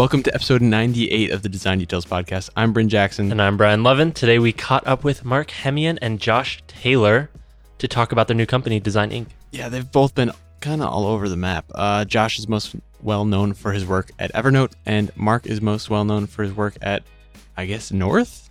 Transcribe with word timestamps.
Welcome 0.00 0.22
to 0.22 0.34
episode 0.34 0.62
98 0.62 1.30
of 1.30 1.42
the 1.42 1.50
Design 1.50 1.78
Details 1.78 2.06
Podcast. 2.06 2.48
I'm 2.56 2.72
Bryn 2.72 2.88
Jackson. 2.88 3.30
And 3.30 3.42
I'm 3.42 3.58
Brian 3.58 3.82
Lovin. 3.82 4.12
Today 4.12 4.38
we 4.38 4.50
caught 4.50 4.86
up 4.86 5.04
with 5.04 5.26
Marc 5.26 5.50
Hemeon 5.50 5.98
and 6.00 6.18
Josh 6.18 6.62
Taylor 6.66 7.28
to 7.76 7.86
talk 7.86 8.10
about 8.10 8.26
their 8.26 8.34
new 8.34 8.46
company, 8.46 8.80
Design 8.80 9.10
Inc. 9.10 9.26
Yeah, 9.50 9.68
they've 9.68 9.92
both 9.92 10.14
been 10.14 10.32
kind 10.62 10.80
of 10.80 10.88
all 10.88 11.06
over 11.06 11.28
the 11.28 11.36
map. 11.36 11.66
Uh, 11.74 12.06
Josh 12.06 12.38
is 12.38 12.48
most 12.48 12.76
well 13.02 13.26
known 13.26 13.52
for 13.52 13.72
his 13.72 13.84
work 13.84 14.10
at 14.18 14.32
Evernote, 14.32 14.72
and 14.86 15.14
Mark 15.16 15.44
is 15.44 15.60
most 15.60 15.90
well 15.90 16.06
known 16.06 16.26
for 16.26 16.44
his 16.44 16.54
work 16.54 16.78
at, 16.80 17.02
I 17.58 17.66
guess, 17.66 17.92
North 17.92 18.48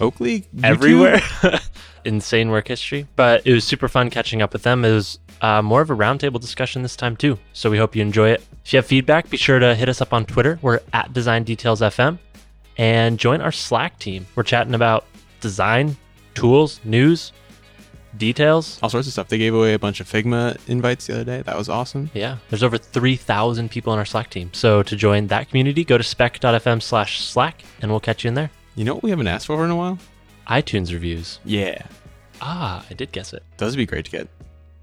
Oakley, 0.00 0.46
YouTube? 0.56 0.64
Everywhere. 0.64 1.20
Insane 2.06 2.48
work 2.48 2.66
history. 2.66 3.06
But 3.14 3.46
it 3.46 3.52
was 3.52 3.64
super 3.64 3.88
fun 3.88 4.08
catching 4.08 4.40
up 4.40 4.54
with 4.54 4.62
them. 4.62 4.86
It 4.86 4.92
was 4.92 5.18
uh, 5.40 5.62
more 5.62 5.80
of 5.80 5.90
a 5.90 5.94
roundtable 5.96 6.40
discussion 6.40 6.82
this 6.82 6.96
time, 6.96 7.16
too. 7.16 7.38
So 7.52 7.70
we 7.70 7.78
hope 7.78 7.94
you 7.96 8.02
enjoy 8.02 8.30
it. 8.30 8.42
If 8.64 8.72
you 8.72 8.76
have 8.78 8.86
feedback, 8.86 9.30
be 9.30 9.36
sure 9.36 9.58
to 9.58 9.74
hit 9.74 9.88
us 9.88 10.00
up 10.00 10.12
on 10.12 10.24
Twitter. 10.26 10.58
We're 10.62 10.80
at 10.92 11.12
Design 11.12 11.44
Details 11.44 11.80
FM 11.80 12.18
and 12.76 13.18
join 13.18 13.40
our 13.40 13.52
Slack 13.52 13.98
team. 13.98 14.26
We're 14.34 14.42
chatting 14.42 14.74
about 14.74 15.04
design, 15.40 15.96
tools, 16.34 16.80
news, 16.84 17.32
details. 18.16 18.78
all 18.82 18.88
sorts 18.90 19.06
of 19.06 19.12
stuff. 19.12 19.28
They 19.28 19.38
gave 19.38 19.54
away 19.54 19.74
a 19.74 19.78
bunch 19.78 20.00
of 20.00 20.10
Figma 20.10 20.56
invites 20.68 21.06
the 21.06 21.14
other 21.14 21.24
day. 21.24 21.42
That 21.42 21.56
was 21.56 21.68
awesome. 21.68 22.10
Yeah, 22.14 22.38
there's 22.50 22.62
over 22.62 22.78
3,000 22.78 23.70
people 23.70 23.92
in 23.92 23.98
our 23.98 24.04
Slack 24.04 24.30
team. 24.30 24.50
So 24.52 24.82
to 24.82 24.96
join 24.96 25.26
that 25.28 25.48
community, 25.48 25.84
go 25.84 25.98
to 25.98 26.04
spec.fm 26.04 26.82
slash 26.82 27.24
Slack 27.24 27.62
and 27.80 27.90
we'll 27.90 28.00
catch 28.00 28.24
you 28.24 28.28
in 28.28 28.34
there. 28.34 28.50
You 28.74 28.84
know 28.84 28.94
what 28.94 29.02
we 29.02 29.10
haven't 29.10 29.26
asked 29.28 29.46
for 29.46 29.64
in 29.64 29.70
a 29.70 29.76
while? 29.76 29.98
iTunes 30.48 30.92
reviews. 30.92 31.40
Yeah, 31.44 31.82
Ah, 32.40 32.86
I 32.88 32.94
did 32.94 33.10
guess 33.12 33.32
it. 33.32 33.42
those 33.58 33.72
would 33.72 33.78
be 33.78 33.86
great 33.86 34.04
to 34.06 34.10
get. 34.10 34.28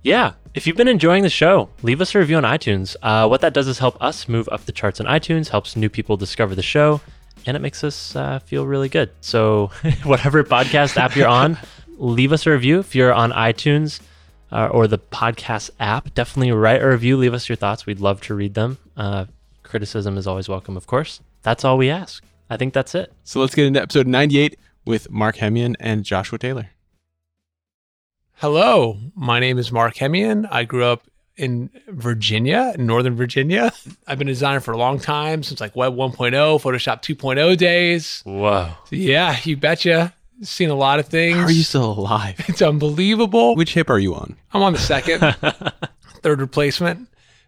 Yeah, 0.05 0.33
if 0.53 0.67
you've 0.67 0.77
been 0.77 0.87
enjoying 0.87 1.23
the 1.23 1.31
show, 1.31 1.67
leave 1.81 1.99
us 1.99 2.13
a 2.13 2.19
review 2.19 2.37
on 2.37 2.43
iTunes. 2.43 2.95
Uh, 3.01 3.27
what 3.27 3.41
that 3.41 3.55
does 3.55 3.67
is 3.67 3.79
help 3.79 3.99
us 3.99 4.29
move 4.29 4.47
up 4.51 4.63
the 4.65 4.71
charts 4.71 4.99
on 5.01 5.07
iTunes, 5.07 5.49
helps 5.49 5.75
new 5.75 5.89
people 5.89 6.15
discover 6.15 6.53
the 6.53 6.61
show, 6.61 7.01
and 7.47 7.57
it 7.57 7.59
makes 7.59 7.83
us 7.83 8.15
uh, 8.15 8.37
feel 8.37 8.67
really 8.67 8.87
good. 8.87 9.09
So, 9.21 9.71
whatever 10.03 10.43
podcast 10.43 10.95
app 10.97 11.15
you're 11.15 11.27
on, 11.27 11.57
leave 11.97 12.33
us 12.33 12.45
a 12.45 12.51
review. 12.51 12.81
If 12.81 12.93
you're 12.93 13.15
on 13.15 13.31
iTunes 13.31 13.99
uh, 14.51 14.67
or 14.67 14.85
the 14.85 14.99
podcast 14.99 15.71
app, 15.79 16.13
definitely 16.13 16.51
write 16.51 16.83
a 16.83 16.87
review. 16.87 17.17
Leave 17.17 17.33
us 17.33 17.49
your 17.49 17.55
thoughts. 17.55 17.87
We'd 17.87 17.99
love 17.99 18.21
to 18.21 18.35
read 18.35 18.53
them. 18.53 18.77
Uh, 18.95 19.25
criticism 19.63 20.19
is 20.19 20.27
always 20.27 20.47
welcome, 20.47 20.77
of 20.77 20.85
course. 20.85 21.19
That's 21.41 21.65
all 21.65 21.79
we 21.79 21.89
ask. 21.89 22.23
I 22.47 22.57
think 22.57 22.75
that's 22.75 22.93
it. 22.93 23.11
So 23.23 23.39
let's 23.39 23.55
get 23.55 23.65
into 23.65 23.81
episode 23.81 24.05
98 24.05 24.59
with 24.85 25.09
Marc 25.09 25.37
Hemeon 25.37 25.75
and 25.79 26.03
Joshua 26.03 26.37
Taylor. 26.37 26.69
Hello, 28.39 28.97
my 29.15 29.39
name 29.39 29.57
is 29.57 29.71
Marc 29.71 29.95
Hemeon. 29.95 30.45
I 30.51 30.65
grew 30.65 30.83
up 30.83 31.03
in 31.37 31.69
Virginia, 31.87 32.73
in 32.77 32.85
Northern 32.85 33.15
Virginia. 33.15 33.71
I've 34.07 34.19
been 34.19 34.27
a 34.27 34.31
designer 34.31 34.59
for 34.59 34.73
a 34.73 34.77
long 34.77 34.99
time, 34.99 35.41
since 35.41 35.61
like 35.61 35.73
Web 35.75 35.93
1.0, 35.95 36.33
Photoshop 36.61 37.01
2.0 37.01 37.57
days. 37.57 38.21
Whoa. 38.25 38.71
Yeah, 38.91 39.37
you 39.43 39.55
betcha. 39.55 40.13
Seen 40.41 40.69
a 40.69 40.75
lot 40.75 40.99
of 40.99 41.07
things. 41.07 41.37
How 41.37 41.43
are 41.45 41.51
you 41.51 41.63
still 41.63 41.91
alive? 41.91 42.35
It's 42.49 42.61
unbelievable. 42.61 43.55
Which 43.55 43.73
hip 43.73 43.89
are 43.89 43.99
you 43.99 44.13
on? 44.15 44.35
I'm 44.51 44.61
on 44.61 44.73
the 44.73 44.79
second, 44.79 45.21
third 46.21 46.41
replacement. 46.41 47.07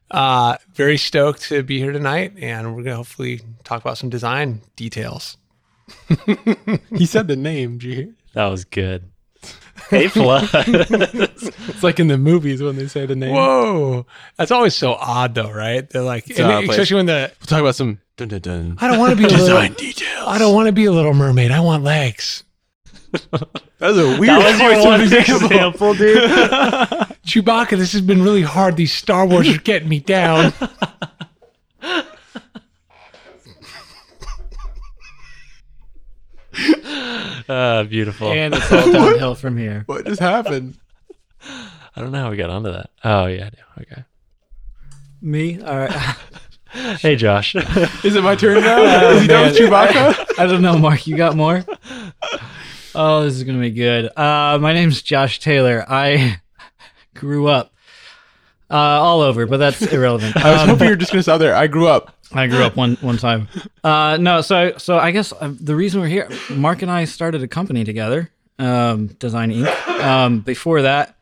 Uh, 0.09 0.55
very 0.73 0.97
stoked 0.97 1.41
to 1.49 1.63
be 1.63 1.79
here 1.79 1.91
tonight, 1.91 2.31
and 2.39 2.73
we're 2.77 2.83
gonna 2.83 2.95
hopefully 2.95 3.41
talk 3.65 3.81
about 3.81 3.97
some 3.97 4.09
design 4.09 4.61
details. 4.77 5.37
He 6.95 7.05
said 7.05 7.27
the 7.27 7.35
name. 7.35 7.77
Did 7.77 7.83
you 7.83 7.93
hear? 7.95 8.13
That 8.33 8.45
was 8.47 8.63
good. 8.63 9.09
A 9.91 10.09
plus. 10.09 10.49
It's 11.69 11.83
like 11.83 11.99
in 11.99 12.07
the 12.07 12.17
movies 12.17 12.61
when 12.61 12.75
they 12.75 12.87
say 12.87 13.05
the 13.05 13.15
name. 13.15 13.33
Whoa, 13.33 14.05
that's 14.37 14.51
always 14.51 14.75
so 14.75 14.93
odd, 14.93 15.35
though, 15.35 15.51
right? 15.51 15.87
They're 15.89 16.01
like, 16.01 16.29
and 16.37 16.69
especially 16.69 16.95
when 16.95 17.05
the 17.05 17.31
We'll 17.39 17.47
talk 17.47 17.59
about 17.61 17.75
some 17.75 17.99
dun 18.17 18.29
dun 18.29 18.41
dun. 18.41 18.77
I 18.79 18.87
don't 18.87 18.99
want 18.99 19.11
to 19.11 19.15
be 19.15 19.25
a 19.25 19.29
design 19.29 19.71
little, 19.71 19.75
details. 19.75 20.25
I 20.27 20.37
don't 20.39 20.53
want 20.55 20.65
to 20.67 20.71
be 20.71 20.85
a 20.85 20.91
little 20.91 21.13
mermaid. 21.13 21.51
I 21.51 21.59
want 21.59 21.83
legs. 21.83 22.43
That 23.79 23.89
was 23.89 23.99
a 23.99 24.19
weird 24.19 24.29
that 24.41 24.75
was 24.75 24.83
one 24.83 25.01
example. 25.01 25.45
example, 25.45 25.93
dude. 25.93 26.23
Chewbacca, 27.27 27.77
this 27.77 27.93
has 27.93 28.01
been 28.01 28.23
really 28.23 28.41
hard. 28.41 28.75
These 28.75 28.91
Star 28.91 29.23
Wars 29.27 29.47
are 29.47 29.59
getting 29.59 29.87
me 29.87 29.99
down. 29.99 30.51
Uh, 37.47 37.83
beautiful. 37.83 38.31
And 38.31 38.53
it's 38.53 38.71
all 38.71 38.91
downhill 38.91 39.35
from 39.35 39.57
here. 39.57 39.83
What 39.85 40.05
just 40.05 40.19
happened? 40.19 40.77
I 41.41 42.01
don't 42.01 42.11
know 42.11 42.19
how 42.23 42.29
we 42.31 42.37
got 42.37 42.49
onto 42.49 42.71
that. 42.71 42.89
Oh 43.03 43.25
yeah, 43.27 43.45
I 43.45 43.49
do. 43.49 43.81
Okay. 43.91 44.03
Me? 45.21 45.61
All 45.61 45.77
right. 45.77 46.15
Hey 46.99 47.15
Josh. 47.15 47.55
Is 47.55 48.15
it 48.15 48.23
my 48.23 48.35
turn 48.35 48.61
now? 48.61 48.81
Is 49.11 49.21
he 49.21 49.27
done 49.27 49.47
with 49.47 49.57
Chewbacca? 49.57 50.33
I 50.37 50.45
don't 50.45 50.61
know, 50.61 50.77
Mark. 50.77 51.07
You 51.07 51.15
got 51.15 51.35
more? 51.35 51.63
Oh, 52.93 53.23
this 53.23 53.35
is 53.35 53.43
going 53.45 53.55
to 53.57 53.61
be 53.61 53.71
good. 53.71 54.11
Uh, 54.17 54.59
my 54.61 54.73
name's 54.73 55.01
Josh 55.01 55.39
Taylor. 55.39 55.85
I 55.87 56.39
grew 57.15 57.47
up 57.47 57.73
uh, 58.69 58.75
all 58.75 59.21
over, 59.21 59.45
but 59.47 59.57
that's 59.57 59.81
irrelevant. 59.81 60.35
I 60.37 60.51
was 60.51 60.61
Um, 60.63 60.69
hoping 60.69 60.85
you 60.87 60.91
were 60.91 60.97
just 60.97 61.11
going 61.13 61.19
to 61.19 61.23
say 61.23 61.37
there. 61.37 61.55
I 61.55 61.67
grew 61.67 61.87
up. 61.87 62.15
I 62.33 62.47
grew 62.47 62.63
up 62.63 62.75
one 62.75 62.95
one 63.01 63.17
time. 63.17 63.47
Uh, 63.83 64.17
no, 64.17 64.41
so 64.41 64.73
so 64.77 64.97
I 64.97 65.11
guess 65.11 65.31
uh, 65.31 65.53
the 65.61 65.73
reason 65.73 66.01
we're 66.01 66.07
here, 66.07 66.27
Mark 66.49 66.81
and 66.81 66.91
I 66.91 67.05
started 67.05 67.41
a 67.41 67.47
company 67.47 67.85
together, 67.85 68.29
um, 68.59 69.07
Design 69.07 69.49
Inc. 69.49 69.87
Um, 70.03 70.41
before 70.41 70.81
that, 70.81 71.15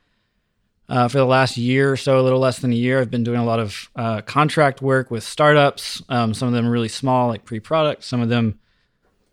uh, 0.89 1.07
for 1.07 1.19
the 1.19 1.25
last 1.25 1.57
year 1.57 1.91
or 1.91 1.97
so, 1.97 2.19
a 2.19 2.23
little 2.23 2.39
less 2.39 2.59
than 2.59 2.71
a 2.71 2.75
year, 2.75 2.99
I've 2.99 3.11
been 3.11 3.23
doing 3.23 3.39
a 3.39 3.45
lot 3.45 3.59
of 3.59 3.89
uh, 3.95 4.21
contract 4.21 4.81
work 4.81 5.11
with 5.11 5.23
startups. 5.23 6.01
Um, 6.09 6.33
some 6.33 6.47
of 6.47 6.53
them 6.53 6.67
really 6.67 6.87
small, 6.87 7.27
like 7.27 7.45
pre-product. 7.45 8.03
Some 8.03 8.21
of 8.21 8.29
them 8.29 8.59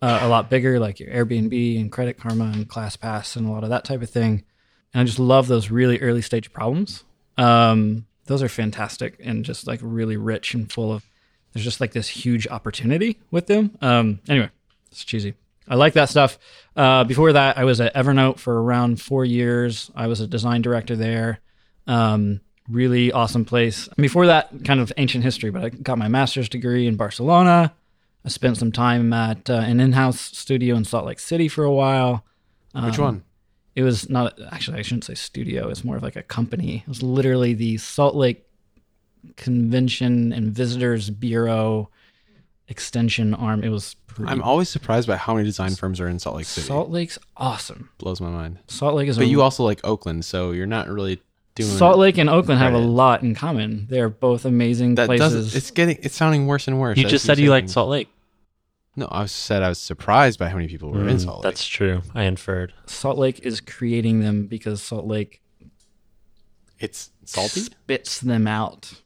uh, 0.02 0.20
a 0.22 0.28
lot 0.28 0.50
bigger, 0.50 0.78
like 0.78 0.98
your 0.98 1.10
Airbnb 1.10 1.80
and 1.80 1.90
Credit 1.92 2.18
Karma 2.18 2.52
and 2.54 2.68
ClassPass 2.68 3.36
and 3.36 3.46
a 3.46 3.50
lot 3.50 3.64
of 3.64 3.70
that 3.70 3.84
type 3.84 4.02
of 4.02 4.10
thing. 4.10 4.44
And 4.92 5.00
I 5.00 5.04
just 5.04 5.18
love 5.18 5.46
those 5.46 5.70
really 5.70 6.00
early 6.00 6.22
stage 6.22 6.52
problems. 6.52 7.04
Um, 7.38 8.06
those 8.26 8.42
are 8.42 8.48
fantastic 8.48 9.16
and 9.20 9.44
just 9.44 9.66
like 9.66 9.80
really 9.82 10.16
rich 10.16 10.54
and 10.54 10.70
full 10.70 10.92
of. 10.92 11.04
There's 11.52 11.64
just 11.64 11.80
like 11.80 11.92
this 11.92 12.08
huge 12.08 12.46
opportunity 12.48 13.18
with 13.30 13.46
them. 13.46 13.76
Um, 13.80 14.20
anyway, 14.28 14.50
it's 14.90 15.04
cheesy. 15.04 15.34
I 15.68 15.76
like 15.76 15.92
that 15.94 16.08
stuff. 16.08 16.38
Uh, 16.74 17.04
before 17.04 17.32
that, 17.32 17.56
I 17.58 17.64
was 17.64 17.80
at 17.80 17.94
Evernote 17.94 18.38
for 18.38 18.60
around 18.62 19.00
four 19.00 19.24
years. 19.24 19.90
I 19.94 20.06
was 20.06 20.20
a 20.20 20.26
design 20.26 20.62
director 20.62 20.96
there. 20.96 21.38
Um, 21.86 22.40
really 22.68 23.12
awesome 23.12 23.44
place. 23.44 23.88
Before 23.96 24.26
that, 24.26 24.64
kind 24.64 24.80
of 24.80 24.92
ancient 24.96 25.24
history, 25.24 25.50
but 25.50 25.64
I 25.64 25.68
got 25.68 25.98
my 25.98 26.08
master's 26.08 26.48
degree 26.48 26.86
in 26.86 26.96
Barcelona. 26.96 27.72
I 28.24 28.28
spent 28.28 28.56
some 28.56 28.72
time 28.72 29.12
at 29.12 29.50
uh, 29.50 29.54
an 29.54 29.80
in-house 29.80 30.20
studio 30.20 30.76
in 30.76 30.84
Salt 30.84 31.06
Lake 31.06 31.18
City 31.20 31.48
for 31.48 31.64
a 31.64 31.72
while. 31.72 32.24
Which 32.74 32.98
Um, 32.98 33.04
one? 33.04 33.24
It 33.74 33.82
was 33.82 34.08
not 34.10 34.38
actually. 34.50 34.78
I 34.78 34.82
shouldn't 34.82 35.04
say 35.04 35.14
studio. 35.14 35.68
It's 35.68 35.84
more 35.84 35.96
of 35.96 36.02
like 36.02 36.16
a 36.16 36.22
company. 36.22 36.78
It 36.86 36.88
was 36.88 37.02
literally 37.02 37.54
the 37.54 37.78
Salt 37.78 38.14
Lake 38.14 38.44
Convention 39.36 40.32
and 40.32 40.52
Visitors 40.52 41.10
Bureau 41.10 41.90
extension 42.68 43.34
arm. 43.34 43.62
It 43.62 43.68
was. 43.68 43.96
Pretty, 44.06 44.30
I'm 44.30 44.42
always 44.42 44.68
surprised 44.68 45.08
by 45.08 45.16
how 45.16 45.34
many 45.34 45.46
design 45.46 45.74
firms 45.74 45.98
are 46.00 46.08
in 46.08 46.18
Salt 46.18 46.36
Lake 46.36 46.46
City. 46.46 46.66
Salt 46.66 46.90
Lake's 46.90 47.18
awesome. 47.36 47.88
Blows 47.98 48.20
my 48.20 48.28
mind. 48.28 48.58
Salt 48.68 48.94
Lake 48.94 49.08
is. 49.08 49.16
But 49.16 49.24
a, 49.24 49.28
you 49.28 49.40
also 49.40 49.64
like 49.64 49.80
Oakland, 49.84 50.24
so 50.24 50.50
you're 50.50 50.66
not 50.66 50.88
really 50.88 51.20
doing 51.54 51.70
Salt 51.70 51.98
Lake 51.98 52.18
and 52.18 52.28
Oakland 52.28 52.60
have 52.60 52.74
a 52.74 52.78
lot 52.78 53.22
in 53.22 53.34
common. 53.34 53.86
They're 53.88 54.08
both 54.08 54.44
amazing 54.44 54.96
That 54.96 55.06
places. 55.06 55.32
doesn't. 55.32 55.56
It's 55.56 55.70
getting. 55.70 55.98
It's 56.02 56.14
sounding 56.14 56.46
worse 56.46 56.68
and 56.68 56.78
worse. 56.78 56.98
you 56.98 57.06
just 57.06 57.24
said 57.24 57.38
you 57.38 57.46
say 57.46 57.50
liked. 57.50 57.70
Salt 57.70 57.88
Lake. 57.88 58.08
No, 58.94 59.08
I 59.10 59.24
said 59.24 59.62
I 59.62 59.70
was 59.70 59.78
surprised 59.78 60.38
by 60.38 60.50
how 60.50 60.56
many 60.56 60.68
people 60.68 60.90
were 60.90 61.08
in 61.08 61.16
mm, 61.16 61.20
Salt 61.24 61.38
Lake. 61.38 61.44
That's 61.44 61.66
true. 61.66 62.02
I 62.14 62.24
inferred. 62.24 62.74
Salt 62.86 63.16
Lake 63.16 63.40
is 63.40 63.60
creating 63.62 64.20
them 64.20 64.46
because 64.46 64.82
Salt 64.82 65.06
Lake 65.06 65.40
it's 66.78 67.10
salty. 67.24 67.60
spits 67.60 68.20
them 68.20 68.46
out. 68.46 69.01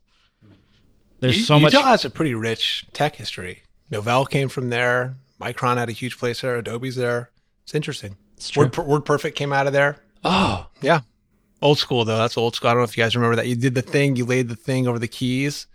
There's 1.20 1.38
U- 1.38 1.44
so 1.44 1.58
much. 1.60 1.72
Utah 1.72 1.86
has 1.86 2.04
a 2.04 2.10
pretty 2.10 2.34
rich 2.34 2.86
tech 2.92 3.16
history. 3.16 3.62
Novell 3.90 4.28
came 4.28 4.48
from 4.48 4.70
there. 4.70 5.16
Micron 5.40 5.76
had 5.76 5.88
a 5.88 5.92
huge 5.92 6.18
place 6.18 6.40
there. 6.40 6.56
Adobe's 6.56 6.96
there. 6.96 7.30
It's 7.64 7.74
interesting. 7.74 8.16
It's 8.36 8.50
true. 8.50 8.64
Word, 8.64 8.72
WordPerfect 8.72 9.34
came 9.34 9.52
out 9.52 9.66
of 9.66 9.72
there. 9.72 9.96
Oh, 10.24 10.66
Yeah. 10.82 11.00
Old 11.62 11.78
school 11.78 12.04
though. 12.04 12.18
That's 12.18 12.36
old 12.36 12.54
school. 12.54 12.68
I 12.68 12.74
don't 12.74 12.80
know 12.80 12.84
if 12.84 12.96
you 12.98 13.02
guys 13.02 13.16
remember 13.16 13.36
that. 13.36 13.46
You 13.46 13.56
did 13.56 13.74
the 13.74 13.80
thing. 13.82 14.14
You 14.16 14.26
laid 14.26 14.48
the 14.48 14.56
thing 14.56 14.86
over 14.86 14.98
the 14.98 15.08
keys 15.08 15.66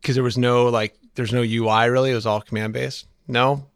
because 0.00 0.14
there 0.14 0.24
was 0.24 0.38
no 0.38 0.68
like. 0.68 0.96
There's 1.16 1.32
no 1.34 1.42
UI 1.42 1.88
really. 1.90 2.12
It 2.12 2.14
was 2.14 2.24
all 2.24 2.40
command 2.40 2.72
based. 2.72 3.06
No. 3.28 3.66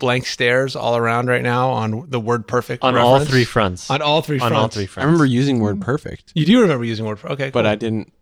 Blank 0.00 0.26
stares 0.26 0.74
all 0.74 0.96
around 0.96 1.28
right 1.28 1.42
now 1.42 1.70
on 1.70 2.10
the 2.10 2.20
WordPerfect. 2.20 2.78
on 2.82 2.96
all 2.96 3.20
three 3.24 3.44
fronts. 3.44 3.90
On 3.90 4.02
all 4.02 4.22
three 4.22 4.40
On 4.40 4.48
fronts. 4.48 4.56
all 4.60 4.68
three 4.68 4.86
fronts. 4.86 5.04
I 5.04 5.06
remember 5.06 5.26
using 5.26 5.60
WordPerfect, 5.60 6.32
You 6.34 6.46
do 6.46 6.60
remember 6.62 6.84
using 6.84 7.04
WordPerfect. 7.06 7.30
Okay. 7.32 7.50
but. 7.50 7.64
I 7.66 7.76
didn't 7.76 8.12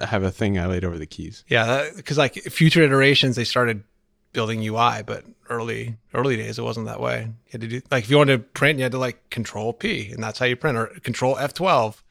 have 0.00 0.22
a 0.22 0.30
thing 0.30 0.58
I 0.58 0.66
laid 0.66 0.84
over 0.84 0.98
the 0.98 1.06
keys. 1.06 1.44
Yeah, 1.48 1.88
because 1.96 2.18
like 2.18 2.34
future 2.34 2.82
iterations, 2.82 3.36
they 3.36 3.44
started 3.44 3.82
building 4.32 4.60
UI, 4.66 5.02
but 5.06 5.24
early 5.50 5.96
early 6.12 6.36
days 6.36 6.58
it 6.58 6.62
wasn't 6.62 6.86
that 6.86 7.00
way. 7.00 7.22
You 7.46 7.52
had 7.52 7.60
to 7.62 7.66
do 7.68 7.80
like 7.90 8.04
if 8.04 8.10
you 8.10 8.16
wanted 8.18 8.32
to 8.36 8.38
print, 8.40 8.78
you 8.78 8.82
had 8.84 8.92
to 8.92 8.98
like 8.98 9.30
Control 9.30 9.72
P, 9.72 10.10
and 10.12 10.22
that's 10.22 10.38
how 10.38 10.46
you 10.46 10.56
print, 10.56 10.76
or 10.78 10.86
Control 11.02 11.36
F 11.38 11.54
twelve. 11.54 12.02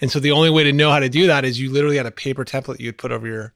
And 0.00 0.10
so 0.10 0.18
the 0.18 0.32
only 0.32 0.50
way 0.50 0.64
to 0.64 0.72
know 0.72 0.90
how 0.90 0.98
to 0.98 1.08
do 1.08 1.28
that 1.28 1.44
is 1.44 1.60
you 1.60 1.70
literally 1.70 1.96
had 1.96 2.06
a 2.06 2.10
paper 2.10 2.44
template 2.44 2.80
you'd 2.80 2.98
put 2.98 3.12
over 3.12 3.26
your 3.26 3.54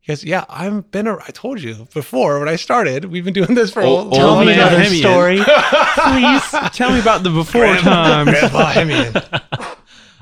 He 0.00 0.10
goes, 0.10 0.24
"Yeah, 0.24 0.44
I've 0.48 0.90
been. 0.90 1.06
A, 1.06 1.16
I 1.16 1.30
told 1.34 1.60
you 1.60 1.86
before 1.92 2.38
when 2.38 2.48
I 2.48 2.56
started. 2.56 3.04
We've 3.06 3.24
been 3.24 3.34
doing 3.34 3.54
this 3.54 3.72
for 3.72 3.80
a 3.82 3.84
Old- 3.84 4.14
whole 4.14 4.30
old 4.30 4.36
Tell 4.38 4.44
me 4.46 4.54
another 4.54 4.78
Hemeon. 4.78 4.98
story, 5.00 5.36
please. 5.42 6.70
Tell 6.74 6.90
me 6.92 7.00
about 7.00 7.22
the 7.24 7.30
before 7.30 7.66
times. 7.76 8.30
Grandpa 8.30 8.72
Hemeon. 8.72 9.42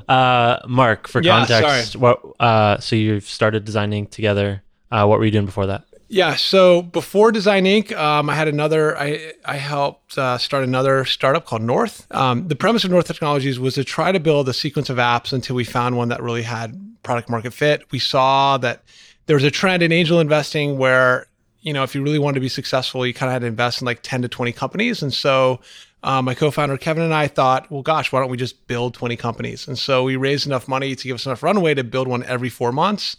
Uh, 0.09 0.59
Mark, 0.67 1.09
for 1.09 1.23
Yeah, 1.23 1.47
context, 1.47 1.97
what? 1.97 2.21
Uh, 2.41 2.79
so 2.79 2.97
you've 2.97 3.25
started 3.25 3.65
designing 3.65 4.07
together. 4.07 4.63
Uh, 4.91 5.07
what 5.07 5.19
were 5.19 5.25
you 5.25 5.31
doing 5.31 5.47
before 5.47 5.67
that? 5.67 5.85
Yeah. 6.09 6.37
So 6.37 6.83
before 6.83 7.33
Design 7.33 7.65
Inc., 7.65 7.97
um, 7.97 8.29
I 8.31 8.35
had 8.35 8.47
another. 8.47 8.97
I 8.97 9.33
I 9.45 9.57
helped 9.57 10.17
uh, 10.17 10.39
start 10.39 10.63
another 10.63 11.05
startup 11.05 11.47
called 11.47 11.63
North. 11.63 12.07
Um, 12.13 12.47
the 12.47 12.55
premise 12.55 12.85
of 12.85 12.91
North 12.91 13.07
Technologies 13.07 13.59
was 13.59 13.75
to 13.75 13.85
try 13.85 14.13
to 14.13 14.21
build 14.21 14.49
a 14.49 14.53
sequence 14.53 14.91
of 14.91 14.99
apps 14.99 15.33
until 15.33 15.57
we 15.57 15.65
found 15.65 15.97
one 15.97 16.09
that 16.09 16.23
really 16.23 16.43
had 16.43 16.79
product 17.03 17.29
market 17.29 17.53
fit. 17.53 17.91
We 17.91 17.99
saw 17.99 18.59
that 18.59 18.83
there 19.27 19.35
was 19.35 19.45
a 19.45 19.51
trend 19.51 19.83
in 19.83 19.91
angel 19.93 20.21
investing 20.21 20.79
where 20.79 21.27
you 21.63 21.73
know 21.73 21.83
if 21.83 21.95
you 21.95 22.03
really 22.03 22.19
wanted 22.19 22.35
to 22.35 22.41
be 22.41 22.49
successful, 22.49 23.07
you 23.07 23.15
kind 23.15 23.29
of 23.31 23.33
had 23.33 23.41
to 23.41 23.47
invest 23.47 23.81
in 23.81 23.87
like 23.87 24.01
ten 24.03 24.23
to 24.23 24.29
twenty 24.29 24.53
companies, 24.53 25.03
and 25.03 25.13
so. 25.13 25.61
Um, 26.05 26.27
my 26.27 26.35
co-founder 26.35 26.77
Kevin 26.77 27.03
and 27.03 27.15
I 27.15 27.29
thought, 27.29 27.71
well, 27.71 27.81
gosh, 27.81 28.13
why 28.13 28.21
don't 28.21 28.29
we 28.29 28.37
just 28.37 28.67
build 28.67 28.93
20 28.93 29.17
companies? 29.17 29.67
And 29.67 29.79
so 29.79 30.05
we 30.05 30.17
raised 30.17 30.47
enough 30.47 30.69
money 30.69 30.95
to 30.95 31.09
give 31.09 31.15
us 31.15 31.25
enough 31.25 31.43
runway 31.43 31.73
to 31.73 31.83
build 31.83 32.09
one 32.09 32.23
every 32.25 32.51
four 32.51 32.73
months. 32.73 33.17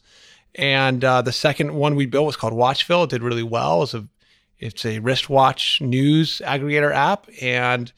And 0.53 1.03
uh, 1.03 1.23
the 1.23 1.31
second 1.31 1.73
one 1.73 1.95
we 1.95 2.05
built 2.05 2.27
was 2.27 2.35
called 2.35 2.53
Watchville. 2.53 3.05
It 3.05 3.09
did 3.09 3.23
really 3.23 3.43
well. 3.43 3.83
It's 3.83 3.95
a 3.95 4.07
it's 4.59 4.85
a 4.85 4.99
wristwatch 4.99 5.81
news 5.81 6.41
aggregator 6.45 6.93
app, 6.93 7.27
and 7.41 7.91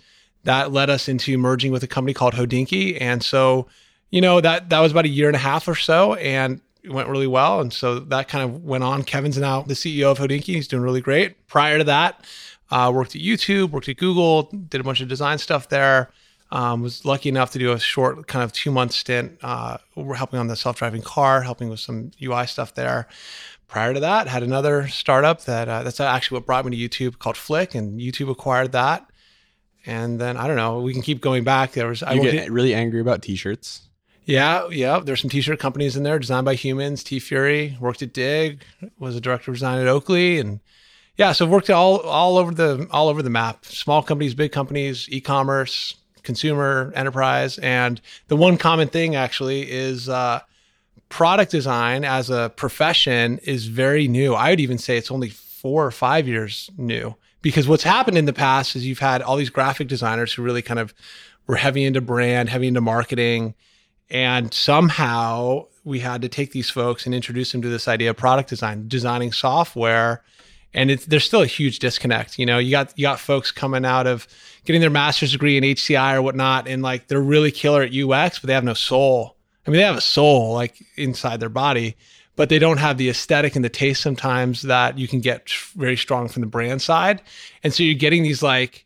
that 0.44 0.72
led 0.72 0.90
us 0.90 1.08
into 1.08 1.38
merging 1.38 1.72
with 1.72 1.84
a 1.84 1.88
company 1.88 2.14
called 2.14 2.34
Hodinkee. 2.34 2.98
And 3.00 3.22
so, 3.22 3.68
you 4.10 4.22
know 4.22 4.42
that 4.42 4.70
that 4.70 4.80
was 4.80 4.92
about 4.92 5.06
a 5.06 5.10
year 5.10 5.28
and 5.28 5.36
a 5.36 5.40
half 5.40 5.68
or 5.68 5.76
so, 5.76 6.16
and 6.16 6.62
it 6.82 6.92
went 6.92 7.10
really 7.10 7.28
well. 7.28 7.60
And 7.60 7.72
so 7.72 8.00
that 8.00 8.28
kind 8.28 8.44
of 8.44 8.64
went 8.64 8.84
on. 8.84 9.04
Kevin's 9.04 9.38
now 9.38 9.62
the 9.62 9.76
CEO 9.76 10.10
of 10.10 10.18
Hodinkee. 10.18 10.56
He's 10.56 10.68
doing 10.68 10.82
really 10.82 11.02
great. 11.02 11.46
Prior 11.48 11.78
to 11.78 11.84
that, 11.84 12.26
uh, 12.72 12.92
worked 12.94 13.16
at 13.16 13.22
YouTube, 13.22 13.72
worked 13.72 13.90
at 13.90 13.98
Google, 13.98 14.44
did 14.44 14.82
a 14.82 14.84
bunch 14.84 15.02
of 15.02 15.08
design 15.08 15.38
stuff 15.38 15.70
there. 15.70 16.12
Um, 16.50 16.82
was 16.82 17.04
lucky 17.04 17.28
enough 17.28 17.52
to 17.52 17.60
do 17.60 17.74
a 17.74 17.80
short 17.80 18.28
kind 18.28 18.42
of 18.44 18.54
two 18.54 18.72
month 18.72 18.94
stint. 18.94 19.38
Uh, 19.42 19.78
we're 19.96 20.16
helping 20.16 20.40
on 20.40 20.48
the 20.48 20.56
self 20.56 20.78
driving 20.78 21.02
car, 21.02 21.42
helping 21.42 21.68
with 21.70 21.82
some 21.82 22.12
UI 22.24 22.48
stuff 22.48 22.74
there. 22.74 23.08
Prior 23.68 23.94
to 23.94 24.00
that, 24.00 24.30
had 24.30 24.44
another 24.44 24.88
startup 24.88 25.44
that 25.44 25.68
uh, 25.68 25.84
that's 25.84 26.00
actually 26.00 26.38
what 26.38 26.46
brought 26.46 26.66
me 26.66 26.88
to 26.88 26.90
YouTube 26.90 27.20
called 27.20 27.36
Fflick, 27.36 27.76
and 27.76 28.00
YouTube 28.00 28.30
acquired 28.32 28.72
that. 28.72 29.06
And 29.86 30.20
then 30.22 30.38
I 30.38 30.48
don't 30.48 30.56
know, 30.56 30.80
we 30.80 30.94
can 30.94 31.02
keep 31.02 31.20
going 31.20 31.44
back. 31.44 31.74
There 31.74 31.88
was 31.88 32.02
I 32.02 32.14
You 32.14 32.22
worked 32.22 32.32
get 32.32 32.52
really 32.52 32.74
angry 32.74 33.02
about 33.02 33.22
t-shirts. 33.22 33.82
yeah, 34.24 34.68
yeah. 34.70 35.00
There's 35.00 35.20
some 35.20 35.30
t-shirt 35.30 35.60
companies 35.60 35.98
in 35.98 36.04
there 36.04 36.18
designed 36.18 36.46
by 36.46 36.56
humans. 36.56 37.04
TeeFury 37.04 37.78
worked 37.80 38.02
at 38.02 38.14
Digg, 38.14 38.64
was 38.98 39.18
a 39.18 39.22
director 39.22 39.52
of 39.52 39.56
design 39.58 39.80
at 39.82 39.88
Oakley, 39.88 40.40
and 40.40 40.62
yeah, 41.18 41.32
so 41.32 41.46
I've 41.46 41.52
worked 41.52 41.70
all 41.70 42.00
all 42.02 42.38
over 42.38 42.54
the 42.54 42.88
all 42.92 43.10
over 43.10 43.22
the 43.22 43.30
map. 43.30 43.66
Small 43.66 44.04
companies, 44.04 44.36
big 44.36 44.52
companies, 44.52 45.08
e-commerce, 45.10 45.96
consumer, 46.24 46.92
enterprise, 46.96 47.58
and 47.60 48.00
the 48.28 48.36
one 48.36 48.58
common 48.58 48.88
thing 48.88 49.16
actually 49.16 49.70
is 49.70 50.10
uh, 50.10 50.42
product 51.10 51.52
design 51.52 52.06
as 52.06 52.30
a 52.30 52.52
profession 52.56 53.40
is 53.40 53.66
very 53.66 54.08
new. 54.08 54.36
I 54.36 54.52
would 54.52 54.60
even 54.60 54.78
say 54.78 54.98
it's 54.98 55.12
only 55.12 55.30
four 55.30 55.86
or 55.86 55.92
five 55.92 56.28
years 56.28 56.70
new 56.78 57.16
because 57.42 57.68
what's 57.68 57.84
happened 57.84 58.18
in 58.18 58.26
the 58.26 58.34
past 58.34 58.76
is 58.76 58.86
you've 58.86 59.00
had 59.00 59.22
all 59.22 59.38
these 59.38 59.50
graphic 59.50 59.88
designers 59.88 60.34
who 60.34 60.44
really 60.44 60.62
kind 60.62 60.80
of 60.80 60.94
were 61.48 61.56
heavy 61.56 61.84
into 61.84 62.02
brand, 62.02 62.50
heavy 62.50 62.68
into 62.68 62.82
marketing, 62.82 63.56
and 64.10 64.54
somehow 64.54 65.66
we 65.84 66.00
had 66.00 66.22
to 66.22 66.30
take 66.30 66.52
these 66.52 66.70
folks 66.70 67.06
and 67.06 67.16
introduce 67.16 67.54
them 67.54 67.62
to 67.62 67.70
this 67.70 67.88
idea 67.88 68.12
of 68.12 68.18
product 68.18 68.50
design, 68.50 68.88
designing 68.88 69.32
software. 69.32 70.22
And 70.74 70.92
it's 70.92 71.06
there's 71.06 71.24
still 71.24 71.42
a 71.42 71.48
huge 71.48 71.80
disconnect. 71.80 72.38
You 72.38 72.46
know, 72.46 72.58
you 72.58 72.72
got 72.72 72.94
you 72.98 73.04
got 73.04 73.20
folks 73.20 73.52
coming 73.52 73.86
out 73.86 74.08
of 74.08 74.28
getting 74.66 74.82
their 74.82 74.90
master's 74.90 75.32
degree 75.32 75.58
in 75.58 75.64
HCI 75.64 76.16
or 76.16 76.22
whatnot, 76.22 76.68
and 76.68 76.82
like 76.82 77.08
they're 77.08 77.22
really 77.22 77.52
killer 77.52 77.84
at 77.84 77.96
UX, 77.96 78.40
but 78.40 78.48
they 78.48 78.54
have 78.54 78.64
no 78.64 78.74
soul. 78.74 79.36
I 79.66 79.70
mean, 79.70 79.80
they 79.80 79.86
have 79.86 79.98
a 79.98 80.02
soul 80.02 80.54
like 80.54 80.82
inside 80.96 81.40
their 81.40 81.50
body, 81.50 81.96
but 82.36 82.50
they 82.50 82.60
don't 82.60 82.78
have 82.78 82.98
the 82.98 83.10
aesthetic 83.10 83.56
and 83.56 83.66
the 83.66 83.70
taste 83.70 84.02
sometimes 84.02 84.62
that 84.64 84.98
you 84.98 85.08
can 85.08 85.20
get 85.20 85.50
very 85.76 85.98
strong 85.98 86.28
from 86.30 86.42
the 86.42 86.48
brand 86.48 86.82
side. 86.82 87.22
And 87.64 87.74
so 87.74 87.84
you're 87.84 87.96
getting 87.96 88.24
these 88.24 88.44
like 88.44 88.86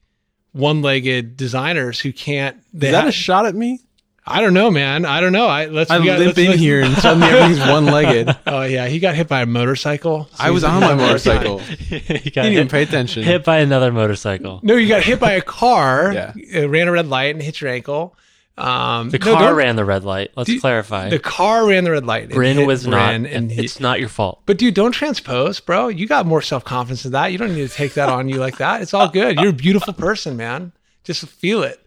one-legged 0.53 1.37
designers 1.37 1.99
who 1.99 2.13
can't. 2.13 2.61
They 2.73 2.87
Is 2.87 2.93
that 2.93 3.07
a 3.07 3.11
shot 3.11 3.45
at 3.45 3.55
me? 3.55 3.79
I 4.25 4.39
don't 4.39 4.53
know, 4.53 4.69
man. 4.69 5.03
I 5.05 5.19
don't 5.19 5.31
know. 5.31 5.47
I 5.47 5.65
let's. 5.65 5.89
I 5.89 5.97
we 5.99 6.05
got- 6.05 6.19
limp 6.19 6.27
let's- 6.29 6.39
in 6.39 6.47
let's- 6.47 6.59
here 6.59 6.81
and 6.81 6.95
suddenly 6.97 7.27
everything's 7.27 7.67
one-legged. 7.67 8.37
Oh 8.47 8.61
yeah, 8.63 8.87
he 8.87 8.99
got 8.99 9.15
hit 9.15 9.27
by 9.27 9.41
a 9.41 9.45
motorcycle. 9.45 10.25
So 10.33 10.43
I 10.43 10.51
was 10.51 10.63
on 10.63 10.81
my 10.81 10.93
motorcycle. 10.93 11.57
he, 11.59 11.95
You 11.95 12.01
got 12.01 12.13
didn't 12.43 12.45
even 12.53 12.63
hit, 12.63 12.69
pay 12.71 12.83
attention. 12.83 13.23
hit 13.23 13.43
by 13.43 13.57
another 13.59 13.91
motorcycle. 13.91 14.59
No, 14.63 14.75
you 14.75 14.87
got 14.87 15.03
hit 15.03 15.19
by 15.19 15.31
a 15.33 15.41
car. 15.41 16.13
Yeah. 16.13 16.33
It 16.35 16.69
ran 16.69 16.87
a 16.87 16.91
red 16.91 17.07
light 17.07 17.33
and 17.33 17.41
hit 17.43 17.61
your 17.61 17.69
ankle. 17.71 18.15
Um, 18.57 19.09
The 19.09 19.17
car 19.17 19.39
don't- 19.41 19.55
ran 19.55 19.75
the 19.75 19.85
red 19.85 20.03
light. 20.03 20.31
Let's 20.35 20.47
Dude, 20.49 20.61
clarify. 20.61 21.09
The 21.09 21.17
car 21.19 21.65
ran 21.67 21.83
the 21.85 21.91
red 21.91 22.05
light. 22.05 22.29
Bryn 22.29 22.57
hit 22.57 22.67
was 22.67 22.85
not. 22.85 23.13
And 23.15 23.51
he- 23.51 23.63
it's 23.63 23.79
not 23.79 23.99
your 23.99 24.09
fault. 24.09 24.41
But 24.45 24.57
dude, 24.59 24.75
don't 24.75 24.91
transpose, 24.91 25.59
bro. 25.59 25.87
You 25.87 26.05
got 26.07 26.25
more 26.27 26.41
self 26.43 26.63
confidence 26.63 27.03
than 27.03 27.13
that. 27.13 27.31
You 27.31 27.37
don't 27.39 27.55
need 27.55 27.67
to 27.67 27.73
take 27.75 27.95
that 27.95 28.09
on 28.09 28.29
you 28.29 28.35
like 28.35 28.57
that. 28.57 28.81
It's 28.83 28.93
all 28.93 29.07
good. 29.07 29.39
You're 29.39 29.49
a 29.49 29.53
beautiful 29.53 29.93
person, 29.93 30.37
man. 30.37 30.73
Just 31.03 31.25
feel 31.27 31.63
it. 31.63 31.79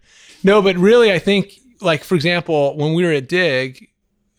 No, 0.43 0.61
but 0.61 0.75
really, 0.75 1.11
I 1.13 1.19
think, 1.19 1.53
like 1.81 2.03
for 2.03 2.15
example, 2.15 2.75
when 2.77 2.93
we 2.93 3.03
were 3.03 3.11
at 3.11 3.27
Digg, 3.27 3.89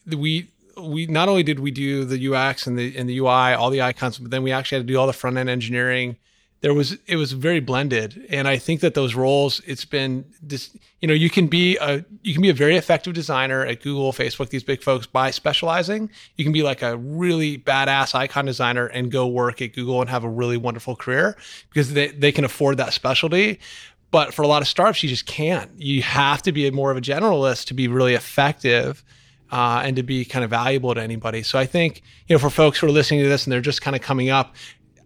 we 0.06 0.48
we 0.76 1.06
not 1.06 1.28
only 1.28 1.42
did 1.42 1.60
we 1.60 1.70
do 1.70 2.04
the 2.04 2.34
UX 2.34 2.66
and 2.66 2.78
the 2.78 2.96
and 2.96 3.08
the 3.08 3.18
UI, 3.18 3.54
all 3.54 3.70
the 3.70 3.82
icons, 3.82 4.18
but 4.18 4.30
then 4.30 4.42
we 4.42 4.52
actually 4.52 4.78
had 4.78 4.86
to 4.86 4.92
do 4.92 4.98
all 4.98 5.06
the 5.06 5.12
front 5.12 5.36
end 5.36 5.48
engineering. 5.48 6.16
There 6.60 6.74
was 6.74 6.96
it 7.06 7.16
was 7.16 7.32
very 7.32 7.60
blended, 7.60 8.26
and 8.30 8.48
I 8.48 8.56
think 8.56 8.80
that 8.80 8.94
those 8.94 9.14
roles, 9.14 9.60
it's 9.66 9.84
been 9.84 10.24
this. 10.42 10.76
You 11.00 11.08
know, 11.08 11.14
you 11.14 11.28
can 11.28 11.46
be 11.46 11.76
a 11.80 12.04
you 12.22 12.32
can 12.32 12.42
be 12.42 12.48
a 12.48 12.54
very 12.54 12.76
effective 12.76 13.12
designer 13.12 13.64
at 13.64 13.82
Google, 13.82 14.12
Facebook, 14.12 14.48
these 14.48 14.64
big 14.64 14.82
folks 14.82 15.06
by 15.06 15.30
specializing. 15.30 16.10
You 16.36 16.44
can 16.44 16.52
be 16.52 16.62
like 16.62 16.82
a 16.82 16.96
really 16.96 17.58
badass 17.58 18.14
icon 18.14 18.46
designer 18.46 18.86
and 18.86 19.10
go 19.10 19.26
work 19.26 19.60
at 19.60 19.74
Google 19.74 20.00
and 20.00 20.08
have 20.10 20.24
a 20.24 20.28
really 20.28 20.56
wonderful 20.56 20.96
career 20.96 21.36
because 21.68 21.92
they 21.92 22.08
they 22.08 22.32
can 22.32 22.44
afford 22.44 22.78
that 22.78 22.94
specialty. 22.94 23.60
But 24.10 24.32
for 24.32 24.42
a 24.42 24.46
lot 24.46 24.62
of 24.62 24.68
startups, 24.68 25.02
you 25.02 25.08
just 25.08 25.26
can't. 25.26 25.70
You 25.76 26.02
have 26.02 26.42
to 26.42 26.52
be 26.52 26.70
more 26.70 26.90
of 26.90 26.96
a 26.96 27.00
generalist 27.00 27.66
to 27.66 27.74
be 27.74 27.88
really 27.88 28.14
effective 28.14 29.04
uh, 29.50 29.82
and 29.84 29.96
to 29.96 30.02
be 30.02 30.24
kind 30.24 30.44
of 30.44 30.50
valuable 30.50 30.94
to 30.94 31.02
anybody. 31.02 31.42
So 31.42 31.58
I 31.58 31.66
think, 31.66 32.02
you 32.26 32.34
know, 32.34 32.38
for 32.38 32.50
folks 32.50 32.78
who 32.78 32.86
are 32.86 32.90
listening 32.90 33.22
to 33.22 33.28
this 33.28 33.44
and 33.44 33.52
they're 33.52 33.60
just 33.60 33.82
kind 33.82 33.96
of 33.96 34.02
coming 34.02 34.28
up, 34.28 34.54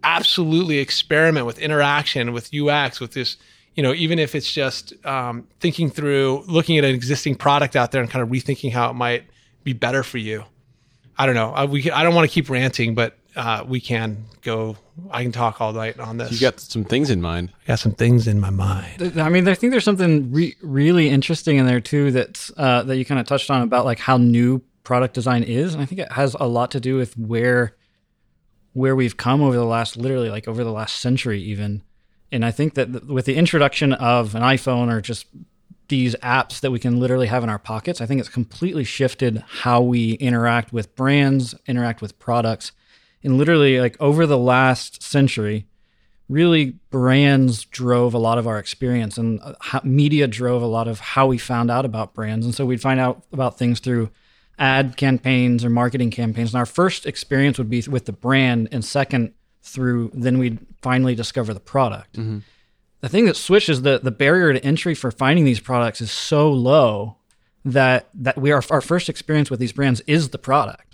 absolutely 0.03 0.79
experiment 0.79 1.45
with 1.45 1.59
interaction, 1.59 2.33
with 2.33 2.53
UX, 2.53 2.99
with 2.99 3.13
this, 3.13 3.37
you 3.75 3.83
know, 3.83 3.93
even 3.93 4.19
if 4.19 4.35
it's 4.35 4.51
just 4.51 4.93
um, 5.05 5.47
thinking 5.59 5.89
through, 5.89 6.43
looking 6.47 6.77
at 6.77 6.83
an 6.83 6.93
existing 6.93 7.35
product 7.35 7.75
out 7.75 7.91
there 7.91 8.01
and 8.01 8.09
kind 8.09 8.23
of 8.23 8.29
rethinking 8.29 8.71
how 8.71 8.89
it 8.89 8.93
might 8.93 9.23
be 9.63 9.73
better 9.73 10.03
for 10.03 10.17
you. 10.17 10.43
I 11.17 11.25
don't 11.25 11.35
know. 11.35 11.51
I, 11.51 11.65
we, 11.65 11.89
I 11.91 12.03
don't 12.03 12.15
want 12.15 12.27
to 12.29 12.33
keep 12.33 12.49
ranting, 12.49 12.95
but 12.95 13.17
uh, 13.35 13.63
we 13.67 13.79
can 13.79 14.25
go. 14.41 14.77
I 15.09 15.23
can 15.23 15.31
talk 15.31 15.61
all 15.61 15.73
night 15.73 15.99
on 15.99 16.17
this. 16.17 16.31
You 16.31 16.39
got 16.39 16.59
some 16.59 16.83
things 16.83 17.09
in 17.09 17.21
mind. 17.21 17.51
I 17.63 17.67
got 17.67 17.79
some 17.79 17.93
things 17.93 18.27
in 18.27 18.39
my 18.39 18.49
mind. 18.49 19.19
I 19.19 19.29
mean, 19.29 19.47
I 19.47 19.53
think 19.53 19.71
there's 19.71 19.83
something 19.83 20.31
re- 20.31 20.55
really 20.61 21.09
interesting 21.09 21.57
in 21.57 21.65
there 21.65 21.81
too 21.81 22.11
that's 22.11 22.51
uh, 22.57 22.83
that 22.83 22.97
you 22.97 23.05
kind 23.05 23.19
of 23.19 23.27
touched 23.27 23.49
on 23.49 23.61
about 23.61 23.85
like 23.85 23.99
how 23.99 24.17
new 24.17 24.61
product 24.83 25.13
design 25.13 25.43
is, 25.43 25.73
and 25.73 25.81
I 25.81 25.85
think 25.85 26.01
it 26.01 26.11
has 26.11 26.35
a 26.39 26.47
lot 26.47 26.71
to 26.71 26.79
do 26.79 26.95
with 26.95 27.17
where 27.17 27.75
where 28.73 28.95
we've 28.95 29.17
come 29.17 29.41
over 29.41 29.55
the 29.55 29.65
last 29.65 29.97
literally 29.97 30.29
like 30.29 30.47
over 30.47 30.63
the 30.63 30.71
last 30.71 30.99
century 30.99 31.41
even. 31.41 31.83
And 32.31 32.45
I 32.45 32.51
think 32.51 32.75
that 32.75 32.91
th- 32.91 33.03
with 33.03 33.25
the 33.25 33.35
introduction 33.35 33.91
of 33.93 34.35
an 34.35 34.41
iPhone 34.41 34.91
or 34.91 35.01
just 35.01 35.25
these 35.89 36.15
apps 36.15 36.61
that 36.61 36.71
we 36.71 36.79
can 36.79 36.99
literally 36.99 37.27
have 37.27 37.43
in 37.43 37.49
our 37.49 37.59
pockets, 37.59 37.99
I 37.99 38.05
think 38.05 38.21
it's 38.21 38.29
completely 38.29 38.85
shifted 38.85 39.43
how 39.45 39.81
we 39.81 40.13
interact 40.13 40.71
with 40.71 40.95
brands, 40.95 41.53
interact 41.67 42.01
with 42.01 42.17
products. 42.17 42.71
And 43.23 43.37
literally 43.37 43.79
like 43.79 43.95
over 43.99 44.25
the 44.25 44.37
last 44.37 45.03
century, 45.03 45.67
really 46.29 46.77
brands 46.89 47.65
drove 47.65 48.13
a 48.13 48.17
lot 48.17 48.37
of 48.37 48.47
our 48.47 48.57
experience 48.57 49.17
and 49.17 49.39
uh, 49.43 49.79
media 49.83 50.27
drove 50.27 50.61
a 50.61 50.67
lot 50.67 50.87
of 50.87 50.99
how 50.99 51.27
we 51.27 51.37
found 51.37 51.69
out 51.69 51.85
about 51.85 52.13
brands. 52.13 52.45
And 52.45 52.55
so 52.55 52.65
we'd 52.65 52.81
find 52.81 52.99
out 52.99 53.23
about 53.33 53.57
things 53.57 53.79
through 53.79 54.09
ad 54.57 54.95
campaigns 54.95 55.65
or 55.65 55.69
marketing 55.69 56.11
campaigns. 56.11 56.53
And 56.53 56.59
our 56.59 56.65
first 56.65 57.05
experience 57.05 57.57
would 57.57 57.69
be 57.69 57.81
with 57.89 58.05
the 58.05 58.13
brand 58.13 58.69
and 58.71 58.83
second 58.83 59.33
through 59.63 60.09
then 60.13 60.39
we'd 60.39 60.59
finally 60.81 61.15
discover 61.15 61.53
the 61.53 61.59
product. 61.59 62.15
The 63.01 63.09
thing 63.09 63.25
that 63.25 63.35
switches 63.35 63.81
the 63.81 63.99
the 63.99 64.11
barrier 64.11 64.53
to 64.53 64.63
entry 64.63 64.95
for 64.95 65.11
finding 65.11 65.43
these 65.45 65.59
products 65.59 66.01
is 66.01 66.11
so 66.11 66.51
low 66.51 67.17
that 67.65 68.09
that 68.13 68.37
we 68.37 68.51
are 68.51 68.63
our 68.69 68.81
first 68.81 69.09
experience 69.09 69.49
with 69.51 69.59
these 69.59 69.71
brands 69.73 70.01
is 70.01 70.29
the 70.29 70.37
product 70.37 70.90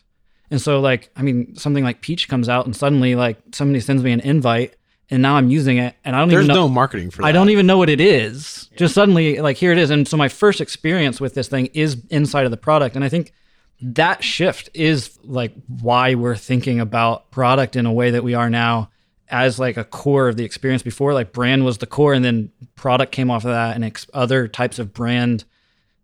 and 0.52 0.62
so 0.62 0.80
like 0.80 1.10
I 1.16 1.22
mean 1.22 1.56
something 1.56 1.84
like 1.84 2.02
Peach 2.02 2.28
comes 2.28 2.50
out 2.50 2.66
and 2.66 2.76
suddenly 2.76 3.16
like 3.16 3.38
somebody 3.52 3.80
sends 3.80 4.04
me 4.04 4.12
an 4.12 4.20
invite 4.22 4.76
and 5.10 5.22
now 5.22 5.36
I'm 5.36 5.50
using 5.50 5.78
it 5.78 5.96
and 6.04 6.16
I 6.16 6.20
don't 6.20 6.30
There's 6.30 6.46
even 6.46 6.56
know 6.56 6.68
no 6.68 6.70
marketing 6.70 7.12
for 7.12 7.22
that. 7.22 7.28
I 7.28 7.32
don't 7.32 7.50
even 7.50 7.66
know 7.66 7.78
what 7.78 7.90
it 7.90 8.02
is. 8.02 8.70
Just 8.76 8.94
suddenly 8.94 9.40
like 9.40 9.58
here 9.58 9.72
it 9.72 9.78
is 9.78 9.90
and 9.90 10.08
so 10.08 10.18
my 10.18 10.30
first 10.30 10.62
experience 10.62 11.22
with 11.22 11.34
this 11.34 11.48
thing 11.48 11.68
is 11.68 12.02
inside 12.10 12.46
of 12.46 12.52
the 12.52 12.58
product 12.58 12.96
and 12.96 13.04
I 13.04 13.10
think 13.10 13.34
that 13.82 14.24
shift 14.24 14.70
is 14.74 15.18
like 15.24 15.54
why 15.68 16.16
we're 16.16 16.36
thinking 16.36 16.80
about 16.80 17.30
product 17.32 17.76
in 17.76 17.86
a 17.86 17.94
way 17.94 18.12
that 18.12 18.24
we 18.24 18.34
are 18.34 18.50
now 18.50 18.90
as 19.30 19.60
like 19.60 19.78
a 19.78 19.84
core 19.84 20.30
of 20.30 20.38
the 20.38 20.46
experience 20.46 20.82
before 20.82 21.14
like 21.14 21.34
brand 21.34 21.66
was 21.66 21.78
the 21.80 21.86
core 21.86 22.14
and 22.14 22.24
then 22.24 22.52
product 22.76 23.12
came 23.12 23.30
off 23.30 23.44
of 23.44 23.52
that 23.52 23.76
and 23.76 23.84
ex- 23.84 24.08
other 24.14 24.48
types 24.48 24.80
of 24.80 24.94
brand 24.94 25.44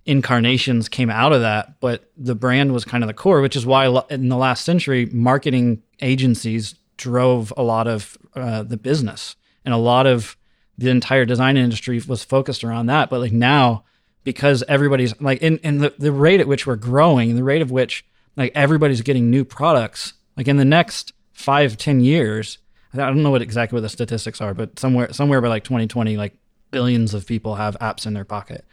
incarnations 0.05 0.89
came 0.89 1.10
out 1.10 1.31
of 1.31 1.41
that 1.41 1.79
but 1.79 2.12
the 2.17 2.36
brand 2.36 2.74
was 2.74 2.83
kind 2.83 3.03
of 3.03 3.07
the 3.07 3.13
core 3.13 3.39
which 3.39 3.55
is 3.55 3.65
why 3.65 3.86
in 4.10 4.27
the 4.27 4.36
last 4.36 4.65
century 4.65 5.05
marketing 5.13 5.81
agencies 6.01 6.75
drove 6.98 7.51
a 7.57 7.63
lot 7.63 7.88
of 7.88 8.17
uh, 8.36 8.63
the 8.63 8.77
business. 8.77 9.36
And 9.65 9.74
a 9.74 9.77
lot 9.77 10.05
of 10.05 10.38
the 10.77 10.89
entire 10.89 11.25
design 11.25 11.57
industry 11.57 12.01
was 12.07 12.24
focused 12.24 12.63
around 12.63 12.88
that. 12.88 13.10
But 13.10 13.22
like 13.22 13.31
now 13.31 13.83
because 14.24 14.63
everybody's 14.67 15.19
like 15.22 15.41
in, 15.41 15.57
in 15.60 15.79
the, 15.79 15.93
the 15.98 16.12
rate 16.12 16.39
at 16.39 16.48
which 16.48 16.65
we're 16.65 16.77
growing 16.77 17.36
the 17.36 17.43
rate 17.43 17.62
of 17.62 17.72
which 17.72 18.05
like 18.38 18.51
everybody's 18.55 19.01
getting 19.01 19.29
new 19.29 19.43
products 19.43 20.13
like 20.38 20.48
in 20.48 20.55
the 20.55 20.63
next 20.63 21.12
five 21.33 21.75
ten 21.75 22.00
years 22.00 22.57
i 22.93 22.98
don't 22.98 23.22
know 23.22 23.31
what 23.31 23.41
exactly 23.41 23.75
what 23.75 23.81
the 23.81 23.89
statistics 23.89 24.39
are 24.39 24.53
but 24.53 24.79
somewhere 24.79 25.12
somewhere 25.12 25.41
by 25.41 25.50
like 25.50 25.65
2020 25.65 26.15
like 26.15 26.38
billions 26.72 27.13
of 27.13 27.27
people 27.27 27.55
have 27.55 27.77
apps 27.79 28.05
in 28.05 28.13
their 28.13 28.25
pocket. 28.25 28.65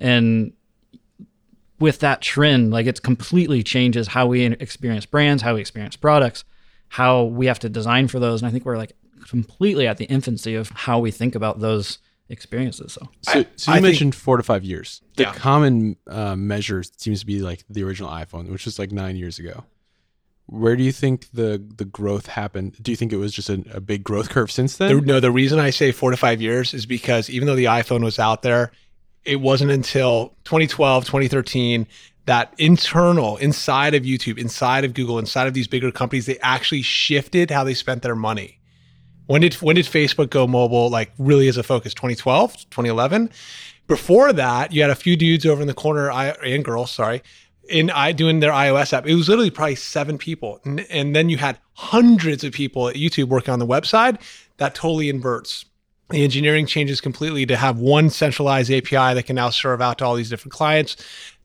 And 0.00 0.52
with 1.78 1.98
that 2.00 2.20
trend 2.22 2.70
like 2.70 2.86
it 2.86 3.02
completely 3.02 3.62
changes 3.62 4.08
how 4.08 4.26
we 4.26 4.44
experience 4.44 5.04
brands 5.06 5.42
how 5.42 5.54
we 5.54 5.60
experience 5.60 5.96
products 5.96 6.44
how 6.88 7.24
we 7.24 7.46
have 7.46 7.58
to 7.58 7.68
design 7.68 8.08
for 8.08 8.18
those 8.18 8.40
and 8.42 8.48
i 8.48 8.52
think 8.52 8.64
we're 8.64 8.76
like 8.78 8.92
completely 9.28 9.86
at 9.86 9.96
the 9.98 10.04
infancy 10.06 10.54
of 10.54 10.70
how 10.70 10.98
we 10.98 11.10
think 11.10 11.34
about 11.34 11.60
those 11.60 11.98
experiences 12.28 12.92
so 12.92 13.08
So, 13.22 13.44
so 13.56 13.70
you 13.72 13.72
I 13.72 13.74
think- 13.76 13.82
mentioned 13.82 14.14
four 14.14 14.36
to 14.36 14.42
five 14.42 14.64
years. 14.64 15.00
The 15.16 15.24
Yeah. 15.24 15.32
common 15.34 15.96
uh, 16.08 16.34
measure 16.36 16.82
seems 16.96 17.20
to 17.20 17.26
be 17.26 17.40
like 17.40 17.62
the 17.70 17.82
original 17.84 18.10
iPhone, 18.10 18.50
which 18.50 18.64
was 18.64 18.78
like 18.80 18.90
nine 18.92 19.14
years 19.16 19.38
ago. 19.38 19.64
Where 20.46 20.76
do 20.76 20.82
you 20.84 20.92
think 20.92 21.30
the 21.32 21.60
the 21.76 21.84
growth 21.84 22.26
happened? 22.26 22.76
Do 22.82 22.90
you 22.92 22.96
think 22.96 23.12
it 23.12 23.16
was 23.16 23.32
just 23.32 23.48
a, 23.50 23.64
a 23.72 23.80
big 23.80 24.02
growth 24.04 24.28
curve 24.28 24.50
since 24.50 24.76
then? 24.76 24.94
The, 24.94 25.00
no, 25.02 25.20
the 25.20 25.30
reason 25.32 25.58
I 25.58 25.70
say 25.70 25.90
four 25.92 26.10
to 26.12 26.16
five 26.16 26.40
years 26.40 26.72
is 26.74 26.86
because 26.86 27.28
even 27.30 27.46
though 27.46 27.56
the 27.56 27.64
iPhone 27.66 28.02
was 28.04 28.18
out 28.20 28.42
there, 28.42 28.70
it 29.26 29.40
wasn't 29.40 29.70
until 29.70 30.28
2012, 30.44 31.04
2013 31.04 31.86
that 32.26 32.52
internal 32.58 33.36
inside 33.36 33.94
of 33.94 34.02
YouTube, 34.02 34.36
inside 34.36 34.84
of 34.84 34.94
Google, 34.94 35.18
inside 35.18 35.46
of 35.46 35.54
these 35.54 35.68
bigger 35.68 35.92
companies, 35.92 36.26
they 36.26 36.38
actually 36.38 36.82
shifted 36.82 37.50
how 37.50 37.64
they 37.64 37.74
spent 37.74 38.02
their 38.02 38.16
money. 38.16 38.58
When 39.26 39.40
did 39.40 39.54
when 39.54 39.76
did 39.76 39.86
Facebook 39.86 40.30
go 40.30 40.46
mobile 40.46 40.90
like 40.90 41.12
really 41.18 41.48
as 41.48 41.56
a 41.56 41.62
focus? 41.62 41.94
2012, 41.94 42.54
2011. 42.70 43.30
Before 43.86 44.32
that, 44.32 44.72
you 44.72 44.82
had 44.82 44.90
a 44.90 44.96
few 44.96 45.16
dudes 45.16 45.46
over 45.46 45.60
in 45.60 45.68
the 45.68 45.74
corner 45.74 46.10
I, 46.10 46.30
and 46.44 46.64
girls, 46.64 46.90
sorry, 46.90 47.22
in 47.68 47.90
I 47.90 48.12
doing 48.12 48.40
their 48.40 48.50
iOS 48.50 48.92
app. 48.92 49.06
It 49.06 49.14
was 49.14 49.28
literally 49.28 49.50
probably 49.50 49.76
seven 49.76 50.18
people, 50.18 50.60
and, 50.64 50.80
and 50.90 51.14
then 51.14 51.28
you 51.28 51.38
had 51.38 51.58
hundreds 51.74 52.42
of 52.42 52.52
people 52.52 52.88
at 52.88 52.96
YouTube 52.96 53.28
working 53.28 53.52
on 53.52 53.60
the 53.60 53.66
website. 53.66 54.20
That 54.56 54.74
totally 54.74 55.08
inverts. 55.08 55.64
The 56.10 56.22
engineering 56.22 56.66
changes 56.66 57.00
completely 57.00 57.46
to 57.46 57.56
have 57.56 57.78
one 57.78 58.10
centralized 58.10 58.70
API 58.70 59.14
that 59.14 59.24
can 59.26 59.36
now 59.36 59.50
serve 59.50 59.80
out 59.80 59.98
to 59.98 60.04
all 60.04 60.14
these 60.14 60.30
different 60.30 60.52
clients. 60.52 60.96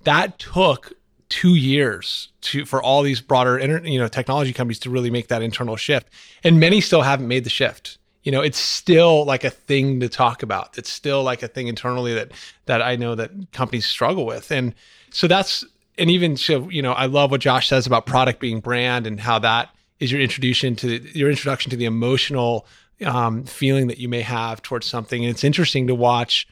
That 0.04 0.38
took 0.38 0.94
two 1.30 1.56
years 1.56 2.28
to 2.42 2.66
for 2.66 2.84
all 2.84 3.02
these 3.02 3.22
broader 3.22 3.58
you 3.86 4.00
know 4.00 4.08
technology 4.08 4.54
companies 4.54 4.80
to 4.80 4.90
really 4.90 5.10
make 5.10 5.30
that 5.30 5.42
internal 5.42 5.76
shift, 5.78 6.10
and 6.44 6.60
many 6.60 6.82
still 6.82 7.02
haven't 7.02 7.28
made 7.28 7.44
the 7.44 7.50
shift. 7.50 7.98
You 8.24 8.32
know, 8.32 8.42
it's 8.42 8.60
still 8.60 9.26
like 9.26 9.44
a 9.44 9.50
thing 9.50 10.00
to 10.02 10.10
talk 10.10 10.44
about. 10.44 10.78
It's 10.78 10.92
still 10.92 11.24
like 11.24 11.42
a 11.42 11.48
thing 11.48 11.68
internally 11.68 12.14
that 12.14 12.32
that 12.68 12.82
I 12.82 12.96
know 12.96 13.16
that 13.16 13.32
companies 13.52 13.86
struggle 13.88 14.26
with, 14.26 14.52
and 14.52 14.76
so 15.10 15.28
that's 15.28 15.66
and 15.98 16.10
even 16.10 16.38
so, 16.38 16.70
you 16.70 16.82
know, 16.82 16.94
I 16.94 17.06
love 17.06 17.32
what 17.32 17.42
Josh 17.42 17.68
says 17.68 17.86
about 17.86 18.06
product 18.06 18.40
being 18.40 18.60
brand 18.60 19.08
and 19.08 19.20
how 19.20 19.40
that 19.40 19.70
is 20.00 20.12
your 20.12 20.22
introduction 20.22 20.76
to 20.78 21.00
your 21.18 21.30
introduction 21.30 21.70
to 21.70 21.76
the 21.76 21.86
emotional 21.86 22.66
um, 23.04 23.44
feeling 23.44 23.88
that 23.88 23.98
you 23.98 24.08
may 24.08 24.22
have 24.22 24.62
towards 24.62 24.86
something. 24.86 25.24
And 25.24 25.32
it's 25.32 25.44
interesting 25.44 25.88
to 25.88 25.96
watch 25.96 26.48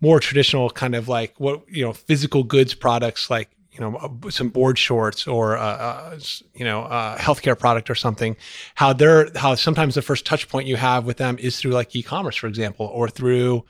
more 0.00 0.20
traditional 0.20 0.70
kind 0.70 0.94
of 0.94 1.08
like 1.08 1.38
what 1.38 1.62
you 1.68 1.84
know 1.84 1.92
physical 1.92 2.42
goods 2.42 2.74
products 2.74 3.30
like 3.30 3.48
you 3.72 3.80
know 3.80 3.96
uh, 3.96 4.30
some 4.30 4.48
board 4.48 4.78
shorts 4.78 5.26
or 5.26 5.56
uh, 5.56 5.62
uh, 5.62 6.18
you 6.54 6.64
know 6.64 6.84
a 6.84 7.16
healthcare 7.18 7.58
product 7.58 7.90
or 7.90 7.94
something. 7.94 8.36
How 8.74 8.92
they're 8.92 9.30
how 9.36 9.54
sometimes 9.54 9.94
the 9.94 10.02
first 10.02 10.26
touch 10.26 10.48
point 10.48 10.66
you 10.66 10.76
have 10.76 11.04
with 11.06 11.16
them 11.16 11.38
is 11.38 11.58
through 11.58 11.72
like 11.72 11.94
e-commerce 11.94 12.36
for 12.36 12.46
example 12.46 12.86
or 12.86 13.08
through 13.08 13.64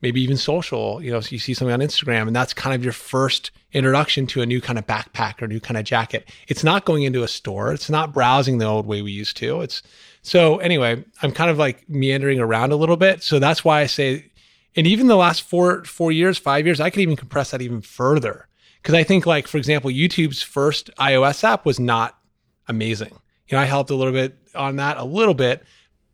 maybe 0.00 0.20
even 0.20 0.36
social 0.36 1.02
you 1.02 1.10
know 1.10 1.20
so 1.20 1.30
you 1.30 1.38
see 1.38 1.54
something 1.54 1.72
on 1.72 1.80
instagram 1.80 2.26
and 2.26 2.36
that's 2.36 2.52
kind 2.52 2.74
of 2.74 2.84
your 2.84 2.92
first 2.92 3.52
introduction 3.74 4.26
to 4.28 4.40
a 4.40 4.46
new 4.46 4.60
kind 4.60 4.78
of 4.78 4.86
backpack 4.86 5.42
or 5.42 5.48
new 5.48 5.60
kind 5.60 5.76
of 5.76 5.84
jacket. 5.84 6.30
It's 6.48 6.64
not 6.64 6.84
going 6.84 7.02
into 7.02 7.22
a 7.22 7.28
store. 7.28 7.72
It's 7.72 7.90
not 7.90 8.14
browsing 8.14 8.58
the 8.58 8.64
old 8.64 8.86
way 8.86 9.02
we 9.02 9.10
used 9.10 9.36
to. 9.38 9.60
It's 9.60 9.82
so 10.24 10.56
anyway 10.58 11.04
i'm 11.22 11.30
kind 11.30 11.50
of 11.50 11.58
like 11.58 11.88
meandering 11.88 12.40
around 12.40 12.72
a 12.72 12.76
little 12.76 12.96
bit. 12.96 13.22
So 13.22 13.38
that's 13.38 13.64
why 13.64 13.82
i 13.82 13.86
say 13.86 14.32
and 14.74 14.86
even 14.86 15.06
the 15.06 15.16
last 15.16 15.42
four 15.42 15.84
four 15.84 16.10
years 16.10 16.38
five 16.38 16.66
years 16.66 16.80
i 16.80 16.90
could 16.90 17.00
even 17.00 17.16
compress 17.16 17.52
that 17.52 17.62
even 17.62 17.80
further. 17.80 18.48
Because 18.82 18.94
i 18.94 19.04
think 19.04 19.26
like 19.26 19.46
for 19.46 19.58
example 19.58 19.90
youtube's 19.90 20.42
first 20.42 20.90
ios 20.96 21.44
app 21.44 21.64
was 21.64 21.78
not 21.78 22.18
amazing. 22.66 23.12
You 23.48 23.56
know 23.56 23.60
i 23.60 23.66
helped 23.66 23.90
a 23.90 23.94
little 23.94 24.12
bit 24.12 24.36
on 24.54 24.76
that 24.76 24.96
a 24.96 25.04
little 25.04 25.34
bit 25.34 25.62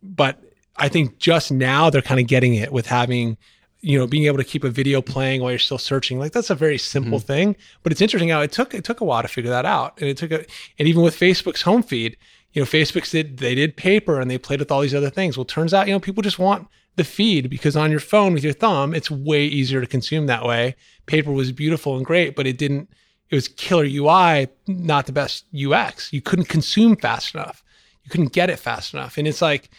but 0.02 0.38
i 0.76 0.88
think 0.88 1.18
just 1.18 1.52
now 1.52 1.88
they're 1.88 2.02
kind 2.02 2.20
of 2.20 2.26
getting 2.26 2.54
it 2.54 2.72
with 2.72 2.86
having 2.86 3.38
you 3.82 3.98
know 3.98 4.06
being 4.06 4.24
able 4.24 4.38
to 4.38 4.44
keep 4.44 4.64
a 4.64 4.70
video 4.70 5.00
playing 5.00 5.40
while 5.40 5.50
you're 5.50 5.58
still 5.58 5.78
searching. 5.78 6.18
Like 6.18 6.32
that's 6.32 6.50
a 6.50 6.54
very 6.54 6.78
simple 6.78 7.18
mm-hmm. 7.18 7.26
thing 7.26 7.56
but 7.82 7.92
it's 7.92 8.00
interesting 8.00 8.30
how 8.30 8.40
it 8.40 8.52
took 8.52 8.74
it 8.74 8.84
took 8.84 9.00
a 9.00 9.04
while 9.04 9.22
to 9.22 9.28
figure 9.28 9.50
that 9.50 9.64
out. 9.64 9.98
And 10.00 10.08
it 10.08 10.16
took 10.16 10.32
a 10.32 10.44
and 10.78 10.88
even 10.88 11.02
with 11.02 11.18
facebook's 11.18 11.62
home 11.62 11.82
feed 11.82 12.16
you 12.52 12.60
know 12.60 12.66
facebook's 12.66 13.10
did 13.10 13.38
they 13.38 13.54
did 13.54 13.76
paper 13.76 14.20
and 14.20 14.30
they 14.30 14.38
played 14.38 14.60
with 14.60 14.70
all 14.70 14.80
these 14.80 14.94
other 14.94 15.10
things 15.10 15.36
well 15.36 15.44
turns 15.44 15.74
out 15.74 15.86
you 15.86 15.92
know 15.92 16.00
people 16.00 16.22
just 16.22 16.38
want 16.38 16.68
the 16.96 17.04
feed 17.04 17.48
because 17.48 17.76
on 17.76 17.90
your 17.90 18.00
phone 18.00 18.34
with 18.34 18.44
your 18.44 18.52
thumb 18.52 18.94
it's 18.94 19.10
way 19.10 19.44
easier 19.44 19.80
to 19.80 19.86
consume 19.86 20.26
that 20.26 20.44
way 20.44 20.74
paper 21.06 21.32
was 21.32 21.52
beautiful 21.52 21.96
and 21.96 22.04
great 22.04 22.34
but 22.36 22.46
it 22.46 22.58
didn't 22.58 22.88
it 23.30 23.34
was 23.34 23.48
killer 23.48 23.84
ui 23.84 24.48
not 24.66 25.06
the 25.06 25.12
best 25.12 25.44
ux 25.54 26.12
you 26.12 26.20
couldn't 26.20 26.48
consume 26.48 26.96
fast 26.96 27.34
enough 27.34 27.62
you 28.04 28.10
couldn't 28.10 28.32
get 28.32 28.50
it 28.50 28.58
fast 28.58 28.92
enough 28.94 29.16
and 29.16 29.28
it's 29.28 29.42
like 29.42 29.70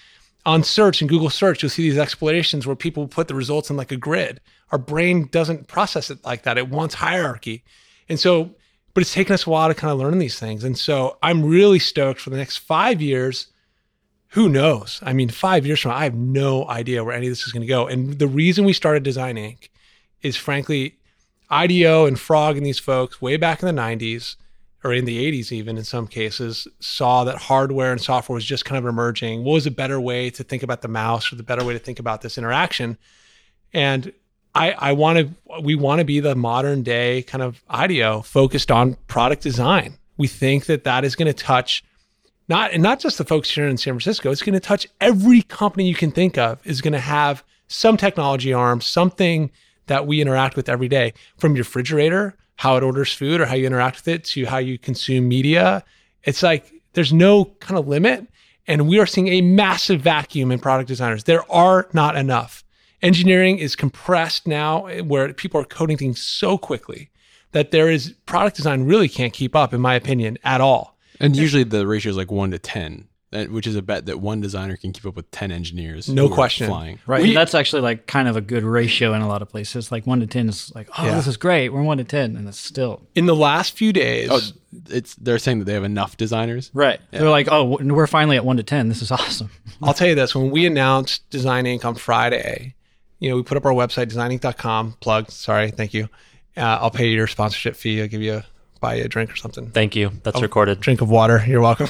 on 0.46 0.64
search 0.64 1.02
and 1.02 1.10
Google 1.10 1.30
search, 1.30 1.62
you'll 1.62 1.70
see 1.70 1.84
these 1.84 1.98
explorations 1.98 2.66
where 2.66 2.76
people 2.76 3.08
put 3.08 3.28
the 3.28 3.36
results 3.36 3.70
in 3.70 3.78
like 3.78 3.92
a 3.92 3.98
grid. 3.98 4.42
Our 4.72 4.78
brain 4.78 5.28
doesn't 5.32 5.68
process 5.68 6.10
it 6.10 6.24
like 6.26 6.44
that. 6.44 6.58
It 6.58 6.70
wants 6.70 6.96
hierarchy. 6.96 7.64
And 8.10 8.20
so, 8.20 8.56
but 8.94 9.02
it's 9.02 9.14
taken 9.14 9.34
us 9.34 9.46
a 9.46 9.50
while 9.50 9.68
to 9.68 9.76
kind 9.76 9.92
of 9.92 10.00
learn 10.00 10.18
these 10.20 10.40
things. 10.40 10.64
And 10.64 10.78
so 10.78 11.18
I'm 11.24 11.44
really 11.44 11.80
stoked 11.80 12.20
for 12.20 12.30
the 12.30 12.38
next 12.38 12.58
five 12.58 13.02
years. 13.02 13.48
Who 14.30 14.50
knows? 14.50 15.00
I 15.04 15.14
mean, 15.14 15.30
five 15.30 15.66
years 15.66 15.82
from 15.82 15.92
now, 15.92 15.98
I 15.98 16.04
have 16.04 16.16
no 16.16 16.68
idea 16.68 17.04
where 17.04 17.16
any 17.16 17.28
of 17.28 17.32
this 17.32 17.46
is 17.46 17.52
going 17.52 17.62
to 17.62 17.68
go. 17.68 17.88
And 17.88 18.18
the 18.18 18.28
reason 18.28 18.66
we 18.66 18.74
started 18.74 19.04
Design 19.04 19.36
Inc. 19.36 19.70
is 20.22 20.38
frankly, 20.38 20.98
IDEO 21.50 22.06
and 22.06 22.20
Frog 22.20 22.58
and 22.58 22.66
these 22.66 22.80
folks 22.80 23.22
way 23.22 23.38
back 23.38 23.62
in 23.62 23.74
the 23.74 23.82
90s 23.82 24.38
or 24.84 24.94
in 24.94 25.06
the 25.06 25.32
80s 25.32 25.52
even 25.52 25.78
in 25.78 25.84
some 25.84 26.08
cases 26.08 26.68
saw 26.80 27.24
that 27.24 27.38
hardware 27.38 27.92
and 27.92 28.02
software 28.02 28.34
was 28.34 28.46
just 28.46 28.66
kind 28.66 28.80
of 28.80 28.88
emerging 28.88 29.44
what 29.44 29.54
was 29.54 29.68
a 29.68 29.72
better 29.72 30.00
way 30.00 30.30
to 30.30 30.44
think 30.44 30.64
about 30.64 30.82
the 30.82 30.88
mouse 30.88 31.32
or 31.32 31.36
the 31.36 31.44
better 31.44 31.64
way 31.64 31.74
to 31.74 31.80
think 31.80 32.00
about 32.00 32.22
this 32.22 32.38
interaction 32.38 32.98
and 33.74 34.12
i 34.56 34.72
i 34.72 34.92
want 34.92 35.18
to 35.18 35.62
we 35.62 35.76
want 35.76 36.00
to 36.00 36.06
be 36.06 36.20
the 36.20 36.36
modern 36.36 36.84
day 36.84 37.22
kind 37.24 37.42
of 37.42 37.64
ideo 37.70 38.24
focused 38.24 38.72
on 38.72 38.96
product 39.08 39.42
design 39.42 39.98
we 40.18 40.28
think 40.28 40.66
that 40.66 40.84
that 40.84 41.04
is 41.04 41.16
going 41.16 41.28
to 41.28 41.34
touch 41.34 41.84
not 42.48 42.72
and 42.72 42.84
not 42.84 43.00
just 43.00 43.18
the 43.18 43.26
folks 43.26 43.50
here 43.50 43.68
in 43.68 43.78
san 43.78 43.94
francisco 43.94 44.32
it's 44.32 44.42
going 44.42 44.54
to 44.54 44.60
touch 44.60 44.88
every 45.00 45.42
company 45.44 45.88
you 45.88 45.96
can 45.96 46.12
think 46.12 46.38
of 46.38 46.66
is 46.66 46.82
going 46.82 46.94
to 46.94 47.00
have 47.00 47.44
some 47.68 47.98
technology 47.98 48.54
arm 48.54 48.82
something 48.82 49.50
that 49.88 50.06
we 50.06 50.22
interact 50.22 50.56
with 50.56 50.70
every 50.70 50.88
day 50.88 51.14
from 51.38 51.56
your 51.56 51.64
refrigerator 51.64 52.36
how 52.62 52.78
it 52.78 52.84
orders 52.84 53.12
food 53.12 53.42
or 53.42 53.48
how 53.48 53.56
you 53.56 53.66
interact 53.66 53.96
with 53.96 54.08
it 54.08 54.24
to 54.24 54.46
how 54.46 54.60
you 54.60 54.78
consume 54.78 55.28
media. 55.28 55.84
It's 56.26 56.44
like 56.44 56.72
there's 56.94 57.12
no 57.12 57.46
kind 57.46 57.80
of 57.80 57.88
limit. 57.88 58.28
And 58.68 58.88
we 58.88 59.00
are 59.00 59.08
seeing 59.08 59.30
a 59.30 59.42
massive 59.42 60.02
vacuum 60.02 60.52
in 60.52 60.60
product 60.60 60.88
designers. 60.88 61.24
There 61.24 61.52
are 61.52 61.90
not 61.92 62.16
enough. 62.16 62.64
Engineering 63.02 63.58
is 63.58 63.76
compressed 63.76 64.48
now 64.48 64.86
eh, 64.86 65.02
where 65.02 65.34
people 65.34 65.60
are 65.60 65.66
coding 65.66 65.98
things 65.98 66.22
so 66.22 66.58
quickly 66.58 67.10
that 67.52 67.72
there 67.72 67.90
is 67.90 68.14
product 68.26 68.56
design 68.56 68.84
really 68.84 69.10
can't 69.10 69.34
keep 69.34 69.56
up, 69.56 69.74
in 69.74 69.82
my 69.82 69.96
opinion, 69.96 70.38
at 70.44 70.62
all. 70.62 70.98
And 71.20 71.36
usually 71.36 71.64
the 71.64 71.86
ratio 71.86 72.10
is 72.12 72.18
like 72.18 72.32
one 72.32 72.52
to 72.52 72.60
ten, 72.60 73.08
which 73.50 73.68
is 73.68 73.76
a 73.76 73.82
bet 73.82 74.06
that 74.06 74.20
one 74.20 74.40
designer 74.42 74.76
can 74.78 74.92
keep 74.94 75.06
up 75.06 75.16
with 75.16 75.30
ten 75.32 75.52
engineers. 75.52 76.08
No 76.10 76.30
question. 76.30 76.68
Flying. 76.68 77.00
Right. 77.06 77.22
We- 77.22 77.28
and 77.30 77.38
that's 77.38 77.54
actually 77.54 77.82
like 77.82 78.08
kind 78.08 78.28
of 78.28 78.36
a 78.38 78.42
good 78.42 78.64
ratio 78.64 79.14
in 79.14 79.22
a 79.22 79.28
lot 79.28 79.42
of 79.42 79.50
places. 79.50 79.92
Like 79.92 80.08
one 80.08 80.20
to 80.22 80.28
10 80.28 80.50
is 80.50 80.72
like, 80.74 80.88
oh, 80.98 81.06
Yeah. 81.06 81.16
this 81.16 81.28
is 81.28 81.38
great. 81.38 81.70
We're 81.70 81.82
one 81.84 81.98
to 81.98 82.04
10. 82.04 82.36
And 82.38 82.48
it's 82.48 82.60
still. 82.60 83.02
In 83.16 83.26
the 83.26 83.36
last 83.36 83.78
few 83.78 83.92
days, 83.94 84.30
Oh, 84.32 84.40
it's 84.90 85.14
they're 85.16 85.38
saying 85.40 85.60
that 85.60 85.66
they 85.66 85.74
have 85.74 85.84
enough 85.84 86.18
designers. 86.18 86.72
Right. 86.74 87.00
They're 87.12 87.30
like, 87.30 87.48
oh, 87.52 87.78
we're 87.82 88.08
finally 88.08 88.38
at 88.38 88.46
one 88.46 88.58
to 88.58 88.64
10. 88.64 88.88
This 88.90 89.02
is 89.02 89.12
awesome. 89.12 89.50
I'll 89.84 89.94
tell 89.94 90.08
you 90.08 90.16
this: 90.16 90.34
when 90.34 90.50
we 90.52 90.66
announced 90.66 91.30
Design 91.30 91.66
Inc. 91.66 91.84
on 91.86 91.96
Friday, 91.96 92.76
you 93.22 93.30
know, 93.30 93.38
we 93.38 93.44
put 93.44 93.56
up 93.56 93.66
our 93.66 93.72
website 93.72 94.08
designinc.com. 94.08 94.98
Plug. 95.00 95.32
Sorry, 95.32 95.72
thank 95.72 95.94
you. 95.94 96.10
Uh, 96.58 96.80
I'll 96.82 96.92
pay 96.92 97.08
you 97.08 97.16
your 97.16 97.28
sponsorship 97.28 97.78
fee. 97.78 98.02
I'll 98.02 98.08
give 98.10 98.22
you 98.22 98.34
a 98.34 98.46
buy 98.82 98.96
you 98.96 99.06
a 99.06 99.08
drink 99.08 99.32
or 99.32 99.36
something. 99.38 99.70
Thank 99.70 99.96
you. 99.96 100.12
That's 100.24 100.42
recorded. 100.42 100.82
Drink 100.82 101.00
of 101.02 101.10
water. 101.10 101.42
You're 101.48 101.62
welcome. 101.62 101.90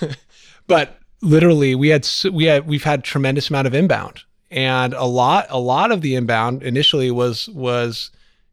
but 0.66 0.98
literally, 1.20 1.74
we 1.74 1.88
had 1.88 2.08
we 2.32 2.44
had 2.44 2.66
we've 2.66 2.84
had 2.84 3.04
tremendous 3.04 3.50
amount 3.50 3.66
of 3.66 3.74
inbound, 3.74 4.22
and 4.50 4.94
a 4.94 5.04
lot 5.04 5.46
a 5.50 5.58
lot 5.58 5.90
of 5.90 6.00
the 6.00 6.14
inbound 6.14 6.62
initially 6.62 7.10
was 7.10 7.48
was 7.50 8.10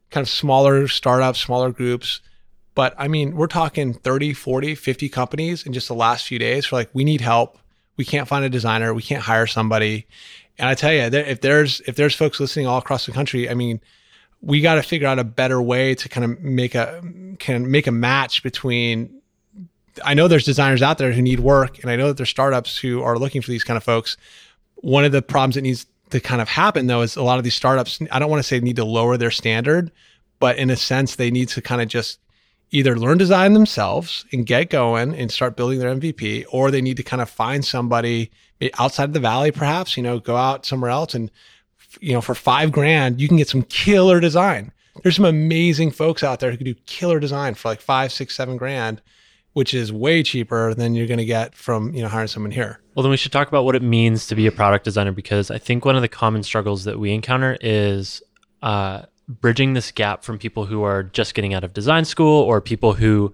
kind 0.10 0.24
of 0.24 0.29
smaller 0.29 0.88
startups, 0.88 1.39
smaller 1.39 1.72
groups. 1.72 2.22
But 2.74 2.94
I 2.98 3.08
mean, 3.08 3.36
we're 3.36 3.48
talking 3.48 3.94
30, 3.94 4.34
40, 4.34 4.75
50 4.75 5.10
companies 5.10 5.65
in 5.65 5.72
just 5.72 5.88
the 5.88 5.96
last 5.96 6.27
few 6.27 6.38
days 6.38 6.65
for 6.65 6.75
like, 6.75 6.89
we 6.94 7.05
need 7.05 7.22
help. 7.22 7.58
We 7.96 8.03
can't 8.03 8.27
find 8.27 8.44
a 8.44 8.50
designer. 8.50 8.94
We 8.94 9.01
can't 9.01 9.24
hire 9.24 9.48
somebody. 9.48 10.08
And 10.58 10.70
I 10.70 10.76
tell 10.76 10.94
you, 10.94 11.02
if 11.02 11.42
there's 11.42 11.82
if 11.82 11.96
there's 11.96 12.16
folks 12.16 12.40
listening 12.40 12.68
all 12.68 12.78
across 12.78 13.06
the 13.06 13.12
country, 13.12 13.50
I 13.50 13.54
mean, 13.54 13.82
we 14.42 14.62
got 14.62 14.76
to 14.76 14.84
figure 14.84 15.08
out 15.08 15.20
a 15.20 15.24
better 15.24 15.62
way 15.62 15.96
to 15.96 16.10
kind 16.10 16.24
of 16.24 16.40
make 16.42 16.76
a 16.76 17.04
can 17.40 17.70
make 17.70 17.88
a 17.88 17.92
match 17.92 18.44
between. 18.44 19.22
I 20.04 20.14
know 20.14 20.28
there's 20.28 20.46
designers 20.46 20.82
out 20.82 20.98
there 20.98 21.12
who 21.12 21.22
need 21.22 21.40
work, 21.40 21.80
and 21.82 21.90
I 21.90 21.96
know 21.96 22.08
that 22.08 22.18
there's 22.18 22.30
startups 22.30 22.78
who 22.78 23.02
are 23.02 23.18
looking 23.18 23.42
for 23.42 23.52
these 23.52 23.64
kind 23.64 23.78
of 23.78 23.84
folks. 23.84 24.18
One 24.76 25.06
of 25.06 25.12
the 25.12 25.22
problems 25.22 25.56
that 25.56 25.62
needs 25.62 25.86
to 26.10 26.20
kind 26.20 26.42
of 26.42 26.50
happen 26.50 26.88
though 26.88 27.02
is 27.02 27.16
a 27.16 27.24
lot 27.24 27.38
of 27.38 27.44
these 27.44 27.56
startups. 27.56 28.00
I 28.12 28.20
don't 28.20 28.30
want 28.30 28.42
to 28.42 28.48
say 28.48 28.60
need 28.60 28.76
to 28.76 28.86
lower 28.86 29.18
their 29.18 29.32
standard, 29.32 29.92
but 30.40 30.58
in 30.58 30.70
a 30.70 30.76
sense, 30.76 31.16
they 31.16 31.32
need 31.32 31.50
to 31.50 31.62
kind 31.62 31.82
of 31.82 31.88
just 31.88 32.20
either 32.72 32.98
learn 32.98 33.18
design 33.18 33.54
themselves 33.54 34.26
and 34.32 34.46
get 34.46 34.70
going 34.70 35.16
and 35.16 35.32
start 35.32 35.56
building 35.56 35.80
their 35.80 35.94
MVP, 35.94 36.46
or 36.50 36.72
they 36.72 36.82
need 36.82 36.98
to 36.98 37.04
kind 37.04 37.22
of 37.22 37.30
find 37.30 37.64
somebody 37.64 38.32
outside 38.78 39.14
the 39.14 39.20
valley, 39.20 39.52
perhaps, 39.52 39.98
you 39.98 40.04
know, 40.04 40.20
go 40.20 40.36
out 40.36 40.66
somewhere 40.66 40.92
else 40.92 41.14
and, 41.14 41.32
you 42.00 42.14
know, 42.14 42.22
for 42.22 42.36
five 42.36 42.72
grand, 42.72 43.22
you 43.22 43.28
can 43.28 43.38
get 43.38 43.50
some 43.50 43.64
killer 43.64 44.20
design. 44.20 44.72
There's 45.04 45.16
some 45.16 45.26
amazing 45.26 45.92
folks 45.92 46.24
out 46.24 46.40
there 46.40 46.52
who 46.52 46.58
can 46.58 46.66
do 46.66 46.76
killer 46.86 47.20
design 47.20 47.56
for 47.56 47.70
like 47.70 47.82
five, 47.82 48.12
six, 48.12 48.36
seven 48.36 48.58
grand, 48.58 49.02
which 49.54 49.74
is 49.74 49.92
way 49.92 50.24
cheaper 50.24 50.74
than 50.74 50.96
you're 50.96 51.08
going 51.08 51.18
to 51.18 51.26
get 51.26 51.56
from, 51.56 51.94
you 51.94 52.02
know, 52.02 52.08
hiring 52.08 52.28
someone 52.28 52.52
here. 52.52 52.80
Well, 52.94 53.04
then 53.04 53.10
we 53.10 53.18
should 53.18 53.32
talk 53.32 53.48
about 53.48 53.66
what 53.66 53.76
it 53.76 53.82
means 53.82 54.28
to 54.28 54.36
be 54.36 54.48
a 54.48 54.52
product 54.52 54.86
designer 54.86 55.12
because 55.12 55.52
I 55.52 55.58
think 55.58 55.84
one 55.84 55.96
of 55.96 56.02
the 56.02 56.08
common 56.08 56.44
struggles 56.44 56.86
that 56.86 56.98
we 56.98 57.14
encounter 57.14 57.58
is 57.60 58.22
uh, 58.62 59.04
bridging 59.28 59.74
this 59.74 59.92
gap 59.92 60.24
from 60.24 60.38
people 60.38 60.66
who 60.66 60.84
are 60.84 61.04
just 61.04 61.34
getting 61.34 61.54
out 61.54 61.64
of 61.64 61.74
design 61.74 62.06
school 62.06 62.42
or 62.42 62.62
people 62.62 62.94
who 62.94 63.34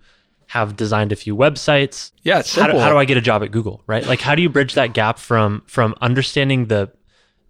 have 0.52 0.76
designed 0.76 1.14
a 1.14 1.16
few 1.16 1.34
websites. 1.34 2.12
Yeah, 2.24 2.40
it's 2.40 2.54
How 2.54 2.64
do, 2.64 2.72
simple. 2.72 2.82
how 2.82 2.90
do 2.90 2.98
I 2.98 3.06
get 3.06 3.16
a 3.16 3.22
job 3.22 3.42
at 3.42 3.52
Google? 3.52 3.84
Right? 3.88 4.06
Like, 4.06 4.20
how 4.20 4.36
do 4.36 4.42
you 4.42 4.50
bridge 4.50 4.74
that 4.74 4.94
gap 4.94 5.18
from 5.18 5.64
from 5.66 5.96
understanding 6.02 6.66
the 6.66 6.92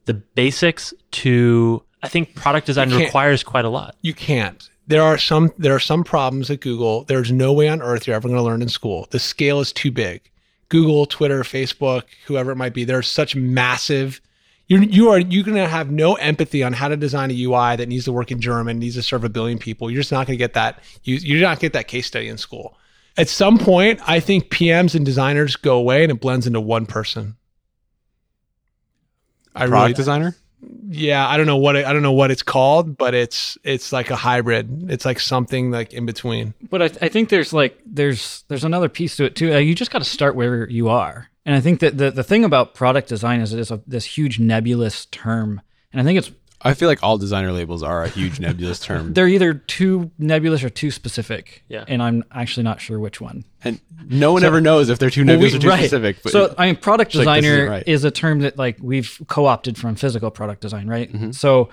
the 0.05 0.13
basics 0.13 0.93
to 1.12 1.81
I 2.03 2.10
think 2.10 2.36
product 2.36 2.67
design 2.67 2.93
requires 2.93 3.43
quite 3.43 3.65
a 3.65 3.70
lot. 3.70 3.96
You 4.01 4.13
can't. 4.13 4.70
There 4.86 5.01
are 5.01 5.17
some 5.17 5.51
there 5.58 5.74
are 5.74 5.79
some 5.79 6.03
problems 6.03 6.51
at 6.51 6.60
Google. 6.60 7.03
There's 7.05 7.31
no 7.31 7.51
way 7.53 7.70
on 7.70 7.81
earth 7.81 8.05
you're 8.05 8.15
ever 8.15 8.27
going 8.27 8.38
to 8.38 8.43
learn 8.43 8.62
in 8.62 8.70
school. 8.70 9.08
The 9.10 9.20
scale 9.20 9.60
is 9.62 9.74
too 9.74 9.91
big. 9.91 10.22
Google, 10.70 11.08
Twitter, 11.08 11.41
Facebook, 11.41 12.03
whoever 12.27 12.51
it 12.51 12.55
might 12.55 12.74
be, 12.75 12.84
there's 12.84 13.08
such 13.08 13.36
massive 13.36 14.22
you're 14.67 14.84
you 14.84 15.10
are 15.10 15.20
you're 15.20 15.43
going 15.43 15.58
to 15.58 15.67
have 15.67 15.91
no 15.91 16.13
empathy 16.15 16.63
on 16.63 16.72
how 16.72 16.88
to 16.88 16.96
design 16.96 17.31
a 17.31 17.43
UI 17.43 17.75
that 17.75 17.89
needs 17.89 18.05
to 18.05 18.12
work 18.13 18.31
in 18.31 18.39
German, 18.39 18.77
needs 18.77 18.96
to 18.96 19.01
serve 19.03 19.24
a 19.24 19.29
billion 19.29 19.58
people. 19.58 19.89
You're 19.89 20.01
just 20.01 20.12
not 20.12 20.27
going 20.27 20.38
to 20.38 20.41
get 20.41 20.53
that 20.53 20.79
you 21.03 21.15
you're 21.15 21.41
not 21.41 21.60
get 21.60 21.74
that 21.74 21.88
case 21.88 22.08
study 22.08 22.29
in 22.29 22.38
school. 22.38 22.77
At 23.18 23.30
some 23.30 23.58
point, 23.58 24.00
I 24.08 24.20
think 24.20 24.50
PMs 24.50 24.96
and 24.96 25.06
designers 25.06 25.56
go 25.56 25.77
away 25.77 26.03
and 26.03 26.12
it 26.12 26.22
blends 26.22 26.48
into 26.48 26.62
one 26.62 26.86
person. 26.86 27.36
I 29.53 29.68
Product 29.68 29.74
really 29.74 29.94
designer? 29.94 30.36
yeah 30.89 31.27
i 31.27 31.38
don't 31.38 31.48
know 31.48 31.58
what 31.58 31.75
it, 31.75 31.86
i 31.86 31.94
don't 31.94 32.03
know 32.03 32.12
what 32.12 32.30
it's 32.30 32.44
called 32.44 32.96
but 32.98 33.13
it's 33.13 33.58
it's 33.63 33.91
like 33.91 34.12
a 34.12 34.15
hybrid 34.15 34.91
it's 34.91 35.06
like 35.06 35.19
something 35.19 35.71
like 35.71 35.93
in 35.93 36.06
between 36.06 36.54
But 36.69 36.82
I, 36.82 37.06
I 37.06 37.10
think 37.10 37.30
there's 37.30 37.52
like 37.52 37.80
there's 37.86 38.43
there's 38.47 38.63
another 38.63 38.89
piece 38.89 39.15
to 39.17 39.26
it 39.26 39.36
too. 39.36 39.54
Uh, 39.54 39.58
you 39.58 39.74
just 39.74 39.91
got 39.91 40.00
to 40.00 40.06
start 40.06 40.36
where 40.36 40.69
you 40.69 40.89
are, 40.89 41.30
and 41.45 41.56
I 41.56 41.62
think 41.62 41.80
that 41.80 41.97
the 41.97 42.12
the 42.12 42.24
thing 42.24 42.43
about 42.43 42.76
product 42.76 43.10
design 43.10 43.41
is 43.41 43.54
it's 43.54 43.71
a 43.71 43.82
this 43.88 44.06
huge 44.06 44.39
nebulous 44.39 45.08
term, 45.08 45.62
and 45.91 46.00
I 46.00 46.04
think 46.04 46.19
it's 46.19 46.32
I 46.63 46.74
feel 46.74 46.88
like 46.88 47.02
all 47.04 47.17
designer 47.17 47.52
labels 47.52 47.82
are 47.84 48.04
a 48.04 48.08
huge 48.10 48.39
nebulous 48.39 48.80
term. 48.86 49.13
they're 49.13 49.28
either 49.28 49.54
too 49.56 50.12
nebulous 50.19 50.63
or 50.63 50.69
too 50.69 50.91
specific. 50.91 51.63
Yeah. 51.67 51.86
and 51.88 52.02
I'm 52.04 52.24
actually 52.32 52.63
not 52.63 52.80
sure 52.82 53.00
which 53.00 53.19
one. 53.19 53.45
And 53.63 53.80
no 54.06 54.32
one 54.34 54.43
ever 54.43 54.62
knows 54.62 54.89
if 54.89 55.00
they're 55.00 55.10
too 55.10 55.24
nebulous 55.24 55.56
or 55.56 55.60
too 55.60 55.71
specific. 55.71 56.21
But 56.24 56.32
so 56.32 56.54
I 56.58 56.67
mean, 56.67 56.76
product 56.76 57.15
It's 57.15 57.26
like, 57.26 57.41
designer 57.41 57.58
isn't 57.58 57.69
right. 57.71 57.84
is 57.88 58.04
a 58.04 58.12
term 58.12 58.39
that 58.41 58.58
like 58.58 58.78
we've 58.82 59.19
co-opted 59.28 59.78
from 59.78 59.95
physical 59.95 60.32
product 60.32 60.62
design, 60.62 60.88
right? 60.88 61.12
Mm-hmm. 61.12 61.32
So, 61.32 61.69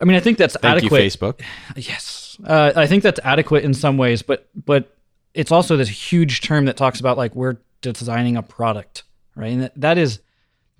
I 0.00 0.04
mean, 0.04 0.16
I 0.16 0.20
think 0.20 0.38
that's 0.38 0.56
thank 0.56 0.78
adequate. 0.78 1.02
you, 1.02 1.10
Facebook. 1.10 1.40
Yes, 1.76 2.36
uh, 2.44 2.72
I 2.76 2.86
think 2.86 3.02
that's 3.02 3.20
adequate 3.24 3.64
in 3.64 3.74
some 3.74 3.96
ways, 3.98 4.22
but 4.22 4.48
but 4.66 4.94
it's 5.34 5.50
also 5.52 5.76
this 5.76 5.88
huge 5.88 6.40
term 6.40 6.64
that 6.66 6.76
talks 6.76 7.00
about 7.00 7.16
like 7.16 7.34
we're 7.34 7.56
designing 7.82 8.36
a 8.36 8.42
product, 8.42 9.02
right? 9.34 9.52
And 9.52 9.62
that, 9.62 9.72
that 9.80 9.98
is 9.98 10.20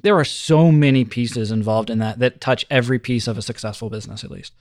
there 0.01 0.17
are 0.17 0.25
so 0.25 0.71
many 0.71 1.05
pieces 1.05 1.51
involved 1.51 1.91
in 1.91 1.99
that 1.99 2.19
that 2.19 2.41
touch 2.41 2.65
every 2.71 2.99
piece 2.99 3.27
of 3.27 3.39
a 3.39 3.43
successful 3.43 3.91
business, 3.91 4.25
at 4.25 4.31
least. 4.31 4.53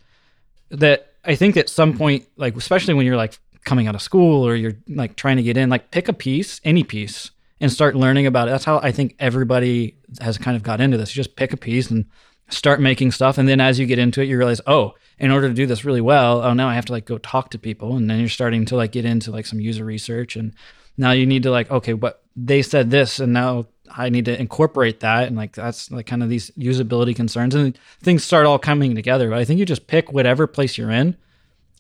That 0.70 1.14
I 1.24 1.36
think 1.36 1.58
at 1.58 1.70
some 1.70 1.98
point, 1.98 2.28
like 2.38 2.56
especially 2.56 2.94
when 2.94 3.06
you're 3.06 3.18
like 3.18 3.40
coming 3.66 3.88
out 3.88 3.96
of 3.96 4.02
school 4.02 4.48
or 4.48 4.56
you're 4.56 4.76
like 4.88 5.16
trying 5.16 5.38
to 5.38 5.44
get 5.44 5.58
in, 5.58 5.70
like 5.70 5.92
pick 5.92 6.08
a 6.08 6.14
piece, 6.14 6.62
any 6.64 6.84
piece, 6.84 7.32
and 7.60 7.72
start 7.72 7.96
learning 7.96 8.26
about 8.26 8.48
it. 8.48 8.52
That's 8.52 8.66
how 8.66 8.80
I 8.80 8.92
think 8.92 9.16
everybody 9.20 9.96
has 10.22 10.38
kind 10.38 10.56
of 10.56 10.64
got 10.64 10.82
into 10.82 10.98
this. 10.98 11.16
You 11.16 11.20
just 11.22 11.36
pick 11.36 11.54
a 11.54 11.58
piece 11.58 11.92
and 11.92 12.06
start 12.50 12.80
making 12.80 13.12
stuff, 13.12 13.38
and 13.38 13.48
then 13.48 13.60
as 13.60 13.78
you 13.78 13.86
get 13.86 14.00
into 14.00 14.22
it, 14.22 14.26
you 14.26 14.38
realize, 14.38 14.62
oh, 14.68 14.96
in 15.20 15.32
order 15.32 15.50
to 15.50 15.54
do 15.54 15.66
this 15.66 15.84
really 15.84 16.02
well, 16.02 16.42
oh, 16.42 16.54
now 16.54 16.70
I 16.70 16.76
have 16.76 16.86
to 16.86 16.94
like 16.94 17.06
go 17.06 17.18
talk 17.18 17.52
to 17.52 17.60
people, 17.60 17.96
and 17.96 18.10
then 18.10 18.20
you're 18.20 18.30
starting 18.30 18.66
to 18.66 18.76
like 18.76 18.94
get 18.94 19.06
into 19.06 19.32
like 19.32 19.46
some 19.46 19.60
user 19.60 19.84
research, 19.84 20.36
and 20.36 20.54
now 20.98 21.12
you 21.12 21.26
need 21.26 21.44
to 21.44 21.52
like, 21.52 21.70
okay, 21.70 21.94
but 21.94 22.24
they 22.36 22.62
said 22.62 22.90
this, 22.90 23.20
and 23.20 23.34
now 23.34 23.66
I 23.96 24.10
need 24.10 24.26
to 24.26 24.40
incorporate 24.40 25.02
that, 25.02 25.28
and 25.28 25.36
like 25.36 25.54
that's 25.54 25.92
like 25.92 26.08
kind 26.08 26.24
of 26.24 26.30
these 26.30 26.52
usability 26.52 27.16
concerns, 27.16 27.56
and 27.56 27.78
things 28.02 28.24
start 28.24 28.46
all 28.46 28.60
coming 28.60 28.96
together. 28.96 29.30
But 29.30 29.40
I 29.40 29.46
think 29.46 29.60
you 29.60 29.66
just 29.66 29.88
pick 29.88 30.12
whatever 30.12 30.48
place 30.48 30.78
you're 30.78 30.92
in 30.92 31.16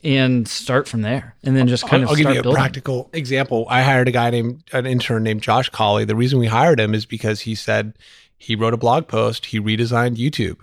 and 0.03 0.47
start 0.47 0.87
from 0.87 1.01
there, 1.01 1.35
and 1.43 1.55
then 1.55 1.67
just 1.67 1.87
kind 1.87 2.03
I'll, 2.03 2.09
of 2.09 2.09
I'll 2.11 2.15
give 2.15 2.33
you 2.33 2.39
a 2.39 2.43
building. 2.43 2.61
practical 2.61 3.09
example 3.13 3.65
i 3.69 3.81
hired 3.81 4.07
a 4.07 4.11
guy 4.11 4.29
named 4.29 4.63
an 4.71 4.85
intern 4.85 5.23
named 5.23 5.41
josh 5.41 5.69
colley 5.69 6.05
the 6.05 6.15
reason 6.15 6.39
we 6.39 6.47
hired 6.47 6.79
him 6.79 6.93
is 6.93 7.05
because 7.05 7.41
he 7.41 7.55
said 7.55 7.93
he 8.37 8.55
wrote 8.55 8.73
a 8.73 8.77
blog 8.77 9.07
post 9.07 9.47
he 9.47 9.59
redesigned 9.59 10.15
youtube 10.17 10.57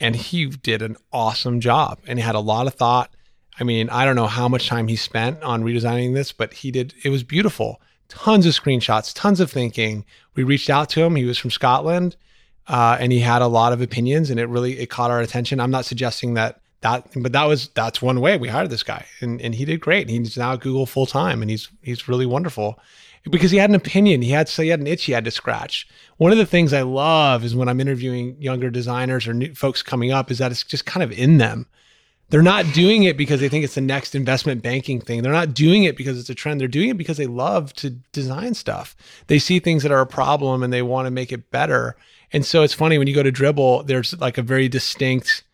and 0.00 0.16
he 0.16 0.46
did 0.46 0.80
an 0.80 0.96
awesome 1.12 1.60
job 1.60 1.98
and 2.06 2.18
he 2.18 2.24
had 2.24 2.34
a 2.34 2.40
lot 2.40 2.66
of 2.66 2.74
thought 2.74 3.14
i 3.60 3.64
mean 3.64 3.90
i 3.90 4.04
don't 4.04 4.16
know 4.16 4.26
how 4.26 4.48
much 4.48 4.68
time 4.68 4.88
he 4.88 4.96
spent 4.96 5.42
on 5.42 5.62
redesigning 5.62 6.14
this 6.14 6.32
but 6.32 6.54
he 6.54 6.70
did 6.70 6.94
it 7.04 7.10
was 7.10 7.22
beautiful 7.22 7.80
tons 8.12 8.46
of 8.46 8.52
screenshots 8.52 9.12
tons 9.14 9.40
of 9.40 9.50
thinking. 9.50 10.04
We 10.34 10.42
reached 10.44 10.70
out 10.70 10.88
to 10.90 11.02
him. 11.02 11.16
He 11.16 11.24
was 11.24 11.38
from 11.38 11.50
scotland 11.50 12.16
uh, 12.68 12.96
and 13.00 13.12
he 13.12 13.20
had 13.20 13.42
a 13.42 13.46
lot 13.46 13.72
of 13.72 13.80
opinions 13.80 14.30
and 14.30 14.38
it 14.38 14.48
really 14.48 14.78
it 14.78 14.90
caught 14.90 15.10
our 15.10 15.20
attention. 15.20 15.60
I'm 15.60 15.70
not 15.70 15.84
suggesting 15.84 16.34
that 16.34 16.60
that 16.82 17.08
but 17.16 17.32
that 17.32 17.44
was 17.44 17.68
that's 17.68 18.02
one 18.02 18.20
way 18.20 18.36
we 18.36 18.48
hired 18.48 18.70
this 18.70 18.82
guy 18.82 19.04
and, 19.20 19.40
and 19.40 19.54
he 19.54 19.64
did 19.64 19.80
great. 19.80 20.08
He's 20.08 20.36
now 20.36 20.52
at 20.52 20.60
google 20.60 20.86
full 20.86 21.06
time 21.06 21.42
and 21.42 21.50
he's 21.50 21.68
he's 21.82 22.08
really 22.08 22.26
wonderful 22.26 22.78
because 23.30 23.50
he 23.50 23.58
had 23.58 23.70
an 23.70 23.76
opinion. 23.76 24.22
He 24.22 24.30
had 24.30 24.48
so 24.48 24.62
he 24.62 24.68
had 24.68 24.80
an 24.80 24.86
itch 24.86 25.04
he 25.04 25.12
had 25.12 25.24
to 25.24 25.30
scratch. 25.30 25.88
One 26.18 26.32
of 26.32 26.38
the 26.38 26.46
things 26.46 26.72
i 26.72 26.82
love 26.82 27.44
is 27.44 27.56
when 27.56 27.68
i'm 27.68 27.80
interviewing 27.80 28.36
younger 28.40 28.70
designers 28.70 29.26
or 29.26 29.34
new 29.34 29.54
folks 29.54 29.82
coming 29.82 30.12
up 30.12 30.30
is 30.30 30.38
that 30.38 30.50
it's 30.50 30.62
just 30.62 30.86
kind 30.86 31.02
of 31.02 31.12
in 31.12 31.38
them 31.38 31.66
they're 32.32 32.40
not 32.40 32.72
doing 32.72 33.02
it 33.02 33.18
because 33.18 33.40
they 33.40 33.50
think 33.50 33.62
it's 33.62 33.74
the 33.74 33.82
next 33.82 34.14
investment 34.14 34.62
banking 34.62 35.02
thing. 35.02 35.22
They're 35.22 35.30
not 35.30 35.52
doing 35.52 35.84
it 35.84 35.98
because 35.98 36.18
it's 36.18 36.30
a 36.30 36.34
trend. 36.34 36.58
They're 36.58 36.66
doing 36.66 36.88
it 36.88 36.96
because 36.96 37.18
they 37.18 37.26
love 37.26 37.74
to 37.74 37.90
design 37.90 38.54
stuff. 38.54 38.96
They 39.26 39.38
see 39.38 39.60
things 39.60 39.82
that 39.82 39.92
are 39.92 40.00
a 40.00 40.06
problem 40.06 40.62
and 40.62 40.72
they 40.72 40.80
want 40.80 41.04
to 41.04 41.10
make 41.10 41.30
it 41.30 41.50
better. 41.50 41.94
And 42.32 42.46
so 42.46 42.62
it's 42.62 42.72
funny 42.72 42.96
when 42.96 43.06
you 43.06 43.14
go 43.14 43.22
to 43.22 43.30
Dribbble, 43.30 43.86
there's 43.86 44.18
like 44.18 44.38
a 44.38 44.42
very 44.42 44.66
distinct 44.66 45.44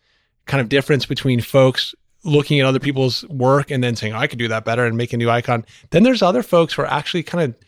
kind 0.45 0.61
of 0.61 0.69
difference 0.69 1.05
between 1.05 1.41
folks 1.41 1.93
looking 2.23 2.61
at 2.61 2.65
other 2.65 2.79
people's 2.79 3.25
work 3.25 3.71
and 3.71 3.83
then 3.83 3.97
saying, 3.97 4.13
I 4.13 4.27
could 4.27 4.39
do 4.39 4.47
that 4.47 4.63
better 4.63 4.85
and 4.85 4.95
make 4.95 5.11
a 5.11 5.17
new 5.17 5.29
icon. 5.29 5.65
Then 5.89 6.03
there's 6.03 6.21
other 6.21 6.43
folks 6.43 6.73
who 6.75 6.83
are 6.83 6.89
actually 6.89 7.23
kind 7.23 7.43
of, 7.43 7.61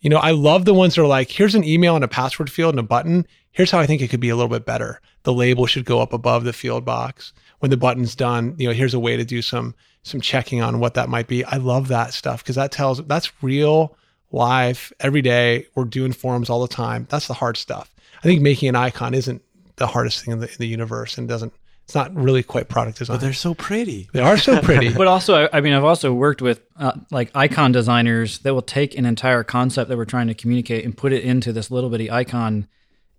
you 0.00 0.10
know, 0.10 0.18
I 0.18 0.32
love 0.32 0.66
the 0.66 0.74
ones 0.74 0.94
that 0.94 1.00
are 1.00 1.06
like, 1.06 1.30
here's 1.30 1.54
an 1.54 1.64
email 1.64 1.94
and 1.94 2.04
a 2.04 2.08
password 2.08 2.50
field 2.50 2.74
and 2.74 2.80
a 2.80 2.82
button. 2.82 3.26
Here's 3.50 3.70
how 3.70 3.78
I 3.78 3.86
think 3.86 4.02
it 4.02 4.08
could 4.08 4.20
be 4.20 4.28
a 4.28 4.36
little 4.36 4.50
bit 4.50 4.66
better. 4.66 5.00
The 5.22 5.32
label 5.32 5.64
should 5.64 5.86
go 5.86 6.02
up 6.02 6.12
above 6.12 6.44
the 6.44 6.52
field 6.52 6.84
box. 6.84 7.32
When 7.60 7.70
the 7.70 7.76
button's 7.76 8.14
done, 8.14 8.54
you 8.58 8.68
know, 8.68 8.74
here's 8.74 8.94
a 8.94 9.00
way 9.00 9.16
to 9.16 9.24
do 9.24 9.42
some 9.42 9.74
some 10.04 10.20
checking 10.20 10.62
on 10.62 10.78
what 10.80 10.94
that 10.94 11.08
might 11.08 11.26
be. 11.26 11.44
I 11.44 11.56
love 11.56 11.88
that 11.88 12.12
stuff 12.14 12.42
because 12.42 12.56
that 12.56 12.70
tells 12.72 13.04
that's 13.06 13.32
real 13.42 13.96
life 14.30 14.92
every 15.00 15.22
day. 15.22 15.66
We're 15.74 15.84
doing 15.84 16.12
forums 16.12 16.50
all 16.50 16.60
the 16.60 16.68
time. 16.72 17.06
That's 17.10 17.26
the 17.26 17.34
hard 17.34 17.56
stuff. 17.56 17.92
I 18.18 18.22
think 18.22 18.40
making 18.42 18.68
an 18.68 18.76
icon 18.76 19.14
isn't 19.14 19.42
the 19.76 19.86
hardest 19.86 20.24
thing 20.24 20.32
in 20.32 20.40
the, 20.40 20.48
in 20.48 20.56
the 20.58 20.66
universe 20.66 21.18
and 21.18 21.28
doesn't 21.28 21.52
it's 21.84 21.94
not 21.94 22.14
really 22.14 22.42
quite 22.42 22.68
product 22.68 22.98
design. 22.98 23.16
But 23.16 23.22
they're 23.22 23.32
so 23.32 23.54
pretty. 23.54 24.10
they 24.12 24.20
are 24.20 24.36
so 24.36 24.60
pretty. 24.60 24.92
But 24.94 25.06
also, 25.06 25.46
I- 25.46 25.56
I 25.56 25.60
mean, 25.62 25.72
I've 25.72 25.84
also 25.84 26.12
worked 26.12 26.42
with 26.42 26.60
uh, 26.78 26.92
like 27.10 27.30
icon 27.34 27.72
designers 27.72 28.40
that 28.40 28.52
will 28.52 28.60
take 28.60 28.94
an 28.98 29.06
entire 29.06 29.42
concept 29.42 29.88
that 29.88 29.96
we're 29.96 30.04
trying 30.04 30.26
to 30.26 30.34
communicate 30.34 30.84
and 30.84 30.94
put 30.94 31.14
it 31.14 31.24
into 31.24 31.50
this 31.50 31.70
little 31.70 31.88
bitty 31.88 32.10
icon 32.10 32.68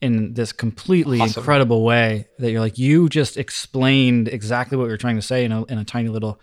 in 0.01 0.33
this 0.33 0.51
completely 0.51 1.19
Awesome. 1.19 1.41
incredible 1.41 1.83
way 1.83 2.27
that 2.39 2.51
you're 2.51 2.61
like, 2.61 2.77
you 2.77 3.09
just 3.09 3.37
explained 3.37 4.27
exactly 4.27 4.77
what 4.77 4.87
you're 4.87 4.97
trying 4.97 5.17
to 5.17 5.21
say 5.21 5.43
in 5.43 5.51
a, 5.51 5.65
in 5.65 5.77
a 5.77 5.83
tiny 5.83 6.09
little 6.09 6.39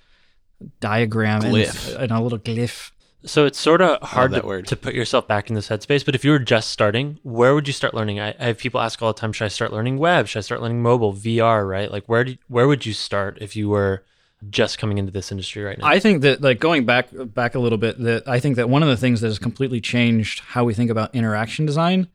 diagram 0.81 1.42
Glyph. 1.42 1.95
And, 1.95 2.05
and 2.05 2.12
a 2.12 2.21
little 2.21 2.38
glyph. 2.38 2.90
So 3.25 3.45
it's 3.45 3.59
sort 3.59 3.83
of 3.83 4.01
hard 4.03 4.33
to, 4.33 4.40
word. 4.40 4.66
to 4.69 4.77
put 4.77 4.95
yourself 4.95 5.27
back 5.27 5.49
in 5.49 5.57
this 5.57 5.69
headspace. 5.69 6.05
But 6.05 6.14
if 6.14 6.25
you 6.25 6.31
were 6.31 6.38
just 6.38 6.71
starting, 6.71 7.19
where 7.25 7.55
would 7.55 7.66
you 7.66 7.73
start 7.73 7.92
learning? 7.92 8.21
I, 8.21 8.35
I 8.38 8.45
have 8.47 8.59
people 8.59 8.81
ask 8.81 9.03
all 9.03 9.12
the 9.12 9.19
time: 9.19 9.33
Should 9.33 9.47
I 9.47 9.49
start 9.49 9.73
learning 9.73 9.99
web? 9.99 10.29
Should 10.29 10.38
I 10.38 10.42
start 10.42 10.62
learning 10.62 10.81
mobile, 10.81 11.12
VR? 11.12 11.69
Right? 11.69 11.90
Like 11.90 12.05
where 12.07 12.25
do, 12.25 12.37
where 12.47 12.69
would 12.69 12.87
you 12.87 12.92
start 12.92 13.38
if 13.40 13.57
you 13.57 13.69
were 13.69 14.05
just 14.49 14.79
coming 14.79 14.99
into 14.99 15.11
this 15.11 15.33
industry 15.33 15.64
right 15.64 15.77
now? 15.77 15.87
I 15.87 15.99
think 15.99 16.23
that 16.23 16.40
like 16.40 16.61
going 16.61 16.85
back 16.85 17.09
back 17.12 17.57
a 17.57 17.59
little 17.59 17.79
bit, 17.79 17.99
that 18.01 18.29
I 18.29 18.38
think 18.38 18.57
that 18.57 18.69
one 18.69 18.85
of 18.85 18.88
the 18.88 18.97
things 18.97 19.21
that 19.23 19.29
has 19.29 19.40
completely 19.40 19.81
changed 19.81 20.40
how 20.40 20.64
we 20.64 20.73
think 20.73 20.90
about 20.90 21.12
interaction 21.12 21.66
design, 21.66 22.07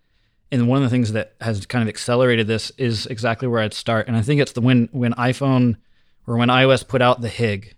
and 0.52 0.68
one 0.68 0.78
of 0.78 0.84
the 0.84 0.90
things 0.90 1.14
that 1.14 1.34
has 1.42 1.66
kind 1.66 1.82
of 1.82 1.88
accelerated 1.90 2.48
this 2.48 2.72
is 2.78 3.06
exactly 3.08 3.48
where 3.48 3.62
I'd 3.62 3.74
start. 3.74 4.08
And 4.08 4.18
I 4.18 4.22
think 4.22 4.42
it's 4.42 4.52
the 4.54 4.62
when 4.62 4.90
when 4.92 5.14
iPhone 5.14 5.78
or 6.28 6.38
when 6.38 6.50
iOS 6.50 6.88
put 6.88 7.02
out 7.02 7.22
the 7.22 7.30
HIG, 7.30 7.76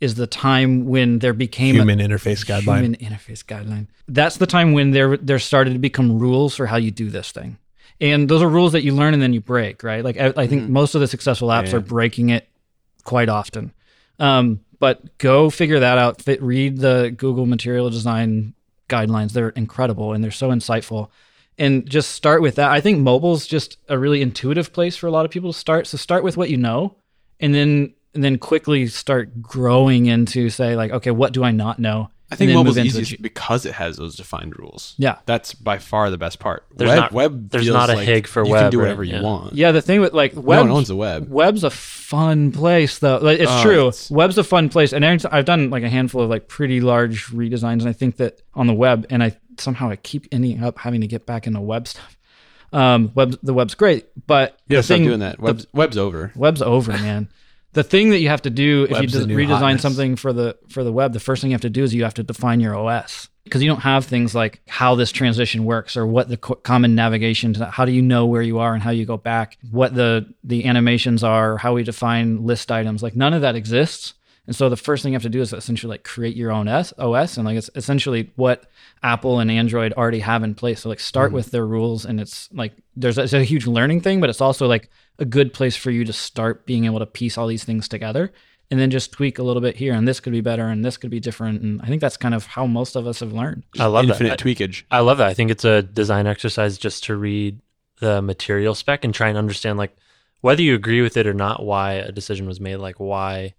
is 0.00 0.14
the 0.16 0.26
time 0.26 0.84
when 0.86 1.20
there 1.20 1.32
became 1.32 1.76
a- 1.76 1.78
Human 1.78 1.98
interface 2.00 2.44
guideline. 2.44 2.82
Human 2.82 2.94
interface 2.96 3.44
guideline. 3.44 3.86
That's 4.08 4.36
the 4.36 4.46
time 4.46 4.72
when 4.72 4.90
there 4.90 5.16
there 5.16 5.38
started 5.38 5.72
to 5.74 5.78
become 5.78 6.18
rules 6.18 6.54
for 6.56 6.66
how 6.66 6.76
you 6.76 6.90
do 6.90 7.08
this 7.10 7.30
thing, 7.32 7.56
and 8.00 8.28
those 8.28 8.42
are 8.42 8.48
rules 8.48 8.72
that 8.72 8.82
you 8.82 8.94
learn 8.94 9.14
and 9.14 9.22
then 9.22 9.32
you 9.32 9.40
break. 9.40 9.82
Right? 9.82 10.04
Like 10.04 10.18
I, 10.18 10.32
I 10.36 10.46
think 10.46 10.68
most 10.68 10.94
of 10.94 11.00
the 11.00 11.06
successful 11.08 11.48
apps 11.48 11.70
Yeah. 11.70 11.76
are 11.76 11.80
breaking 11.80 12.30
it 12.30 12.48
quite 13.04 13.28
often. 13.28 13.72
Um, 14.18 14.60
but 14.78 15.16
go 15.18 15.48
figure 15.50 15.78
that 15.80 15.98
out. 15.98 16.20
Fit, 16.20 16.42
read 16.42 16.78
the 16.78 17.14
Google 17.16 17.46
Material 17.46 17.88
Design 17.90 18.54
guidelines. 18.88 19.32
They're 19.32 19.50
incredible 19.50 20.12
and 20.12 20.22
they're 20.22 20.30
so 20.32 20.50
insightful. 20.50 21.08
And 21.58 21.88
just 21.88 22.12
start 22.12 22.40
with 22.42 22.54
that. 22.56 22.70
I 22.70 22.80
think 22.80 22.98
mobile's 23.00 23.46
just 23.46 23.76
a 23.88 23.98
really 23.98 24.22
intuitive 24.22 24.72
place 24.72 24.96
for 24.96 25.06
a 25.06 25.10
lot 25.10 25.24
of 25.26 25.30
people 25.30 25.52
to 25.52 25.58
start. 25.58 25.86
So 25.86 25.96
start 25.98 26.24
with 26.24 26.36
what 26.36 26.48
you 26.50 26.56
know, 26.56 26.96
and 27.40 27.54
then 27.54 27.94
and 28.14 28.22
then 28.24 28.38
quickly 28.38 28.86
start 28.88 29.40
growing 29.42 30.06
into 30.06 30.48
say 30.50 30.76
like, 30.76 30.90
okay, 30.92 31.10
what 31.10 31.32
do 31.32 31.44
I 31.44 31.50
not 31.50 31.78
know? 31.78 32.10
I 32.30 32.34
think 32.34 32.48
And 32.48 32.56
then 32.56 32.56
mobile's 32.64 32.76
move 32.78 32.86
into 32.86 33.16
the 33.16 33.16
because 33.22 33.66
it 33.66 33.74
has 33.74 33.98
those 33.98 34.16
defined 34.16 34.58
rules. 34.58 34.94
Yeah. 34.96 35.16
That's 35.26 35.52
by 35.52 35.76
far 35.76 36.08
the 36.08 36.16
best 36.16 36.38
part. 36.38 36.64
There's 36.74 36.88
web, 36.88 36.96
not- 36.98 37.12
web 37.12 37.50
there's 37.50 37.68
not 37.68 37.90
a 37.90 37.94
like 37.94 38.06
HIG 38.08 38.26
for 38.26 38.42
you 38.46 38.50
web, 38.52 38.58
You 38.58 38.64
can 38.64 38.70
do 38.70 38.78
right? 38.78 38.82
whatever 38.84 39.04
you 39.04 39.12
Yeah. 39.16 39.22
want. 39.22 39.52
Yeah, 39.52 39.72
the 39.72 39.82
thing 39.82 40.00
with 40.00 40.14
like 40.14 40.34
no 40.34 40.40
web, 40.40 40.60
one 40.60 40.70
owns 40.70 40.88
the 40.88 40.96
web. 40.96 41.28
web's 41.30 41.62
a 41.62 41.68
fun 41.70 42.50
place 42.50 42.98
though. 43.00 43.18
Like, 43.18 43.38
it's 43.38 43.50
Oh, 43.52 43.62
true. 43.62 43.80
it's- 43.88 44.10
Web's 44.10 44.38
a 44.38 44.44
fun 44.44 44.70
place, 44.70 44.94
and 44.94 45.04
every 45.04 45.18
t- 45.18 45.28
I've 45.30 45.44
done 45.44 45.68
like 45.68 45.82
a 45.82 45.90
handful 45.90 46.22
of 46.22 46.30
like 46.30 46.48
pretty 46.48 46.80
large 46.80 47.26
redesigns, 47.26 47.80
and 47.80 47.88
I 47.88 47.92
think 47.92 48.16
that 48.16 48.40
on 48.54 48.66
the 48.66 48.72
web, 48.74 49.06
and 49.10 49.22
I 49.22 49.36
somehow 49.58 49.90
I 49.90 49.96
keep 49.96 50.26
ending 50.32 50.62
up 50.62 50.78
having 50.78 51.00
to 51.02 51.06
get 51.06 51.26
back 51.26 51.46
into 51.46 51.60
web 51.60 51.86
stuff. 51.88 52.16
Um, 52.72 53.12
web 53.14 53.38
the 53.42 53.52
web's 53.52 53.74
great, 53.74 54.06
but 54.26 54.58
Yeah, 54.68 54.80
stop 54.80 54.96
thing, 54.96 55.04
doing 55.04 55.18
that. 55.20 55.38
Web's, 55.38 55.66
web's 55.74 55.98
over. 55.98 56.32
web's 56.34 56.62
over, 56.62 56.92
man. 56.92 57.28
The 57.74 57.82
thing 57.82 58.10
that 58.10 58.20
you 58.20 58.28
have 58.28 58.42
to 58.42 58.50
do 58.50 58.84
if 58.84 58.90
Web's 58.92 59.14
you 59.14 59.24
the 59.24 59.34
redesign 59.34 59.48
hotness. 59.58 59.82
something 59.82 60.16
for 60.16 60.32
the 60.32 60.56
for 60.68 60.84
the 60.84 60.92
web, 60.92 61.12
the 61.14 61.20
first 61.20 61.40
thing 61.40 61.50
you 61.50 61.54
have 61.54 61.62
to 61.62 61.70
do 61.70 61.82
is 61.82 61.94
you 61.94 62.04
have 62.04 62.14
to 62.14 62.22
define 62.22 62.60
your 62.60 62.76
OS 62.76 63.28
because 63.44 63.62
you 63.62 63.68
don't 63.68 63.80
have 63.80 64.04
things 64.04 64.34
like 64.34 64.60
how 64.68 64.94
this 64.94 65.10
transition 65.10 65.64
works 65.64 65.96
or 65.96 66.06
what 66.06 66.28
the 66.28 66.36
co- 66.36 66.54
common 66.56 66.94
navigation. 66.94 67.54
How 67.54 67.86
do 67.86 67.92
you 67.92 68.02
know 68.02 68.26
where 68.26 68.42
you 68.42 68.58
are 68.58 68.74
and 68.74 68.82
how 68.82 68.90
you 68.90 69.06
go 69.06 69.16
back? 69.16 69.56
What 69.70 69.94
the 69.94 70.32
the 70.44 70.66
animations 70.66 71.24
are? 71.24 71.56
How 71.56 71.72
we 71.72 71.82
define 71.82 72.44
list 72.44 72.70
items? 72.70 73.02
Like 73.02 73.16
none 73.16 73.32
of 73.32 73.40
that 73.40 73.56
exists. 73.56 74.14
And 74.46 74.56
so 74.56 74.68
the 74.68 74.76
first 74.76 75.02
thing 75.02 75.12
you 75.12 75.16
have 75.16 75.22
to 75.22 75.28
do 75.28 75.40
is 75.40 75.52
essentially 75.52 75.90
like 75.90 76.02
create 76.02 76.34
your 76.34 76.50
own 76.50 76.66
S- 76.66 76.92
OS, 76.98 77.36
and 77.36 77.46
like 77.46 77.56
it's 77.56 77.70
essentially 77.76 78.32
what 78.36 78.64
Apple 79.02 79.38
and 79.38 79.50
Android 79.50 79.92
already 79.92 80.18
have 80.18 80.42
in 80.42 80.54
place. 80.54 80.80
So 80.80 80.88
like 80.88 80.98
start 81.00 81.28
Mm-hmm. 81.28 81.36
with 81.36 81.50
their 81.52 81.66
rules, 81.66 82.04
and 82.04 82.20
it's 82.20 82.48
like 82.52 82.72
there's 82.96 83.18
it's 83.18 83.32
a 83.32 83.44
huge 83.44 83.66
learning 83.66 84.00
thing, 84.00 84.20
but 84.20 84.28
it's 84.30 84.40
also 84.40 84.66
like 84.66 84.90
a 85.18 85.24
good 85.24 85.52
place 85.54 85.76
for 85.76 85.90
you 85.92 86.04
to 86.04 86.12
start 86.12 86.66
being 86.66 86.86
able 86.86 86.98
to 86.98 87.06
piece 87.06 87.38
all 87.38 87.46
these 87.46 87.62
things 87.64 87.86
together, 87.86 88.32
and 88.70 88.80
then 88.80 88.90
just 88.90 89.12
tweak 89.12 89.38
a 89.38 89.42
little 89.44 89.62
bit 89.62 89.76
here, 89.76 89.94
and 89.94 90.08
this 90.08 90.18
could 90.18 90.32
be 90.32 90.40
better, 90.40 90.66
and 90.66 90.84
this 90.84 90.96
could 90.96 91.10
be 91.10 91.20
different. 91.20 91.62
And 91.62 91.80
I 91.80 91.86
think 91.86 92.00
that's 92.00 92.16
kind 92.16 92.34
of 92.34 92.46
how 92.46 92.66
most 92.66 92.96
of 92.96 93.06
us 93.06 93.20
have 93.20 93.32
learned. 93.32 93.62
I 93.78 93.86
love 93.86 94.06
Infinite 94.06 94.30
that. 94.30 94.38
tweakage. 94.40 94.82
I 94.90 95.00
love 95.00 95.18
that. 95.18 95.28
I 95.28 95.34
think 95.34 95.52
it's 95.52 95.64
a 95.64 95.82
design 95.82 96.26
exercise 96.26 96.78
just 96.78 97.04
to 97.04 97.14
read 97.16 97.60
the 98.00 98.20
material 98.20 98.74
spec 98.74 99.04
and 99.04 99.14
try 99.14 99.28
and 99.28 99.38
understand 99.38 99.78
like 99.78 99.96
whether 100.40 100.62
you 100.62 100.74
agree 100.74 101.00
with 101.02 101.16
it 101.16 101.28
or 101.28 101.34
not, 101.34 101.64
why 101.64 101.92
a 101.92 102.10
decision 102.10 102.46
was 102.48 102.58
made, 102.58 102.76
like 102.78 102.98
why 102.98 103.54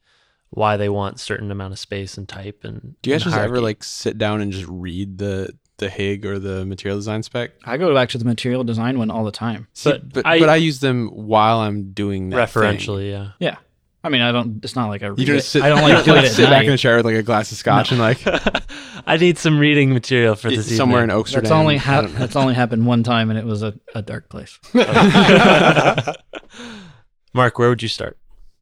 why 0.55 0.77
they 0.77 0.87
want 0.89 1.19
certain 1.19 1.49
amount 1.51 1.73
of 1.73 1.79
space 1.79 2.17
and 2.17 2.29
type 2.29 2.63
and 2.63 2.95
Do 3.01 3.09
you 3.09 3.15
guys 3.15 3.23
just 3.23 3.35
ever 3.35 3.59
like 3.59 3.83
sit 3.83 4.17
down 4.17 4.39
and 4.41 4.51
just 4.51 4.67
read 4.69 5.17
the 5.17 5.49
the 5.77 5.89
HIG 5.89 6.25
or 6.25 6.37
the 6.39 6.65
material 6.65 6.97
design 6.97 7.23
spec? 7.23 7.51
I 7.65 7.77
go 7.77 7.93
back 7.93 8.09
to 8.09 8.17
the 8.19 8.25
material 8.25 8.63
design 8.63 8.99
one 8.99 9.09
all 9.09 9.23
the 9.25 9.31
time. 9.31 9.67
See, 9.73 9.89
But 9.91 10.13
but 10.13 10.25
I- 10.25 10.39
but 10.39 10.49
I 10.49 10.55
use 10.57 10.79
them 10.79 11.07
while 11.07 11.59
I'm 11.59 11.91
doing 11.93 12.29
that. 12.29 12.49
thing. 12.49 12.61
referentially, 12.63 13.09
yeah. 13.11 13.31
Yeah, 13.39 13.55
I 14.03 14.09
mean, 14.09 14.21
I 14.21 14.31
don't. 14.31 14.63
It's 14.63 14.75
not 14.75 14.89
like 14.89 15.01
I 15.01 15.07
read 15.07 15.19
You 15.27 15.33
it. 15.33 15.37
just 15.37 15.49
sit, 15.49 15.63
I 15.63 15.69
don't 15.69 15.81
like 15.89 16.05
doing 16.05 16.19
it 16.19 16.25
at 16.25 16.31
sit 16.31 16.49
back 16.49 16.61
in 16.61 16.67
night. 16.67 16.71
the 16.73 16.77
shower 16.77 16.97
with 16.97 17.05
like 17.05 17.15
a 17.15 17.23
glass 17.23 17.51
of 17.51 17.57
scotch 17.57 17.91
and 17.91 17.99
like 17.99 18.19
I 19.07 19.17
need 19.17 19.37
some 19.39 19.57
reading 19.59 19.91
material 19.93 20.35
for 20.35 20.49
this 20.51 20.77
somewhere 20.77 21.03
in 21.03 21.09
evening. 21.09 21.23
Oaksterdam. 21.25 21.33
That's 21.41 21.51
only 21.51 21.77
ha- 21.77 22.01
that's 22.07 22.35
only 22.35 22.53
happened 22.53 22.85
one 22.85 23.01
time, 23.03 23.29
and 23.31 23.39
it 23.39 23.45
was 23.45 23.63
a, 23.63 23.73
a 23.95 24.01
dark 24.03 24.29
place. 24.29 24.59
Mark, 27.33 27.57
where 27.57 27.69
would 27.69 27.81
you 27.81 27.87
start? 27.89 28.17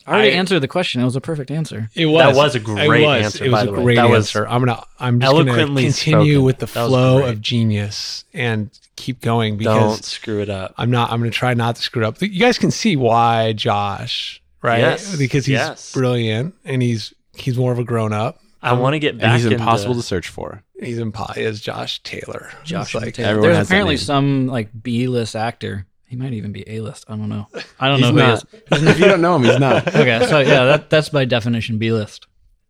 I 0.08 0.12
already 0.12 0.30
I- 0.30 0.34
answered 0.34 0.60
the 0.62 0.68
question. 0.68 1.02
It 1.02 1.06
was 1.06 1.16
a 1.16 1.22
perfect 1.22 1.52
answer. 1.52 1.90
It 1.96 2.06
was. 2.08 2.24
That 2.24 2.36
was 2.36 2.56
a 2.56 2.60
great 2.60 3.04
was. 3.06 3.26
answer, 3.26 3.46
It 3.46 3.52
was 3.52 3.64
by 3.64 3.64
a 3.64 3.66
the 3.76 3.82
great 3.82 3.96
That 3.96 4.10
was 4.10 4.28
answer. 4.28 4.48
I'm 4.48 4.62
gonna. 4.66 4.84
I'm 5.00 5.20
just 5.20 5.32
gonna 5.32 5.50
eloquently 5.52 5.84
continue 5.84 6.34
spoken. 6.34 6.44
with 6.46 6.58
the 6.60 6.66
That 6.68 6.88
flow 6.88 7.24
of 7.26 7.42
genius 7.42 8.26
and 8.34 8.70
keep 8.96 9.22
going 9.22 9.58
because 9.58 9.80
Don't 9.96 10.04
screw 10.06 10.42
it 10.42 10.50
up. 10.50 10.74
I'm 10.78 10.92
not. 10.92 11.12
I'm 11.12 11.20
gonna 11.20 11.32
try 11.32 11.54
not 11.54 11.76
to 11.78 11.82
screw 11.82 12.04
it 12.04 12.06
up. 12.08 12.22
You 12.22 12.28
guys 12.40 12.58
can 12.58 12.72
see 12.72 12.96
why 12.96 13.54
Josh, 13.54 14.42
right? 14.62 14.80
Yes. 14.80 15.16
Because 15.18 15.46
he's 15.46 15.54
Yes. 15.54 15.92
brilliant 15.94 16.56
and 16.66 16.82
he's 16.82 17.14
he's 17.36 17.58
more 17.58 17.72
of 17.72 17.80
a 17.80 17.84
grown 17.84 18.14
up. 18.14 18.40
I 18.64 18.70
um, 18.72 18.80
want 18.80 18.94
to 18.94 19.00
get 19.00 19.18
back 19.18 19.24
and 19.26 19.34
he's 19.34 19.46
into- 19.46 19.58
impossible 19.58 19.96
to 19.96 20.04
search 20.04 20.28
for. 20.30 20.64
He's 20.80 21.00
impo- 21.00 21.36
is 21.38 21.62
Josh 21.62 22.02
Taylor. 22.04 22.50
Josh 22.64 22.94
like 22.96 23.14
Taylor. 23.16 23.42
There's 23.42 23.68
apparently 23.68 23.98
some 23.98 24.48
like 24.48 24.70
B-list 24.84 25.36
actor. 25.36 25.86
He 26.12 26.18
might 26.18 26.34
even 26.34 26.52
be 26.52 26.70
A-list. 26.70 27.06
I 27.08 27.16
don't 27.16 27.30
know. 27.30 27.48
I 27.80 27.88
don't 27.88 28.00
He's 28.00 28.12
know 28.12 28.12
who 28.12 28.18
not. 28.18 28.44
he 28.52 28.76
is. 28.76 28.84
if 28.90 29.00
you 29.00 29.06
don't 29.06 29.22
know 29.22 29.38
him, 29.38 29.44
he's 29.44 29.60
not. 29.60 29.88
Okay, 29.96 30.26
so 30.28 30.40
yeah, 30.40 30.66
that, 30.66 30.90
that's 30.90 31.08
by 31.08 31.24
definition 31.24 31.78
B-list. 31.78 32.28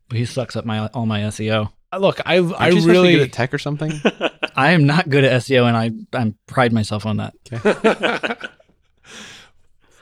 But 0.09 0.19
he 0.19 0.25
sucks 0.25 0.55
up 0.55 0.63
my 0.63 0.85
all 0.89 1.07
my 1.07 1.21
SEO. 1.21 1.71
Uh, 1.91 1.97
look, 1.97 2.19
I 2.23 2.35
I 2.35 2.37
Aren't 2.37 2.45
you 2.45 2.53
supposed 2.53 2.83
to 2.83 2.85
be 2.85 2.91
really 2.91 3.11
good 3.13 3.21
at 3.23 3.33
tech 3.33 3.51
or 3.51 3.57
something. 3.57 3.93
I 4.55 4.73
am 4.73 4.85
not 4.85 5.09
good 5.09 5.23
at 5.23 5.41
SEO, 5.41 5.67
and 5.67 5.75
I 5.75 6.19
I 6.19 6.35
pride 6.45 6.71
myself 6.71 7.07
on 7.07 7.17
that. 7.17 7.33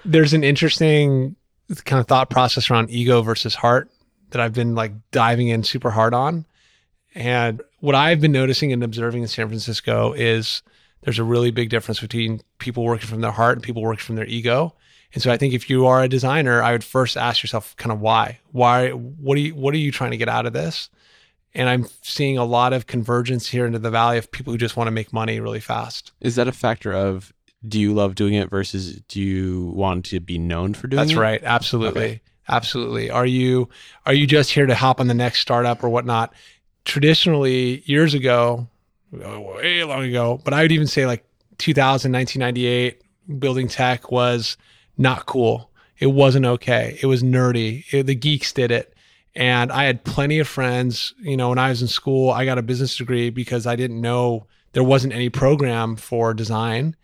there's 0.04 0.34
an 0.34 0.44
interesting 0.44 1.38
kind 1.86 2.02
of 2.02 2.08
thought 2.08 2.30
process 2.30 2.70
around 2.70 2.90
ego 2.90 3.22
versus 3.22 3.56
heart 3.56 3.90
that 4.32 4.42
I've 4.42 4.54
been 4.54 4.76
like 4.76 4.92
diving 5.12 5.48
in 5.48 5.64
super 5.64 5.92
hard 5.92 6.14
on. 6.14 6.46
And 7.16 7.62
what 7.80 7.96
I've 7.96 8.20
been 8.20 8.34
noticing 8.34 8.74
and 8.74 8.84
observing 8.84 9.22
in 9.22 9.30
San 9.30 9.48
Francisco 9.48 10.12
is 10.12 10.62
there's 11.02 11.20
a 11.20 11.24
really 11.24 11.52
big 11.52 11.70
difference 11.70 12.00
between 12.00 12.42
people 12.58 12.84
working 12.84 13.08
from 13.08 13.22
their 13.22 13.32
heart 13.32 13.58
and 13.58 13.64
people 13.64 13.82
working 13.82 14.04
from 14.04 14.16
their 14.16 14.26
ego. 14.26 14.76
And 15.14 15.24
so 15.24 15.32
I 15.32 15.38
think 15.38 15.54
if 15.54 15.70
you 15.70 15.88
are 15.88 16.04
a 16.04 16.08
designer, 16.08 16.62
I 16.62 16.72
would 16.72 16.84
first 16.84 17.18
ask 17.18 17.42
yourself 17.42 17.76
kind 17.78 17.92
of 17.92 18.00
why? 18.00 18.40
Why 18.52 18.90
what 18.92 19.38
are 19.38 19.42
you 19.42 19.56
what 19.56 19.74
are 19.74 19.78
you 19.78 19.92
trying 19.92 20.12
to 20.12 20.18
get 20.18 20.30
out 20.30 20.46
of 20.46 20.54
this? 20.54 20.90
And 21.56 21.68
I'm 21.68 21.88
seeing 22.04 22.38
a 22.38 22.46
lot 22.46 22.74
of 22.74 22.86
convergence 22.86 23.48
here 23.48 23.66
into 23.66 23.80
the 23.80 23.90
valley 23.90 24.20
of 24.20 24.32
people 24.32 24.54
who 24.54 24.58
just 24.58 24.78
want 24.78 24.88
to 24.88 24.92
make 24.92 25.12
money 25.12 25.40
really 25.40 25.60
fast. 25.60 26.12
Is 26.22 26.36
that 26.36 26.48
a 26.48 26.52
factor 26.52 26.94
of 26.94 27.34
do 27.68 27.80
you 27.80 27.94
love 27.94 28.16
doing 28.16 28.36
it 28.36 28.50
versus 28.50 29.02
do 29.08 29.20
you 29.20 29.72
want 29.76 30.06
to 30.06 30.20
be 30.20 30.38
known 30.38 30.74
for 30.74 30.88
doing 30.88 31.02
That's 31.02 31.14
it? 31.14 31.18
right. 31.18 31.44
Absolutely. 31.44 32.02
Okay. 32.02 32.22
Absolutely. 32.48 33.10
Are 33.12 33.26
you 33.26 33.70
are 34.06 34.14
you 34.14 34.28
just 34.28 34.52
here 34.52 34.66
to 34.66 34.76
hop 34.76 35.00
on 35.00 35.08
the 35.08 35.14
next 35.14 35.40
startup 35.40 35.84
or 35.84 35.90
whatnot? 35.90 36.34
Traditionally, 36.86 37.84
years 37.86 38.14
ago, 38.14 38.68
way 39.12 39.84
long 39.84 40.04
ago, 40.04 40.40
but 40.44 40.54
I 40.54 40.62
would 40.62 40.72
even 40.72 40.88
say 40.88 41.06
like 41.06 41.24
2000, 41.58 42.12
1998, 42.12 43.02
building 43.40 43.68
tech 43.68 44.12
was 44.12 44.58
not 44.98 45.26
cool. 45.26 45.72
It 46.00 46.08
wasn't 46.08 46.46
okay. 46.46 46.98
It 47.02 47.08
was 47.08 47.24
nerdy. 47.24 47.86
It- 47.92 48.06
the 48.06 48.16
geeks 48.16 48.54
did 48.54 48.72
it. 48.72 48.94
And 49.36 49.72
I 49.72 49.84
had 49.86 50.04
plenty 50.04 50.40
of 50.40 50.48
friends, 50.48 51.14
you 51.22 51.38
know, 51.38 51.50
when 51.50 51.60
I 51.60 51.70
was 51.70 51.82
in 51.82 51.88
school, 51.88 52.32
I 52.32 52.46
got 52.46 52.58
a 52.58 52.64
business 52.64 52.96
degree 52.98 53.30
because 53.30 53.68
I 53.68 53.76
didn't 53.76 54.02
know 54.02 54.48
there 54.74 54.84
wasn't 54.84 55.14
any 55.14 55.30
program 55.30 55.96
for 55.96 56.34
design. 56.34 56.96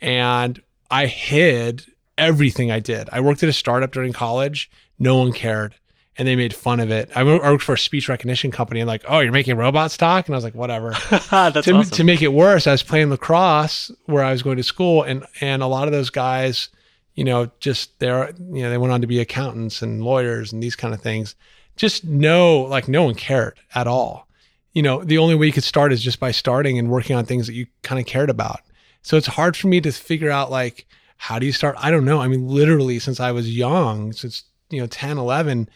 And 0.00 0.60
I 0.90 1.06
hid 1.06 1.84
everything 2.18 2.70
I 2.70 2.80
did. 2.80 3.08
I 3.12 3.20
worked 3.20 3.42
at 3.42 3.48
a 3.48 3.52
startup 3.52 3.92
during 3.92 4.12
college. 4.12 4.70
No 4.98 5.16
one 5.16 5.32
cared. 5.32 5.74
And 6.20 6.28
they 6.28 6.36
made 6.36 6.54
fun 6.54 6.80
of 6.80 6.90
it. 6.90 7.08
I 7.16 7.24
worked 7.24 7.62
for 7.62 7.72
a 7.72 7.78
speech 7.78 8.10
recognition 8.10 8.50
company 8.50 8.80
and 8.80 8.86
like, 8.86 9.02
oh, 9.08 9.20
you're 9.20 9.32
making 9.32 9.56
robots 9.56 9.96
talk? 9.96 10.26
And 10.26 10.34
I 10.34 10.36
was 10.36 10.44
like, 10.44 10.54
whatever. 10.54 10.90
That's 11.30 11.64
to, 11.64 11.72
awesome. 11.72 11.96
to 11.96 12.04
make 12.04 12.20
it 12.20 12.34
worse, 12.34 12.66
I 12.66 12.72
was 12.72 12.82
playing 12.82 13.08
lacrosse 13.08 13.90
where 14.04 14.22
I 14.22 14.30
was 14.30 14.42
going 14.42 14.58
to 14.58 14.62
school, 14.62 15.02
and 15.02 15.24
and 15.40 15.62
a 15.62 15.66
lot 15.66 15.88
of 15.88 15.92
those 15.92 16.10
guys, 16.10 16.68
you 17.14 17.24
know, 17.24 17.50
just 17.58 17.98
they're 18.00 18.34
you 18.38 18.62
know 18.62 18.68
they 18.68 18.76
went 18.76 18.92
on 18.92 19.00
to 19.00 19.06
be 19.06 19.18
accountants 19.18 19.80
and 19.80 20.04
lawyers 20.04 20.52
and 20.52 20.62
these 20.62 20.76
kind 20.76 20.92
of 20.92 21.00
things. 21.00 21.36
Just 21.76 22.04
no, 22.04 22.58
like 22.58 22.86
no 22.86 23.04
one 23.04 23.14
cared 23.14 23.58
at 23.74 23.86
all. 23.86 24.28
You 24.74 24.82
know, 24.82 25.02
the 25.02 25.16
only 25.16 25.34
way 25.34 25.46
you 25.46 25.52
could 25.52 25.64
start 25.64 25.90
is 25.90 26.02
just 26.02 26.20
by 26.20 26.32
starting 26.32 26.78
and 26.78 26.90
working 26.90 27.16
on 27.16 27.24
things 27.24 27.46
that 27.46 27.54
you 27.54 27.66
kind 27.82 27.98
of 27.98 28.04
cared 28.04 28.28
about. 28.28 28.60
So 29.00 29.16
it's 29.16 29.26
hard 29.26 29.56
for 29.56 29.68
me 29.68 29.80
to 29.80 29.90
figure 29.90 30.30
out 30.30 30.50
like 30.50 30.86
how 31.16 31.38
do 31.38 31.46
you 31.46 31.52
start? 31.52 31.76
I 31.78 31.90
don't 31.90 32.04
know. 32.04 32.20
I 32.20 32.28
mean, 32.28 32.46
literally 32.46 32.98
since 32.98 33.20
I 33.20 33.32
was 33.32 33.56
young, 33.56 34.12
since 34.12 34.44
you 34.68 34.80
know 34.80 34.86
10, 34.86 35.16
11, 35.16 35.68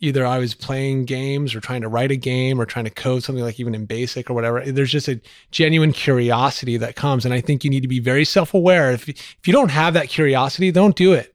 either 0.00 0.26
I 0.26 0.38
was 0.38 0.54
playing 0.54 1.04
games 1.04 1.54
or 1.54 1.60
trying 1.60 1.82
to 1.82 1.88
write 1.88 2.10
a 2.10 2.16
game 2.16 2.60
or 2.60 2.64
trying 2.64 2.86
to 2.86 2.90
code 2.90 3.22
something 3.22 3.44
like 3.44 3.60
even 3.60 3.74
in 3.74 3.84
basic 3.84 4.30
or 4.30 4.34
whatever. 4.34 4.60
There's 4.64 4.90
just 4.90 5.08
a 5.08 5.20
genuine 5.50 5.92
curiosity 5.92 6.78
that 6.78 6.96
comes. 6.96 7.24
And 7.24 7.34
I 7.34 7.40
think 7.40 7.64
you 7.64 7.70
need 7.70 7.82
to 7.82 7.88
be 7.88 8.00
very 8.00 8.24
self 8.24 8.54
aware. 8.54 8.90
If, 8.92 9.08
if 9.08 9.46
you 9.46 9.52
don't 9.52 9.70
have 9.70 9.94
that 9.94 10.08
curiosity, 10.08 10.72
don't 10.72 10.96
do 10.96 11.12
it. 11.12 11.34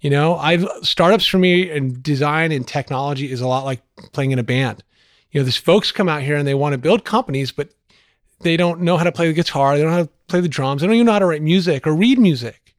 You 0.00 0.10
know, 0.10 0.36
I've 0.36 0.66
startups 0.82 1.26
for 1.26 1.38
me 1.38 1.70
and 1.70 2.02
design 2.02 2.52
and 2.52 2.66
technology 2.66 3.30
is 3.30 3.40
a 3.40 3.48
lot 3.48 3.64
like 3.64 3.82
playing 4.12 4.30
in 4.30 4.38
a 4.38 4.44
band. 4.44 4.82
You 5.32 5.40
know, 5.40 5.44
there's 5.44 5.56
folks 5.56 5.92
come 5.92 6.08
out 6.08 6.22
here 6.22 6.36
and 6.36 6.48
they 6.48 6.54
want 6.54 6.72
to 6.72 6.78
build 6.78 7.04
companies, 7.04 7.52
but 7.52 7.70
they 8.40 8.56
don't 8.56 8.80
know 8.80 8.96
how 8.96 9.04
to 9.04 9.12
play 9.12 9.26
the 9.26 9.32
guitar. 9.34 9.76
They 9.76 9.82
don't 9.82 9.90
know 9.90 9.96
how 9.96 10.02
to 10.04 10.10
play 10.28 10.40
the 10.40 10.48
drums. 10.48 10.80
They 10.80 10.86
don't 10.86 10.94
even 10.94 11.06
know 11.06 11.12
how 11.12 11.18
to 11.18 11.26
write 11.26 11.42
music 11.42 11.86
or 11.86 11.94
read 11.94 12.18
music. 12.18 12.74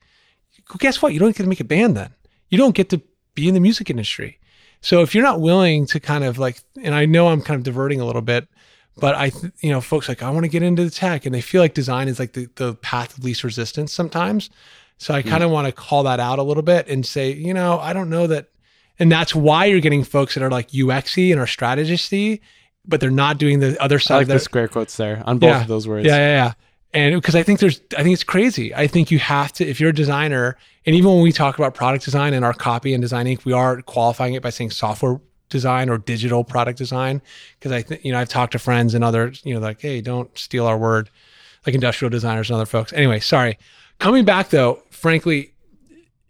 Guess 0.77 1.01
what? 1.01 1.13
You 1.13 1.19
don't 1.19 1.35
get 1.35 1.43
to 1.43 1.49
make 1.49 1.59
a 1.59 1.65
band 1.65 1.97
then. 1.97 2.13
You 2.49 2.57
don't 2.57 2.75
get 2.75 2.89
to 2.89 3.01
be 3.35 3.47
in 3.47 3.53
the 3.53 3.59
music 3.59 3.89
industry. 3.89 4.38
So 4.81 5.01
if 5.01 5.13
you're 5.13 5.23
not 5.23 5.41
willing 5.41 5.85
to 5.87 5.99
kind 5.99 6.23
of 6.23 6.37
like, 6.37 6.61
and 6.81 6.95
I 6.95 7.05
know 7.05 7.27
I'm 7.27 7.41
kind 7.41 7.57
of 7.57 7.63
diverting 7.63 7.99
a 7.99 8.05
little 8.05 8.21
bit, 8.21 8.47
but 8.97 9.15
I, 9.15 9.29
th- 9.29 9.53
you 9.61 9.69
know, 9.69 9.81
folks 9.81 10.07
like, 10.07 10.23
I 10.23 10.29
want 10.29 10.43
to 10.45 10.49
get 10.49 10.63
into 10.63 10.83
the 10.83 10.89
tech 10.89 11.25
and 11.25 11.33
they 11.33 11.41
feel 11.41 11.61
like 11.61 11.73
design 11.73 12.07
is 12.07 12.19
like 12.19 12.33
the, 12.33 12.47
the 12.55 12.75
path 12.75 13.17
of 13.17 13.23
least 13.23 13.43
resistance 13.43 13.93
sometimes. 13.93 14.49
So 14.97 15.13
I 15.13 15.21
hmm. 15.21 15.29
kind 15.29 15.43
of 15.43 15.51
want 15.51 15.67
to 15.67 15.71
call 15.71 16.03
that 16.03 16.19
out 16.19 16.39
a 16.39 16.43
little 16.43 16.63
bit 16.63 16.87
and 16.87 17.05
say, 17.05 17.31
you 17.31 17.53
know, 17.53 17.79
I 17.79 17.93
don't 17.93 18.09
know 18.09 18.27
that. 18.27 18.49
And 19.01 19.09
that's 19.09 19.33
why 19.33 19.65
you're 19.65 19.79
getting 19.79 20.03
folks 20.03 20.33
that 20.33 20.43
are 20.43 20.51
like 20.51 20.69
UXy 20.69 21.31
and 21.31 21.39
are 21.39 21.45
strategisty, 21.45 22.41
but 22.85 22.99
they're 22.99 23.09
not 23.09 23.37
doing 23.37 23.59
the 23.59 23.81
other 23.81 23.99
side 23.99 24.15
I 24.15 24.17
like 24.17 24.23
of 24.23 24.27
their, 24.29 24.37
the 24.37 24.43
square 24.43 24.67
quotes 24.67 24.97
there 24.97 25.23
on 25.25 25.39
both 25.39 25.49
Yeah. 25.49 25.61
of 25.61 25.67
those 25.67 25.87
words. 25.87 26.05
yeah, 26.05 26.17
yeah, 26.17 26.43
yeah. 26.45 26.53
And 26.93 27.15
because 27.15 27.35
I 27.35 27.43
think 27.43 27.59
there's, 27.59 27.81
I 27.97 28.03
think 28.03 28.13
it's 28.13 28.23
crazy. 28.23 28.73
I 28.73 28.87
think 28.87 29.11
you 29.11 29.19
have 29.19 29.53
to, 29.53 29.65
if 29.67 29.79
you're 29.79 29.91
a 29.91 29.93
designer, 29.93 30.57
and 30.85 30.95
even 30.95 31.11
when 31.11 31.21
we 31.21 31.31
talk 31.31 31.57
about 31.57 31.75
product 31.75 32.03
design 32.03 32.33
and 32.33 32.43
our 32.43 32.53
copy 32.53 32.93
and 32.93 33.01
design 33.01 33.27
Inc., 33.27 33.45
we 33.45 33.53
are 33.53 33.81
qualifying 33.83 34.33
it 34.33 34.41
by 34.41 34.49
saying 34.49 34.71
software 34.71 35.21
design 35.49 35.89
or 35.89 35.97
digital 35.99 36.43
product 36.43 36.77
design. 36.77 37.21
Because 37.59 37.71
I 37.71 37.83
think, 37.83 38.03
you 38.03 38.11
know, 38.11 38.19
I've 38.19 38.29
talked 38.29 38.53
to 38.53 38.59
friends 38.59 38.95
and 38.95 39.03
others, 39.03 39.41
you 39.43 39.53
know, 39.53 39.59
like, 39.59 39.81
hey, 39.81 40.01
don't 40.01 40.35
steal 40.37 40.65
our 40.65 40.77
word, 40.77 41.11
like 41.65 41.75
industrial 41.75 42.09
designers 42.09 42.49
and 42.49 42.55
other 42.55 42.65
folks. 42.65 42.91
Anyway, 42.93 43.19
sorry. 43.19 43.59
Coming 43.99 44.25
back 44.25 44.49
though, 44.49 44.81
frankly, 44.89 45.53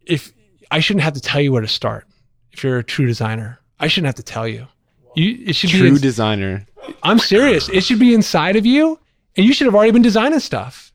if 0.05 0.33
I 0.71 0.79
shouldn't 0.79 1.03
have 1.03 1.13
to 1.13 1.21
tell 1.21 1.39
you 1.39 1.51
where 1.51 1.61
to 1.61 1.67
start, 1.67 2.05
if 2.51 2.63
you're 2.63 2.79
a 2.79 2.83
true 2.83 3.05
designer, 3.05 3.59
I 3.79 3.87
shouldn't 3.87 4.07
have 4.07 4.15
to 4.15 4.23
tell 4.23 4.47
you. 4.47 4.67
You, 5.15 5.37
it 5.45 5.55
should 5.55 5.71
be 5.71 5.77
True 5.77 5.97
designer. 5.97 6.65
I'm 7.03 7.19
serious. 7.19 7.69
It 7.69 7.83
should 7.83 7.99
be 7.99 8.13
inside 8.13 8.55
of 8.55 8.65
you, 8.65 8.99
and 9.39 9.47
you 9.47 9.53
should 9.53 9.67
have 9.67 9.73
already 9.75 9.91
been 9.93 10.01
designing 10.01 10.41
stuff. 10.41 10.91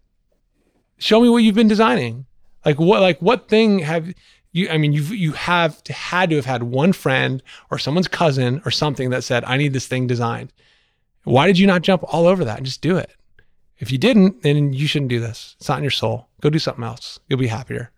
Show 0.99 1.23
me 1.23 1.31
what 1.31 1.39
you've 1.39 1.55
been 1.55 1.67
designing. 1.67 2.27
Like 2.67 2.79
what? 2.79 3.01
Like 3.01 3.19
what 3.23 3.49
thing 3.49 3.79
have 3.79 4.13
you? 4.53 4.69
I 4.69 4.77
mean, 4.77 4.93
you 4.93 5.01
you 5.03 5.33
have 5.33 5.83
to, 5.85 5.95
had 5.95 6.29
to 6.29 6.37
have 6.37 6.45
had 6.45 6.65
one 6.65 6.93
friend 6.93 7.43
or 7.71 7.79
someone's 7.79 8.07
cousin 8.07 8.61
or 8.67 8.71
something 8.71 9.09
that 9.11 9.25
said, 9.25 9.45
"I 9.47 9.57
need 9.57 9.73
this 9.73 9.87
thing 9.87 10.07
designed." 10.07 10.53
Why 11.23 11.47
did 11.47 11.59
you 11.59 11.67
not 11.67 11.81
jump 11.81 12.05
all 12.07 12.27
over 12.27 12.45
that 12.45 12.59
and 12.59 12.67
just 12.67 12.83
do 12.83 12.99
it? 12.99 13.17
If 13.79 13.91
you 13.91 13.97
didn't, 13.97 14.43
then 14.43 14.75
you 14.75 14.87
shouldn't 14.87 15.09
do 15.09 15.21
this. 15.21 15.57
It's 15.59 15.71
not 15.71 15.79
in 15.79 15.85
your 15.85 15.91
soul. 15.91 16.29
Go 16.43 16.51
do 16.51 16.59
something 16.59 16.85
else. 16.85 17.19
You'll 17.29 17.39
be 17.39 17.47
happier. 17.47 17.93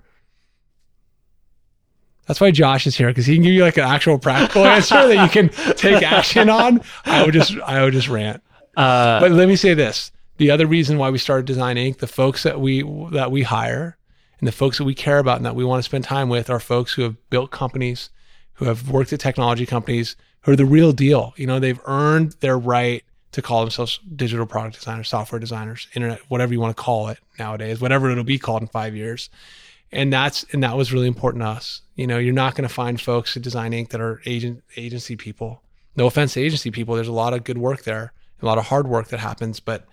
That's 2.27 2.41
why 2.41 2.53
Josh 2.53 2.87
is 2.87 2.97
here 2.97 3.09
because 3.09 3.27
he 3.27 3.35
can 3.35 3.43
give 3.43 3.53
you 3.53 3.63
like 3.63 3.77
an 3.79 3.85
actual 3.85 4.19
practical 4.21 4.65
answer 4.77 5.09
that 5.09 5.23
you 5.25 5.29
can 5.29 5.49
take 5.75 6.05
action 6.05 6.49
on. 6.49 6.83
I 7.05 7.25
would 7.25 7.35
just 7.35 7.59
I 7.67 7.83
would 7.83 7.95
just 7.95 8.09
rant. 8.09 8.45
Uh, 8.77 9.19
But 9.21 9.33
let 9.33 9.49
me 9.49 9.57
say 9.57 9.75
this: 9.75 10.13
the 10.37 10.51
other 10.51 10.67
reason 10.67 10.99
why 10.99 11.11
we 11.11 11.19
started 11.19 11.47
Design 11.47 11.77
Inc. 11.77 11.99
The 11.99 12.07
folks 12.07 12.43
that 12.43 12.61
we 12.61 12.83
that 13.13 13.31
we 13.31 13.43
hire 13.43 13.97
and 14.39 14.47
the 14.47 14.53
folks 14.53 14.79
that 14.79 14.85
we 14.85 14.95
care 14.95 15.19
about 15.19 15.37
and 15.37 15.47
that 15.47 15.55
we 15.55 15.65
want 15.65 15.79
to 15.79 15.89
spend 15.89 16.05
time 16.05 16.29
with 16.29 16.51
are 16.51 16.61
folks 16.61 16.93
who 16.93 17.03
have 17.03 17.31
built 17.31 17.51
companies, 17.51 18.11
who 18.55 18.67
have 18.67 18.91
worked 18.91 19.13
at 19.13 19.21
technology 19.21 19.67
companies, 19.67 20.17
who 20.43 20.53
are 20.53 20.57
the 20.57 20.67
real 20.67 20.93
deal. 20.93 21.33
You 21.37 21.47
know, 21.47 21.59
they've 21.59 21.81
earned 21.87 22.37
their 22.41 22.59
right 22.59 23.03
to 23.33 23.43
call 23.43 23.61
themselves 23.61 23.99
digital 24.15 24.47
product 24.47 24.77
designers, 24.77 25.09
software 25.09 25.39
designers, 25.39 25.89
internet, 25.95 26.21
whatever 26.29 26.53
you 26.53 26.61
want 26.61 26.77
to 26.77 26.83
call 26.83 27.09
it 27.09 27.19
nowadays, 27.39 27.81
whatever 27.81 28.11
it'll 28.11 28.25
be 28.25 28.39
called 28.39 28.63
in 28.63 28.69
five 28.69 28.95
years. 28.95 29.31
And 29.93 30.13
that's 30.13 30.45
and 30.53 30.63
that 30.63 30.77
was 30.77 30.93
really 30.93 31.07
important 31.07 31.43
to 31.43 31.49
us. 31.49 31.83
You 31.95 32.07
know, 32.07 32.19
you're 32.19 32.35
not 32.35 32.55
going 32.55 32.69
to 32.69 32.75
find 32.75 33.01
folks 33.01 33.37
at 33.37 33.43
Design 33.43 33.73
Inc. 33.73 33.91
that 33.91 34.01
are 34.01 34.21
agent 34.27 34.63
agency 34.77 35.17
people. 35.17 35.63
No 35.97 36.07
offense 36.07 36.35
to 36.35 36.41
agency 36.41 36.71
people. 36.71 36.95
There's 36.95 37.09
a 37.09 37.13
lot 37.13 37.33
of 37.33 37.45
good 37.45 37.59
work 37.59 37.85
there, 37.85 38.13
a 38.43 38.47
lot 38.47 38.59
of 38.59 38.67
hard 38.67 38.87
work 38.87 39.09
that 39.09 39.21
happens, 39.21 39.61
but 39.61 39.87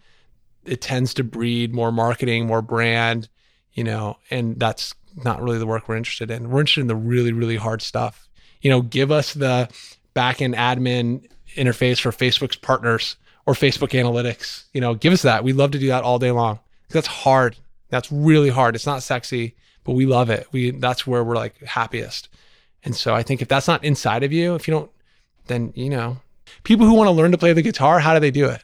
it 0.65 0.81
tends 0.81 1.13
to 1.15 1.23
breed 1.23 1.73
more 1.73 1.91
marketing, 1.91 2.47
more 2.47 2.61
brand, 2.61 3.29
you 3.73 3.83
know, 3.83 4.17
and 4.29 4.59
that's 4.59 4.93
not 5.23 5.41
really 5.41 5.59
the 5.59 5.65
work 5.65 5.87
we're 5.87 5.97
interested 5.97 6.31
in. 6.31 6.49
We're 6.49 6.61
interested 6.61 6.81
in 6.81 6.87
the 6.87 6.95
really, 6.95 7.31
really 7.31 7.55
hard 7.55 7.81
stuff. 7.81 8.27
You 8.61 8.69
know, 8.69 8.81
give 8.81 9.11
us 9.11 9.33
the 9.33 9.69
back 10.13 10.41
end 10.41 10.55
admin 10.55 11.27
interface 11.55 11.99
for 11.99 12.11
Facebook's 12.11 12.55
partners 12.55 13.15
or 13.45 13.53
Facebook 13.53 13.89
analytics. 13.89 14.63
You 14.73 14.81
know, 14.81 14.95
give 14.95 15.13
us 15.13 15.21
that. 15.23 15.43
We 15.43 15.53
love 15.53 15.71
to 15.71 15.79
do 15.79 15.87
that 15.87 16.03
all 16.03 16.19
day 16.19 16.31
long. 16.31 16.59
That's 16.89 17.07
hard. 17.07 17.57
That's 17.89 18.11
really 18.11 18.49
hard. 18.49 18.75
It's 18.75 18.85
not 18.85 19.03
sexy, 19.03 19.55
but 19.83 19.93
we 19.93 20.05
love 20.05 20.29
it. 20.29 20.47
We 20.51 20.71
that's 20.71 21.05
where 21.05 21.23
we're 21.23 21.35
like 21.35 21.57
happiest. 21.63 22.29
And 22.83 22.95
so 22.95 23.13
I 23.13 23.23
think 23.23 23.41
if 23.41 23.47
that's 23.47 23.67
not 23.67 23.83
inside 23.83 24.23
of 24.23 24.31
you, 24.33 24.55
if 24.55 24.67
you 24.67 24.73
don't, 24.73 24.91
then 25.47 25.73
you 25.75 25.89
know, 25.89 26.17
people 26.63 26.85
who 26.85 26.93
want 26.93 27.07
to 27.07 27.11
learn 27.11 27.31
to 27.31 27.37
play 27.37 27.53
the 27.53 27.61
guitar, 27.61 27.99
how 27.99 28.13
do 28.13 28.19
they 28.19 28.31
do 28.31 28.45
it? 28.45 28.63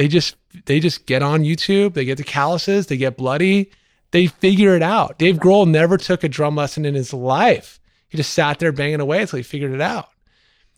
They 0.00 0.08
just 0.08 0.36
they 0.64 0.80
just 0.80 1.04
get 1.04 1.22
on 1.22 1.42
YouTube, 1.42 1.92
they 1.92 2.06
get 2.06 2.16
the 2.16 2.24
calluses, 2.24 2.86
they 2.86 2.96
get 2.96 3.18
bloody, 3.18 3.70
they 4.12 4.28
figure 4.28 4.74
it 4.74 4.82
out. 4.82 5.18
Dave 5.18 5.36
Grohl 5.36 5.68
never 5.68 5.98
took 5.98 6.24
a 6.24 6.28
drum 6.28 6.56
lesson 6.56 6.86
in 6.86 6.94
his 6.94 7.12
life. 7.12 7.78
He 8.08 8.16
just 8.16 8.32
sat 8.32 8.58
there 8.60 8.72
banging 8.72 9.00
away 9.00 9.20
until 9.20 9.36
he 9.36 9.42
figured 9.42 9.72
it 9.72 9.80
out. 9.82 10.08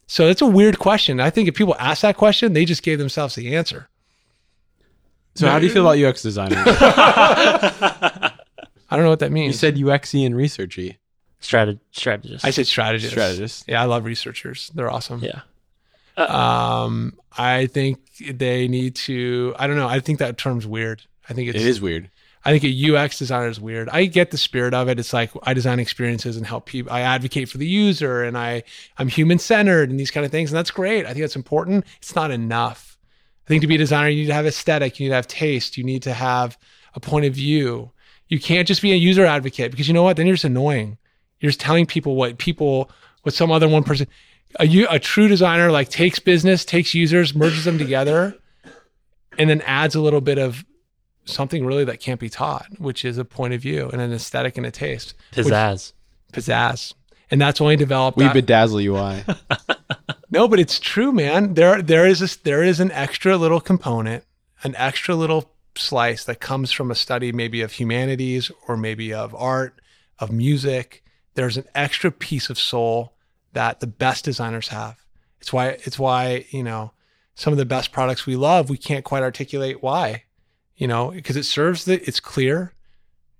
So 0.09 0.27
it's 0.27 0.43
a 0.43 0.47
weird 0.47 0.81
question. 0.81 1.21
I 1.21 1.31
think 1.31 1.47
if 1.47 1.55
people 1.55 1.77
ask 1.79 2.03
that 2.03 2.17
question, 2.17 2.53
they 2.53 2.65
just 2.65 2.83
gave 2.83 2.99
themselves 2.99 3.37
the 3.37 3.55
answer. 3.55 3.89
So 5.37 5.47
how 5.47 5.61
do 5.61 5.67
you 5.67 5.73
feel 5.73 5.89
about 5.89 6.05
UX 6.05 6.21
designers? 6.21 6.59
I 6.67 8.33
don't 8.91 9.05
know 9.05 9.09
what 9.11 9.21
that 9.21 9.31
means. 9.31 9.55
you 9.55 9.57
said 9.57 9.77
UXy 9.77 10.27
and 10.27 10.35
researchy. 10.35 10.97
strateg- 11.41 11.79
strategist. 11.93 12.45
I 12.45 12.51
said 12.51 12.67
strategist. 12.67 13.13
Strategist. 13.13 13.69
Yeah, 13.69 13.83
I 13.83 13.85
love 13.85 14.05
researchers. 14.05 14.73
They're 14.75 14.91
awesome. 14.91 15.21
yeah. 15.23 15.43
Um, 16.17 17.19
I 17.37 17.67
think 17.67 18.01
they 18.19 18.69
need 18.69 18.95
to. 18.97 19.55
I 19.59 19.67
don't 19.67 19.77
know. 19.77 19.89
I 19.89 20.01
think 20.01 20.19
that 20.19 20.39
term's 20.39 20.67
weird. 20.67 21.03
I 21.29 21.33
think 21.33 21.49
it's. 21.49 21.59
It 21.59 21.67
is 21.67 21.81
weird. 21.81 22.11
I 22.45 22.51
think 22.51 22.65
a 22.65 22.97
UX 22.97 23.19
designer 23.19 23.49
is 23.49 23.61
weird. 23.61 23.89
I 23.91 24.07
get 24.07 24.33
the 24.33 24.39
spirit 24.39 24.75
of 24.75 24.89
it. 24.89 24.99
It's 24.99 25.13
like 25.13 25.31
I 25.45 25.55
design 25.55 25.79
experiences 25.79 26.37
and 26.37 26.45
help 26.45 26.67
people. 26.67 26.93
I 26.93 27.03
advocate 27.03 27.49
for 27.49 27.59
the 27.59 27.67
user 27.67 28.25
and 28.25 28.37
I 28.37 28.65
I'm 28.99 29.09
human 29.09 29.39
centered 29.39 29.91
and 29.91 29.99
these 29.99 30.11
kind 30.11 30.27
of 30.27 30.33
things. 30.33 30.51
And 30.51 30.59
that's 30.59 30.71
great. 30.71 31.05
I 31.05 31.11
think 31.11 31.21
that's 31.21 31.37
important. 31.37 31.85
It's 31.99 32.17
not 32.17 32.31
enough. 32.31 32.99
I 33.47 33.49
think 33.49 33.61
to 33.61 33.69
be 33.69 33.77
a 33.77 33.79
designer, 33.79 34.09
you 34.09 34.23
need 34.23 34.29
to 34.29 34.35
have 34.35 34.47
aesthetic. 34.47 34.99
You 34.99 35.05
need 35.05 35.11
to 35.11 35.17
have 35.17 35.29
taste. 35.29 35.77
You 35.77 35.85
need 35.85 36.03
to 36.03 36.13
have 36.13 36.59
a 36.95 37.01
point 37.01 37.27
of 37.27 37.35
view. 37.35 37.93
You 38.29 38.41
can't 38.41 38.67
just 38.67 38.83
be 38.83 38.93
a 38.93 38.97
user 38.97 39.25
advocate 39.25 39.71
because 39.71 39.87
you 39.87 39.95
know 39.95 40.03
what? 40.03 40.17
Then 40.17 40.27
you're 40.27 40.35
just 40.35 40.45
annoying. 40.45 40.99
You're 41.41 41.51
just 41.51 41.61
telling 41.61 41.87
people 41.87 42.17
what 42.17 42.39
people, 42.39 42.91
what 43.23 43.35
some 43.35 43.53
other 43.53 43.69
one 43.69 43.85
person. 43.85 44.09
A, 44.61 44.67
u- 44.67 44.87
a 44.91 44.99
true 44.99 45.29
designer 45.29 45.71
like 45.71 45.89
takes 45.89 46.19
business, 46.19 46.65
takes 46.65 46.95
users, 46.95 47.35
merges 47.35 47.65
them 47.65 47.79
together, 47.79 48.37
and 49.39 49.49
then 49.49 49.61
adds 49.63 49.95
a 49.95 50.01
little 50.01 50.21
bit 50.21 50.39
of 50.39 50.65
something 51.25 51.65
really 51.65 51.85
that 51.85 52.01
can't 52.01 52.21
be 52.21 52.29
taught, 52.29 52.67
which 52.79 53.05
is 53.05 53.17
a 53.19 53.25
point 53.25 53.55
of 53.55 53.61
view 53.61 53.89
and 53.93 54.01
an 54.03 54.13
aesthetic 54.13 54.57
and 54.57 54.67
a 54.67 54.71
taste, 54.71 55.15
Pizzazz. 55.33 55.93
pizzazz. 56.33 56.95
And 57.31 57.41
that's 57.41 57.61
only 57.61 57.77
developed. 57.77 58.19
We 58.19 58.25
that- 58.25 58.37
bedazzle 58.37 58.83
UI. 58.85 59.25
no, 60.31 60.49
but 60.49 60.59
it's 60.61 60.79
true, 60.79 61.13
man. 61.13 61.55
There, 61.55 61.81
there 61.81 62.07
is 62.07 62.21
this, 62.21 62.37
there 62.37 62.63
is 62.63 62.79
an 62.81 62.91
extra 62.91 63.37
little 63.39 63.61
component, 63.61 64.25
an 64.65 64.75
extra 64.77 65.15
little 65.15 65.51
slice 65.75 66.25
that 66.25 66.41
comes 66.41 66.73
from 66.73 66.91
a 66.91 66.95
study, 66.95 67.33
maybe 67.33 67.63
of 67.63 67.73
humanities 67.73 68.51
or 68.69 68.77
maybe 68.77 69.15
of 69.15 69.35
art, 69.35 69.81
of 70.19 70.31
music. 70.31 71.03
There's 71.35 71.57
an 71.57 71.65
extra 71.75 72.13
piece 72.13 72.51
of 72.51 72.59
soul 72.59 73.15
that 73.53 73.81
the 73.81 73.87
best 73.87 74.25
designers 74.25 74.69
have. 74.69 75.05
It's 75.41 75.53
why, 75.53 75.79
it's 75.85 75.99
why 75.99 76.47
you 76.51 76.63
know 76.63 76.93
some 77.35 77.53
of 77.53 77.59
the 77.59 77.65
best 77.65 77.93
products 77.93 78.27
we 78.27 78.37
love, 78.37 78.71
we 78.71 78.77
can't 78.77 79.05
quite 79.05 79.23
articulate 79.23 79.83
why. 79.83 80.25
You 80.77 80.89
know, 80.89 81.11
because 81.11 81.37
it 81.37 81.45
serves 81.45 81.85
the, 81.85 82.03
it's 82.07 82.21
clear, 82.21 82.73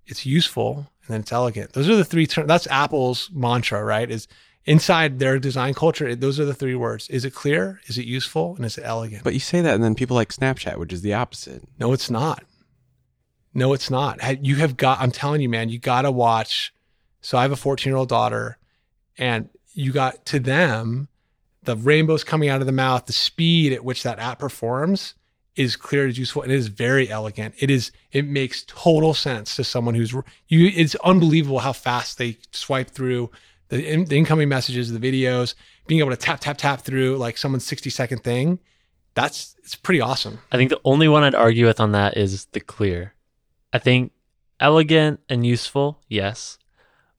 it's 0.07 0.27
useful, 0.27 0.87
and 1.03 1.15
then 1.15 1.21
it's 1.21 1.33
elegant. 1.33 1.73
Those 1.73 1.89
are 1.89 1.97
the 1.97 2.05
three 2.05 2.27
terms. 2.27 2.49
That's 2.49 2.67
Apple's 2.69 3.31
mantra, 3.33 3.83
right? 3.83 4.11
Is 4.11 4.29
inside 4.65 5.19
their 5.19 5.39
design 5.39 5.75
culture, 5.75 6.15
those 6.15 6.39
are 6.39 6.45
the 6.45 6.55
three 6.55 6.75
words. 6.75 7.09
Is 7.09 7.25
it 7.25 7.35
clear? 7.35 7.81
Is 7.87 7.99
it 7.99 8.07
useful? 8.07 8.55
And 8.57 8.65
is 8.65 8.79
it 8.79 8.85
elegant? 8.85 9.25
but 9.25 9.35
you 9.35 9.41
say 9.41 9.61
that, 9.61 9.75
and 9.75 9.83
then 9.83 9.95
people 9.95 10.15
like 10.15 10.33
Snapchat, 10.33 10.79
which 10.79 10.93
is 10.93 11.03
the 11.03 11.15
opposite. 11.15 11.63
no, 11.79 11.93
it's 11.93 12.11
not. 12.11 12.45
No, 13.55 13.73
it's 13.75 13.91
not. 13.91 14.45
You 14.45 14.57
have 14.57 14.77
got, 14.77 15.01
I'm 15.01 15.11
telling 15.11 15.43
you, 15.43 15.49
man, 15.49 15.69
you 15.69 15.79
got 15.79 16.03
to 16.03 16.11
watch. 16.11 16.73
So 17.21 17.37
I 17.37 17.43
have 17.43 17.53
a 17.53 17.57
14 17.57 17.91
year 17.91 17.97
old 17.97 18.09
daughter, 18.09 18.59
and 19.19 19.49
you 19.75 19.93
got 19.93 20.25
to 20.27 20.39
them, 20.39 21.09
the 21.63 21.77
rainbows 21.77 22.25
coming 22.25 22.49
out 22.49 22.61
of 22.61 22.67
the 22.67 22.73
mouth, 22.73 23.07
the 23.07 23.13
speed 23.13 23.73
at 23.73 23.85
which 23.85 24.03
that 24.03 24.19
app 24.19 24.41
performs 24.41 25.15
is 25.55 25.77
clear, 25.77 26.07
is 26.07 26.19
useful, 26.19 26.43
and 26.43 26.51
it 26.51 26.57
is 26.57 26.69
very 26.69 27.11
elegant. 27.11 27.55
It 27.59 27.71
is, 27.71 27.93
it 28.11 28.27
makes 28.27 28.65
total 28.67 29.15
sense 29.15 29.55
to 29.57 29.65
someone 29.65 29.95
who's, 29.95 30.13
you, 30.49 30.71
it's 30.75 30.95
unbelievable 30.97 31.59
how 31.59 31.73
fast 31.73 32.19
they 32.19 32.39
swipe 32.53 32.91
through 32.91 33.31
the, 33.69 33.87
in, 33.87 34.05
the 34.07 34.17
incoming 34.17 34.49
messages, 34.49 34.93
the 34.93 34.99
videos, 34.99 35.55
being 35.87 36.01
able 36.01 36.11
to 36.11 36.17
tap 36.17 36.41
tap 36.41 36.59
tap 36.59 36.83
through 36.83 37.17
like 37.17 37.37
someone's 37.37 37.67
60 37.67 37.91
second 37.91 38.23
thing. 38.23 38.59
That's 39.15 39.57
it's 39.59 39.77
pretty 39.77 40.01
awesome. 40.01 40.39
I 40.51 40.57
think 40.57 40.71
the 40.71 40.81
only 40.85 41.09
one 41.09 41.23
I'd 41.23 41.35
argue 41.35 41.67
with 41.67 41.81
on 41.81 41.93
that 41.93 42.17
is 42.17 42.47
the 42.47 42.61
clear. 42.61 43.15
I 43.73 43.79
think 43.79 44.13
elegant 44.61 45.21
and 45.29 45.45
useful, 45.45 46.01
yes, 46.09 46.59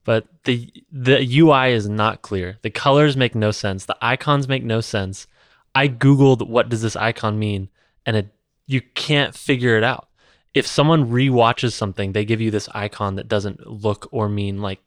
but 0.04 0.26
the 0.44 0.70
the 0.92 1.38
UI 1.40 1.72
is 1.72 1.88
not 1.88 2.22
clear. 2.22 2.58
The 2.62 2.70
colors 2.70 3.16
make 3.16 3.34
no 3.34 3.50
sense. 3.50 3.86
The 3.86 3.96
icons 4.00 4.48
make 4.48 4.62
no 4.64 4.80
sense. 4.80 5.26
I 5.74 5.88
googled 5.88 6.46
what 6.46 6.68
does 6.68 6.82
this 6.82 6.94
icon 6.96 7.38
mean, 7.38 7.68
and 8.06 8.16
it 8.16 8.28
you 8.66 8.80
can't 8.80 9.34
figure 9.34 9.76
it 9.76 9.84
out. 9.84 10.08
If 10.54 10.66
someone 10.66 11.10
rewatches 11.10 11.72
something, 11.72 12.12
they 12.12 12.24
give 12.24 12.40
you 12.40 12.50
this 12.50 12.68
icon 12.74 13.16
that 13.16 13.26
doesn't 13.28 13.66
look 13.66 14.08
or 14.12 14.28
mean 14.28 14.62
like 14.62 14.80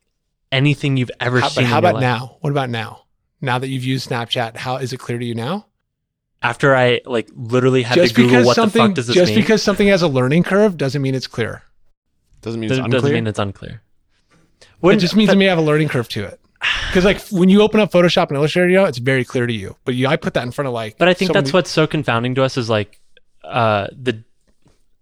anything 0.52 0.96
you've 0.98 1.12
ever 1.20 1.42
How, 1.42 1.50
seen. 1.50 1.64
but 1.66 1.70
how 1.70 1.78
in 1.80 1.84
about 1.84 1.94
life. 1.96 2.02
now? 2.02 2.38
What 2.40 2.52
about 2.52 2.70
now? 2.70 3.04
Now 3.42 3.60
that 3.60 3.68
you've 3.68 3.84
used 3.84 4.10
Snapchat, 4.10 4.56
how 4.56 4.78
is 4.78 4.94
it 4.94 4.98
clear 5.00 5.20
to 5.20 5.26
you 5.26 5.36
now? 5.36 5.66
After 6.42 6.76
I 6.76 7.02
like 7.06 7.30
literally 7.36 7.84
had 7.84 7.96
just 7.96 8.16
to 8.16 8.22
Google 8.22 8.46
what 8.46 8.56
the 8.56 8.70
fuck 8.70 8.94
does 8.94 9.08
this 9.08 9.16
just 9.16 9.30
mean, 9.30 9.36
Just 9.38 9.46
because 9.48 9.64
something 9.64 9.88
has 9.88 10.02
a 10.04 10.08
learning 10.08 10.44
curve 10.44 10.78
doesn't 10.78 11.02
mean 11.02 11.16
it's 11.16 11.28
clear. 11.28 11.64
Doesn't 12.42 12.60
mean 12.62 12.70
it's 12.72 12.78
doesn't 12.80 12.94
unclear. 12.94 13.14
mean 13.14 13.28
it's 13.28 13.40
unclear. 13.40 13.82
It 14.84 14.98
just 14.98 15.16
means 15.16 15.28
but- 15.30 15.36
it 15.36 15.40
may 15.40 15.46
have 15.46 15.58
a 15.58 15.62
learning 15.62 15.90
curve 15.90 16.08
to 16.10 16.24
it. 16.24 16.40
Because 16.90 17.06
like 17.06 17.22
when 17.30 17.50
you 17.50 17.62
open 17.62 17.80
up 17.80 17.92
Photoshop 17.92 18.28
and 18.30 18.38
Illustrator, 18.38 18.70
you 18.70 18.76
know, 18.78 18.86
it's 18.86 18.98
very 18.98 19.24
clear 19.24 19.46
to 19.46 19.54
you. 19.54 19.76
But 19.86 19.94
you, 19.96 20.08
I 20.08 20.16
put 20.16 20.34
that 20.34 20.44
in 20.44 20.52
front 20.52 20.68
of 20.68 20.74
like. 20.74 20.98
But 20.98 21.08
I 21.08 21.14
think 21.14 21.30
someone 21.30 21.44
that's 21.44 21.52
who- 21.52 21.58
what's 21.58 21.70
so 21.72 21.86
confounding 21.86 22.34
to 22.36 22.44
us 22.44 22.58
is 22.58 22.70
like 22.70 23.00
uh, 23.44 23.88
the 23.92 24.24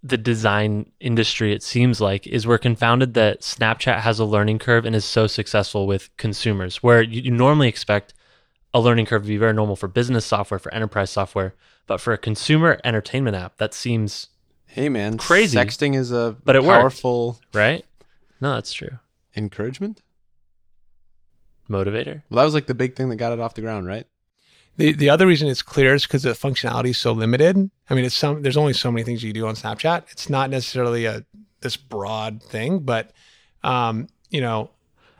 the 0.02 0.16
design 0.18 0.90
industry. 1.00 1.52
It 1.52 1.62
seems 1.62 2.00
like 2.00 2.26
is 2.26 2.46
we're 2.46 2.58
confounded 2.58 3.14
that 3.14 3.40
Snapchat 3.40 4.00
has 4.00 4.18
a 4.18 4.24
learning 4.24 4.58
curve 4.58 4.84
and 4.84 4.94
is 4.94 5.04
so 5.04 5.26
successful 5.26 5.86
with 5.86 6.14
consumers, 6.16 6.82
where 6.82 7.00
you, 7.02 7.22
you 7.22 7.30
normally 7.30 7.68
expect 7.68 8.12
a 8.74 8.80
learning 8.80 9.06
curve 9.06 9.22
to 9.22 9.28
be 9.28 9.36
very 9.38 9.54
normal 9.54 9.74
for 9.76 9.88
business 9.88 10.26
software, 10.26 10.58
for 10.58 10.72
enterprise 10.74 11.10
software, 11.10 11.54
but 11.86 12.00
for 12.00 12.12
a 12.12 12.18
consumer 12.18 12.78
entertainment 12.84 13.34
app, 13.36 13.56
that 13.56 13.72
seems 13.72 14.28
Hey 14.66 14.88
man, 14.90 15.16
Crazy. 15.16 15.56
Sexting 15.56 15.96
is 15.96 16.12
a 16.12 16.36
But 16.44 16.54
it 16.56 16.62
worked. 16.62 16.80
powerful 16.82 17.40
right. 17.54 17.84
No, 18.40 18.52
that's 18.54 18.72
true. 18.74 18.98
Encouragement. 19.36 20.02
Motivator. 21.68 22.22
Well, 22.30 22.38
that 22.38 22.44
was 22.44 22.54
like 22.54 22.66
the 22.66 22.74
big 22.74 22.94
thing 22.94 23.08
that 23.08 23.16
got 23.16 23.32
it 23.32 23.40
off 23.40 23.54
the 23.54 23.60
ground, 23.60 23.86
right? 23.86 24.06
The 24.76 24.92
the 24.92 25.10
other 25.10 25.26
reason 25.26 25.48
it's 25.48 25.62
clear 25.62 25.94
is 25.94 26.04
because 26.06 26.22
the 26.22 26.30
functionality 26.30 26.90
is 26.90 26.98
so 26.98 27.12
limited. 27.12 27.70
I 27.90 27.94
mean, 27.94 28.04
it's 28.04 28.14
some 28.14 28.42
there's 28.42 28.56
only 28.56 28.72
so 28.74 28.92
many 28.92 29.04
things 29.04 29.22
you 29.22 29.32
do 29.32 29.46
on 29.46 29.54
Snapchat. 29.54 30.04
It's 30.12 30.28
not 30.28 30.50
necessarily 30.50 31.06
a 31.06 31.24
this 31.60 31.76
broad 31.76 32.42
thing, 32.42 32.80
but 32.80 33.12
um, 33.64 34.06
you 34.30 34.40
know, 34.40 34.70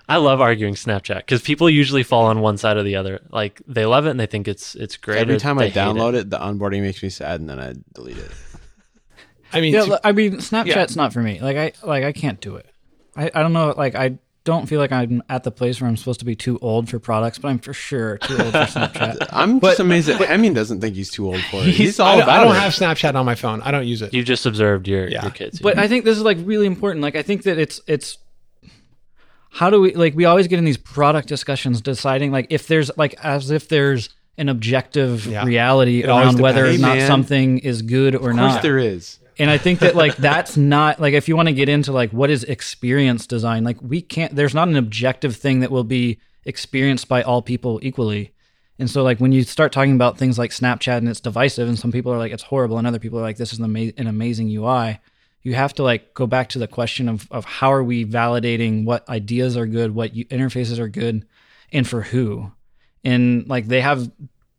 I 0.09 0.19
love 0.19 0.41
arguing 0.41 0.75
Snapchat 0.75 1.17
because 1.17 1.43
people 1.43 1.69
usually 1.71 2.03
fall 2.03 2.27
on 2.27 2.41
one 2.41 2.59
side 2.59 2.77
or 2.77 2.83
the 2.83 2.97
other. 2.97 3.21
Like 3.31 3.61
they 3.67 3.87
love 3.87 4.07
it 4.07 4.11
and 4.11 4.21
they 4.21 4.27
think 4.27 4.47
it's 4.47 4.75
it's 4.75 4.97
great. 4.97 5.19
Every 5.19 5.39
time 5.39 5.59
I 5.59 5.65
hate 5.65 5.77
it. 5.77 5.81
download 5.81 6.15
it. 6.15 6.31
the 6.31 6.39
onboarding 6.39 6.83
makes 6.83 7.03
me 7.03 7.09
sad, 7.09 7.41
and 7.41 7.49
then 7.49 7.59
I 7.59 7.75
delete 7.95 8.19
it. 8.19 8.31
I 9.53 9.61
mean, 9.61 9.75
Yeah, 9.75 9.87
to- 9.87 10.07
I 10.07 10.13
mean, 10.13 10.35
Snapchat's 10.37 10.97
not 10.97 11.13
for 11.13 11.23
me. 11.23 11.41
Like 11.41 11.57
I 11.57 11.73
like 11.85 12.05
I 12.05 12.13
can't 12.13 12.41
do 12.41 12.57
it. 12.57 12.71
I, 13.17 13.31
I 13.35 13.43
don't 13.43 13.53
know. 13.53 13.75
Like 13.77 13.95
I 13.95 14.19
don't 14.45 14.67
feel 14.69 14.79
like 14.79 14.93
I'm 14.93 15.23
at 15.29 15.43
the 15.43 15.51
place 15.51 15.81
where 15.81 15.89
I'm 15.89 15.97
supposed 15.97 16.21
to 16.21 16.25
be 16.27 16.37
too 16.37 16.57
old 16.63 16.89
for 16.89 16.99
products, 17.01 17.39
but 17.39 17.49
I'm 17.49 17.59
for 17.59 17.73
sure 17.73 18.19
too 18.19 18.35
old 18.35 18.53
for 18.53 18.59
Snapchat. 18.79 19.27
I'm 19.31 19.59
But- 19.59 19.71
just 19.71 19.81
amazed 19.81 20.07
that 20.09 20.21
Hemeon 20.21 20.55
doesn't 20.55 20.81
think 20.81 20.95
he's 20.95 21.11
too 21.11 21.27
old 21.27 21.41
for 21.51 21.57
it. 21.63 21.65
He's, 21.67 21.77
He's- 21.77 22.01
all 22.01 22.09
I, 22.09 22.13
don't- 22.17 22.23
about 22.25 22.41
I 22.41 22.45
don't 22.45 22.55
it. 22.57 22.61
have 22.61 22.73
Snapchat 22.73 23.15
on 23.17 23.27
my 23.27 23.35
phone. 23.35 23.61
I 23.63 23.71
don't 23.73 23.87
use 23.87 24.03
it. 24.03 24.15
You've 24.15 24.27
just 24.27 24.47
observed 24.47 24.87
your 24.87 25.09
Yeah. 25.09 25.23
your 25.23 25.33
kids. 25.33 25.59
But 25.59 25.79
I 25.79 25.89
think 25.89 26.05
this 26.05 26.17
is 26.17 26.23
like 26.23 26.39
really 26.43 26.67
important. 26.67 27.03
Like 27.03 27.17
I 27.17 27.23
think 27.23 27.43
that 27.43 27.59
it's 27.59 27.81
it's 27.89 28.19
how 29.51 29.71
do 29.71 29.81
we 29.81 29.95
like 29.95 30.15
we 30.15 30.25
always 30.25 30.47
get 30.49 30.59
in 30.59 30.65
these 30.65 30.77
product 30.77 31.29
discussions 31.29 31.81
deciding 31.81 32.31
like 32.31 32.47
if 32.51 32.67
there's 32.67 32.91
like 32.97 33.15
as 33.25 33.51
if 33.51 33.69
there's 33.69 34.11
an 34.39 34.49
objective 34.51 35.27
Yeah. 35.27 35.45
reality 35.45 36.03
It 36.03 36.09
around 36.09 36.39
whether 36.41 36.67
or 36.67 36.73
not 36.77 36.93
Hey, 36.93 36.99
man. 36.99 37.07
something 37.07 37.59
is 37.59 37.81
good 37.83 38.15
or 38.15 38.31
Of 38.31 38.37
course, 38.37 38.55
not. 38.55 38.63
there 38.63 38.79
is. 38.79 39.19
And 39.39 39.51
I 39.51 39.59
think 39.59 39.81
that 39.81 39.95
like 39.95 40.17
that's 40.17 40.57
not 40.57 41.01
like 41.01 41.15
if 41.15 41.29
you 41.29 41.37
want 41.37 41.49
to 41.49 41.55
get 41.55 41.69
into 41.69 41.93
like 41.93 42.11
what 42.11 42.31
is 42.31 42.45
experience 42.45 43.27
design, 43.27 43.65
like 43.65 43.81
we 43.83 44.01
can't 44.01 44.35
there's 44.35 44.55
not 44.55 44.69
an 44.69 44.77
objective 44.77 45.37
thing 45.37 45.61
that 45.61 45.71
will 45.71 45.85
be 45.85 46.19
experienced 46.45 47.09
by 47.09 47.23
all 47.23 47.43
people 47.43 47.81
equally. 47.83 48.33
And 48.79 48.91
so 48.91 49.03
like 49.03 49.19
when 49.19 49.33
you 49.33 49.43
start 49.43 49.73
talking 49.73 49.95
about 49.95 50.19
things 50.19 50.39
like 50.39 50.51
Snapchat 50.51 50.99
and 50.99 51.09
it's 51.09 51.21
divisive 51.21 51.69
and 51.69 51.79
some 51.79 51.93
people 51.93 52.13
are 52.13 52.19
like 52.19 52.33
it's 52.33 52.43
horrible 52.43 52.79
and 52.79 52.87
other 52.87 52.99
people 52.99 53.19
are 53.19 53.23
like 53.23 53.37
this 53.37 53.53
is 53.53 53.59
an, 53.59 53.65
ama- 53.65 53.93
an 53.97 54.07
amazing 54.07 54.49
UI, 54.49 55.01
you 55.43 55.55
have 55.55 55.75
to 55.75 55.83
like 55.83 56.15
go 56.15 56.27
back 56.27 56.49
to 56.51 56.59
the 56.59 56.69
question 56.69 57.09
of 57.09 57.27
of 57.31 57.45
how 57.45 57.73
are 57.73 57.85
we 57.85 58.05
validating 58.05 58.85
what 58.85 59.09
ideas 59.09 59.57
are 59.57 59.67
good, 59.67 59.95
what 59.95 60.15
interfaces 60.15 60.79
are 60.79 60.89
good 60.89 61.27
and 61.73 61.87
for 61.87 62.03
who. 62.03 62.53
And 63.05 63.49
like 63.49 63.67
they 63.67 63.81
have 63.81 64.11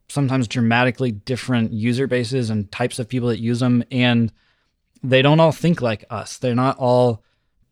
sometimes 0.10 0.48
dramatically 0.48 1.12
different 1.12 1.74
user 1.74 2.08
bases 2.08 2.50
and 2.50 2.72
types 2.72 2.98
of 2.98 3.10
people 3.10 3.30
that 3.30 3.40
use 3.40 3.60
them 3.60 3.84
and 3.92 4.32
they 5.04 5.22
don't 5.22 5.40
all 5.40 5.52
think 5.52 5.82
like 5.82 6.06
us. 6.10 6.38
They're 6.38 6.56
not 6.56 6.78
all 6.78 7.24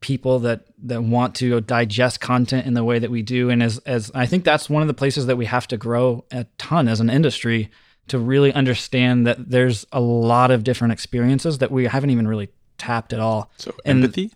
people 0.02 0.40
that 0.40 0.66
that 0.84 1.02
want 1.02 1.34
to 1.36 1.60
digest 1.62 2.20
content 2.20 2.68
in 2.68 2.74
the 2.76 2.84
way 2.84 3.00
that 3.00 3.10
we 3.10 3.22
do. 3.22 3.50
And 3.50 3.64
as 3.64 3.80
as 3.80 4.12
I 4.14 4.26
think 4.26 4.44
that's 4.44 4.70
one 4.70 4.82
of 4.82 4.88
the 4.88 4.94
places 4.94 5.26
that 5.28 5.36
we 5.38 5.46
have 5.46 5.68
to 5.70 5.78
grow 5.78 6.26
a 6.32 6.46
ton 6.58 6.88
as 6.88 7.00
an 7.00 7.10
industry 7.10 7.72
to 8.08 8.20
really 8.20 8.54
understand 8.54 9.26
that 9.26 9.50
there's 9.50 9.86
a 9.92 10.00
lot 10.00 10.52
of 10.52 10.64
different 10.64 10.94
experiences 10.94 11.58
that 11.58 11.72
we 11.72 11.86
haven't 11.86 12.12
even 12.12 12.28
really 12.28 12.50
tapped 12.78 13.14
at 13.14 13.20
all. 13.20 13.50
So 13.58 13.74
And- 13.84 14.04
empathy. 14.04 14.32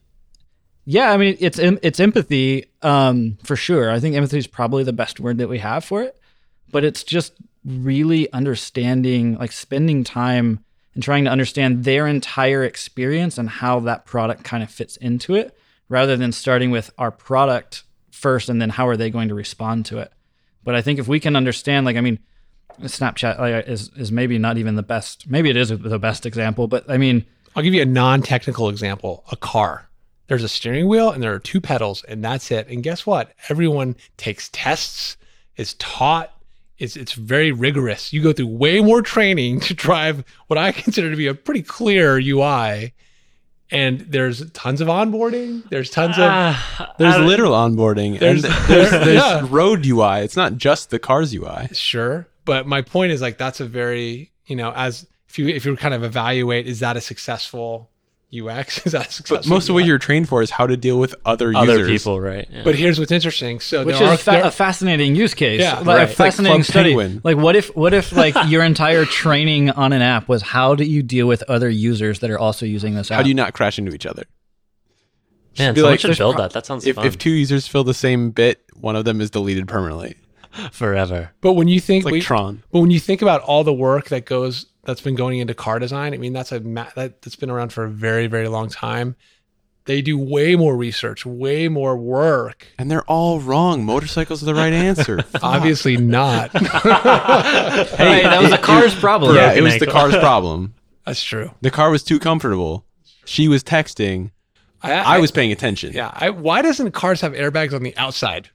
Yeah, 0.86 1.12
I 1.12 1.18
mean 1.18 1.38
it's 1.40 1.60
it's 1.60 2.00
empathy 2.00 2.66
um, 2.82 3.38
for 3.44 3.56
sure. 3.56 3.92
I 3.92 4.00
think 4.00 4.16
empathy 4.16 4.40
is 4.40 4.48
probably 4.48 4.84
the 4.84 4.94
best 4.94 5.20
word 5.20 5.38
that 5.38 5.48
we 5.50 5.60
have 5.60 5.86
for 5.86 6.02
it, 6.02 6.20
but 6.72 6.84
it's 6.84 7.04
just 7.04 7.34
really 7.64 8.32
understanding, 8.34 9.38
like 9.38 9.52
spending 9.52 10.04
time 10.04 10.64
and 10.94 11.04
trying 11.04 11.26
to 11.26 11.32
understand 11.32 11.84
their 11.84 12.08
entire 12.08 12.64
experience 12.64 13.38
and 13.38 13.50
how 13.50 13.80
that 13.82 14.06
product 14.06 14.44
kind 14.44 14.64
of 14.64 14.72
fits 14.72 14.98
into 14.98 15.36
it, 15.36 15.56
rather 15.88 16.18
than 16.18 16.32
starting 16.32 16.72
with 16.72 16.92
our 16.98 17.12
product 17.12 17.84
first 18.12 18.50
and 18.50 18.62
then 18.62 18.70
how 18.70 18.88
are 18.88 18.98
they 18.98 19.10
going 19.10 19.30
to 19.30 19.36
respond 19.36 19.86
to 19.86 19.98
it. 20.00 20.12
But 20.64 20.76
I 20.76 20.82
think 20.82 21.00
if 21.00 21.08
we 21.08 21.20
can 21.20 21.36
understand, 21.36 21.86
like 21.86 21.96
I 21.96 22.02
mean, 22.02 22.20
Snapchat 22.82 23.68
is 23.68 23.90
is 23.96 24.12
maybe 24.12 24.38
not 24.38 24.58
even 24.58 24.76
the 24.76 24.84
best. 24.84 25.30
Maybe 25.30 25.50
it 25.50 25.58
is 25.58 25.70
the 25.70 26.00
best 26.00 26.26
example, 26.26 26.68
but 26.68 26.90
I 26.90 26.98
mean, 26.98 27.26
I'll 27.56 27.64
give 27.64 27.74
you 27.74 27.82
a 27.82 27.86
non-technical 27.86 28.70
example: 28.70 29.24
a 29.32 29.36
car. 29.36 29.90
There's 30.28 30.44
a 30.44 30.50
steering 30.50 30.88
wheel 30.88 31.12
and 31.12 31.24
there 31.24 31.34
are 31.34 31.40
two 31.40 31.60
pedals, 31.60 32.04
and 32.04 32.24
that's 32.24 32.52
it. 32.52 32.68
And 32.68 32.84
guess 32.84 33.06
what? 33.06 33.34
Everyone 33.50 33.96
takes 34.18 34.50
tests, 34.54 35.18
is 35.58 35.74
taught. 35.76 36.32
It's 36.80 36.96
it's 36.96 37.12
very 37.14 37.52
rigorous. 37.52 38.12
You 38.14 38.22
go 38.24 38.32
through 38.34 38.48
way 38.48 38.80
more 38.82 39.02
training 39.02 39.60
to 39.62 39.74
drive 39.74 40.24
what 40.48 40.58
I 40.58 40.72
consider 40.72 41.10
to 41.12 41.16
be 41.18 41.28
a 41.28 41.34
pretty 41.34 41.62
clear 41.62 42.18
UI. 42.18 42.94
And 43.72 44.00
there's 44.00 44.50
tons 44.52 44.82
of 44.82 44.88
onboarding. 44.88 45.68
There's 45.70 45.92
tons 45.92 46.16
of 46.18 46.24
Ah, 46.24 46.96
There's 46.98 47.18
literal 47.20 47.52
onboarding. 47.52 48.18
There's- 48.18 48.44
and 48.44 48.54
there's, 48.68 48.90
there's 48.92 49.06
Yeah. 49.14 49.46
road 49.48 49.86
UI. 49.86 50.22
It's 50.22 50.36
not 50.36 50.56
just 50.58 50.90
the 50.90 50.98
car's 50.98 51.36
UI. 51.36 51.68
sure, 51.74 52.28
but 52.46 52.66
my 52.66 52.82
point 52.82 53.12
is 53.12 53.22
like 53.22 53.38
that's 53.38 53.60
a 53.60 53.66
very 53.66 54.32
you 54.48 54.56
know 54.56 54.72
as 54.76 55.06
if 55.28 55.38
you 55.38 55.48
if 55.50 55.66
you 55.66 55.76
kind 55.76 55.94
of 55.94 56.04
evaluate 56.04 56.66
is 56.66 56.80
that 56.80 56.98
a 56.98 57.02
successful 57.02 57.92
UX? 58.32 58.86
Is 58.86 58.92
that 58.92 59.20
a? 59.20 59.24
But 59.28 59.48
most 59.48 59.70
of 59.70 59.76
what 59.76 59.86
you're 59.86 59.98
trained 59.98 60.30
for 60.30 60.42
is 60.42 60.52
how 60.52 60.68
to 60.68 60.78
deal 60.78 61.00
with 61.00 61.16
other, 61.26 61.52
other 61.56 61.80
users. 61.80 61.88
people, 62.02 62.22
right? 62.22 62.48
Yeah. 62.52 62.64
But 62.64 62.76
here's 62.76 63.00
what's 63.00 63.12
interesting. 63.12 63.60
So 63.60 63.84
which 63.86 63.98
there 63.98 64.08
is 64.14 64.14
are, 64.14 64.18
fa- 64.24 64.32
there- 64.32 64.46
a 64.46 64.52
fascinating 64.52 65.16
use 65.16 65.34
case. 65.34 65.62
Yeah, 65.62 65.80
like, 65.80 65.86
right. 65.88 66.00
a 66.00 66.02
It's 66.04 66.20
like 66.20 66.28
fascinating 66.34 66.64
study. 66.64 66.90
Penguin. 66.90 67.22
Like, 67.24 67.38
what 67.38 67.56
if 67.56 67.76
what 67.76 67.94
if 67.94 68.12
like 68.12 68.36
your 68.48 68.64
entire 68.64 69.06
training 69.06 69.72
on 69.72 69.94
an 69.94 70.02
app 70.04 70.28
was 70.30 70.42
how 70.44 70.76
do 70.76 70.84
you 70.84 71.02
deal 71.02 71.28
with 71.28 71.42
other 71.44 71.70
users 71.70 72.20
that 72.20 72.30
are 72.30 72.40
also 72.40 72.66
using 72.66 72.94
this 72.96 73.10
app? 73.10 73.18
How 73.18 73.24
do 73.24 73.30
you 73.30 73.36
not 73.36 73.54
crash 73.54 73.80
into 73.80 73.94
each 73.94 74.06
other? 74.06 74.24
Man, 75.58 75.74
be 75.74 75.80
someone 75.80 75.94
like, 75.94 76.00
should 76.00 76.10
there's 76.10 76.18
build 76.20 76.36
pro- 76.36 76.44
that. 76.44 76.54
That 76.54 76.66
sounds 76.66 76.86
If, 76.86 76.96
fun. 76.96 77.06
if 77.08 77.18
two 77.18 77.32
users 77.32 77.68
fill 77.68 77.84
the 77.84 77.94
same 77.94 78.32
bit, 78.32 78.64
one 78.76 78.96
of 78.96 79.06
them 79.06 79.20
is 79.20 79.30
deleted 79.30 79.68
permanently. 79.68 80.16
Forever. 80.72 81.32
but 81.42 81.54
when 81.54 81.68
you 81.68 81.80
think 81.80 82.02
It's 82.02 82.06
like 82.06 82.12
we- 82.14 82.22
Tron. 82.22 82.64
but 82.72 82.80
when 82.80 82.92
you 82.92 83.00
think 83.00 83.22
about 83.22 83.42
all 83.42 83.64
the 83.64 83.74
work 83.74 84.10
that 84.10 84.26
goes 84.26 84.68
that's 84.90 85.02
been 85.02 85.16
going 85.16 85.40
into 85.40 85.54
car 85.54 85.80
design, 85.80 86.14
I 86.14 86.18
mean 86.18 86.34
that's 86.34 86.52
a 86.52 86.60
ma- 86.60 86.90
that, 86.96 87.22
that's 87.22 87.36
been 87.36 87.50
around 87.50 87.72
for 87.72 87.84
a 87.84 87.90
very 87.90 88.28
very 88.28 88.48
long 88.48 88.70
time. 88.70 89.16
They 89.86 90.02
do 90.02 90.18
way 90.20 90.56
more 90.56 90.76
research, 90.76 91.26
way 91.26 91.68
more 91.68 91.98
work. 91.98 92.68
And 92.78 92.92
they're 92.92 93.06
all 93.06 93.40
wrong. 93.40 93.86
Motorcycles 93.86 94.44
are 94.44 94.46
the 94.46 94.54
right 94.54 94.74
answer. 94.74 95.24
Obviously 95.42 95.98
not. 95.98 96.52
Hey, 98.00 98.24
that 98.24 98.42
was 98.42 98.52
a 98.52 98.58
car's 98.58 98.94
problem. 98.94 99.36
yeah, 99.36 99.52
it 99.52 99.62
Broken 99.62 99.64
was 99.64 99.80
the 99.80 99.88
car's 99.88 100.18
problem. 100.18 100.76
That's 101.06 101.24
true. 101.24 101.52
The 101.62 101.72
car 101.72 101.90
was 101.90 102.04
too 102.04 102.20
comfortable. 102.20 102.86
She 103.26 103.48
was 103.48 103.64
texting. 103.64 104.32
I 104.82 105.20
was 105.20 105.32
paying 105.32 105.52
attention. 105.52 105.94
Yeah. 105.94 106.12
I, 106.14 106.30
why 106.30 106.62
doesn't 106.62 106.92
cars 106.92 107.22
have 107.22 107.34
airbags 107.34 107.74
on 107.74 107.84
the 107.84 107.96
outside? 107.98 108.50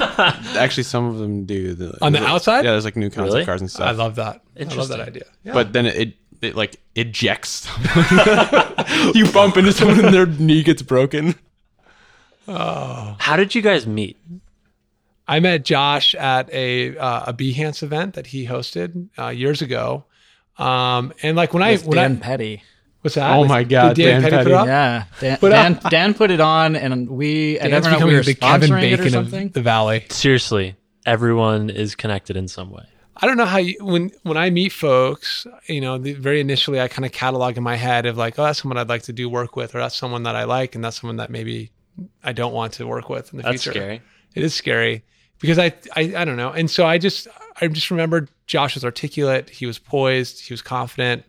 Actually, 0.56 0.82
some 0.84 1.04
of 1.06 1.18
them 1.18 1.44
do. 1.44 1.74
The, 1.74 1.98
On 2.04 2.12
the 2.12 2.24
outside? 2.24 2.64
Yeah, 2.64 2.72
there's 2.72 2.84
like 2.84 2.96
new 2.96 3.10
concept 3.10 3.32
Really? 3.34 3.44
cars 3.44 3.60
and 3.60 3.70
stuff. 3.70 3.88
I 3.88 3.92
love 3.92 4.16
that. 4.16 4.42
I 4.58 4.64
love 4.74 4.88
that 4.88 5.00
idea. 5.00 5.24
Yeah. 5.44 5.52
But 5.52 5.72
then 5.72 5.86
it, 5.86 5.96
it, 5.96 6.14
it 6.42 6.56
like 6.56 6.76
ejects. 6.94 7.66
you 9.14 9.30
bump 9.32 9.56
into 9.56 9.72
someone 9.72 10.04
and 10.04 10.14
their 10.14 10.26
knee 10.26 10.62
gets 10.62 10.82
broken. 10.82 11.34
How 12.46 13.36
did 13.36 13.54
you 13.54 13.62
guys 13.62 13.86
meet? 13.86 14.16
I 15.26 15.40
met 15.40 15.64
Josh 15.64 16.14
at 16.14 16.50
a 16.52 16.96
uh, 16.96 17.24
a 17.26 17.34
Behance 17.34 17.82
event 17.82 18.14
that 18.14 18.28
he 18.28 18.46
hosted 18.46 19.08
uh, 19.18 19.28
years 19.28 19.60
ago. 19.60 20.04
Um, 20.56 21.12
and 21.22 21.36
like 21.36 21.52
when 21.52 21.62
With 21.68 21.84
I 21.84 21.86
when 21.86 21.96
Dan 21.96 22.16
I 22.16 22.20
Petty. 22.20 22.62
What's 23.02 23.14
that? 23.16 23.36
Oh 23.36 23.44
my 23.44 23.64
God, 23.64 23.96
Dan, 23.96 24.20
Dan 24.20 24.22
Petty, 24.22 24.36
put 24.36 24.40
it 24.40 24.44
Petty. 24.44 24.54
up? 24.54 24.66
Yeah, 24.66 25.04
Dan, 25.20 25.38
But, 25.40 25.52
uh, 25.52 25.54
Dan, 25.62 25.80
Dan 25.90 26.14
put 26.14 26.30
it 26.30 26.40
on, 26.40 26.76
and 26.76 27.08
we 27.08 27.58
at 27.58 27.70
Dan's 27.70 27.86
Evernote 27.86 27.90
we 27.90 27.94
becoming 27.94 28.14
were 28.16 28.22
the 28.22 28.34
Kevin 28.34 28.70
sponsoring 28.70 28.82
it 28.82 28.92
or 28.94 28.96
Bacon 29.02 29.06
of 29.06 29.12
something. 29.12 29.48
the 29.50 29.62
Valley. 29.62 30.06
Seriously, 30.10 30.76
everyone 31.06 31.70
is 31.70 31.94
connected 31.94 32.36
in 32.36 32.48
some 32.48 32.70
way. 32.70 32.84
I 33.20 33.26
don't 33.26 33.36
know 33.36 33.46
how 33.46 33.58
you 33.58 33.74
when 33.80 34.10
when 34.22 34.36
I 34.36 34.50
meet 34.50 34.70
folks, 34.72 35.46
you 35.66 35.80
know, 35.80 35.98
the, 35.98 36.12
very 36.12 36.40
initially 36.40 36.80
I 36.80 36.86
kind 36.88 37.04
of 37.04 37.10
catalog 37.12 37.56
in 37.56 37.62
my 37.64 37.74
head 37.74 38.06
of 38.06 38.16
like, 38.16 38.38
oh, 38.38 38.44
that's 38.44 38.62
someone 38.62 38.78
I'd 38.78 38.88
like 38.88 39.02
to 39.04 39.12
do 39.12 39.28
work 39.28 39.56
with, 39.56 39.74
or 39.74 39.78
that's 39.80 39.96
someone 39.96 40.22
that 40.22 40.36
I 40.36 40.44
like, 40.44 40.74
and 40.76 40.84
that's 40.84 41.00
someone 41.00 41.16
that 41.16 41.28
maybe 41.30 41.70
I 42.22 42.32
don't 42.32 42.52
want 42.52 42.74
to 42.74 42.86
work 42.86 43.08
with 43.08 43.32
in 43.32 43.38
the 43.38 43.42
That's 43.42 43.64
future. 43.64 43.78
scary. 43.78 44.02
It 44.36 44.44
is 44.44 44.54
scary 44.54 45.02
because 45.40 45.58
I, 45.58 45.72
I 45.96 46.12
I 46.18 46.24
don't 46.24 46.36
know, 46.36 46.50
and 46.52 46.70
so 46.70 46.86
I 46.86 46.98
just 46.98 47.26
I 47.60 47.66
just 47.66 47.90
remembered 47.90 48.30
Josh 48.46 48.74
was 48.76 48.84
articulate, 48.84 49.50
he 49.50 49.66
was 49.66 49.80
poised, 49.80 50.46
he 50.46 50.52
was 50.52 50.62
confident, 50.62 51.24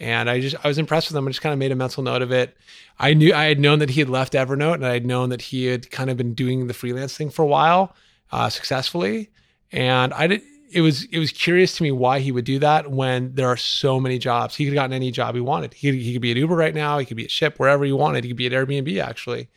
and 0.00 0.30
I 0.30 0.40
just 0.40 0.56
I 0.64 0.68
was 0.68 0.78
impressed 0.78 1.08
with 1.08 1.16
him. 1.16 1.26
I 1.26 1.30
just 1.30 1.40
kind 1.40 1.52
of 1.52 1.58
made 1.58 1.72
a 1.72 1.76
mental 1.76 2.02
note 2.02 2.22
of 2.22 2.32
it. 2.32 2.56
I 2.98 3.14
knew 3.14 3.32
I 3.34 3.44
had 3.44 3.60
known 3.60 3.78
that 3.80 3.90
he 3.90 4.00
had 4.00 4.08
left 4.08 4.32
Evernote, 4.32 4.74
and 4.74 4.86
I 4.86 4.92
had 4.92 5.06
known 5.06 5.30
that 5.30 5.42
he 5.42 5.66
had 5.66 5.90
kind 5.90 6.10
of 6.10 6.16
been 6.16 6.34
doing 6.34 6.66
the 6.66 6.74
freelance 6.74 7.16
thing 7.16 7.30
for 7.30 7.42
a 7.42 7.46
while 7.46 7.94
uh, 8.32 8.48
successfully, 8.50 9.30
and 9.72 10.12
I 10.14 10.26
did. 10.26 10.42
It 10.70 10.82
was 10.82 11.04
it 11.04 11.18
was 11.18 11.32
curious 11.32 11.76
to 11.76 11.82
me 11.82 11.90
why 11.92 12.20
he 12.20 12.30
would 12.30 12.44
do 12.44 12.58
that 12.58 12.90
when 12.90 13.34
there 13.34 13.48
are 13.48 13.56
so 13.56 13.98
many 13.98 14.18
jobs. 14.18 14.54
He 14.54 14.64
could 14.64 14.74
have 14.74 14.82
gotten 14.82 14.92
any 14.92 15.10
job 15.10 15.34
he 15.34 15.40
wanted. 15.40 15.72
He 15.72 15.98
he 15.98 16.12
could 16.12 16.22
be 16.22 16.30
at 16.30 16.36
Uber 16.36 16.54
right 16.54 16.74
now. 16.74 16.98
He 16.98 17.06
could 17.06 17.16
be 17.16 17.24
at 17.24 17.30
Shyp 17.30 17.56
wherever 17.56 17.84
he 17.84 17.92
wanted. 17.92 18.24
He 18.24 18.30
could 18.30 18.36
be 18.36 18.46
at 18.46 18.52
Airbnb 18.52 19.02
actually 19.02 19.48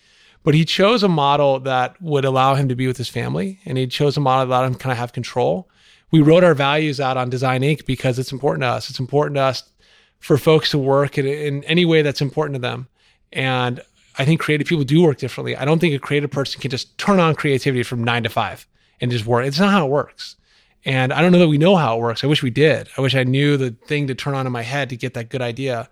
but 0.43 0.53
he 0.53 0.65
chose 0.65 1.03
a 1.03 1.07
model 1.07 1.59
that 1.59 2.01
would 2.01 2.25
allow 2.25 2.55
him 2.55 2.67
to 2.69 2.75
be 2.75 2.87
with 2.87 2.97
his 2.97 3.09
family 3.09 3.59
and 3.65 3.77
he 3.77 3.87
chose 3.87 4.17
a 4.17 4.19
model 4.19 4.45
that 4.45 4.51
allowed 4.53 4.65
him 4.65 4.75
kind 4.75 4.91
of 4.91 4.97
have 4.97 5.13
control 5.13 5.69
we 6.11 6.21
wrote 6.21 6.43
our 6.43 6.53
values 6.53 6.99
out 6.99 7.17
on 7.17 7.29
design 7.29 7.61
inc 7.61 7.85
because 7.85 8.19
it's 8.19 8.31
important 8.31 8.63
to 8.63 8.67
us 8.67 8.89
it's 8.89 8.99
important 8.99 9.35
to 9.35 9.41
us 9.41 9.63
for 10.21 10.37
folks 10.37 10.71
to 10.71 10.77
work 10.77 11.17
in, 11.17 11.25
in 11.25 11.63
any 11.65 11.83
way 11.83 12.01
that's 12.01 12.21
important 12.21 12.55
to 12.55 12.61
them. 12.61 12.87
And 13.33 13.81
i 14.17 14.25
think 14.25 14.41
creative 14.41 14.67
people 14.67 14.83
do 14.83 15.01
work 15.03 15.17
differently. 15.17 15.55
I 15.55 15.65
don't 15.65 15.79
think 15.79 15.93
a 15.93 15.99
creative 15.99 16.31
person 16.31 16.61
can 16.61 16.71
just 16.71 16.97
turn 16.97 17.19
on 17.19 17.35
creativity 17.35 17.83
from 17.83 18.03
nine 18.03 18.23
to 18.23 18.29
five 18.29 18.65
and 18.99 19.11
just 19.11 19.25
work. 19.25 19.45
It's 19.45 19.59
not 19.59 19.71
how 19.71 19.85
it 19.85 19.89
works. 19.89 20.37
And 20.85 21.11
i 21.11 21.21
don't 21.21 21.31
know 21.31 21.39
that 21.39 21.47
we 21.47 21.57
know 21.57 21.75
how 21.75 21.97
it 21.97 22.01
works. 22.01 22.23
I 22.23 22.27
wish 22.27 22.43
we 22.43 22.49
did. 22.49 22.87
I 22.97 23.01
wish 23.01 23.15
i 23.15 23.23
knew 23.23 23.57
the 23.57 23.71
thing 23.71 24.07
to 24.07 24.15
turn 24.15 24.35
on 24.35 24.45
in 24.45 24.51
my 24.53 24.63
head 24.63 24.89
to 24.89 24.95
get 24.95 25.13
that 25.15 25.29
good 25.29 25.41
idea. 25.41 25.89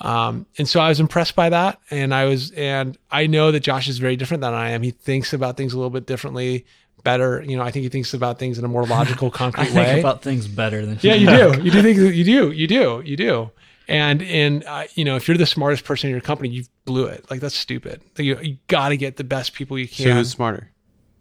Um, 0.00 0.46
and 0.58 0.68
so 0.68 0.80
I 0.80 0.88
was 0.88 1.00
impressed 1.00 1.36
by 1.36 1.48
that. 1.50 1.80
And 1.90 2.12
I 2.12 2.24
was, 2.24 2.50
and 2.52 2.98
I 3.10 3.26
know 3.26 3.52
that 3.52 3.60
Josh 3.60 3.88
is 3.88 3.98
very 3.98 4.16
different 4.16 4.40
than 4.40 4.52
I 4.52 4.70
am. 4.70 4.82
He 4.82 4.90
thinks 4.90 5.32
about 5.32 5.56
things 5.56 5.72
a 5.72 5.76
little 5.76 5.90
bit 5.90 6.06
differently, 6.06 6.66
better. 7.04 7.42
You 7.46 7.56
know, 7.56 7.62
I 7.62 7.70
think 7.70 7.82
he 7.84 7.88
thinks 7.88 8.14
about 8.14 8.38
things 8.38 8.58
in 8.58 8.64
a 8.64 8.68
more 8.68 8.84
logical, 8.86 9.30
concrete 9.42 9.62
I 9.62 9.64
concrete 9.66 9.82
think 9.84 9.94
way. 9.94 10.00
about 10.00 10.22
things 10.22 10.46
better 10.48 10.84
than 10.86 10.98
yeah, 11.02 11.14
you 11.14 11.26
do. 11.28 11.62
You 11.62 11.70
do 11.70 11.82
think 11.82 11.98
you 11.98 12.24
do. 12.24 12.50
You 12.52 12.66
do. 12.66 13.02
You 13.04 13.16
do. 13.16 13.50
And 13.88 14.22
and 14.22 14.64
uh, 14.64 14.84
you 14.94 15.04
know, 15.04 15.16
if 15.16 15.26
you're 15.28 15.36
the 15.36 15.46
smartest 15.46 15.84
person 15.84 16.08
in 16.08 16.12
your 16.14 16.20
company, 16.20 16.48
you 16.50 16.64
blew 16.84 17.06
it. 17.06 17.28
Like 17.30 17.40
that's 17.40 17.56
stupid. 17.56 18.00
Like, 18.16 18.24
you 18.26 18.38
you 18.40 18.58
got 18.68 18.90
to 18.90 18.96
get 18.96 19.16
the 19.16 19.24
best 19.24 19.52
people 19.54 19.78
you 19.78 19.88
can. 19.88 19.96
So 19.96 20.04
can. 20.04 20.16
who's 20.16 20.30
smarter? 20.30 20.70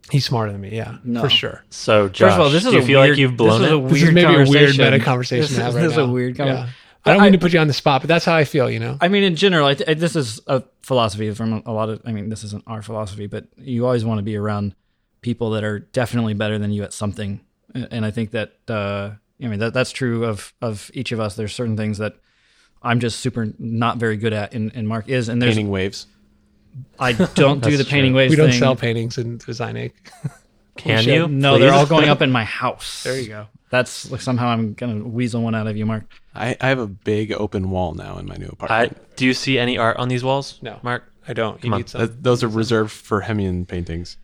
He's 0.10 0.26
smarter 0.26 0.52
than 0.52 0.62
me. 0.62 0.76
Yeah, 0.76 0.98
No. 1.04 1.22
for 1.22 1.30
sure. 1.30 1.64
So, 1.70 2.10
Josh, 2.10 2.30
First 2.30 2.34
of 2.36 2.42
all, 2.42 2.50
this 2.50 2.66
is 2.66 2.72
do 2.72 2.78
you 2.78 2.84
a 2.84 2.86
feel 2.86 3.00
weird, 3.00 3.10
like 3.12 3.20
you've 3.20 3.38
blown 3.38 3.62
this 3.62 3.72
it? 3.72 3.74
Is 3.74 3.74
a 3.74 3.80
weird 3.80 3.92
This 3.94 4.04
is 4.04 4.12
maybe 4.12 4.26
a 4.26 4.28
weird 4.30 4.48
conversation. 4.48 4.92
meta 4.92 5.04
conversation 5.04 5.42
This, 5.42 5.56
to 5.56 5.62
have 5.64 5.70
is- 5.70 5.76
right 5.76 5.82
this 5.84 5.92
is 5.92 5.98
now. 5.98 6.04
a 6.04 6.08
weird 6.08 6.38
Yeah. 6.38 6.68
I 7.06 7.12
don't 7.14 7.22
I- 7.22 7.24
mean 7.24 7.32
to 7.34 7.38
put 7.40 7.54
you 7.54 7.60
on 7.60 7.68
the 7.68 7.74
spot, 7.74 8.02
but 8.02 8.08
that's 8.10 8.26
how 8.26 8.36
I 8.36 8.44
feel. 8.44 8.70
You 8.70 8.80
know. 8.80 8.98
I 9.00 9.08
mean, 9.08 9.24
in 9.24 9.36
general, 9.36 9.68
I 9.68 9.74
th- 9.76 9.98
this 9.98 10.16
is 10.16 10.40
a 10.48 10.64
philosophy 10.82 11.32
from 11.34 11.64
a 11.66 11.72
lot 11.72 11.90
of. 11.90 12.02
I 12.06 12.12
mean, 12.12 12.30
this 12.30 12.44
isn't 12.44 12.64
our 12.68 12.82
philosophy, 12.82 13.26
but 13.28 13.46
you 13.58 13.86
always 13.86 14.04
want 14.04 14.20
to 14.20 14.24
be 14.24 14.36
around 14.36 14.76
people 15.22 15.52
that 15.52 15.64
are 15.64 15.80
definitely 15.80 16.34
better 16.34 16.58
than 16.58 16.72
you 16.72 16.84
at 16.84 16.94
something. 16.94 17.42
And 17.74 17.88
and 17.92 18.06
I 18.06 18.12
think 18.12 18.32
that 18.32 18.54
uh, 18.68 19.12
I 19.42 19.48
mean 19.48 19.60
that 19.60 19.74
that's 19.74 19.92
true 19.92 20.26
of 20.26 20.54
of 20.62 20.92
each 20.94 21.12
of 21.12 21.20
us. 21.20 21.36
There's 21.36 21.54
certain 21.54 21.78
things 21.78 21.98
that 22.00 22.16
I'm 22.84 23.00
just 23.00 23.20
super 23.20 23.54
not 23.60 23.98
very 23.98 24.18
good 24.18 24.34
at, 24.34 24.54
and, 24.54 24.72
and 24.76 24.88
Marc 24.88 25.08
is. 25.08 25.30
And 25.30 25.42
there's 25.42 25.56
Painting 25.56 25.72
waves. 25.72 26.08
I 27.00 27.14
don't 27.14 27.62
do 27.62 27.76
the 27.78 27.84
painting 27.84 28.12
true. 28.14 28.18
waves 28.18 28.30
we 28.32 28.38
don't 28.38 28.50
thing. 28.50 28.60
sell 28.60 28.76
paintings 28.76 29.18
in 29.18 29.38
Design 29.38 29.76
Inc. 29.76 29.92
Can 30.78 31.04
you? 31.04 31.28
No, 31.28 31.60
they're 31.60 31.74
all 31.74 31.86
going 31.86 32.10
up 32.10 32.22
in 32.22 32.32
my 32.32 32.46
house. 32.46 33.04
There 33.04 33.20
you 33.20 33.28
go. 33.28 33.48
That's 33.70 34.10
like 34.10 34.22
somehow 34.22 34.48
I'm 34.48 34.74
gonna 34.74 35.04
weasel 35.04 35.42
one 35.42 35.54
out 35.54 35.68
of 35.68 35.78
you, 35.78 35.86
Marc. 35.86 36.06
I, 36.34 36.58
I 36.60 36.70
have 36.70 36.80
a 36.80 36.88
big 36.88 37.34
open 37.34 37.70
wall 37.70 37.94
now 37.94 38.18
in 38.18 38.26
my 38.26 38.36
new 38.36 38.48
I, 38.48 38.50
apartment. 38.54 39.16
do 39.16 39.26
you 39.26 39.34
see 39.34 39.60
any 39.60 39.78
art 39.78 39.98
on 39.98 40.08
these 40.08 40.24
walls? 40.24 40.60
No. 40.62 40.80
Marc. 40.82 41.04
I 41.28 41.34
don't. 41.34 41.64
You 41.64 41.72
on. 41.72 41.78
need 41.80 41.90
some. 41.90 42.18
Those 42.22 42.44
are 42.44 42.48
reserved 42.48 42.92
for 42.92 43.22
Hemeon 43.22 43.68
paintings. 43.68 44.18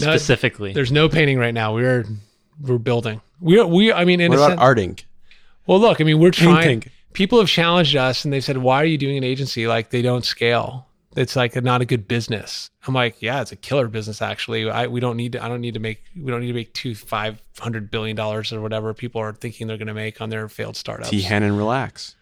No, 0.00 0.10
Specifically, 0.12 0.72
There's 0.72 0.92
no 0.92 1.08
painting 1.08 1.38
right 1.38 1.52
now. 1.52 1.74
We're 1.74 2.06
we're 2.60 2.78
building. 2.78 3.20
We 3.40 3.62
we. 3.62 3.92
I 3.92 4.04
mean, 4.04 4.20
in 4.20 4.30
What 4.30 4.38
about 4.38 4.48
sense, 4.50 4.60
art 4.60 4.78
ink? 4.78 5.06
Well, 5.66 5.80
look. 5.80 6.00
I 6.00 6.04
mean, 6.04 6.18
we're 6.18 6.30
trying. 6.30 6.62
Painting. 6.80 6.92
People 7.12 7.38
have 7.38 7.48
challenged 7.48 7.94
us, 7.94 8.24
and 8.24 8.32
they've 8.32 8.42
said, 8.42 8.58
"Why 8.58 8.80
are 8.80 8.86
you 8.86 8.96
doing 8.96 9.18
an 9.18 9.24
agency 9.24 9.66
like 9.66 9.90
they 9.90 10.00
don't 10.00 10.24
scale? 10.24 10.86
It's 11.14 11.36
like 11.36 11.56
a, 11.56 11.60
not 11.60 11.82
a 11.82 11.84
good 11.84 12.08
business." 12.08 12.70
I'm 12.86 12.94
like, 12.94 13.20
"Yeah, 13.20 13.42
it's 13.42 13.52
a 13.52 13.56
killer 13.56 13.86
business. 13.86 14.22
Actually, 14.22 14.70
I 14.70 14.86
we 14.86 15.00
don't 15.00 15.16
need 15.16 15.32
to. 15.32 15.44
I 15.44 15.48
don't 15.48 15.60
need 15.60 15.74
to 15.74 15.80
make. 15.80 16.02
We 16.16 16.30
don't 16.30 16.40
need 16.40 16.48
to 16.48 16.54
make 16.54 16.72
two 16.72 16.94
five 16.94 17.42
hundred 17.58 17.90
billion 17.90 18.16
dollars 18.16 18.50
or 18.52 18.62
whatever 18.62 18.94
people 18.94 19.20
are 19.20 19.34
thinking 19.34 19.66
they're 19.66 19.76
going 19.76 19.88
to 19.88 19.94
make 19.94 20.20
on 20.22 20.30
their 20.30 20.48
failed 20.48 20.76
startups." 20.76 21.10
T 21.10 21.22
and 21.26 21.58
relax. 21.58 22.16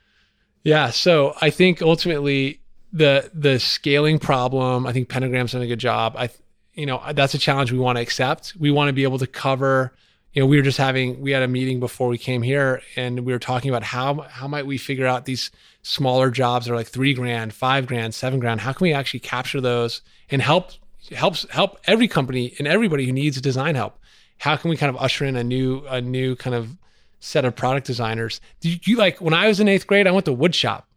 Yeah, 0.65 0.91
so 0.91 1.35
I 1.41 1.51
think 1.51 1.83
ultimately 1.83 2.61
the 2.93 3.31
the 3.33 3.59
scaling 3.59 4.19
problem, 4.19 4.87
I 4.87 4.93
think 4.93 5.09
Pentagram's 5.09 5.53
done 5.53 5.63
a 5.63 5.67
good 5.67 5.79
job. 5.79 6.17
I 6.19 6.31
you 6.75 6.87
know, 6.87 7.03
that's 7.13 7.35
a 7.35 7.39
challenge 7.39 7.73
we 7.73 7.79
want 7.79 7.97
to 7.97 8.03
accept. 8.03 8.55
We 8.59 8.71
want 8.71 8.89
to 8.89 8.93
be 8.93 9.03
able 9.03 9.19
to 9.19 9.27
cover, 9.27 9.93
you 10.33 10.43
know, 10.43 10.47
we 10.47 10.57
were 10.57 10.63
just 10.63 10.79
having 10.79 11.21
we 11.21 11.33
had 11.33 11.43
a 11.43 11.49
meeting 11.49 11.81
before 11.81 12.09
we 12.09 12.19
came 12.19 12.43
here 12.43 12.83
and 12.97 13.21
we 13.21 13.33
were 13.33 13.39
talking 13.39 13.71
about 13.71 13.83
how 13.83 14.21
how 14.23 14.47
might 14.49 14.67
we 14.67 14.79
figure 14.79 15.07
out 15.07 15.25
these 15.25 15.51
smaller 15.83 16.31
jobs 16.31 16.67
that 16.67 16.73
are 16.73 16.77
like 16.77 16.89
3 16.89 17.15
grand, 17.15 17.53
5 17.53 17.87
grand, 17.87 18.15
7 18.15 18.39
grand. 18.39 18.61
How 18.61 18.73
can 18.73 18.85
we 18.85 18.93
actually 18.93 19.21
capture 19.21 19.61
those 19.61 20.03
and 20.31 20.41
help 20.41 20.73
helps 21.13 21.47
help 21.51 21.79
every 21.85 22.07
company 22.07 22.55
and 22.59 22.69
everybody 22.69 23.07
who 23.07 23.13
needs 23.13 23.41
design 23.41 23.75
help? 23.75 23.99
How 24.39 24.57
can 24.57 24.71
we 24.71 24.77
kind 24.77 24.95
of 24.95 25.03
usher 25.03 25.25
in 25.25 25.37
a 25.37 25.45
new 25.45 25.85
a 25.89 26.01
new 26.01 26.37
kind 26.37 26.55
of 26.55 26.77
set 27.21 27.45
of 27.45 27.55
product 27.55 27.87
designers. 27.87 28.41
Do 28.61 28.75
you, 28.83 28.97
like 28.97 29.21
when 29.21 29.35
I 29.35 29.47
was 29.47 29.61
in 29.61 29.69
eighth 29.69 29.87
grade, 29.87 30.07
I 30.07 30.11
went 30.11 30.25
to 30.25 30.33
wood 30.33 30.55
shop. 30.55 30.89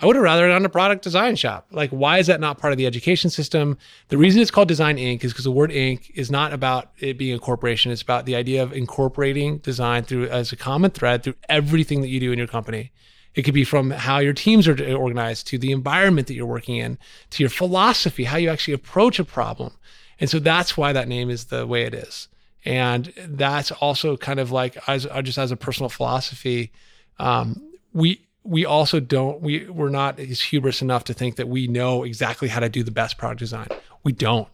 I 0.00 0.06
would 0.06 0.16
have 0.16 0.22
rather 0.24 0.48
done 0.48 0.64
a 0.64 0.68
product 0.68 1.02
design 1.04 1.36
shop. 1.36 1.68
Like, 1.70 1.90
why 1.90 2.18
is 2.18 2.26
that 2.26 2.40
not 2.40 2.58
part 2.58 2.72
of 2.72 2.76
the 2.76 2.86
education 2.86 3.30
system? 3.30 3.78
The 4.08 4.18
reason 4.18 4.42
it's 4.42 4.50
called 4.50 4.66
Design 4.66 4.96
Inc. 4.96 5.22
is 5.22 5.32
because 5.32 5.44
the 5.44 5.52
word 5.52 5.70
Inc. 5.70 6.10
is 6.14 6.30
not 6.30 6.52
about 6.52 6.90
it 6.98 7.16
being 7.16 7.34
a 7.34 7.38
corporation. 7.38 7.92
It's 7.92 8.02
about 8.02 8.26
the 8.26 8.34
idea 8.34 8.62
of 8.62 8.72
incorporating 8.72 9.58
design 9.58 10.02
through 10.02 10.26
as 10.26 10.50
a 10.50 10.56
common 10.56 10.90
thread 10.90 11.22
through 11.22 11.34
everything 11.48 12.00
that 12.00 12.08
you 12.08 12.18
do 12.18 12.32
in 12.32 12.38
your 12.38 12.48
company. 12.48 12.90
It 13.34 13.42
could 13.42 13.54
be 13.54 13.64
from 13.64 13.90
how 13.90 14.18
your 14.18 14.32
teams 14.32 14.66
are 14.68 14.94
organized 14.94 15.46
to 15.48 15.58
the 15.58 15.72
environment 15.72 16.26
that 16.26 16.34
you're 16.34 16.46
working 16.46 16.76
in 16.76 16.98
to 17.30 17.42
your 17.42 17.50
philosophy, 17.50 18.24
how 18.24 18.36
you 18.36 18.50
actually 18.50 18.74
approach 18.74 19.18
a 19.18 19.24
problem. 19.24 19.72
And 20.20 20.28
so 20.28 20.38
that's 20.38 20.76
why 20.76 20.92
that 20.92 21.08
name 21.08 21.30
is 21.30 21.46
the 21.46 21.66
way 21.66 21.82
it 21.82 21.94
is. 21.94 22.28
And 22.64 23.12
that's 23.16 23.70
also 23.70 24.16
kind 24.16 24.38
of 24.38 24.52
like 24.52 24.76
as 24.88 25.06
uh, 25.06 25.22
just 25.22 25.38
as 25.38 25.50
a 25.50 25.56
personal 25.56 25.88
philosophy, 25.88 26.72
um, 27.18 27.60
we 27.92 28.20
we 28.44 28.64
also 28.64 29.00
don't 29.00 29.40
we 29.40 29.68
we're 29.68 29.88
not 29.88 30.18
as 30.18 30.40
hubris 30.40 30.82
enough 30.82 31.04
to 31.04 31.14
think 31.14 31.36
that 31.36 31.48
we 31.48 31.66
know 31.66 32.02
exactly 32.02 32.48
how 32.48 32.60
to 32.60 32.68
do 32.68 32.82
the 32.82 32.90
best 32.90 33.18
product 33.18 33.38
design. 33.38 33.68
We 34.02 34.12
don't, 34.12 34.48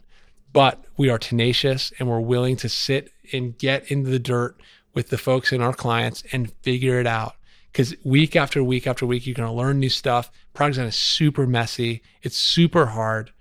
but 0.53 0.84
we 0.97 1.09
are 1.09 1.18
tenacious 1.18 1.93
and 1.99 2.09
we're 2.09 2.20
willing 2.20 2.57
to 2.57 2.68
sit 2.68 3.12
and 3.32 3.57
get 3.59 3.91
into 3.91 4.11
the 4.11 4.18
dirt 4.18 4.57
with 4.95 5.09
the 5.09 5.18
folks 5.18 5.53
and 5.53 5.62
our 5.62 5.72
clients 5.72 6.22
and 6.32 6.53
figure 6.62 7.01
it 7.01 7.07
out. 7.07 7.34
Because 7.72 7.95
week 8.05 8.34
after 8.36 8.62
week 8.64 8.86
after 8.86 9.07
week, 9.07 9.26
you're 9.26 9.34
going 9.34 9.49
to 9.49 9.55
learn 9.55 9.78
new 9.78 9.91
stuff. 9.91 10.30
Product 10.55 10.74
design 10.74 10.89
is 10.89 10.97
super 10.97 11.47
messy. 11.47 12.03
It's 12.22 12.36
super 12.36 12.86
hard 12.86 13.32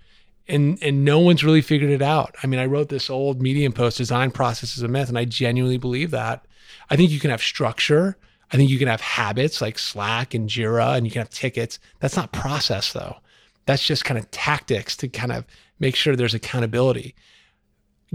and 0.48 0.78
and 0.82 1.04
no 1.04 1.18
one's 1.18 1.44
really 1.44 1.60
figured 1.60 1.90
it 1.90 2.02
out. 2.02 2.34
I 2.42 2.46
mean, 2.46 2.58
I 2.58 2.66
wrote 2.66 2.88
this 2.88 3.10
old 3.10 3.42
Medium 3.42 3.72
post, 3.72 3.98
"Design 3.98 4.30
Process 4.30 4.76
is 4.76 4.82
a 4.82 4.88
Myth," 4.88 5.08
and 5.08 5.18
I 5.18 5.24
genuinely 5.24 5.78
believe 5.78 6.10
that. 6.10 6.44
I 6.90 6.96
think 6.96 7.10
you 7.10 7.20
can 7.20 7.30
have 7.30 7.42
structure. 7.42 8.16
I 8.50 8.56
think 8.56 8.70
you 8.70 8.78
can 8.78 8.88
have 8.88 9.00
habits 9.00 9.60
like 9.60 9.78
Slack 9.78 10.34
and 10.34 10.48
Jira, 10.48 10.96
and 10.96 11.06
you 11.06 11.12
can 11.12 11.20
have 11.20 11.30
tickets. 11.30 11.78
That's 12.00 12.16
not 12.16 12.32
process 12.32 12.92
though. 12.92 13.16
That's 13.66 13.84
just 13.84 14.04
kind 14.04 14.18
of 14.18 14.30
tactics 14.30 14.96
to 14.98 15.08
kind 15.08 15.32
of 15.32 15.44
make 15.78 15.94
sure 15.94 16.16
there's 16.16 16.34
accountability. 16.34 17.14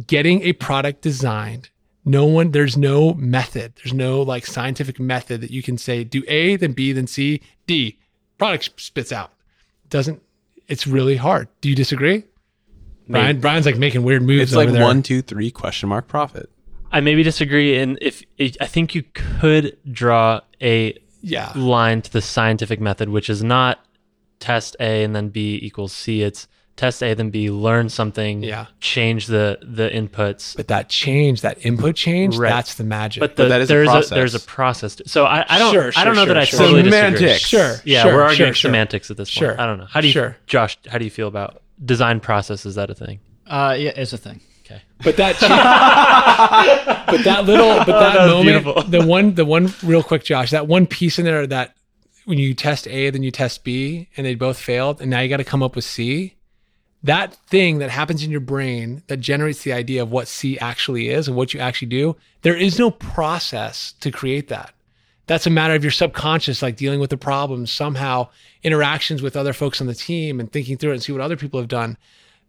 Getting 0.08 0.42
a 0.42 0.54
product 0.54 1.02
designed, 1.02 1.70
no 2.04 2.26
one, 2.26 2.52
there's 2.52 2.76
no 2.76 3.14
method. 3.14 3.74
There's 3.76 3.94
no 3.94 4.22
like 4.24 4.48
scientific 4.48 5.00
method 5.00 5.42
that 5.42 5.52
you 5.52 5.62
can 5.62 5.78
say 5.78 6.04
do 6.04 6.24
A, 6.28 6.56
then 6.56 6.74
B, 6.74 6.92
then 6.92 7.08
C, 7.08 7.42
D. 7.68 8.00
Product 8.40 8.82
spits 8.82 9.12
out. 9.12 9.32
Doesn't 9.90 10.22
it's 10.68 10.88
really 10.88 11.16
hard. 11.16 11.48
Do 11.62 11.70
you 11.70 11.76
disagree? 11.76 12.24
Brian, 13.08 13.40
Brian's 13.40 13.66
like 13.66 13.78
making 13.78 14.04
weird 14.04 14.24
moves. 14.24 14.42
It's 14.42 14.56
like 14.56 14.70
there. 14.70 14.82
one, 14.82 15.04
two, 15.04 15.22
three 15.22 15.52
question 15.52 15.90
mark 15.90 16.08
profit. 16.08 16.50
I 16.94 17.02
maybe 17.02 17.24
disagree. 17.24 17.78
And 17.78 17.98
if 18.02 18.24
I 18.62 18.68
think 18.68 18.96
you 18.96 19.04
could 19.14 19.78
draw 19.91 20.39
a 20.62 20.98
Yeah. 21.22 21.52
line 21.56 22.02
to 22.04 22.12
the 22.14 22.22
scientific 22.22 22.80
method, 22.80 23.10
which 23.10 23.30
is 23.30 23.44
not 23.44 23.80
test 24.39 24.76
A 24.80 25.04
and 25.04 25.16
then 25.16 25.30
B 25.30 25.60
equals 25.62 25.91
C. 25.94 26.22
It's 26.22 26.48
test 26.76 27.02
A 27.04 27.14
then 27.14 27.30
B, 27.30 27.50
learn 27.50 27.88
something, 27.88 28.44
Yeah. 28.44 28.66
change 28.82 29.28
the 29.28 29.60
the 29.62 29.89
inputs. 29.89 30.56
But 30.56 30.68
that 30.70 30.89
change, 30.89 31.41
that 31.41 31.64
input 31.66 31.96
change, 31.96 32.36
Right. 32.36 32.50
that's 32.50 32.74
the 32.76 32.84
magic. 32.84 33.22
But, 33.22 33.36
the, 33.38 33.48
that 33.48 33.62
is 33.62 33.68
there's 33.70 33.88
a, 33.88 33.91
process. 33.91 34.10
there's 34.10 34.36
a 34.36 34.39
process. 34.39 34.96
To, 34.96 35.08
so 35.10 35.26
I, 35.26 35.46
I 35.48 35.60
don't 35.60 35.72
Sure, 35.74 35.91
I 35.96 36.04
don't 36.04 36.14
sure, 36.16 36.26
know 36.26 36.26
that 36.26 36.38
I 36.38 36.46
sure, 36.46 36.60
totally 36.60 36.82
sure. 36.82 36.89
disagree. 36.91 37.18
Semantics. 37.18 37.48
sure, 37.48 37.76
Yeah, 37.86 38.04
sure, 38.04 38.14
we're 38.16 38.22
arguing 38.24 38.38
sure, 38.50 38.54
sure. 38.56 38.70
semantics 38.70 39.10
at 39.12 39.18
this 39.18 39.30
point. 39.30 39.52
Sure. 39.52 39.62
I 39.62 39.66
don't 39.66 39.78
know. 39.78 39.86
How 39.89 40.02
do 40.02 40.08
you, 40.08 40.14
Sure. 40.14 40.36
Josh? 40.48 40.78
How 40.88 40.98
do 40.98 41.06
you 41.06 41.12
feel 41.12 41.28
about 41.28 41.62
design 41.86 42.20
process? 42.20 42.66
Is 42.66 42.76
that 42.76 42.89
a 42.89 42.96
thing? 42.96 43.20
Uh, 43.48 43.76
yeah, 43.78 43.91
it's 43.96 44.14
a 44.14 44.18
thing. 44.18 44.41
Okay. 44.74 44.84
But 45.03 45.17
that, 45.17 45.39
but 47.07 47.24
that 47.24 47.45
little, 47.45 47.78
but 47.80 47.89
oh, 47.89 47.99
that, 47.99 48.13
that 48.13 48.28
moment, 48.28 48.63
beautiful. 48.63 48.84
the 48.84 49.05
one, 49.05 49.36
the 49.36 49.45
one 49.45 49.74
real 49.84 50.03
quick, 50.03 50.24
Josh, 50.24 50.51
that 50.51 50.67
one 50.67 50.88
piece 50.88 51.19
in 51.19 51.26
there 51.26 51.45
that 51.47 51.76
when 52.26 52.38
you 52.38 52.53
test 52.53 52.88
A, 52.88 53.09
then 53.09 53.24
you 53.24 53.32
test 53.32 53.63
B, 53.63 54.07
and 54.15 54.26
they 54.26 54.36
both 54.36 54.57
failed, 54.57 55.01
and 55.01 55.09
now 55.09 55.19
you 55.19 55.30
got 55.30 55.38
to 55.38 55.43
come 55.43 55.63
up 55.63 55.76
with 55.76 55.86
C. 55.86 56.36
That 57.03 57.36
thing 57.47 57.80
that 57.80 57.89
happens 57.89 58.24
in 58.24 58.32
your 58.32 58.39
brain 58.39 59.03
that 59.07 59.17
generates 59.17 59.63
the 59.63 59.74
idea 59.74 60.01
of 60.01 60.11
what 60.11 60.30
C 60.30 60.57
actually 60.59 61.09
is 61.09 61.28
and 61.28 61.36
what 61.36 61.53
you 61.53 61.59
actually 61.59 61.89
do. 61.89 62.15
There 62.43 62.55
is 62.55 62.80
no 62.80 62.91
process 62.91 63.93
to 63.99 64.09
create 64.09 64.47
that. 64.47 64.74
That's 65.28 65.47
a 65.47 65.49
matter 65.49 65.74
of 65.74 65.84
your 65.84 65.91
subconscious, 65.91 66.61
like 66.61 66.78
dealing 66.78 66.99
with 66.99 67.09
the 67.09 67.17
problems, 67.17 67.71
somehow 67.71 68.30
interactions 68.61 69.21
with 69.21 69.36
other 69.36 69.53
folks 69.53 69.82
on 69.82 69.88
the 69.88 69.93
team 69.93 70.39
and 70.39 70.51
thinking 70.51 70.78
through 70.78 70.91
it 70.91 70.95
and 70.95 71.03
see 71.03 71.11
what 71.11 71.21
other 71.21 71.38
people 71.38 71.59
have 71.59 71.69
done. 71.69 71.97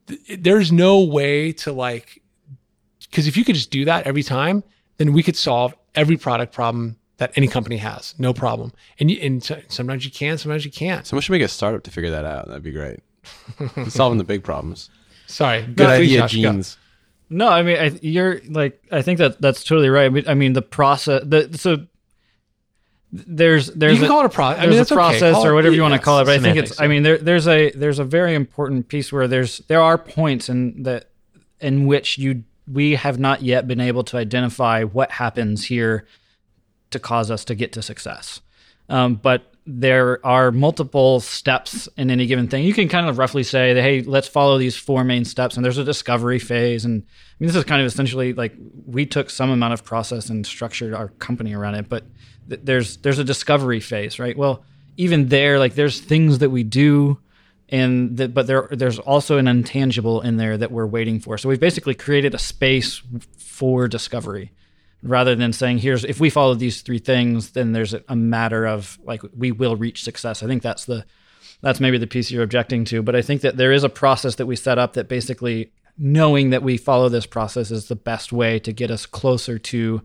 Th- 0.06 0.20
There's 0.40 0.70
no 0.72 1.00
way 1.02 1.52
to 1.52 1.72
like 1.72 2.22
because 3.10 3.26
if 3.26 3.36
you 3.36 3.44
could 3.44 3.54
just 3.54 3.70
do 3.70 3.84
that 3.84 4.06
every 4.06 4.22
time, 4.22 4.64
then 4.96 5.12
we 5.12 5.22
could 5.22 5.36
solve 5.36 5.74
every 5.94 6.16
product 6.16 6.52
problem 6.52 6.96
that 7.18 7.32
any 7.36 7.46
company 7.46 7.76
has, 7.76 8.12
no 8.18 8.34
problem. 8.34 8.72
And 8.98 9.08
you, 9.10 9.18
and 9.22 9.42
so- 9.42 9.60
sometimes 9.68 10.04
you 10.04 10.10
can, 10.10 10.36
sometimes 10.36 10.64
you 10.64 10.70
can't. 10.72 11.06
Someone 11.06 11.22
should 11.22 11.30
make 11.32 11.42
a 11.42 11.48
startup 11.48 11.84
to 11.84 11.90
figure 11.92 12.10
that 12.10 12.24
out. 12.24 12.48
That'd 12.48 12.64
be 12.64 12.72
great. 12.72 13.00
Solving 13.88 14.18
the 14.18 14.24
big 14.24 14.42
problems. 14.42 14.90
Sorry, 15.28 15.62
good 15.62 15.76
Good 15.76 15.86
please, 15.86 16.06
idea, 16.10 16.18
Josh, 16.18 16.34
go. 16.34 16.42
genes. 16.52 16.78
No, 17.30 17.48
I 17.48 17.62
mean, 17.62 17.78
I, 17.78 17.98
you're 18.02 18.40
like, 18.50 18.82
I 18.92 19.00
think 19.02 19.18
that 19.18 19.40
that's 19.40 19.64
totally 19.64 19.88
right. 19.88 20.06
I 20.06 20.08
mean, 20.10 20.24
I 20.28 20.34
mean 20.34 20.52
the 20.52 20.62
process, 20.62 21.22
the 21.24 21.56
so 21.56 21.86
there's 23.14 23.68
there's 23.68 23.98
You 23.98 24.06
a, 24.06 24.08
call 24.08 24.20
it 24.20 24.26
a 24.26 24.28
process. 24.28 24.62
I 24.62 24.66
mean, 24.66 24.74
a 24.74 24.84
that's 24.84 24.90
okay. 24.90 25.48
or 25.48 25.54
whatever 25.54 25.74
you 25.74 25.82
want 25.82 25.94
to 25.94 26.00
call 26.00 26.18
it. 26.18 26.24
But 26.24 26.34
I 26.34 26.38
think 26.40 26.56
it's. 26.56 26.80
I 26.80 26.88
mean, 26.88 27.04
there 27.04 27.16
there's 27.16 27.46
a 27.46 27.70
there's 27.70 28.00
a 28.00 28.04
very 28.04 28.34
important 28.34 28.88
piece 28.88 29.12
where 29.12 29.28
there's 29.28 29.58
there 29.68 29.80
are 29.80 29.96
points 29.96 30.48
in 30.48 30.82
that 30.82 31.10
in 31.60 31.86
which 31.86 32.18
you 32.18 32.42
we 32.66 32.96
have 32.96 33.18
not 33.18 33.42
yet 33.42 33.68
been 33.68 33.80
able 33.80 34.02
to 34.04 34.16
identify 34.16 34.82
what 34.82 35.12
happens 35.12 35.66
here 35.66 36.06
to 36.90 36.98
cause 36.98 37.30
us 37.30 37.44
to 37.44 37.54
get 37.54 37.72
to 37.74 37.82
success. 37.82 38.40
Um, 38.88 39.14
but 39.14 39.54
there 39.66 40.24
are 40.26 40.52
multiple 40.52 41.20
steps 41.20 41.88
in 41.96 42.10
any 42.10 42.26
given 42.26 42.48
thing. 42.48 42.64
You 42.64 42.74
can 42.74 42.88
kind 42.88 43.08
of 43.08 43.16
roughly 43.16 43.42
say 43.42 43.72
that, 43.72 43.80
hey, 43.80 44.02
let's 44.02 44.28
follow 44.28 44.58
these 44.58 44.76
four 44.76 45.04
main 45.04 45.24
steps. 45.24 45.56
And 45.56 45.64
there's 45.64 45.78
a 45.78 45.84
discovery 45.84 46.38
phase. 46.38 46.84
And 46.84 47.02
I 47.02 47.34
mean, 47.38 47.46
this 47.46 47.56
is 47.56 47.64
kind 47.64 47.80
of 47.80 47.86
essentially 47.86 48.34
like 48.34 48.54
we 48.86 49.06
took 49.06 49.30
some 49.30 49.50
amount 49.50 49.72
of 49.72 49.84
process 49.84 50.28
and 50.28 50.46
structured 50.46 50.92
our 50.92 51.08
company 51.08 51.54
around 51.54 51.76
it. 51.76 51.88
But 51.88 52.04
there's 52.46 52.98
there's 52.98 53.18
a 53.18 53.24
discovery 53.24 53.80
phase, 53.80 54.18
right? 54.18 54.36
Well, 54.36 54.64
even 54.96 55.28
there, 55.28 55.58
like 55.58 55.74
there's 55.74 56.00
things 56.00 56.38
that 56.38 56.50
we 56.50 56.62
do, 56.62 57.18
and 57.68 58.16
that, 58.18 58.34
but 58.34 58.46
there 58.46 58.68
there's 58.70 58.98
also 58.98 59.38
an 59.38 59.48
intangible 59.48 60.20
in 60.20 60.36
there 60.36 60.56
that 60.56 60.70
we're 60.70 60.86
waiting 60.86 61.20
for. 61.20 61.38
So 61.38 61.48
we've 61.48 61.60
basically 61.60 61.94
created 61.94 62.34
a 62.34 62.38
space 62.38 63.02
for 63.36 63.88
discovery 63.88 64.52
rather 65.04 65.34
than 65.34 65.52
saying 65.52 65.78
here's 65.78 66.04
if 66.04 66.18
we 66.18 66.30
follow 66.30 66.54
these 66.54 66.80
three 66.80 66.98
things 66.98 67.50
then 67.50 67.72
there's 67.72 67.94
a, 67.94 68.02
a 68.08 68.16
matter 68.16 68.66
of 68.66 68.98
like 69.04 69.20
we 69.36 69.52
will 69.52 69.76
reach 69.76 70.02
success 70.02 70.42
i 70.42 70.46
think 70.46 70.62
that's 70.62 70.86
the 70.86 71.04
that's 71.60 71.78
maybe 71.78 71.98
the 71.98 72.06
piece 72.06 72.30
you're 72.30 72.42
objecting 72.42 72.84
to 72.84 73.02
but 73.02 73.14
i 73.14 73.20
think 73.20 73.42
that 73.42 73.56
there 73.56 73.70
is 73.70 73.84
a 73.84 73.88
process 73.88 74.36
that 74.36 74.46
we 74.46 74.56
set 74.56 74.78
up 74.78 74.94
that 74.94 75.08
basically 75.08 75.70
knowing 75.98 76.50
that 76.50 76.62
we 76.62 76.76
follow 76.76 77.08
this 77.08 77.26
process 77.26 77.70
is 77.70 77.88
the 77.88 77.94
best 77.94 78.32
way 78.32 78.58
to 78.58 78.72
get 78.72 78.90
us 78.90 79.06
closer 79.06 79.58
to 79.58 80.02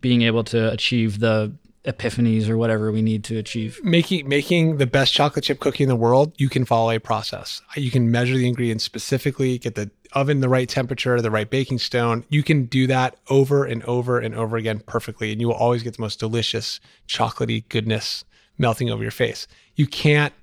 being 0.00 0.22
able 0.22 0.44
to 0.44 0.70
achieve 0.72 1.18
the 1.18 1.52
epiphanies 1.84 2.48
or 2.48 2.58
whatever 2.58 2.90
we 2.90 3.02
need 3.02 3.24
to 3.24 3.38
achieve 3.38 3.80
making 3.82 4.28
making 4.28 4.76
the 4.78 4.86
best 4.86 5.12
chocolate 5.12 5.44
chip 5.44 5.60
cookie 5.60 5.84
in 5.84 5.88
the 5.88 5.96
world, 5.96 6.32
you 6.36 6.48
can 6.48 6.64
follow 6.64 6.90
a 6.90 6.98
process. 6.98 7.62
You 7.76 7.90
can 7.90 8.10
measure 8.10 8.36
the 8.36 8.48
ingredients 8.48 8.84
specifically, 8.84 9.58
get 9.58 9.74
the 9.74 9.90
oven 10.12 10.40
the 10.40 10.48
right 10.48 10.68
temperature, 10.68 11.20
the 11.20 11.30
right 11.30 11.48
baking 11.48 11.78
stone. 11.78 12.24
You 12.28 12.42
can 12.42 12.64
do 12.64 12.86
that 12.88 13.16
over 13.28 13.64
and 13.64 13.82
over 13.84 14.18
and 14.18 14.34
over 14.34 14.56
again 14.56 14.80
perfectly, 14.80 15.32
and 15.32 15.40
you 15.40 15.48
will 15.48 15.54
always 15.54 15.82
get 15.82 15.96
the 15.96 16.02
most 16.02 16.18
delicious 16.18 16.80
chocolatey 17.06 17.68
goodness 17.68 18.24
melting 18.58 18.90
over 18.90 19.02
your 19.02 19.10
face. 19.10 19.46
You 19.76 19.86
can't. 19.86 20.34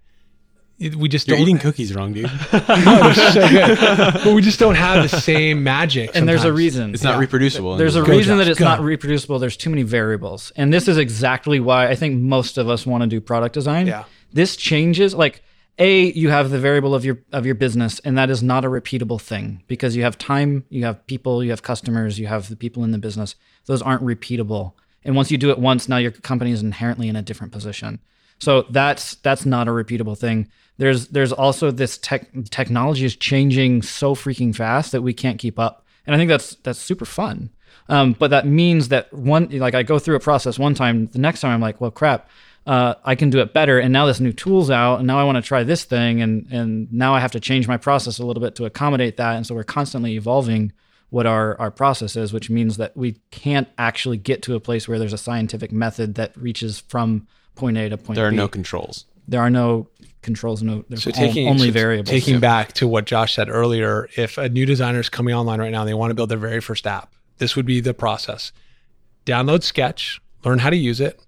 We 0.77 1.07
just 1.07 1.27
You're 1.27 1.37
don't 1.37 1.43
eating 1.43 1.57
cookies 1.57 1.93
wrong, 1.95 2.11
dude. 2.13 2.25
No, 2.51 3.13
they're 3.13 3.13
so 3.31 3.47
good, 3.47 3.77
but 4.25 4.33
we 4.33 4.41
just 4.41 4.59
don't 4.59 4.75
have 4.75 5.09
the 5.09 5.21
same 5.21 5.63
magic. 5.63 6.11
and 6.13 6.27
there's 6.27 6.43
a 6.43 6.51
reason 6.51 6.93
It's 6.93 7.03
not 7.03 7.13
Yeah. 7.15 7.19
reproducible. 7.19 7.77
There's 7.77 7.95
a 7.95 8.01
Go, 8.01 8.11
reason 8.11 8.37
Josh, 8.37 8.45
that 8.45 8.51
it's 8.51 8.59
go. 8.59 8.65
not 8.65 8.81
reproducible. 8.81 9.39
There's 9.39 9.55
too 9.55 9.69
many 9.69 9.83
variables. 9.83 10.51
And 10.57 10.73
this 10.73 10.87
is 10.89 10.97
exactly 10.97 11.59
why 11.61 11.87
I 11.87 11.95
think 11.95 12.21
most 12.21 12.57
of 12.57 12.67
us 12.69 12.85
want 12.85 13.03
to 13.03 13.07
do 13.07 13.21
product 13.21 13.53
design. 13.53 13.87
Yeah. 13.87 14.03
This 14.33 14.57
changes 14.57 15.13
like 15.13 15.41
a 15.79 16.11
you 16.11 16.29
have 16.29 16.51
the 16.51 16.59
variable 16.59 16.93
of 16.95 17.03
your 17.05 17.19
of 17.31 17.45
your 17.45 17.55
business 17.55 17.99
and 17.99 18.17
that 18.17 18.29
is 18.29 18.41
not 18.43 18.63
a 18.65 18.69
repeatable 18.69 19.19
thing 19.21 19.63
because 19.67 19.95
you 19.95 20.03
have 20.03 20.17
time, 20.17 20.65
you 20.69 20.83
have 20.85 21.05
people, 21.07 21.41
you 21.43 21.51
have 21.51 21.63
customers, 21.63 22.19
you 22.19 22.27
have 22.27 22.49
the 22.49 22.55
people 22.57 22.83
in 22.83 22.91
the 22.91 22.97
business. 22.97 23.35
Those 23.65 23.81
aren't 23.81 24.03
repeatable. 24.03 24.73
And 25.05 25.15
once 25.15 25.31
you 25.31 25.37
do 25.37 25.51
it 25.51 25.59
once, 25.59 25.87
now 25.87 25.97
your 25.97 26.11
company 26.11 26.51
is 26.51 26.61
inherently 26.61 27.07
in 27.07 27.15
a 27.15 27.21
different 27.21 27.53
position. 27.53 27.99
So 28.39 28.63
that's 28.69 29.15
that's 29.15 29.45
not 29.45 29.67
a 29.69 29.71
repeatable 29.71 30.17
thing. 30.17 30.49
There's 30.77 31.07
there's 31.07 31.31
also 31.31 31.71
this 31.71 31.97
tech 31.97 32.29
technology 32.49 33.05
is 33.05 33.15
changing 33.15 33.81
so 33.81 34.15
freaking 34.15 34.55
fast 34.55 34.91
that 34.91 35.01
we 35.01 35.13
can't 35.13 35.39
keep 35.39 35.57
up, 35.57 35.85
and 36.05 36.15
I 36.15 36.17
think 36.17 36.29
that's 36.29 36.55
that's 36.55 36.79
super 36.79 37.05
fun. 37.05 37.49
Um, 37.87 38.13
but 38.13 38.31
that 38.31 38.47
means 38.47 38.89
that 38.89 39.13
one 39.13 39.47
like 39.51 39.75
I 39.75 39.83
go 39.83 39.99
through 39.99 40.15
a 40.15 40.19
process 40.19 40.57
one 40.57 40.73
time, 40.73 41.07
the 41.07 41.19
next 41.19 41.41
time 41.41 41.51
I'm 41.51 41.61
like, 41.61 41.79
well, 41.79 41.91
crap, 41.91 42.29
uh, 42.65 42.95
I 43.03 43.15
can 43.15 43.29
do 43.29 43.39
it 43.39 43.53
better, 43.53 43.79
and 43.79 43.93
now 43.93 44.05
this 44.05 44.19
new 44.19 44.33
tool's 44.33 44.71
out, 44.71 44.97
and 44.97 45.07
now 45.07 45.19
I 45.19 45.23
want 45.23 45.37
to 45.37 45.41
try 45.41 45.63
this 45.63 45.85
thing, 45.85 46.21
and 46.21 46.47
and 46.51 46.91
now 46.91 47.13
I 47.13 47.19
have 47.19 47.31
to 47.33 47.39
change 47.39 47.67
my 47.67 47.77
process 47.77 48.19
a 48.19 48.25
little 48.25 48.41
bit 48.41 48.55
to 48.55 48.65
accommodate 48.65 49.17
that, 49.17 49.35
and 49.35 49.45
so 49.45 49.55
we're 49.55 49.63
constantly 49.63 50.15
evolving 50.15 50.73
what 51.11 51.25
our, 51.27 51.57
our 51.61 51.71
process 51.71 52.15
is, 52.15 52.33
which 52.33 52.49
means 52.49 52.77
that 52.77 52.97
we 52.97 53.13
can't 53.31 53.69
actually 53.77 54.17
get 54.17 54.41
to 54.41 54.55
a 54.55 54.59
place 54.59 54.87
where 54.87 54.99
there's 54.99 55.13
a 55.13 55.17
scientific 55.17 55.71
method 55.71 56.15
that 56.15 56.35
reaches 56.35 56.79
from 56.79 57.27
point 57.53 57.77
A 57.77 57.87
to 57.87 57.97
point 57.97 58.09
B. 58.09 58.13
there 58.15 58.27
are 58.27 58.31
B. 58.31 58.37
no 58.37 58.47
controls. 58.47 59.05
there 59.27 59.39
are 59.39 59.51
no 59.51 59.87
controls, 60.25 60.61
no 60.61 60.83
So 60.95 61.11
taking 61.11 61.47
only 61.47 61.67
so 61.67 61.73
variables. 61.73 62.09
Taking 62.09 62.41
back 62.41 62.73
to 62.73 62.87
what 62.87 63.05
Josh 63.05 63.35
said 63.35 63.47
earlier, 63.49 64.09
if 64.17 64.37
a 64.37 64.49
new 64.49 64.65
designer 64.65 64.99
is 64.99 65.07
coming 65.07 65.33
online 65.33 65.61
right 65.61 65.71
now 65.71 65.81
and 65.81 65.89
they 65.89 65.93
want 65.93 66.11
to 66.11 66.15
build 66.15 66.29
their 66.29 66.37
very 66.37 66.59
first 66.59 66.85
app, 66.85 67.13
this 67.37 67.55
would 67.55 67.65
be 67.65 67.79
the 67.79 67.93
process. 67.93 68.51
Download 69.25 69.63
Sketch, 69.63 70.19
learn 70.43 70.59
how 70.59 70.69
to 70.69 70.75
use 70.75 70.99
it, 70.99 71.21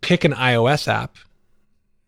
pick 0.00 0.24
an 0.24 0.32
iOS 0.32 0.88
app 0.88 1.16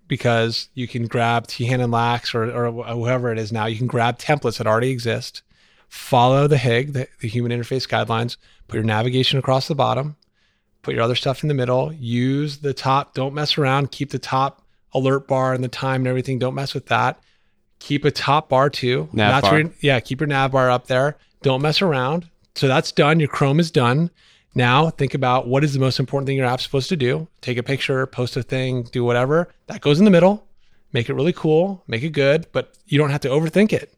because 0.08 0.68
you 0.74 0.88
can 0.88 1.06
grab 1.06 1.46
Teehan 1.46 1.82
and 1.82 1.92
Lax 1.92 2.34
or, 2.34 2.50
or 2.50 2.72
whoever 2.94 3.30
it 3.30 3.38
is 3.38 3.52
now. 3.52 3.66
You 3.66 3.78
can 3.78 3.86
grab 3.86 4.18
templates 4.18 4.58
that 4.58 4.66
already 4.66 4.90
exist, 4.90 5.42
follow 5.88 6.48
the 6.48 6.58
HIG, 6.58 6.94
the, 6.94 7.08
the 7.20 7.28
human 7.28 7.52
interface 7.52 7.88
guidelines, 7.88 8.36
put 8.66 8.76
your 8.76 8.84
navigation 8.84 9.38
across 9.38 9.68
the 9.68 9.74
bottom, 9.74 10.16
put 10.82 10.94
your 10.94 11.02
other 11.02 11.14
stuff 11.14 11.42
in 11.42 11.48
the 11.48 11.54
middle, 11.54 11.92
use 11.92 12.58
the 12.58 12.74
top, 12.74 13.14
don't 13.14 13.34
mess 13.34 13.56
around, 13.56 13.92
keep 13.92 14.10
the 14.10 14.18
top 14.18 14.61
alert 14.94 15.26
bar 15.28 15.52
and 15.54 15.62
the 15.64 15.68
time 15.68 16.02
and 16.02 16.08
everything. 16.08 16.38
Don't 16.38 16.54
mess 16.54 16.74
with 16.74 16.86
that. 16.86 17.18
Keep 17.78 18.04
a 18.04 18.10
top 18.10 18.48
bar 18.48 18.70
too. 18.70 19.08
Nav 19.12 19.32
That's 19.32 19.42
bar. 19.42 19.50
where 19.52 19.60
your- 19.62 19.72
yeah, 19.80 20.00
keep 20.00 20.20
your 20.20 20.26
nav 20.28 20.52
bar 20.52 20.70
up 20.70 20.86
there. 20.86 21.16
Don't 21.42 21.62
mess 21.62 21.82
around. 21.82 22.28
So 22.54 22.68
that's 22.68 22.92
done. 22.92 23.18
Your 23.18 23.28
Chrome 23.28 23.58
is 23.58 23.70
done. 23.70 24.10
Now 24.54 24.90
think 24.90 25.14
about 25.14 25.48
what 25.48 25.64
is 25.64 25.72
the 25.72 25.80
most 25.80 25.98
important 25.98 26.26
thing 26.26 26.36
your 26.36 26.46
app's 26.46 26.62
supposed 26.62 26.90
to 26.90 26.96
do. 26.96 27.26
Take 27.40 27.56
a 27.56 27.62
picture, 27.62 28.06
post 28.06 28.36
a 28.36 28.42
thing, 28.42 28.82
do 28.92 29.02
whatever. 29.02 29.48
That 29.66 29.80
goes 29.80 29.98
in 29.98 30.04
the 30.04 30.10
middle. 30.10 30.46
Make 30.92 31.08
it 31.08 31.14
really 31.14 31.32
cool, 31.32 31.82
make 31.86 32.02
it 32.02 32.10
good, 32.10 32.46
but 32.52 32.74
you 32.86 32.98
don't 32.98 33.08
have 33.10 33.22
to 33.22 33.28
overthink 33.30 33.72
it. 33.72 33.94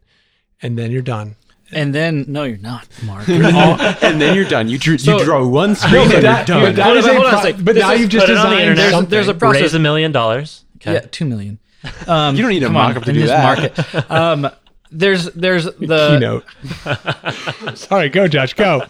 And 0.62 0.78
then 0.78 0.92
you're 0.92 1.02
done. 1.02 1.34
and 1.72 1.92
then 1.92 2.24
no, 2.28 2.44
you're 2.44 2.56
not, 2.58 2.86
Marc. 3.04 3.28
and 3.28 4.20
then 4.20 4.36
you're 4.36 4.44
done. 4.44 4.68
You, 4.68 4.78
dr- 4.78 5.00
So- 5.00 5.18
you 5.18 5.24
draw 5.24 5.44
one 5.44 5.74
screen 5.74 6.06
but 6.06 6.14
and 6.16 6.24
that- 6.24 6.48
you're 6.48 6.60
but 6.60 6.66
done. 6.66 6.74
that 6.76 6.84
Hold 6.84 6.96
is 6.98 7.04
on, 7.04 7.10
a 7.10 7.14
hold 7.14 7.26
on 7.26 7.34
a 7.34 7.52
pro- 7.54 7.62
But 7.64 7.74
now 7.76 7.92
is- 7.92 8.00
you've 8.00 8.10
just 8.10 8.26
put 8.26 8.32
it 8.32 8.38
on 8.38 8.50
the 8.50 8.56
designed 8.56 8.70
internet. 8.78 8.90
there's, 8.92 9.26
there's 9.26 9.28
a 9.28 9.34
process. 9.34 9.62
Raise 9.62 9.74
a 9.74 9.78
million 9.80 10.12
dollars. 10.12 10.63
Okay. 10.86 10.94
Yeah, 10.94 11.00
two 11.10 11.24
million. 11.24 11.58
Um, 12.06 12.34
You 12.36 12.42
don't 12.42 12.50
need 12.50 12.62
a 12.62 12.66
come 12.66 12.74
mock-up 12.74 13.04
to 13.04 13.12
do 13.12 13.20
this 13.20 13.30
that. 13.30 13.76
Market. 13.94 14.10
Um, 14.10 14.50
there's 14.90 15.24
there's 15.32 15.64
the 15.80 16.08
keynote. 16.18 17.76
Sorry, 17.78 18.08
go, 18.08 18.28
Josh, 18.28 18.54
go. 18.54 18.82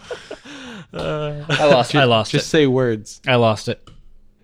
I 0.93 1.65
lost 1.65 1.93
I 1.95 2.03
lost 2.05 2.31
Just 2.31 2.45
it. 2.45 2.49
say 2.49 2.67
words. 2.67 3.21
I 3.27 3.35
lost 3.35 3.67
it. 3.67 3.87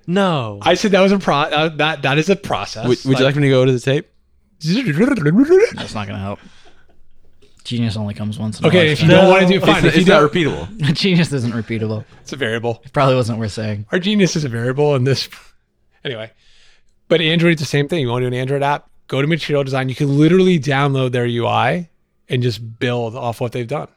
No. 0.07 0.59
I 0.61 0.73
said 0.73 0.91
that 0.91 1.01
was 1.01 1.11
a 1.11 1.19
pro. 1.19 1.35
Uh, 1.35 1.69
that 1.77 2.01
that 2.01 2.17
is 2.17 2.29
a 2.29 2.35
process. 2.35 2.87
Would, 2.87 3.05
would 3.05 3.19
you 3.19 3.25
like 3.25 3.35
me 3.35 3.43
to 3.43 3.49
go 3.49 3.63
to 3.65 3.71
the 3.71 3.79
tape? 3.79 4.07
That's 4.63 5.93
not 5.93 6.07
gonna 6.07 6.19
help. 6.19 6.39
Genius 7.63 7.95
only 7.95 8.13
comes 8.15 8.39
once. 8.39 8.59
In 8.59 8.65
Okay, 8.65 8.89
a 8.89 8.91
if 8.91 9.01
you 9.03 9.07
don't 9.07 9.29
want 9.29 9.43
to 9.47 9.47
do 9.47 9.59
fine. 9.59 9.85
It's, 9.85 9.95
If 9.95 10.01
it's 10.01 10.07
not 10.07 10.19
don't, 10.21 10.31
repeatable. 10.31 10.93
Genius 10.93 11.31
isn't 11.31 11.53
repeatable. 11.53 12.05
it's 12.21 12.33
a 12.33 12.35
variable. 12.35 12.81
It 12.83 12.91
probably 12.91 13.15
wasn't 13.15 13.37
worth 13.39 13.51
saying. 13.51 13.85
Our 13.91 13.99
genius 13.99 14.35
is 14.35 14.43
a 14.43 14.49
variable 14.49 14.95
in 14.95 15.03
this. 15.03 15.29
Anyway, 16.03 16.31
but 17.11 17.21
Android 17.21 17.53
is 17.53 17.59
the 17.59 17.65
same 17.65 17.87
thing. 17.87 17.99
You 17.99 18.07
want 18.07 18.23
to 18.23 18.29
do 18.29 18.35
an 18.35 18.41
Android 18.41 18.63
app? 18.63 18.87
go 19.11 19.21
to 19.21 19.27
Material 19.27 19.63
Design. 19.65 19.89
You 19.89 19.95
can 19.95 20.17
literally 20.17 20.57
download 20.57 21.11
their 21.11 21.25
UI 21.25 21.89
and 22.29 22.41
just 22.41 22.79
build 22.79 23.13
off 23.13 23.41
what 23.41 23.51
they've 23.51 23.67
done. 23.67 23.89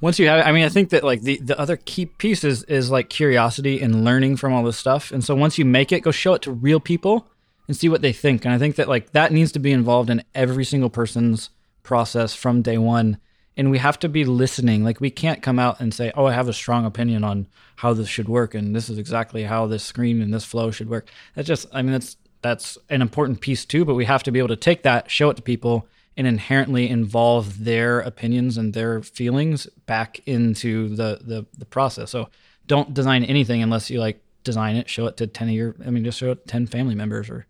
once 0.00 0.18
you 0.18 0.26
have 0.26 0.40
it, 0.40 0.46
I 0.46 0.50
mean, 0.50 0.64
I 0.64 0.68
think 0.68 0.90
that 0.90 1.04
like 1.04 1.22
the, 1.22 1.36
the 1.36 1.58
other 1.58 1.76
key 1.76 2.06
piece 2.06 2.42
is, 2.42 2.64
is 2.64 2.90
like 2.90 3.08
curiosity 3.08 3.80
and 3.80 4.04
learning 4.04 4.38
from 4.38 4.52
all 4.52 4.64
this 4.64 4.76
stuff. 4.76 5.12
And 5.12 5.22
so 5.22 5.36
once 5.36 5.56
you 5.56 5.64
make 5.64 5.92
it, 5.92 6.00
go 6.00 6.10
show 6.10 6.34
it 6.34 6.42
to 6.42 6.50
real 6.50 6.80
people 6.80 7.28
and 7.68 7.76
see 7.76 7.88
what 7.88 8.02
they 8.02 8.12
think. 8.12 8.44
And 8.44 8.52
I 8.52 8.58
think 8.58 8.74
that 8.74 8.88
like 8.88 9.12
that 9.12 9.30
needs 9.30 9.52
to 9.52 9.60
be 9.60 9.70
involved 9.70 10.10
in 10.10 10.24
every 10.34 10.64
single 10.64 10.90
person's 10.90 11.50
process 11.84 12.34
from 12.34 12.60
day 12.60 12.76
one. 12.76 13.18
And 13.56 13.70
we 13.70 13.78
have 13.78 14.00
to 14.00 14.08
be 14.08 14.24
listening. 14.24 14.82
Like 14.82 15.00
we 15.00 15.10
can't 15.10 15.42
come 15.42 15.60
out 15.60 15.78
and 15.80 15.94
say, 15.94 16.12
"Oh, 16.16 16.26
I 16.26 16.32
have 16.32 16.48
a 16.48 16.52
strong 16.52 16.86
opinion 16.86 17.22
on 17.24 17.46
how 17.76 17.92
this 17.92 18.08
should 18.08 18.28
work, 18.28 18.54
and 18.54 18.74
this 18.74 18.88
is 18.88 18.96
exactly 18.96 19.42
how 19.42 19.66
this 19.66 19.84
screen 19.84 20.22
and 20.22 20.32
this 20.32 20.44
flow 20.44 20.70
should 20.70 20.88
work." 20.88 21.10
That's 21.34 21.48
just, 21.48 21.66
I 21.72 21.82
mean, 21.82 21.92
that's 21.92 22.16
that's 22.42 22.78
an 22.88 23.02
important 23.02 23.40
piece 23.40 23.64
too. 23.64 23.84
But 23.84 23.94
we 23.94 24.04
have 24.04 24.22
to 24.24 24.32
be 24.32 24.38
able 24.38 24.48
to 24.48 24.56
take 24.56 24.82
that, 24.82 25.10
show 25.10 25.30
it 25.30 25.36
to 25.36 25.42
people, 25.42 25.86
and 26.16 26.26
inherently 26.26 26.88
involve 26.88 27.64
their 27.64 28.00
opinions 28.00 28.56
and 28.56 28.74
their 28.74 29.02
feelings 29.02 29.66
back 29.86 30.20
into 30.26 30.94
the 30.94 31.20
the, 31.22 31.46
the 31.58 31.66
process. 31.66 32.10
So 32.10 32.28
don't 32.66 32.94
design 32.94 33.24
anything 33.24 33.62
unless 33.62 33.90
you 33.90 34.00
like 34.00 34.22
design 34.44 34.76
it, 34.76 34.88
show 34.88 35.06
it 35.06 35.16
to 35.18 35.26
ten 35.26 35.48
of 35.48 35.54
your. 35.54 35.74
I 35.84 35.90
mean, 35.90 36.04
just 36.04 36.18
show 36.18 36.32
it 36.32 36.46
to 36.46 36.46
ten 36.46 36.66
family 36.66 36.94
members 36.94 37.28
or 37.30 37.46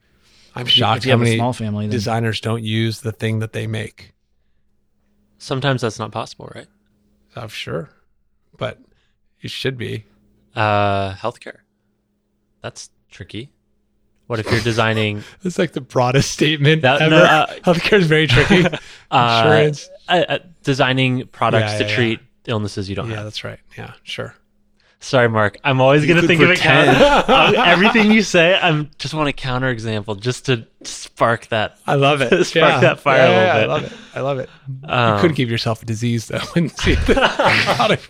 I'm 0.54 0.66
if 0.66 0.70
shocked 0.70 1.04
you 1.04 1.12
how 1.12 1.18
have 1.18 1.22
a 1.22 1.24
many 1.24 1.36
small 1.36 1.52
family. 1.52 1.86
Then 1.86 1.92
designers 1.92 2.40
don't 2.40 2.62
use 2.62 3.00
the 3.00 3.12
thing 3.12 3.38
that 3.40 3.52
they 3.52 3.66
make. 3.66 4.12
Sometimes 5.38 5.80
that's 5.80 5.98
not 5.98 6.12
possible, 6.12 6.50
right? 6.54 6.66
I'm 7.36 7.48
sure, 7.48 7.90
but 8.58 8.78
it 9.40 9.50
should 9.50 9.78
be. 9.78 10.04
Uh, 10.54 11.14
healthcare. 11.14 11.58
That's 12.60 12.90
tricky. 13.10 13.52
What 14.30 14.38
if 14.38 14.48
you're 14.48 14.60
designing 14.60 15.24
It's 15.42 15.58
like 15.58 15.72
the 15.72 15.80
broadest 15.80 16.30
statement 16.30 16.82
That- 16.82 17.02
ever. 17.02 17.10
no, 17.10 17.22
uh, 17.24 17.46
Healthcare 17.64 17.98
is 17.98 18.06
very 18.06 18.28
tricky. 18.28 18.64
uh, 19.10 19.42
Insurance. 19.44 19.90
uh, 20.08 20.24
uh, 20.28 20.38
designing 20.62 21.26
products 21.26 21.72
Yeah, 21.72 21.78
to 21.78 21.84
yeah, 21.84 21.90
yeah. 21.90 21.96
treat 21.96 22.20
illnesses 22.46 22.88
you 22.88 22.94
don't 22.94 23.08
have. 23.08 23.16
Yeah, 23.18 23.22
that's 23.24 23.42
right. 23.42 23.58
Yeah, 23.76 23.94
sure. 24.04 24.36
Sorry, 25.00 25.28
Marc. 25.28 25.56
I'm 25.64 25.80
always 25.80 26.06
gonna 26.06 26.20
could 26.20 26.28
think 26.28 26.42
of 26.42 26.50
it. 26.50 26.58
pretend. 26.58 27.26
Counter- 27.26 27.58
everything 27.58 28.12
you 28.12 28.22
say, 28.22 28.56
I'm 28.56 28.90
just 28.98 29.14
want 29.14 29.28
a 29.28 29.32
counter 29.32 29.68
example 29.68 30.14
just 30.14 30.46
to 30.46 30.64
spark 30.84 31.48
that. 31.48 31.78
I 31.88 31.94
love 31.96 32.20
it. 32.20 32.44
Spark 32.44 32.82
that 32.82 33.00
fire 33.00 33.22
a 33.22 33.28
little 33.28 33.42
yeah, 33.42 33.54
bit. 33.60 33.62
I 33.62 33.66
love 33.72 33.82
it. 33.84 33.92
I 34.14 34.20
love 34.20 34.38
it. 34.38 34.50
Um, 34.84 35.14
you 35.16 35.20
could 35.22 35.34
give 35.36 35.50
yourself 35.50 35.82
a 35.82 35.86
disease 35.86 36.28
though 36.28 36.38
and 36.54 36.70
see 36.70 36.94
the 36.94 37.14
product. 37.76 38.08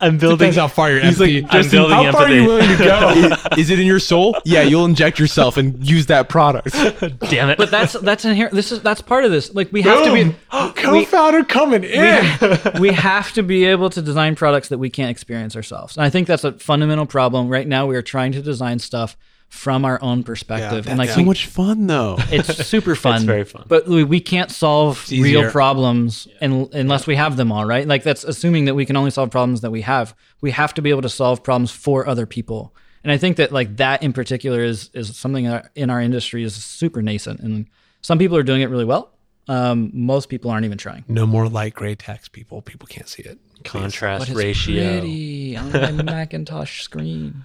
I'm 0.00 0.18
building. 0.18 0.38
Depends 0.38 0.56
how 0.56 0.68
far 0.68 0.90
you're 0.90 1.00
He's 1.00 1.20
like, 1.20 1.30
empty. 1.30 1.44
I'm 1.44 1.62
Justin, 1.62 1.78
building 1.78 1.96
how 1.96 2.12
far 2.12 2.22
are 2.22 2.32
you 2.32 2.46
willing 2.46 2.68
to 2.68 2.84
go? 2.84 3.56
Is 3.58 3.70
it 3.70 3.78
in 3.78 3.86
your 3.86 3.98
soul? 3.98 4.36
Yeah, 4.44 4.62
you'll 4.62 4.84
inject 4.84 5.18
yourself 5.18 5.56
and 5.56 5.84
use 5.86 6.06
that 6.06 6.28
product. 6.28 6.72
Damn 7.30 7.50
it! 7.50 7.58
but 7.58 7.70
that's 7.70 7.94
that's 7.94 8.24
inherent. 8.24 8.54
This 8.54 8.72
is 8.72 8.80
that's 8.82 9.00
part 9.00 9.24
of 9.24 9.30
this. 9.30 9.54
Like 9.54 9.72
we 9.72 9.82
have 9.82 10.04
to 10.04 10.12
be. 10.12 10.24
Boom. 10.24 10.36
Co-founder 10.74 11.44
coming 11.44 11.84
in. 11.84 12.38
we 12.80 12.92
have 12.92 13.32
to 13.32 13.42
be 13.42 13.64
able 13.64 13.90
to 13.90 14.02
design 14.02 14.34
products 14.34 14.68
that 14.68 14.78
we 14.78 14.90
can't 14.90 15.10
experience 15.10 15.56
ourselves. 15.56 15.96
And 15.96 16.04
I 16.04 16.10
think 16.10 16.26
that's 16.26 16.44
a 16.44 16.52
fundamental 16.52 17.06
problem. 17.06 17.48
Right 17.48 17.66
now, 17.66 17.86
we 17.86 17.96
are 17.96 18.02
trying 18.02 18.32
to 18.32 18.42
design 18.42 18.78
stuff 18.78 19.16
from 19.54 19.84
our 19.84 20.02
own 20.02 20.24
perspective, 20.24 20.88
and 20.88 20.98
like 20.98 21.08
so 21.10 21.18
we- 21.18 21.24
much 21.24 21.46
fun 21.46 21.86
though. 21.86 22.16
it's 22.32 22.66
super 22.66 22.96
fun. 22.96 23.14
It's 23.14 23.24
very 23.24 23.44
fun. 23.44 23.64
but 23.68 23.86
we, 23.86 24.02
we 24.02 24.20
can't 24.20 24.50
solve 24.50 25.08
real 25.10 25.48
problems 25.50 26.26
un, 26.42 26.68
unless 26.72 27.06
we 27.06 27.14
have 27.14 27.36
them 27.36 27.52
all. 27.52 27.64
Right? 27.64 27.86
Like 27.86 28.02
that's 28.02 28.24
assuming 28.24 28.64
that 28.66 28.74
we 28.74 28.84
can 28.84 28.96
only 28.96 29.10
solve 29.12 29.30
problems 29.30 29.60
that 29.60 29.70
we 29.70 29.82
have. 29.82 30.14
We 30.40 30.50
have 30.50 30.74
to 30.74 30.82
be 30.82 30.90
able 30.90 31.02
to 31.02 31.08
solve 31.08 31.42
problems 31.42 31.70
for 31.70 32.06
other 32.06 32.26
people. 32.26 32.74
And 33.04 33.12
I 33.12 33.16
think 33.16 33.36
that 33.36 33.52
like 33.52 33.76
that 33.76 34.02
in 34.02 34.12
particular 34.12 34.60
is 34.62 34.90
is 34.92 35.16
something 35.16 35.44
that 35.44 35.70
in 35.74 35.88
our 35.88 36.00
industry 36.00 36.42
is 36.42 36.54
super 36.54 37.00
nascent, 37.00 37.40
and 37.40 37.66
some 38.02 38.18
people 38.18 38.36
are 38.36 38.42
doing 38.42 38.60
it 38.60 38.68
really 38.68 38.84
well. 38.84 39.12
Um, 39.46 39.90
most 39.94 40.28
people 40.30 40.50
aren't 40.50 40.64
even 40.64 40.78
trying. 40.78 41.04
No 41.06 41.26
more 41.26 41.48
light 41.48 41.74
gray 41.74 41.94
text, 41.94 42.32
people. 42.32 42.60
People 42.62 42.86
can't 42.88 43.08
see 43.08 43.22
it. 43.22 43.38
Contrast 43.62 44.28
But 44.28 44.36
ratio. 44.36 45.00
pretty 45.00 45.56
on 45.56 45.70
my 45.72 45.90
Macintosh 46.02 46.82
screen. 46.82 47.44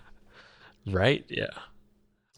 Right? 0.88 1.26
Yeah. 1.30 1.47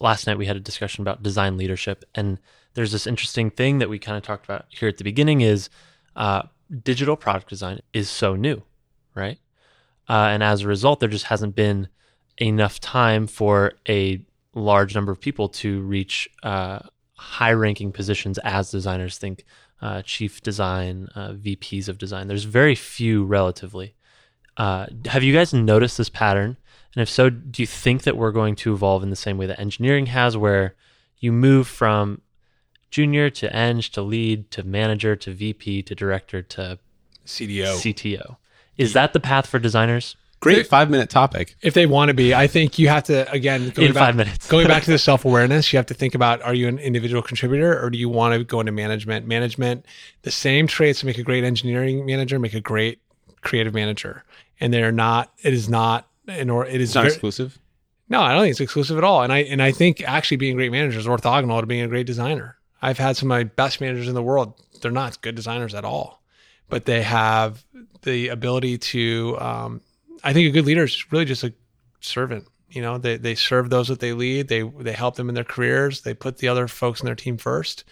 Last 0.02 0.26
night 0.26 0.38
we 0.38 0.48
had 0.48 0.56
a 0.56 0.62
discussion 0.62 1.02
about 1.02 1.22
design 1.22 1.58
leadership, 1.58 2.04
and 2.16 2.40
there's 2.74 2.92
this 2.92 3.06
interesting 3.06 3.52
thing 3.52 3.78
that 3.80 3.90
we 3.90 4.00
kind 4.00 4.18
of 4.18 4.24
talked 4.24 4.46
about 4.46 4.66
here 4.70 4.90
at 4.90 4.98
the 4.98 5.04
beginning 5.04 5.42
is 5.42 5.70
uh, 6.16 6.44
digital 6.84 7.16
product 7.16 7.50
design 7.50 7.82
is 7.94 8.10
so 8.10 8.36
new, 8.36 8.64
right? 9.14 9.38
Uh, 10.10 10.30
and 10.32 10.42
as 10.42 10.62
a 10.62 10.68
result, 10.68 11.00
there 11.00 11.10
just 11.10 11.26
hasn't 11.26 11.56
been 11.56 11.88
enough 12.38 12.80
time 12.80 13.28
for 13.28 13.74
a 13.88 14.26
large 14.56 14.96
number 14.96 15.12
of 15.12 15.22
people 15.22 15.48
to 15.48 15.82
reach 15.82 16.28
uh, 16.44 16.80
high-ranking 17.16 17.92
positions 17.92 18.38
as 18.40 18.72
designers. 18.72 19.18
Think 19.18 19.46
uh, 19.82 20.02
chief 20.02 20.42
design, 20.42 21.10
uh, 21.16 21.34
VPs 21.34 21.88
of 21.88 21.98
design. 21.98 22.28
There's 22.28 22.44
very 22.44 22.76
few 22.76 23.24
relatively. 23.24 23.96
Uh, 24.58 24.88
have 25.06 25.24
you 25.24 25.34
guys 25.34 25.54
noticed 25.54 25.98
this 25.98 26.10
pattern? 26.10 26.58
And 26.96 27.02
if 27.02 27.10
so, 27.10 27.30
do 27.30 27.62
you 27.62 27.68
think 27.68 28.04
that 28.04 28.18
we're 28.18 28.32
going 28.32 28.56
to 28.58 28.74
evolve 28.74 29.02
in 29.04 29.10
the 29.10 29.16
same 29.16 29.38
way 29.38 29.46
that 29.46 29.60
engineering 29.60 30.08
has, 30.08 30.36
where 30.36 30.76
you 31.20 31.32
move 31.32 31.68
from 31.68 32.22
junior 32.90 33.30
to 33.30 33.56
eng 33.56 33.82
to 33.82 34.02
lead 34.02 34.52
to 34.52 34.64
manager 34.64 35.16
to 35.16 35.32
VP 35.32 35.82
to 35.84 35.96
director 35.96 36.42
to 36.42 36.78
CDO. 37.26 37.76
CTO? 37.76 38.38
Is 38.78 38.94
that 38.94 39.14
the 39.14 39.20
path 39.20 39.48
for 39.48 39.60
designers? 39.60 40.16
Great 40.42 40.66
five 40.66 40.90
minute 40.90 41.10
topic. 41.12 41.56
if 41.62 41.76
they 41.76 41.86
want 41.86 42.10
to 42.10 42.16
be, 42.16 42.34
I 42.34 42.48
think 42.48 42.80
you 42.80 42.88
have 42.88 43.04
to 43.04 43.32
again 43.32 43.70
going 43.70 43.90
In 43.90 43.94
back, 43.94 44.08
five 44.08 44.16
minutes. 44.16 44.50
going 44.50 44.68
back 44.68 44.84
to 44.84 44.92
the 44.92 44.98
self 45.12 45.24
awareness, 45.24 45.72
you 45.72 45.78
have 45.78 45.86
to 45.86 45.94
think 45.94 46.16
about: 46.16 46.42
Are 46.42 46.56
you 46.56 46.68
an 46.68 46.80
individual 46.80 47.22
contributor, 47.22 47.80
or 47.80 47.92
do 47.92 48.00
you 48.00 48.10
want 48.10 48.34
to 48.34 48.44
go 48.44 48.60
into 48.60 48.72
management? 48.72 49.28
Management, 49.28 49.86
the 50.24 50.32
same 50.32 50.66
traits 50.66 51.02
that 51.02 51.06
make 51.06 51.20
a 51.20 51.24
great 51.24 51.44
engineering 51.44 52.08
manager 52.08 52.40
make 52.40 52.56
a 52.56 52.60
great 52.60 53.00
creative 53.42 53.76
manager, 53.76 54.24
and 54.60 54.74
they're 54.74 54.92
not. 54.92 55.32
It 55.44 55.54
is 55.54 55.70
not, 55.70 56.10
and 56.40 56.50
or 56.52 56.66
it 56.66 56.82
is 56.82 56.90
It's 56.90 56.96
not 56.96 57.02
very- 57.04 57.14
exclusive. 57.14 57.60
No, 58.10 58.20
I 58.22 58.34
don't 58.34 58.42
think 58.42 58.52
it's 58.52 58.60
exclusive 58.60 58.98
at 58.98 59.04
all. 59.06 59.22
And 59.24 59.32
I 59.32 59.40
and 59.40 59.62
I 59.62 59.72
think 59.72 60.02
actually 60.06 60.38
being 60.38 60.54
a 60.54 60.56
great 60.58 60.72
manager 60.72 61.00
is 61.00 61.08
orthogonal 61.08 61.62
to 61.62 61.66
being 61.66 61.82
a 61.82 61.88
great 61.88 62.06
designer. 62.06 62.58
I've 62.82 62.98
had 62.98 63.16
some 63.16 63.28
of 63.32 63.38
my 63.38 63.44
best 63.46 63.80
managers 63.80 64.08
in 64.10 64.16
the 64.16 64.24
world. 64.24 64.54
They're 64.82 64.92
not 64.92 65.22
good 65.22 65.36
designers 65.36 65.74
at 65.74 65.86
all, 65.86 66.22
but 66.68 66.86
they 66.86 67.04
have 67.04 67.64
the 68.02 68.28
ability 68.30 68.80
to. 68.80 69.38
Um, 69.40 69.82
I 70.24 70.34
think 70.34 70.48
a 70.50 70.52
good 70.52 70.66
leader 70.66 70.84
is 70.84 71.12
really 71.12 71.26
just 71.26 71.44
a 71.44 71.54
servant. 72.02 72.48
You 72.70 72.82
know, 72.82 72.98
they 72.98 73.16
they 73.18 73.36
serve 73.36 73.70
those 73.70 73.88
that 73.88 74.00
they 74.02 74.12
lead. 74.14 74.48
They 74.50 74.64
they 74.64 74.92
help 74.94 75.16
them 75.16 75.30
in 75.30 75.36
their 75.36 75.44
careers. 75.46 76.02
They 76.02 76.14
put 76.14 76.38
the 76.40 76.48
other 76.50 76.68
folks 76.68 77.00
in 77.00 77.06
their 77.06 77.16
team 77.16 77.38
first. 77.38 77.86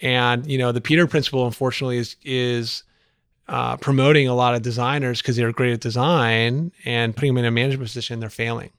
And 0.00 0.46
you 0.46 0.56
know, 0.58 0.72
the 0.72 0.80
Peter 0.80 1.06
principle, 1.06 1.44
unfortunately, 1.44 1.98
is 1.98 2.16
is 2.22 2.84
uh, 3.48 3.76
promoting 3.78 4.28
a 4.28 4.34
lot 4.34 4.54
of 4.54 4.62
designers 4.62 5.22
because 5.22 5.36
they're 5.36 5.52
great 5.52 5.72
at 5.72 5.80
design 5.80 6.70
and 6.84 7.14
putting 7.16 7.34
them 7.34 7.38
in 7.38 7.44
a 7.46 7.50
management 7.50 7.88
position. 7.88 8.20
They're 8.20 8.28
failing. 8.30 8.70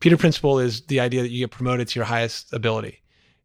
Peter 0.00 0.16
principle 0.16 0.58
is 0.58 0.82
the 0.82 1.00
idea 1.00 1.22
that 1.22 1.30
you 1.30 1.40
get 1.40 1.50
promoted 1.50 1.88
to 1.88 1.98
your 1.98 2.04
highest 2.04 2.52
ability. 2.52 3.00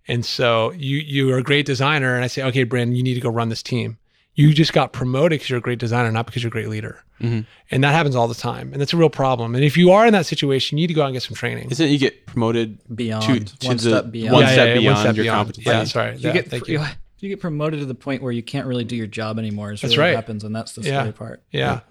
And 0.07 0.25
so 0.25 0.71
you 0.71 0.97
you 0.97 1.31
are 1.33 1.37
a 1.37 1.43
great 1.43 1.65
designer, 1.65 2.15
and 2.15 2.23
I 2.23 2.27
say, 2.27 2.41
okay, 2.43 2.63
Brandon, 2.63 2.95
you 2.95 3.03
need 3.03 3.13
to 3.15 3.21
go 3.21 3.29
run 3.29 3.49
this 3.49 3.63
team. 3.63 3.97
You 4.33 4.53
just 4.53 4.73
got 4.73 4.93
promoted 4.93 5.31
because 5.39 5.49
you're 5.49 5.59
a 5.59 5.61
great 5.61 5.79
designer, 5.79 6.11
not 6.11 6.25
because 6.25 6.41
you're 6.43 6.47
a 6.49 6.51
great 6.51 6.69
leader. 6.69 7.03
Mhm. 7.21 7.45
And 7.69 7.83
that 7.83 7.91
happens 7.93 8.15
all 8.15 8.27
the 8.27 8.33
time, 8.35 8.71
and 8.73 8.81
that's 8.81 8.93
a 8.93 8.97
real 8.97 9.09
problem. 9.09 9.53
And 9.55 9.63
if 9.63 9.77
you 9.77 9.91
are 9.91 10.05
in 10.07 10.13
that 10.13 10.25
situation, 10.25 10.77
you 10.77 10.83
need 10.83 10.87
to 10.87 10.93
go 10.95 11.03
out 11.03 11.07
and 11.07 11.13
get 11.13 11.21
some 11.23 11.35
training. 11.35 11.69
Isn't 11.69 11.85
it 11.87 11.89
you 11.91 11.99
get 11.99 12.25
promoted 12.25 12.79
Beyond 12.95 13.23
to, 13.47 13.57
to 13.57 13.67
one 13.67 13.77
the 13.77 13.83
step 13.83 14.11
beyond. 14.11 14.33
one 14.33 14.41
Yeah, 14.43 14.51
step 14.51 14.67
yeah, 14.67 14.73
yeah, 14.73 14.79
beyond 14.79 14.95
one 14.95 15.03
step 15.03 15.15
your 15.15 15.23
beyond. 15.25 15.37
competency? 15.37 15.69
Yeah, 15.69 15.83
sorry. 15.83 16.13
you 16.17 16.19
Yeah, 16.27 16.33
get 16.33 16.49
thank 16.49 16.67
you. 16.67 16.79
You. 17.23 17.29
get 17.29 17.39
promoted 17.39 17.79
to 17.79 17.85
the 17.85 17.95
point 17.95 18.21
where 18.21 18.31
you 18.31 18.43
can't 18.43 18.67
really 18.67 18.83
do 18.83 18.95
your 18.95 19.07
job 19.07 19.37
anymore. 19.39 19.71
Is 19.71 19.81
That's 19.81 19.95
really 19.97 20.09
right. 20.09 20.15
what 20.15 20.23
happens, 20.23 20.43
and 20.43 20.55
that's 20.55 20.73
the 20.73 20.81
Yeah. 20.81 20.99
scary 21.01 21.13
part. 21.13 21.43
Yeah. 21.51 21.81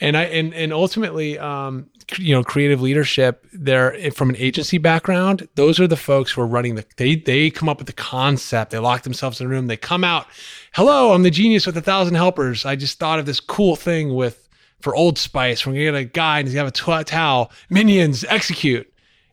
And 0.00 0.16
I 0.16 0.24
and 0.24 0.54
and 0.54 0.72
ultimately, 0.72 1.38
um, 1.40 1.86
you 2.18 2.32
know, 2.32 2.44
creative 2.44 2.80
leadership. 2.80 3.44
They're 3.52 4.12
from 4.12 4.30
an 4.30 4.36
agency 4.36 4.78
background. 4.78 5.48
Those 5.56 5.80
are 5.80 5.88
the 5.88 5.96
folks 5.96 6.30
who 6.30 6.40
are 6.40 6.46
running 6.46 6.76
the. 6.76 6.84
They 6.96 7.16
they 7.16 7.50
come 7.50 7.68
up 7.68 7.78
with 7.78 7.88
the 7.88 7.92
concept. 7.92 8.70
They 8.70 8.78
lock 8.78 9.02
themselves 9.02 9.40
in 9.40 9.46
a 9.46 9.50
room. 9.50 9.66
They 9.66 9.76
come 9.76 10.04
out. 10.04 10.26
Hello, 10.74 11.12
I'm 11.12 11.24
the 11.24 11.30
genius 11.30 11.66
with 11.66 11.76
a 11.76 11.80
thousand 11.82 12.14
helpers. 12.14 12.64
I 12.64 12.76
just 12.76 13.00
thought 13.00 13.18
of 13.18 13.26
this 13.26 13.40
cool 13.40 13.74
thing 13.74 14.14
with 14.14 14.48
for 14.80 14.94
Old 14.94 15.18
Spice. 15.18 15.66
We're 15.66 15.72
gonna 15.72 15.84
get 15.84 15.94
a 15.96 16.04
guy 16.04 16.38
and 16.38 16.46
he's 16.46 16.54
gonna 16.54 16.70
have 16.72 17.00
a 17.00 17.02
tw- 17.02 17.06
towel. 17.08 17.50
Minions 17.68 18.24
execute. 18.28 18.88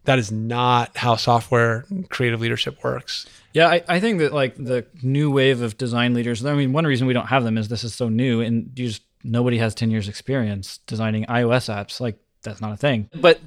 That 0.05 0.17
is 0.17 0.31
not 0.31 0.97
how 0.97 1.15
software 1.15 1.85
creative 2.09 2.41
leadership 2.41 2.83
works. 2.83 3.27
Yeah, 3.55 3.69
I, 3.69 3.83
I 3.87 3.99
think 4.01 4.19
that 4.19 4.33
like 4.33 4.57
the 4.57 4.85
new 5.01 5.31
wave 5.31 5.61
of 5.61 5.77
design 5.77 6.13
leaders. 6.13 6.43
I 6.45 6.53
mean, 6.55 6.73
one 6.73 6.85
reason 6.85 7.07
we 7.07 7.13
don't 7.13 7.27
have 7.27 7.45
them 7.45 7.57
is 7.57 7.69
this 7.69 7.85
is 7.85 7.95
so 7.95 8.09
new, 8.09 8.41
and 8.41 8.69
you 8.75 8.87
just 8.87 9.03
nobody 9.23 9.57
has 9.59 9.73
ten 9.73 9.89
years 9.89 10.09
experience 10.09 10.79
designing 10.79 11.23
iOS 11.27 11.73
apps. 11.73 12.01
Like 12.01 12.17
that's 12.43 12.59
not 12.59 12.73
a 12.73 12.77
thing. 12.77 13.09
But 13.15 13.39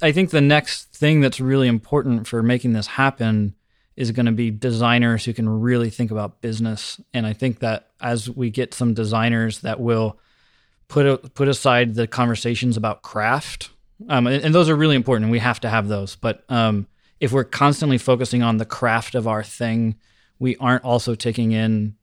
I 0.00 0.12
think 0.12 0.30
the 0.30 0.40
next 0.40 0.92
thing 0.92 1.20
that's 1.20 1.40
really 1.40 1.66
important 1.66 2.28
for 2.28 2.44
making 2.44 2.74
this 2.74 2.86
happen 2.86 3.56
is 3.96 4.12
going 4.12 4.26
to 4.26 4.32
be 4.32 4.52
designers 4.52 5.24
who 5.24 5.32
can 5.32 5.48
really 5.48 5.90
think 5.90 6.12
about 6.12 6.40
business. 6.40 7.00
And 7.12 7.26
I 7.26 7.32
think 7.32 7.58
that 7.58 7.88
as 8.00 8.30
we 8.30 8.50
get 8.50 8.72
some 8.72 8.94
designers 8.94 9.62
that 9.62 9.80
will 9.80 10.16
put 10.86 11.06
a, 11.06 11.16
put 11.16 11.48
aside 11.48 11.96
the 11.96 12.06
conversations 12.06 12.76
about 12.76 13.02
craft, 13.02 13.70
um, 14.08 14.28
and, 14.28 14.44
and 14.44 14.54
those 14.54 14.70
are 14.70 14.76
really 14.76 14.94
important, 14.94 15.24
and 15.24 15.32
we 15.32 15.40
have 15.40 15.58
to 15.60 15.68
have 15.68 15.88
those. 15.88 16.14
But 16.14 16.44
um, 16.48 16.86
if 17.20 17.32
we're 17.32 17.44
constantly 17.44 17.98
focusing 17.98 18.42
on 18.42 18.58
the 18.58 18.64
craft 18.64 19.14
of 19.14 19.26
our 19.26 19.42
thing, 19.42 19.96
we 20.38 20.56
aren't 20.56 20.84
also 20.84 21.14
taking 21.14 21.52
in 21.52 21.96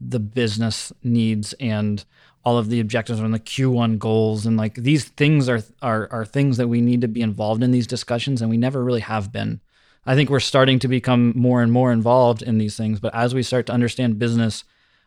the 0.00 0.20
business 0.20 0.92
needs 1.02 1.54
and 1.54 2.04
all 2.44 2.58
of 2.58 2.68
the 2.68 2.80
objectives 2.80 3.20
and 3.20 3.32
the 3.32 3.38
Q1 3.38 3.98
goals 3.98 4.44
and 4.44 4.56
like 4.56 4.74
these 4.74 5.04
things 5.04 5.48
are 5.48 5.62
are 5.80 6.08
are 6.10 6.26
things 6.26 6.58
that 6.58 6.68
we 6.68 6.82
need 6.82 7.00
to 7.00 7.08
be 7.08 7.22
involved 7.22 7.62
in 7.62 7.70
these 7.70 7.86
discussions 7.86 8.42
and 8.42 8.50
we 8.50 8.58
never 8.58 8.84
really 8.84 9.00
have 9.00 9.32
been. 9.32 9.60
I 10.04 10.14
think 10.14 10.28
we're 10.28 10.40
starting 10.40 10.78
to 10.80 10.88
become 10.88 11.32
more 11.34 11.62
and 11.62 11.72
more 11.72 11.90
involved 11.90 12.42
in 12.42 12.58
these 12.58 12.76
things, 12.76 13.00
but 13.00 13.14
as 13.14 13.34
we 13.34 13.42
start 13.42 13.64
to 13.66 13.72
understand 13.72 14.18
business, 14.18 14.64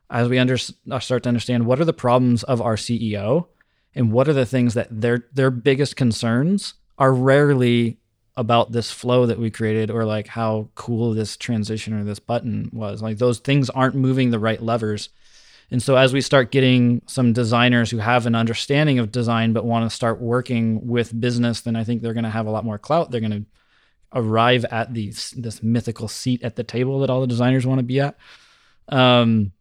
as 0.10 0.28
we 0.28 0.40
under, 0.40 0.58
uh, 0.90 1.00
start 1.00 1.24
to 1.24 1.30
understand 1.30 1.68
what 1.68 1.80
are 1.80 1.86
the 1.86 1.94
problems 1.94 2.44
of 2.44 2.62
our 2.62 2.76
CEO 2.76 3.48
and 3.94 4.12
what 4.12 4.28
are 4.28 4.34
the 4.34 4.46
things 4.46 4.74
that 4.74 4.88
their 4.90 5.28
their 5.34 5.52
biggest 5.52 5.96
concerns 5.96 6.74
are 6.98 7.14
rarely 7.14 8.00
about 8.38 8.72
this 8.72 8.92
flow 8.92 9.26
that 9.26 9.40
we 9.40 9.50
created 9.50 9.90
or 9.90 10.06
like 10.06 10.28
how 10.28 10.70
cool 10.76 11.14
this 11.14 11.36
transition 11.36 11.94
or 11.94 12.04
this 12.04 12.20
button 12.20 12.70
was. 12.72 13.02
Like 13.02 13.18
those 13.18 13.40
things 13.40 13.70
aren't 13.72 13.96
moving 13.96 14.30
the 14.30 14.40
right 14.40 14.62
levers. 14.62 15.10
And 15.72 15.84
so 15.84 15.98
as 15.98 16.14
we 16.14 16.22
start 16.22 16.52
getting 16.52 17.02
some 17.08 17.34
designers 17.34 17.92
who 17.92 17.98
have 17.98 18.26
an 18.26 18.36
understanding 18.36 19.00
of 19.00 19.12
design 19.12 19.52
but 19.52 19.66
want 19.66 19.90
to 19.90 19.94
start 19.94 20.22
working 20.22 20.88
with 20.88 21.20
business, 21.20 21.62
then 21.62 21.76
I 21.76 21.84
think 21.84 22.02
they're 22.02 22.14
going 22.14 22.24
to 22.24 22.30
have 22.30 22.46
a 22.46 22.52
lot 22.52 22.64
more 22.64 22.78
clout. 22.78 23.12
They're 23.12 23.20
going 23.20 23.32
to 23.32 23.46
arrive 24.14 24.64
at 24.66 24.94
these 24.94 25.34
this 25.36 25.62
mythical 25.62 26.08
seat 26.08 26.42
at 26.44 26.56
the 26.56 26.64
table 26.64 27.00
that 27.00 27.10
all 27.10 27.20
the 27.20 27.28
designers 27.28 27.66
want 27.66 27.80
to 27.80 27.84
be 27.84 28.00
at. 28.00 28.16
Um, 28.88 29.52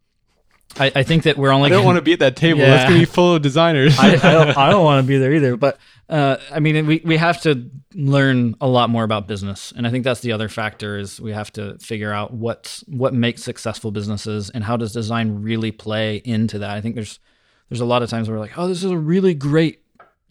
I, 0.79 0.91
I 0.95 1.03
think 1.03 1.23
that 1.23 1.37
we're 1.37 1.51
only. 1.51 1.67
I 1.67 1.69
don't 1.69 1.85
want 1.85 1.97
to 1.97 2.01
be 2.01 2.13
at 2.13 2.19
that 2.19 2.35
table. 2.35 2.59
Yeah. 2.59 2.69
That's 2.69 2.83
gonna 2.85 2.99
be 2.99 3.05
full 3.05 3.35
of 3.35 3.41
designers. 3.41 3.97
I, 3.97 4.13
I 4.13 4.15
don't, 4.15 4.57
I 4.57 4.69
don't 4.69 4.83
want 4.85 5.03
to 5.03 5.07
be 5.07 5.17
there 5.17 5.33
either. 5.33 5.57
But 5.57 5.79
uh, 6.09 6.37
I 6.51 6.59
mean, 6.59 6.85
we 6.85 7.01
we 7.03 7.17
have 7.17 7.41
to 7.41 7.69
learn 7.93 8.55
a 8.61 8.67
lot 8.67 8.89
more 8.89 9.03
about 9.03 9.27
business, 9.27 9.73
and 9.75 9.87
I 9.87 9.89
think 9.89 10.03
that's 10.03 10.21
the 10.21 10.31
other 10.31 10.49
factor 10.49 10.97
is 10.97 11.19
we 11.19 11.31
have 11.31 11.51
to 11.53 11.77
figure 11.79 12.11
out 12.11 12.33
what 12.33 12.83
what 12.87 13.13
makes 13.13 13.43
successful 13.43 13.91
businesses 13.91 14.49
and 14.49 14.63
how 14.63 14.77
does 14.77 14.93
design 14.93 15.41
really 15.41 15.71
play 15.71 16.21
into 16.23 16.59
that. 16.59 16.71
I 16.71 16.81
think 16.81 16.95
there's 16.95 17.19
there's 17.69 17.81
a 17.81 17.85
lot 17.85 18.03
of 18.03 18.09
times 18.09 18.27
where 18.27 18.37
we're 18.37 18.43
like, 18.43 18.57
oh, 18.57 18.67
this 18.67 18.83
is 18.83 18.91
a 18.91 18.97
really 18.97 19.33
great 19.33 19.81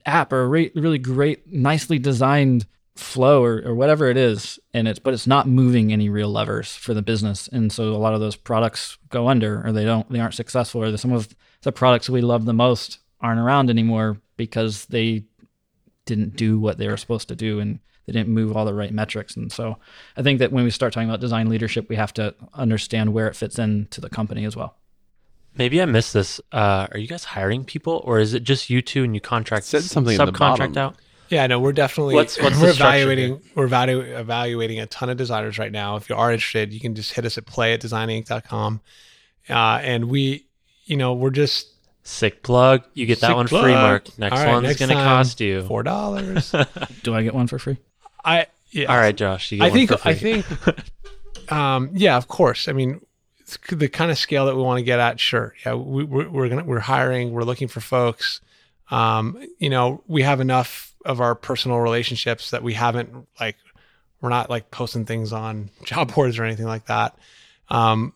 app 0.04 0.32
or 0.32 0.42
a 0.42 0.46
re- 0.46 0.72
really 0.74 0.98
great, 0.98 1.52
nicely 1.52 1.98
designed 1.98 2.66
flow 2.98 3.42
or, 3.42 3.62
or 3.64 3.74
whatever 3.74 4.08
it 4.08 4.16
is 4.16 4.58
and 4.72 4.88
it's 4.88 4.98
but 4.98 5.12
it's 5.12 5.26
not 5.26 5.46
moving 5.46 5.92
any 5.92 6.08
real 6.08 6.30
levers 6.30 6.74
for 6.74 6.94
the 6.94 7.02
business 7.02 7.48
and 7.48 7.72
so 7.72 7.94
a 7.94 7.96
lot 7.96 8.14
of 8.14 8.20
those 8.20 8.36
products 8.36 8.96
go 9.10 9.28
under 9.28 9.66
or 9.66 9.72
they 9.72 9.84
don't 9.84 10.10
they 10.10 10.18
aren't 10.18 10.34
successful 10.34 10.82
or 10.82 10.96
some 10.96 11.12
of 11.12 11.34
the 11.62 11.72
products 11.72 12.08
we 12.08 12.20
love 12.20 12.44
the 12.44 12.52
most 12.52 12.98
aren't 13.20 13.40
around 13.40 13.70
anymore 13.70 14.18
because 14.36 14.86
they 14.86 15.24
didn't 16.04 16.36
do 16.36 16.58
what 16.58 16.78
they 16.78 16.88
were 16.88 16.96
supposed 16.96 17.28
to 17.28 17.36
do 17.36 17.60
and 17.60 17.78
they 18.06 18.12
didn't 18.12 18.28
move 18.32 18.56
all 18.56 18.64
the 18.64 18.74
right 18.74 18.92
metrics 18.92 19.36
and 19.36 19.52
so 19.52 19.76
i 20.16 20.22
think 20.22 20.38
that 20.38 20.52
when 20.52 20.64
we 20.64 20.70
start 20.70 20.92
talking 20.92 21.08
about 21.08 21.20
design 21.20 21.48
leadership 21.48 21.88
we 21.88 21.96
have 21.96 22.14
to 22.14 22.34
understand 22.54 23.12
where 23.12 23.28
it 23.28 23.36
fits 23.36 23.58
into 23.58 24.00
the 24.00 24.10
company 24.10 24.44
as 24.44 24.56
well 24.56 24.76
Maybe 25.58 25.80
I 25.80 25.86
missed 25.86 26.12
this. 26.12 26.38
Uh, 26.52 26.86
are 26.92 26.98
you 26.98 27.06
guys 27.06 27.24
hiring 27.24 27.64
people, 27.64 28.02
or 28.04 28.18
is 28.18 28.34
it 28.34 28.42
just 28.42 28.68
you 28.68 28.82
two 28.82 29.04
and 29.04 29.14
you 29.14 29.22
contract 29.22 29.64
Said 29.64 29.82
something 29.84 30.14
in 30.14 30.20
subcontract 30.20 30.76
out? 30.76 30.96
Yeah, 31.28 31.46
no, 31.46 31.58
we're 31.60 31.72
definitely 31.72 32.14
What's- 32.14 32.38
what's 32.42 32.58
we're 32.60 32.72
structure 32.72 32.96
evaluating 32.98 33.40
we're 33.54 33.68
evalu- 33.68 34.18
evaluating 34.18 34.80
a 34.80 34.86
ton 34.86 35.10
of 35.10 35.16
designers 35.16 35.58
right 35.58 35.72
now. 35.72 35.96
If 35.96 36.08
you 36.08 36.16
are 36.16 36.32
interested, 36.32 36.72
you 36.72 36.80
can 36.80 36.94
just 36.94 37.12
hit 37.12 37.24
us 37.24 37.38
at 37.38 37.46
play 37.46 37.72
at 37.72 37.80
designinc.com. 37.80 38.80
Uh, 39.48 39.52
and 39.52 40.06
we, 40.06 40.46
you 40.84 40.96
know, 40.96 41.14
we're 41.14 41.30
just 41.30 41.68
Sick 42.06 42.44
plug. 42.44 42.84
You 42.94 43.04
get 43.04 43.18
that 43.20 43.34
one 43.34 43.48
plug. 43.48 43.64
free, 43.64 43.72
Marc. 43.72 44.16
Next 44.16 44.36
All 44.36 44.44
right, 44.44 44.52
one's 44.52 44.62
next 44.68 44.78
going 44.78 44.90
to 44.90 44.94
time, 44.94 45.04
cost 45.04 45.40
you. 45.40 45.64
four 45.64 45.82
dollars. 45.82 46.54
do 47.02 47.12
i 47.12 47.24
get 47.24 47.34
one 47.34 47.48
for 47.48 47.58
free 47.58 47.78
I 48.24 48.46
yeah. 48.70 48.86
All 48.86 48.96
right, 48.96 49.16
Josh. 49.16 49.50
You 49.50 49.58
get 49.58 49.64
I 49.64 49.68
one 49.70 49.76
think 49.76 49.90
for 49.90 49.98
free. 49.98 50.10
I 50.10 50.42
think 50.42 51.52
um, 51.52 51.90
yeah, 51.94 52.16
of 52.16 52.28
course. 52.28 52.68
I 52.68 52.72
mean, 52.72 53.00
the 53.70 53.88
kind 53.88 54.12
of 54.12 54.18
scale 54.18 54.46
that 54.46 54.54
we 54.54 54.62
want 54.62 54.78
to 54.78 54.84
get 54.84 55.00
at, 55.00 55.18
sure. 55.18 55.54
Yeah, 55.64 55.74
we, 55.74 56.04
we're 56.04 56.28
we're 56.28 56.48
gonna 56.48 56.62
we're 56.64 56.78
hiring. 56.78 57.32
We're 57.32 57.42
looking 57.42 57.66
for 57.66 57.80
folks. 57.80 58.40
Um, 58.88 59.44
you 59.58 59.68
know, 59.68 60.04
we 60.06 60.22
have 60.22 60.40
enough 60.40 60.94
of 61.06 61.20
our 61.20 61.34
personal 61.34 61.78
relationships 61.78 62.50
that 62.50 62.62
we 62.62 62.74
haven't 62.74 63.26
like 63.40 63.56
we're 64.20 64.28
not 64.28 64.50
like 64.50 64.70
posting 64.70 65.04
things 65.04 65.32
on 65.32 65.70
job 65.84 66.12
boards 66.14 66.38
or 66.38 66.44
anything 66.44 66.66
like 66.66 66.86
that. 66.86 67.16
Um, 67.68 68.12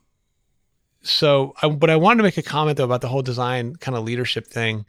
so, 1.03 1.55
I, 1.63 1.69
but 1.69 1.89
I 1.89 1.97
wanted 1.97 2.19
to 2.19 2.23
make 2.25 2.37
a 2.37 2.43
comment 2.43 2.77
though 2.77 2.85
about 2.85 3.01
the 3.01 3.09
whole 3.09 3.23
design 3.23 3.77
kind 3.77 3.97
of 3.97 4.05
leadership 4.05 4.47
thing. 4.47 4.85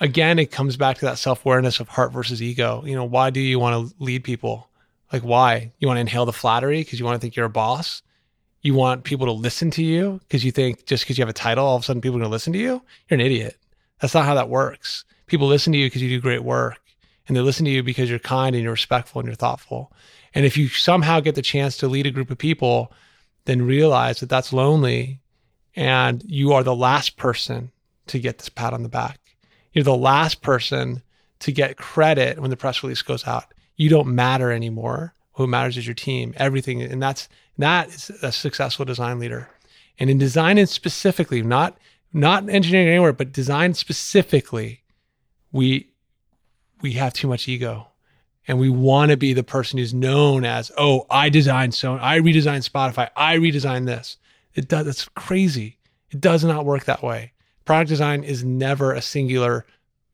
Again, 0.00 0.38
it 0.38 0.50
comes 0.50 0.76
back 0.76 0.98
to 0.98 1.04
that 1.04 1.18
self 1.18 1.44
awareness 1.44 1.78
of 1.80 1.88
heart 1.88 2.12
versus 2.12 2.42
ego. 2.42 2.82
You 2.86 2.94
know, 2.94 3.04
why 3.04 3.30
do 3.30 3.40
you 3.40 3.58
want 3.58 3.88
to 3.88 3.94
lead 4.02 4.24
people? 4.24 4.68
Like, 5.12 5.22
why? 5.22 5.72
You 5.78 5.88
want 5.88 5.98
to 5.98 6.02
inhale 6.02 6.24
the 6.24 6.32
flattery 6.32 6.80
because 6.80 6.98
you 6.98 7.04
want 7.04 7.16
to 7.16 7.20
think 7.20 7.36
you're 7.36 7.46
a 7.46 7.50
boss? 7.50 8.02
You 8.62 8.74
want 8.74 9.04
people 9.04 9.26
to 9.26 9.32
listen 9.32 9.70
to 9.72 9.82
you 9.82 10.20
because 10.20 10.44
you 10.44 10.52
think 10.52 10.86
just 10.86 11.04
because 11.04 11.18
you 11.18 11.22
have 11.22 11.28
a 11.28 11.34
title, 11.34 11.66
all 11.66 11.76
of 11.76 11.82
a 11.82 11.84
sudden 11.84 12.00
people 12.00 12.16
are 12.16 12.20
going 12.20 12.30
to 12.30 12.32
listen 12.32 12.52
to 12.54 12.58
you? 12.58 12.82
You're 13.08 13.20
an 13.20 13.26
idiot. 13.26 13.56
That's 14.00 14.14
not 14.14 14.24
how 14.24 14.34
that 14.34 14.48
works. 14.48 15.04
People 15.26 15.48
listen 15.48 15.72
to 15.72 15.78
you 15.78 15.86
because 15.86 16.02
you 16.02 16.08
do 16.08 16.20
great 16.20 16.42
work 16.42 16.78
and 17.26 17.36
they 17.36 17.40
listen 17.40 17.64
to 17.64 17.70
you 17.70 17.82
because 17.82 18.10
you're 18.10 18.18
kind 18.18 18.54
and 18.54 18.62
you're 18.62 18.72
respectful 18.72 19.20
and 19.20 19.26
you're 19.26 19.36
thoughtful. 19.36 19.92
And 20.34 20.44
if 20.44 20.56
you 20.56 20.68
somehow 20.68 21.20
get 21.20 21.34
the 21.34 21.42
chance 21.42 21.76
to 21.78 21.88
lead 21.88 22.06
a 22.06 22.10
group 22.10 22.30
of 22.30 22.38
people, 22.38 22.92
then 23.44 23.62
realize 23.62 24.20
that 24.20 24.28
that's 24.28 24.52
lonely 24.52 25.20
and 25.74 26.22
you 26.26 26.52
are 26.52 26.62
the 26.62 26.74
last 26.74 27.16
person 27.16 27.72
to 28.06 28.18
get 28.18 28.38
this 28.38 28.48
pat 28.48 28.72
on 28.72 28.82
the 28.82 28.88
back. 28.88 29.18
You're 29.72 29.84
the 29.84 29.96
last 29.96 30.42
person 30.42 31.02
to 31.40 31.52
get 31.52 31.76
credit 31.76 32.38
when 32.38 32.50
the 32.50 32.56
press 32.56 32.82
release 32.82 33.02
goes 33.02 33.26
out. 33.26 33.54
You 33.76 33.88
don't 33.88 34.14
matter 34.14 34.52
anymore. 34.52 35.14
Who 35.34 35.46
matters 35.46 35.78
is 35.78 35.86
your 35.86 35.94
team, 35.94 36.34
everything. 36.36 36.82
And 36.82 37.02
that's 37.02 37.28
that 37.58 37.88
is 37.88 38.10
a 38.22 38.32
successful 38.32 38.84
design 38.84 39.18
leader. 39.18 39.48
And 39.98 40.10
in 40.10 40.18
design 40.18 40.58
and 40.58 40.68
specifically, 40.68 41.42
not 41.42 41.78
not 42.12 42.48
engineering 42.50 42.88
anywhere, 42.88 43.12
but 43.12 43.32
design 43.32 43.72
specifically, 43.74 44.82
we 45.52 45.91
we 46.82 46.92
have 46.92 47.14
too 47.14 47.28
much 47.28 47.48
ego. 47.48 47.88
And 48.48 48.58
we 48.58 48.68
want 48.68 49.12
to 49.12 49.16
be 49.16 49.32
the 49.32 49.44
person 49.44 49.78
who's 49.78 49.94
known 49.94 50.44
as, 50.44 50.72
oh, 50.76 51.06
I 51.08 51.28
designed 51.28 51.74
so 51.74 51.96
I 52.00 52.18
redesigned 52.18 52.68
Spotify, 52.68 53.08
I 53.16 53.36
redesigned 53.36 53.86
this. 53.86 54.16
It 54.54 54.68
does 54.68 54.86
it's 54.86 55.08
crazy. 55.10 55.78
It 56.10 56.20
does 56.20 56.44
not 56.44 56.64
work 56.64 56.84
that 56.84 57.02
way. 57.02 57.32
Product 57.64 57.88
design 57.88 58.24
is 58.24 58.44
never 58.44 58.92
a 58.92 59.00
singular, 59.00 59.64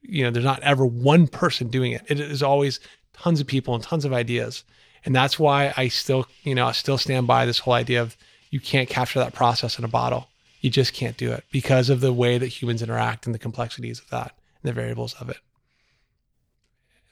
you 0.03 0.23
know, 0.23 0.31
there's 0.31 0.45
not 0.45 0.63
ever 0.63 0.85
one 0.85 1.27
person 1.27 1.69
doing 1.69 1.93
it. 1.93 2.05
It 2.07 2.21
is 2.21 2.43
always 2.43 2.79
tons 3.15 3.41
of 3.41 3.47
people 3.47 3.75
and 3.75 3.83
tons 3.83 4.05
of 4.05 4.13
ideas. 4.13 4.63
And 5.05 5.15
that's 5.15 5.39
why 5.39 5.73
I 5.77 5.89
still, 5.89 6.27
you 6.43 6.55
know, 6.55 6.67
I 6.67 6.73
still 6.73 6.99
stand 6.99 7.27
by 7.27 7.47
this 7.47 7.59
whole 7.59 7.75
idea 7.75 8.03
of 8.03 8.17
you 8.51 8.61
can't 8.61 8.89
capture 8.89 9.19
that 9.19 9.35
process 9.35 9.79
in 9.79 9.85
a 9.85 9.89
bottle. 9.89 10.29
You 10.61 10.71
just 10.71 10.93
can't 10.93 11.17
do 11.17 11.33
it 11.33 11.45
because 11.51 11.89
of 11.89 12.01
the 12.01 12.13
way 12.13 12.37
that 12.37 12.49
humans 12.49 12.83
interact 12.83 13.27
and 13.27 13.35
the 13.35 13.39
complexities 13.39 14.01
of 14.01 14.11
that 14.11 14.35
and 14.63 14.69
the 14.69 14.73
variables 14.73 15.15
of 15.15 15.31
it. 15.31 15.39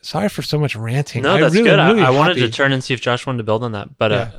Sorry 0.06 0.28
for 0.28 0.42
so 0.42 0.56
much 0.56 0.76
ranting. 0.76 1.22
no, 1.22 1.34
I 1.34 1.40
that's 1.40 1.54
really, 1.54 1.68
good. 1.68 1.78
I- 1.80 1.90
really 1.90 2.02
I, 2.02 2.10
wanted 2.10 2.34
to 2.34 2.48
turn 2.48 2.70
and 2.72 2.82
see 2.82 2.94
if 2.94 3.00
Josh 3.00 3.26
wanted 3.26 3.38
to 3.38 3.42
build 3.44 3.64
on 3.64 3.72
that, 3.72 3.98
but 3.98 4.12
uh, 4.12 4.30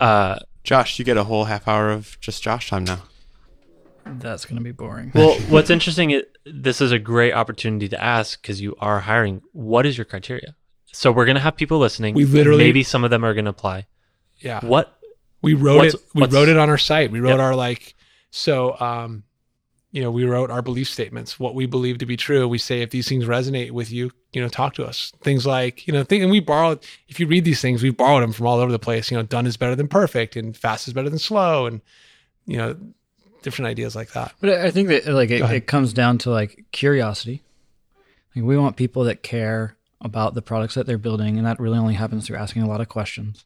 uh, 0.00 0.38
Josh, 0.64 0.98
you 0.98 1.04
get 1.04 1.18
a 1.18 1.24
whole 1.24 1.44
half 1.44 1.68
hour 1.68 1.90
of 1.90 2.16
just 2.20 2.42
Josh 2.42 2.70
time 2.70 2.84
now. 2.84 3.02
that's 4.06 4.46
going 4.46 4.56
to 4.56 4.62
be 4.64 4.72
boring 4.72 5.12
well, 5.14 5.38
what's 5.48 5.68
interesting 5.70 6.12
is 6.12 6.22
this 6.46 6.80
is 6.80 6.92
a 6.92 6.98
great 6.98 7.32
opportunity 7.34 7.88
to 7.90 8.02
ask 8.02 8.40
because 8.40 8.60
you 8.62 8.74
are 8.80 9.00
hiring. 9.00 9.42
What 9.52 9.84
is 9.84 9.98
your 9.98 10.06
criteria? 10.06 10.56
So 10.94 11.12
we're 11.12 11.24
gonna 11.26 11.40
have 11.40 11.56
people 11.56 11.78
listening. 11.78 12.14
We 12.14 12.24
literally- 12.24 12.64
maybe 12.64 12.82
some 12.82 13.04
of 13.04 13.10
them 13.10 13.24
are 13.24 13.32
gonna 13.34 13.50
apply. 13.50 13.86
yeah. 14.38 14.60
What? 14.64 14.98
we 15.42 15.54
wrote 15.54 15.76
What's- 15.78 15.94
it 15.94 16.00
we 16.14 16.20
what's- 16.22 16.32
wrote 16.34 16.48
it 16.48 16.56
on 16.56 16.70
our 16.70 16.78
site 16.78 17.10
we 17.10 17.18
wrote 17.20 17.30
Yep. 17.30 17.40
our 17.40 17.54
like 17.56 17.94
so 18.30 18.78
um 18.80 19.24
you 19.92 20.02
know 20.02 20.10
we 20.10 20.24
wrote 20.24 20.50
our 20.50 20.62
belief 20.62 20.88
statements 20.88 21.38
what 21.38 21.54
we 21.54 21.66
believe 21.66 21.98
to 21.98 22.06
be 22.06 22.16
true. 22.16 22.48
We 22.48 22.58
say 22.58 22.82
if 22.82 22.90
these 22.90 23.08
things 23.08 23.24
resonate 23.24 23.70
with 23.70 23.92
you 23.92 24.10
you 24.32 24.42
know 24.42 24.48
talk 24.48 24.74
to 24.74 24.84
us. 24.84 25.12
Things 25.22 25.46
like 25.46 25.86
you 25.86 25.92
know 25.92 26.02
think 26.02 26.22
and 26.22 26.32
we 26.32 26.40
borrowed 26.40 26.84
if 27.08 27.20
you 27.20 27.26
read 27.26 27.44
these 27.44 27.60
things 27.60 27.82
we've 27.82 27.96
borrowed 27.96 28.22
them 28.22 28.32
from 28.32 28.46
all 28.46 28.58
over 28.58 28.72
the 28.72 28.78
place. 28.78 29.10
You 29.10 29.18
know 29.18 29.22
done 29.22 29.46
is 29.46 29.56
better 29.56 29.76
than 29.76 29.88
perfect 29.88 30.34
and 30.34 30.56
fast 30.56 30.88
is 30.88 30.94
better 30.94 31.10
than 31.10 31.18
slow 31.18 31.66
and 31.66 31.80
you 32.46 32.56
know 32.56 32.76
different 33.42 33.68
ideas 33.68 33.94
like 33.94 34.12
that. 34.12 34.32
But 34.40 34.50
I 34.50 34.70
think 34.70 34.88
that 34.88 35.06
like 35.06 35.30
it, 35.30 35.42
it 35.42 35.66
comes 35.66 35.92
down 35.92 36.18
to 36.18 36.30
like 36.30 36.64
curiosity. 36.72 37.42
Like 38.34 38.44
we 38.44 38.56
want 38.56 38.76
people 38.76 39.04
that 39.04 39.22
care 39.22 39.76
about 40.00 40.34
the 40.34 40.42
products 40.42 40.74
that 40.74 40.86
they're 40.86 40.98
building, 40.98 41.36
and 41.36 41.46
that 41.46 41.60
really 41.60 41.78
only 41.78 41.94
happens 41.94 42.26
through 42.26 42.38
asking 42.38 42.62
a 42.62 42.68
lot 42.68 42.80
of 42.80 42.88
questions 42.88 43.44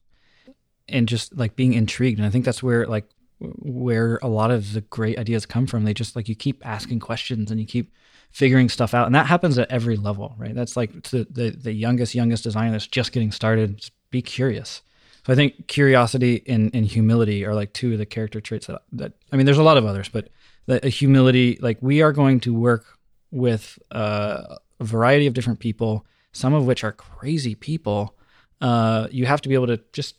and 0.88 1.08
just 1.08 1.36
like 1.36 1.56
being 1.56 1.72
intrigued. 1.72 2.18
And 2.18 2.26
I 2.26 2.30
think 2.30 2.44
that's 2.44 2.62
where 2.62 2.86
like 2.86 3.04
where 3.38 4.18
a 4.22 4.28
lot 4.28 4.50
of 4.50 4.72
the 4.72 4.80
great 4.80 5.18
ideas 5.18 5.46
come 5.46 5.66
from. 5.66 5.84
They 5.84 5.94
just 5.94 6.16
like 6.16 6.28
you 6.28 6.34
keep 6.34 6.64
asking 6.66 7.00
questions 7.00 7.50
and 7.50 7.60
you 7.60 7.66
keep 7.66 7.92
figuring 8.30 8.68
stuff 8.68 8.94
out, 8.94 9.06
and 9.06 9.14
that 9.14 9.26
happens 9.26 9.58
at 9.58 9.70
every 9.70 9.96
level, 9.96 10.34
right? 10.38 10.54
That's 10.54 10.76
like 10.76 11.02
the 11.10 11.26
the, 11.30 11.50
the 11.50 11.72
youngest 11.72 12.14
youngest 12.14 12.44
designer 12.44 12.72
that's 12.72 12.86
just 12.86 13.12
getting 13.12 13.32
started. 13.32 13.78
Just 13.78 13.92
be 14.10 14.22
curious. 14.22 14.82
So 15.26 15.32
I 15.32 15.36
think 15.36 15.66
curiosity 15.66 16.44
and, 16.46 16.70
and 16.72 16.86
humility 16.86 17.44
are 17.44 17.52
like 17.54 17.72
two 17.72 17.92
of 17.92 17.98
the 17.98 18.06
character 18.06 18.40
traits 18.40 18.68
that, 18.68 18.82
that 18.92 19.12
I 19.32 19.36
mean, 19.36 19.44
there's 19.44 19.58
a 19.58 19.62
lot 19.64 19.76
of 19.76 19.84
others, 19.84 20.08
but 20.08 20.28
the 20.66 20.88
humility, 20.88 21.58
like 21.60 21.78
we 21.80 22.00
are 22.00 22.12
going 22.12 22.38
to 22.40 22.54
work 22.54 22.84
with 23.32 23.76
uh, 23.90 24.56
a 24.78 24.84
variety 24.84 25.26
of 25.26 25.34
different 25.34 25.58
people, 25.58 26.06
some 26.30 26.54
of 26.54 26.64
which 26.64 26.84
are 26.84 26.92
crazy 26.92 27.56
people. 27.56 28.16
Uh, 28.60 29.08
you 29.10 29.26
have 29.26 29.40
to 29.40 29.48
be 29.48 29.54
able 29.54 29.66
to 29.66 29.80
just 29.92 30.14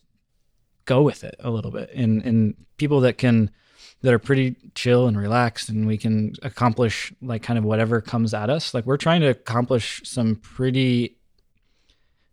go 0.87 1.03
with 1.03 1.23
it 1.23 1.35
a 1.39 1.51
little 1.51 1.69
bit. 1.69 1.91
And 1.93 2.23
and 2.23 2.55
people 2.77 3.01
that 3.01 3.19
can 3.19 3.51
that 4.01 4.13
are 4.13 4.19
pretty 4.19 4.55
chill 4.73 5.07
and 5.07 5.17
relaxed 5.17 5.69
and 5.69 5.85
we 5.85 5.97
can 5.97 6.33
accomplish 6.41 7.13
like 7.21 7.43
kind 7.43 7.57
of 7.57 7.65
whatever 7.65 7.99
comes 7.99 8.31
at 8.31 8.47
us 8.47 8.75
like 8.75 8.85
we're 8.85 8.95
trying 8.95 9.21
to 9.21 9.27
accomplish 9.27 10.01
some 10.05 10.35
pretty 10.35 11.17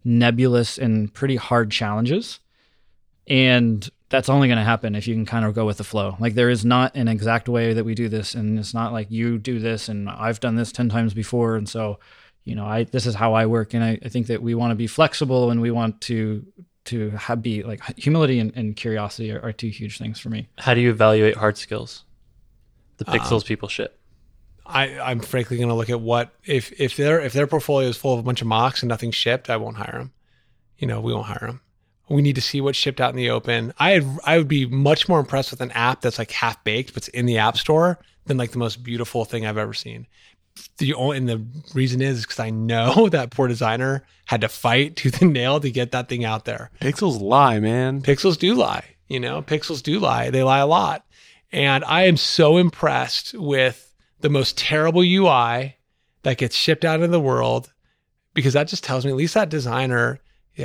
nebulous 0.05 0.79
and 0.79 1.13
pretty 1.13 1.37
hard 1.37 1.71
challenges. 1.71 2.41
And 3.27 3.89
that's 4.11 4.29
only 4.29 4.49
going 4.49 4.59
to 4.59 4.65
happen 4.65 4.95
if 4.95 5.09
you 5.09 5.15
can 5.15 5.25
kind 5.25 5.47
of 5.47 5.55
go 5.55 5.65
with 5.65 5.79
the 5.79 5.85
flow. 5.85 6.17
Like 6.21 6.35
there 6.35 6.51
is 6.51 6.65
not 6.65 6.95
an 6.95 7.09
exact 7.09 7.49
way 7.49 7.73
that 7.73 7.85
we 7.85 7.95
do 7.95 8.09
this 8.09 8.35
and 8.35 8.59
it's 8.59 8.75
not 8.75 8.93
like 8.93 9.11
you 9.11 9.39
do 9.39 9.59
this 9.59 9.89
and 9.89 10.09
i've 10.09 10.41
done 10.41 10.57
this 10.57 10.73
10 10.73 10.89
times 10.89 11.15
before 11.15 11.57
and 11.57 11.69
so 11.69 11.99
you 12.45 12.55
know 12.55 12.67
i 12.67 12.85
this 12.85 13.07
is 13.07 13.15
how 13.15 13.33
i 13.33 13.47
work 13.47 13.75
and 13.75 13.83
i, 13.83 13.99
I 14.05 14.09
think 14.09 14.27
that 14.29 14.43
we 14.43 14.55
want 14.55 14.71
to 14.71 14.77
be 14.77 14.87
flexible 14.87 15.51
and 15.51 15.61
we 15.61 15.71
want 15.71 16.01
to 16.03 16.45
to 16.87 17.11
have 17.11 17.43
be 17.43 17.63
like 17.63 17.81
humility 17.99 18.39
and, 18.39 18.53
and 18.55 18.77
curiosity 18.77 19.33
are, 19.33 19.41
are 19.43 19.53
two 19.53 19.69
huge 19.69 19.99
things 19.99 20.19
for 20.21 20.29
me 20.29 20.49
How 20.59 20.75
do 20.75 20.81
you 20.81 20.91
evaluate 20.91 21.37
hard 21.37 21.57
skills? 21.57 22.05
The 22.99 23.09
Uh, 23.09 23.15
pixels 23.15 23.45
people 23.45 23.69
ship. 23.69 23.99
I, 24.67 24.99
I'm 24.99 25.21
frankly 25.21 25.57
going 25.59 25.69
to 25.69 25.75
look 25.75 25.91
at 25.91 26.01
what 26.01 26.33
if 26.45 26.73
if 26.81 26.97
their 26.97 27.21
if 27.21 27.33
their 27.33 27.47
portfolio 27.47 27.89
is 27.89 27.97
full 27.97 28.15
of 28.15 28.21
a 28.21 28.23
bunch 28.23 28.41
of 28.41 28.47
mocks 28.47 28.83
and 28.83 28.89
nothing 28.89 29.11
shipped, 29.11 29.51
I 29.51 29.57
won't 29.57 29.77
hire 29.77 29.99
them. 29.99 30.13
You 30.79 30.87
know, 30.87 31.01
we 31.01 31.13
won't 31.13 31.27
hire 31.27 31.47
them. 31.47 31.61
We 32.09 32.23
need 32.23 32.35
to 32.35 32.41
see 32.43 32.61
what's 32.61 32.79
shipped 32.79 33.01
out 33.01 33.11
in 33.11 33.17
the 33.17 33.31
open. 33.31 33.73
I 33.79 34.01
I 34.25 34.39
would 34.39 34.49
be 34.49 34.67
much 34.67 35.09
more 35.09 35.21
impressed 35.21 35.51
with 35.51 35.61
an 35.61 35.71
app 35.73 36.01
that's 36.01 36.19
like 36.19 36.31
half 36.31 36.63
baked, 36.65 36.95
but's 36.95 37.09
in 37.09 37.27
the 37.27 37.39
app 37.39 37.57
store 37.59 37.99
than 38.27 38.37
like 38.37 38.53
the 38.53 38.59
most 38.59 38.83
beautiful 38.83 39.25
thing 39.25 39.45
I've 39.45 39.59
ever 39.59 39.75
seen. 39.75 40.07
The 40.79 40.95
only 40.95 41.17
and 41.19 41.29
the 41.29 41.45
reason 41.75 42.01
is 42.01 42.23
because 42.23 42.41
I 42.41 42.51
know 42.51 43.09
that 43.13 43.31
poor 43.31 43.49
designer 43.49 44.05
had 44.27 44.41
to 44.43 44.49
fight 44.49 44.97
tooth 44.97 45.23
and 45.23 45.33
nail 45.33 45.61
to 45.61 45.71
get 45.71 45.93
that 45.93 46.09
thing 46.09 46.25
out 46.25 46.45
there. 46.45 46.71
Pixels 46.81 47.21
lie, 47.21 47.61
man. 47.61 48.03
Pixels 48.03 48.39
do 48.39 48.55
lie. 48.55 48.85
You 49.09 49.21
know, 49.21 49.43
pixels 49.43 49.83
do 49.83 49.99
lie. 49.99 50.31
They 50.31 50.43
lie 50.43 50.59
a 50.59 50.67
lot. 50.67 51.05
And 51.53 51.85
I 51.85 52.07
am 52.07 52.17
so 52.17 52.57
impressed 52.57 53.35
with 53.35 53.95
the 54.21 54.31
most 54.31 54.57
terrible 54.57 55.03
UI 55.03 55.77
that 56.23 56.39
gets 56.39 56.57
shipped 56.57 56.85
out 56.85 56.97
into 56.97 57.09
the 57.09 57.21
world 57.21 57.73
because 58.33 58.55
that 58.55 58.69
just 58.69 58.83
tells 58.83 59.05
me 59.05 59.13
at 59.13 59.17
least 59.17 59.35
that 59.35 59.51
designer, 59.51 60.19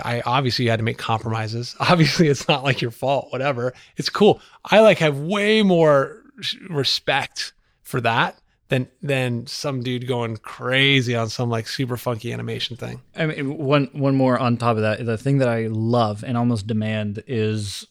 I 0.03 0.21
obviously 0.21 0.67
had 0.67 0.79
to 0.79 0.85
make 0.85 0.97
compromises. 0.97 1.75
Obviously, 1.79 2.27
it's 2.27 2.47
not 2.47 2.63
like 2.63 2.81
your 2.81 2.91
fault, 2.91 3.27
whatever. 3.31 3.73
It's 3.97 4.09
cool. 4.09 4.41
I 4.65 4.79
like 4.81 4.99
have 4.99 5.19
way 5.19 5.61
more 5.61 6.23
respect 6.69 7.53
for 7.83 8.01
that 8.01 8.39
than 8.69 8.87
than 9.01 9.45
some 9.47 9.81
dude 9.83 10.07
going 10.07 10.37
crazy 10.37 11.15
on 11.15 11.29
some 11.29 11.49
like 11.49 11.67
super 11.67 11.97
funky 11.97 12.31
animation 12.31 12.77
thing. 12.77 13.01
I 13.15 13.25
mean, 13.25 13.57
one 13.57 13.89
one 13.93 14.15
more 14.15 14.37
on 14.39 14.57
top 14.57 14.77
of 14.77 14.83
that. 14.83 15.05
The 15.05 15.17
thing 15.17 15.39
that 15.39 15.49
I 15.49 15.67
love 15.67 16.23
and 16.23 16.37
almost 16.37 16.67
demand 16.67 17.23
is 17.27 17.85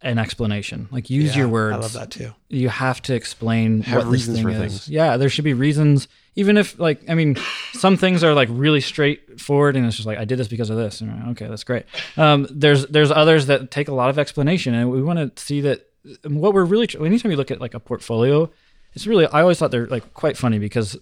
an 0.00 0.18
explanation. 0.18 0.88
Like 0.90 1.10
use 1.10 1.32
Yeah, 1.36 1.42
your 1.42 1.48
words. 1.48 1.76
I 1.76 1.78
love 1.80 1.92
that 1.92 2.10
too. 2.10 2.32
You 2.48 2.68
have 2.70 3.00
to 3.02 3.14
explain 3.14 3.82
Have 3.82 3.98
what 3.98 4.04
this 4.10 4.12
reasons 4.26 4.36
thing 4.38 4.44
for 4.46 4.50
is. 4.50 4.58
things. 4.58 4.88
Yeah, 4.88 5.16
there 5.16 5.28
should 5.28 5.44
be 5.44 5.54
reasons. 5.54 6.08
Even 6.34 6.56
if 6.56 6.78
like 6.78 7.08
I 7.10 7.14
mean, 7.14 7.36
some 7.74 7.98
things 7.98 8.24
are 8.24 8.32
like 8.34 8.48
really 8.50 8.80
straightforward, 8.80 9.76
and 9.76 9.84
it's 9.86 9.96
just 9.96 10.06
like 10.06 10.18
I 10.18 10.24
did 10.24 10.38
this 10.38 10.48
because 10.48 10.70
of 10.70 10.78
this. 10.78 11.02
And 11.02 11.10
like, 11.14 11.28
okay, 11.32 11.46
that's 11.46 11.62
great. 11.64 11.84
Um, 12.16 12.46
there's 12.50 12.86
there's 12.86 13.10
others 13.10 13.46
that 13.46 13.70
take 13.70 13.88
a 13.88 13.94
lot 13.94 14.08
of 14.08 14.18
explanation, 14.18 14.72
and 14.74 14.90
we 14.90 15.02
want 15.02 15.18
to 15.36 15.42
see 15.42 15.60
that 15.60 15.86
what 16.26 16.54
we're 16.54 16.64
really. 16.64 16.88
Anytime 16.98 17.30
you 17.30 17.36
look 17.36 17.50
at 17.50 17.60
like 17.60 17.74
a 17.74 17.80
portfolio, 17.80 18.50
it's 18.94 19.06
really. 19.06 19.26
I 19.26 19.40
always 19.40 19.58
thought 19.58 19.70
they're 19.70 19.86
like 19.86 20.14
quite 20.14 20.36
funny 20.36 20.58
because 20.58 20.96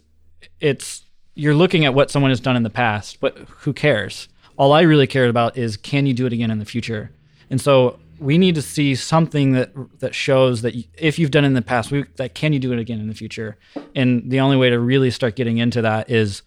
it's 0.61 1.03
you're 1.35 1.55
looking 1.55 1.85
at 1.85 1.95
what 1.95 2.11
someone 2.11 2.31
has 2.31 2.41
done 2.41 2.57
in 2.57 2.63
the 2.63 2.71
past, 2.71 3.21
but 3.21 3.37
who 3.39 3.73
cares? 3.73 4.29
All 4.57 4.73
I 4.73 4.83
really 4.83 5.07
cared 5.07 5.31
about 5.31 5.57
is 5.57 5.77
can 5.77 6.07
you 6.07 6.15
do 6.15 6.27
it 6.27 6.33
again 6.33 6.51
in 6.51 6.59
the 6.59 6.65
future? 6.65 7.11
And 7.49 7.61
so 7.61 7.99
we 8.19 8.37
need 8.37 8.55
to 8.57 8.63
see 8.63 8.95
something 8.95 9.53
that 9.53 9.73
that 10.01 10.15
shows 10.15 10.63
that 10.63 10.75
if 10.99 11.19
you've 11.19 11.31
done 11.31 11.45
it 11.45 11.49
in 11.49 11.55
the 11.55 11.63
past, 11.63 11.91
we, 11.91 12.05
that 12.17 12.35
can 12.35 12.53
you 12.53 12.59
do 12.59 12.73
it 12.73 12.79
again 12.79 13.01
in 13.01 13.09
the 13.09 13.15
future? 13.15 13.57
And 13.95 14.31
the 14.31 14.41
only 14.41 14.57
way 14.57 14.71
to 14.71 14.79
really 14.79 15.11
start 15.11 15.35
getting 15.35 15.59
into 15.59 15.83
that 15.83 16.11
is 16.11 16.43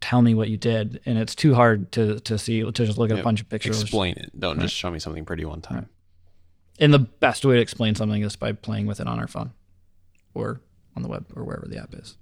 tell 0.00 0.22
me 0.22 0.34
what 0.34 0.48
you 0.48 0.56
did. 0.56 1.00
And 1.06 1.18
it's 1.18 1.34
too 1.34 1.54
hard 1.54 1.92
to 1.92 2.20
to 2.20 2.38
see 2.38 2.62
to 2.62 2.72
just 2.72 2.98
look 2.98 3.10
at 3.10 3.18
a 3.18 3.22
bunch 3.22 3.40
of 3.40 3.48
pictures. 3.48 3.82
Explain 3.82 4.14
it. 4.16 4.32
Don't 4.38 4.60
just 4.60 4.74
show 4.74 4.90
me 4.90 4.98
something 4.98 5.24
pretty 5.24 5.44
one 5.44 5.60
time. 5.60 5.88
And 6.78 6.92
the 6.92 6.98
best 6.98 7.44
way 7.44 7.56
to 7.56 7.60
explain 7.60 7.94
something 7.94 8.22
is 8.22 8.36
by 8.36 8.52
playing 8.52 8.86
with 8.86 9.00
it 9.00 9.06
on 9.06 9.18
our 9.18 9.28
phone 9.28 9.52
or 10.36 10.60
on 10.94 11.02
the 11.02 11.08
web 11.08 11.26
or 11.34 11.44
wherever 11.44 11.66
the 11.66 11.78
app 11.78 11.94
is. 11.94 12.16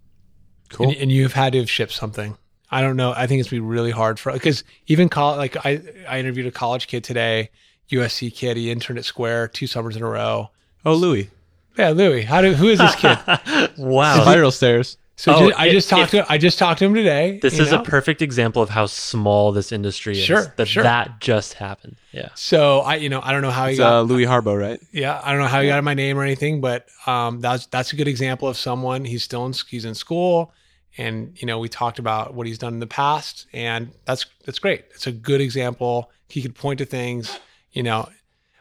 Cool. 0.70 0.88
And, 0.88 0.96
and 0.96 1.12
you've 1.12 1.32
had 1.34 1.52
to 1.52 1.58
have 1.60 1.70
shipped 1.70 1.92
something. 1.92 2.36
I 2.70 2.80
don't 2.80 2.96
know. 2.96 3.12
I 3.16 3.26
think 3.26 3.40
it's 3.40 3.50
be 3.50 3.60
really 3.60 3.90
hard 3.90 4.18
for 4.18 4.32
because 4.32 4.64
even 4.86 5.08
college. 5.08 5.38
Like 5.38 5.64
I, 5.64 5.80
I 6.08 6.18
interviewed 6.18 6.46
a 6.46 6.50
college 6.50 6.86
kid 6.86 7.04
today, 7.04 7.50
USC 7.90 8.34
kid. 8.34 8.56
He 8.56 8.70
interned 8.70 8.98
at 8.98 9.04
Square 9.04 9.48
two 9.48 9.66
summers 9.66 9.96
in 9.96 10.02
a 10.02 10.08
row. 10.08 10.50
oh, 10.84 10.94
Louis. 10.94 11.30
Yeah, 11.78 11.90
Louis. 11.90 12.22
How 12.22 12.40
do? 12.40 12.54
Who 12.54 12.68
is 12.68 12.78
this 12.78 12.94
kid? 12.96 13.18
Wow. 13.76 14.20
Spiral 14.22 14.50
stairs. 14.50 14.96
So 15.16 15.32
Oh, 15.32 15.38
ju- 15.48 15.54
I 15.56 15.66
if- 15.66 15.72
just 15.72 15.88
talked 15.88 16.12
if- 16.14 16.26
to. 16.26 16.32
I 16.32 16.38
just 16.38 16.58
talked 16.58 16.80
to 16.80 16.84
him 16.86 16.94
today. 16.94 17.38
This 17.40 17.58
is 17.60 17.70
know? 17.70 17.80
a 17.80 17.84
perfect 17.84 18.20
example 18.20 18.60
of 18.62 18.70
how 18.70 18.86
small 18.86 19.52
this 19.52 19.70
industry 19.70 20.18
is. 20.18 20.24
Sure, 20.24 20.52
That 20.56 20.66
sure. 20.66 20.82
that 20.82 21.20
just 21.20 21.54
happened. 21.54 21.96
Yeah. 22.10 22.30
So 22.34 22.80
I, 22.80 22.96
you 22.96 23.08
know, 23.08 23.20
I 23.22 23.30
don't 23.32 23.42
know 23.42 23.52
how 23.52 23.66
he 23.66 23.72
It's 23.72 23.78
got. 23.78 23.92
uh, 23.92 24.02
Louis 24.02 24.24
Harbo, 24.24 24.58
right? 24.60 24.80
yeah, 24.92 25.20
I 25.22 25.30
don't 25.30 25.40
know 25.40 25.46
how 25.46 25.60
he 25.62 25.68
got 25.68 25.82
my 25.84 25.94
name 25.94 26.18
or 26.18 26.24
anything, 26.24 26.60
but 26.60 26.86
um, 27.06 27.40
that's 27.40 27.66
that's 27.66 27.92
a 27.92 27.96
good 27.96 28.08
example 28.08 28.48
of 28.48 28.56
someone. 28.56 29.04
He's 29.04 29.22
still 29.22 29.46
in 29.46 29.54
he's 29.68 29.84
in 29.84 29.94
school, 29.94 30.52
and 30.98 31.36
you 31.40 31.46
know 31.46 31.60
we 31.60 31.68
talked 31.68 32.00
about 32.00 32.34
what 32.34 32.46
he's 32.48 32.58
done 32.58 32.74
in 32.74 32.80
the 32.80 32.86
past, 32.88 33.46
and 33.52 33.92
that's 34.06 34.26
that's 34.44 34.58
great. 34.58 34.84
It's 34.96 35.06
a 35.06 35.12
good 35.12 35.40
example. 35.40 36.10
He 36.28 36.42
could 36.42 36.56
point 36.56 36.78
to 36.78 36.84
things. 36.86 37.38
You 37.70 37.84
know, 37.84 38.08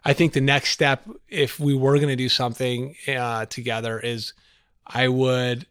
I 0.05 0.13
think 0.13 0.33
the 0.33 0.41
next 0.41 0.69
step, 0.69 1.07
if 1.29 1.59
we 1.59 1.73
were 1.73 1.95
going 1.97 2.09
to 2.09 2.15
do 2.15 2.29
something 2.29 2.95
uh, 3.07 3.47
together, 3.47 3.99
is 3.99 4.33
I 4.85 5.07
would 5.07 5.65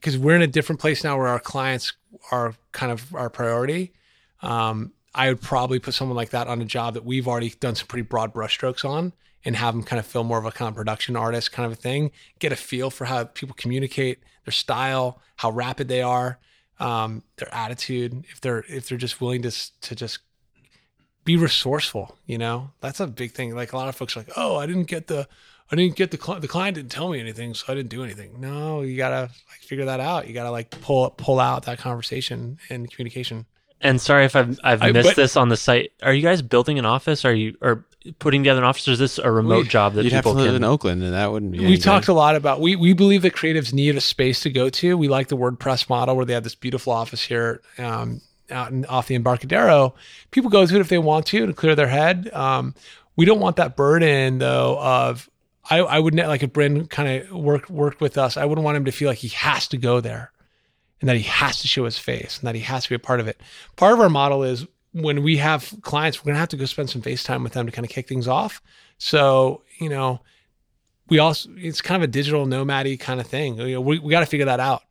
because 0.00 0.16
we're 0.16 0.36
in 0.36 0.42
a 0.42 0.46
different 0.46 0.80
place 0.80 1.04
now 1.04 1.16
where 1.16 1.28
our 1.28 1.40
clients 1.40 1.92
are 2.30 2.54
kind 2.72 2.92
of 2.92 3.14
our 3.14 3.30
priority. 3.30 3.92
Um, 4.42 4.92
I 5.14 5.28
would 5.28 5.40
probably 5.40 5.78
put 5.78 5.94
someone 5.94 6.16
like 6.16 6.30
that 6.30 6.46
on 6.46 6.60
a 6.60 6.64
job 6.64 6.94
that 6.94 7.04
we've 7.04 7.26
already 7.26 7.50
done 7.50 7.74
some 7.74 7.86
pretty 7.86 8.02
broad 8.02 8.32
brushstrokes 8.32 8.84
on 8.84 9.12
and 9.44 9.56
have 9.56 9.74
them 9.74 9.82
kind 9.82 9.98
of 9.98 10.06
feel 10.06 10.24
more 10.24 10.38
of 10.38 10.44
a 10.44 10.52
kind 10.52 10.68
of 10.68 10.74
production 10.74 11.16
artist 11.16 11.52
kind 11.52 11.66
of 11.66 11.72
a 11.72 11.80
thing, 11.80 12.10
get 12.38 12.52
a 12.52 12.56
feel 12.56 12.90
for 12.90 13.04
how 13.04 13.24
people 13.24 13.54
communicate, 13.58 14.20
their 14.44 14.52
style, 14.52 15.20
how 15.36 15.50
rapid 15.50 15.88
they 15.88 16.02
are, 16.02 16.38
um, 16.80 17.22
their 17.36 17.52
attitude, 17.52 18.24
if 18.30 18.40
they're 18.40 18.64
if 18.68 18.88
they're 18.88 18.98
just 18.98 19.20
willing 19.20 19.42
to 19.42 19.50
to 19.80 19.94
just 19.94 20.20
be 21.24 21.36
resourceful, 21.36 22.16
you 22.26 22.38
know, 22.38 22.70
that's 22.80 23.00
a 23.00 23.06
big 23.06 23.32
thing. 23.32 23.54
Like 23.54 23.72
a 23.72 23.76
lot 23.76 23.88
of 23.88 23.96
folks 23.96 24.16
are 24.16 24.20
like, 24.20 24.32
oh, 24.36 24.56
I 24.56 24.66
didn't 24.66 24.84
get 24.84 25.08
the, 25.08 25.28
I 25.70 25.76
didn't 25.76 25.96
get 25.96 26.10
the 26.10 26.16
client. 26.18 26.42
The 26.42 26.48
client 26.48 26.76
didn't 26.76 26.90
tell 26.90 27.08
me 27.10 27.20
anything, 27.20 27.54
so 27.54 27.66
I 27.72 27.74
didn't 27.74 27.90
do 27.90 28.02
anything. 28.02 28.40
No, 28.40 28.80
you 28.82 28.96
gotta 28.96 29.22
like 29.50 29.60
figure 29.60 29.84
that 29.84 30.00
out. 30.00 30.26
You 30.26 30.34
gotta 30.34 30.50
like 30.50 30.70
pull 30.70 31.10
pull 31.10 31.38
out 31.40 31.64
that 31.64 31.78
conversation 31.78 32.58
and 32.70 32.90
communication. 32.90 33.46
And 33.80 34.00
sorry 34.00 34.24
if 34.24 34.34
I've 34.34 34.58
I've 34.64 34.82
I- 34.82 34.92
missed 34.92 35.10
but- 35.10 35.16
this 35.16 35.36
on 35.36 35.48
the 35.50 35.56
site. 35.56 35.92
Are 36.02 36.12
you 36.12 36.22
guys 36.22 36.42
building 36.42 36.78
an 36.78 36.84
office? 36.86 37.24
Are 37.24 37.34
you 37.34 37.56
or 37.60 37.84
putting 38.18 38.42
together 38.42 38.60
an 38.60 38.64
office? 38.64 38.88
Or 38.88 38.92
is 38.92 38.98
this 38.98 39.18
a 39.18 39.30
remote 39.30 39.64
We- 39.64 39.68
job 39.68 39.94
that 39.94 40.04
You'd 40.04 40.12
have 40.14 40.24
to 40.24 40.30
people 40.30 40.40
live 40.40 40.48
can? 40.48 40.56
in 40.56 40.64
Oakland, 40.64 41.02
and 41.02 41.12
that 41.12 41.30
wouldn't 41.30 41.52
be. 41.52 41.58
we 41.60 41.76
talked 41.76 42.06
good. 42.06 42.12
a 42.12 42.14
lot 42.14 42.34
about 42.34 42.60
we 42.62 42.74
we 42.74 42.92
believe 42.94 43.20
that 43.22 43.34
creatives 43.34 43.72
need 43.72 43.94
a 43.96 44.00
space 44.00 44.40
to 44.40 44.50
go 44.50 44.70
to. 44.70 44.96
We 44.96 45.08
like 45.08 45.28
the 45.28 45.36
WordPress 45.36 45.88
model 45.90 46.16
where 46.16 46.24
they 46.24 46.32
have 46.32 46.44
this 46.44 46.54
beautiful 46.54 46.92
office 46.94 47.22
here 47.22 47.60
um, 47.76 48.20
out 48.50 48.70
in, 48.72 48.86
off 48.86 49.06
the 49.06 49.14
Embarcadero. 49.16 49.94
People 50.30 50.50
go 50.50 50.64
to 50.66 50.74
it 50.76 50.80
if 50.80 50.88
they 50.88 50.98
want 50.98 51.26
to 51.26 51.46
to 51.46 51.52
clear 51.52 51.74
their 51.76 51.88
head. 51.88 52.30
Um, 52.32 52.74
we 53.16 53.26
don't 53.26 53.40
want 53.40 53.56
that 53.56 53.76
burden 53.76 54.38
though 54.38 54.78
of 54.80 55.28
I 55.68 55.78
I 55.78 55.98
would 55.98 56.14
not 56.14 56.28
like 56.28 56.42
if 56.42 56.52
Bryn 56.52 56.86
kind 56.86 57.22
of 57.22 57.32
worked 57.32 57.70
worked 57.70 58.00
with 58.00 58.18
us. 58.18 58.36
I 58.36 58.44
wouldn't 58.44 58.64
want 58.64 58.76
him 58.76 58.84
to 58.86 58.92
feel 58.92 59.08
like 59.08 59.18
he 59.18 59.28
has 59.28 59.68
to 59.68 59.76
go 59.76 60.00
there 60.00 60.32
and 61.00 61.08
that 61.08 61.16
he 61.16 61.22
has 61.22 61.60
to 61.60 61.68
show 61.68 61.84
his 61.84 61.98
face 61.98 62.38
and 62.38 62.48
that 62.48 62.54
he 62.54 62.62
has 62.62 62.84
to 62.84 62.88
be 62.90 62.94
a 62.94 63.00
part 63.00 63.20
of 63.20 63.28
it. 63.28 63.40
Part 63.76 63.92
of 63.92 64.00
our 64.00 64.10
model 64.10 64.42
is 64.42 64.66
when 64.92 65.22
we 65.22 65.36
have 65.36 65.74
clients, 65.82 66.24
we're 66.24 66.30
gonna 66.30 66.40
have 66.40 66.48
to 66.50 66.56
go 66.56 66.64
spend 66.64 66.90
some 66.90 67.02
face 67.02 67.22
time 67.22 67.42
with 67.42 67.52
them 67.52 67.66
to 67.66 67.72
kind 67.72 67.84
of 67.84 67.90
kick 67.90 68.08
things 68.08 68.28
off. 68.28 68.62
So 68.98 69.62
you 69.78 69.88
know 69.88 70.20
we 71.08 71.18
also 71.18 71.50
it's 71.56 71.80
kind 71.80 72.02
of 72.02 72.08
a 72.08 72.12
digital 72.12 72.46
nomady 72.46 72.98
kind 72.98 73.20
of 73.20 73.26
thing. 73.26 73.56
You 73.56 73.74
know, 73.74 73.80
we 73.80 73.98
we 73.98 74.10
got 74.10 74.20
to 74.20 74.26
figure 74.26 74.46
that 74.46 74.60
out. 74.60 74.82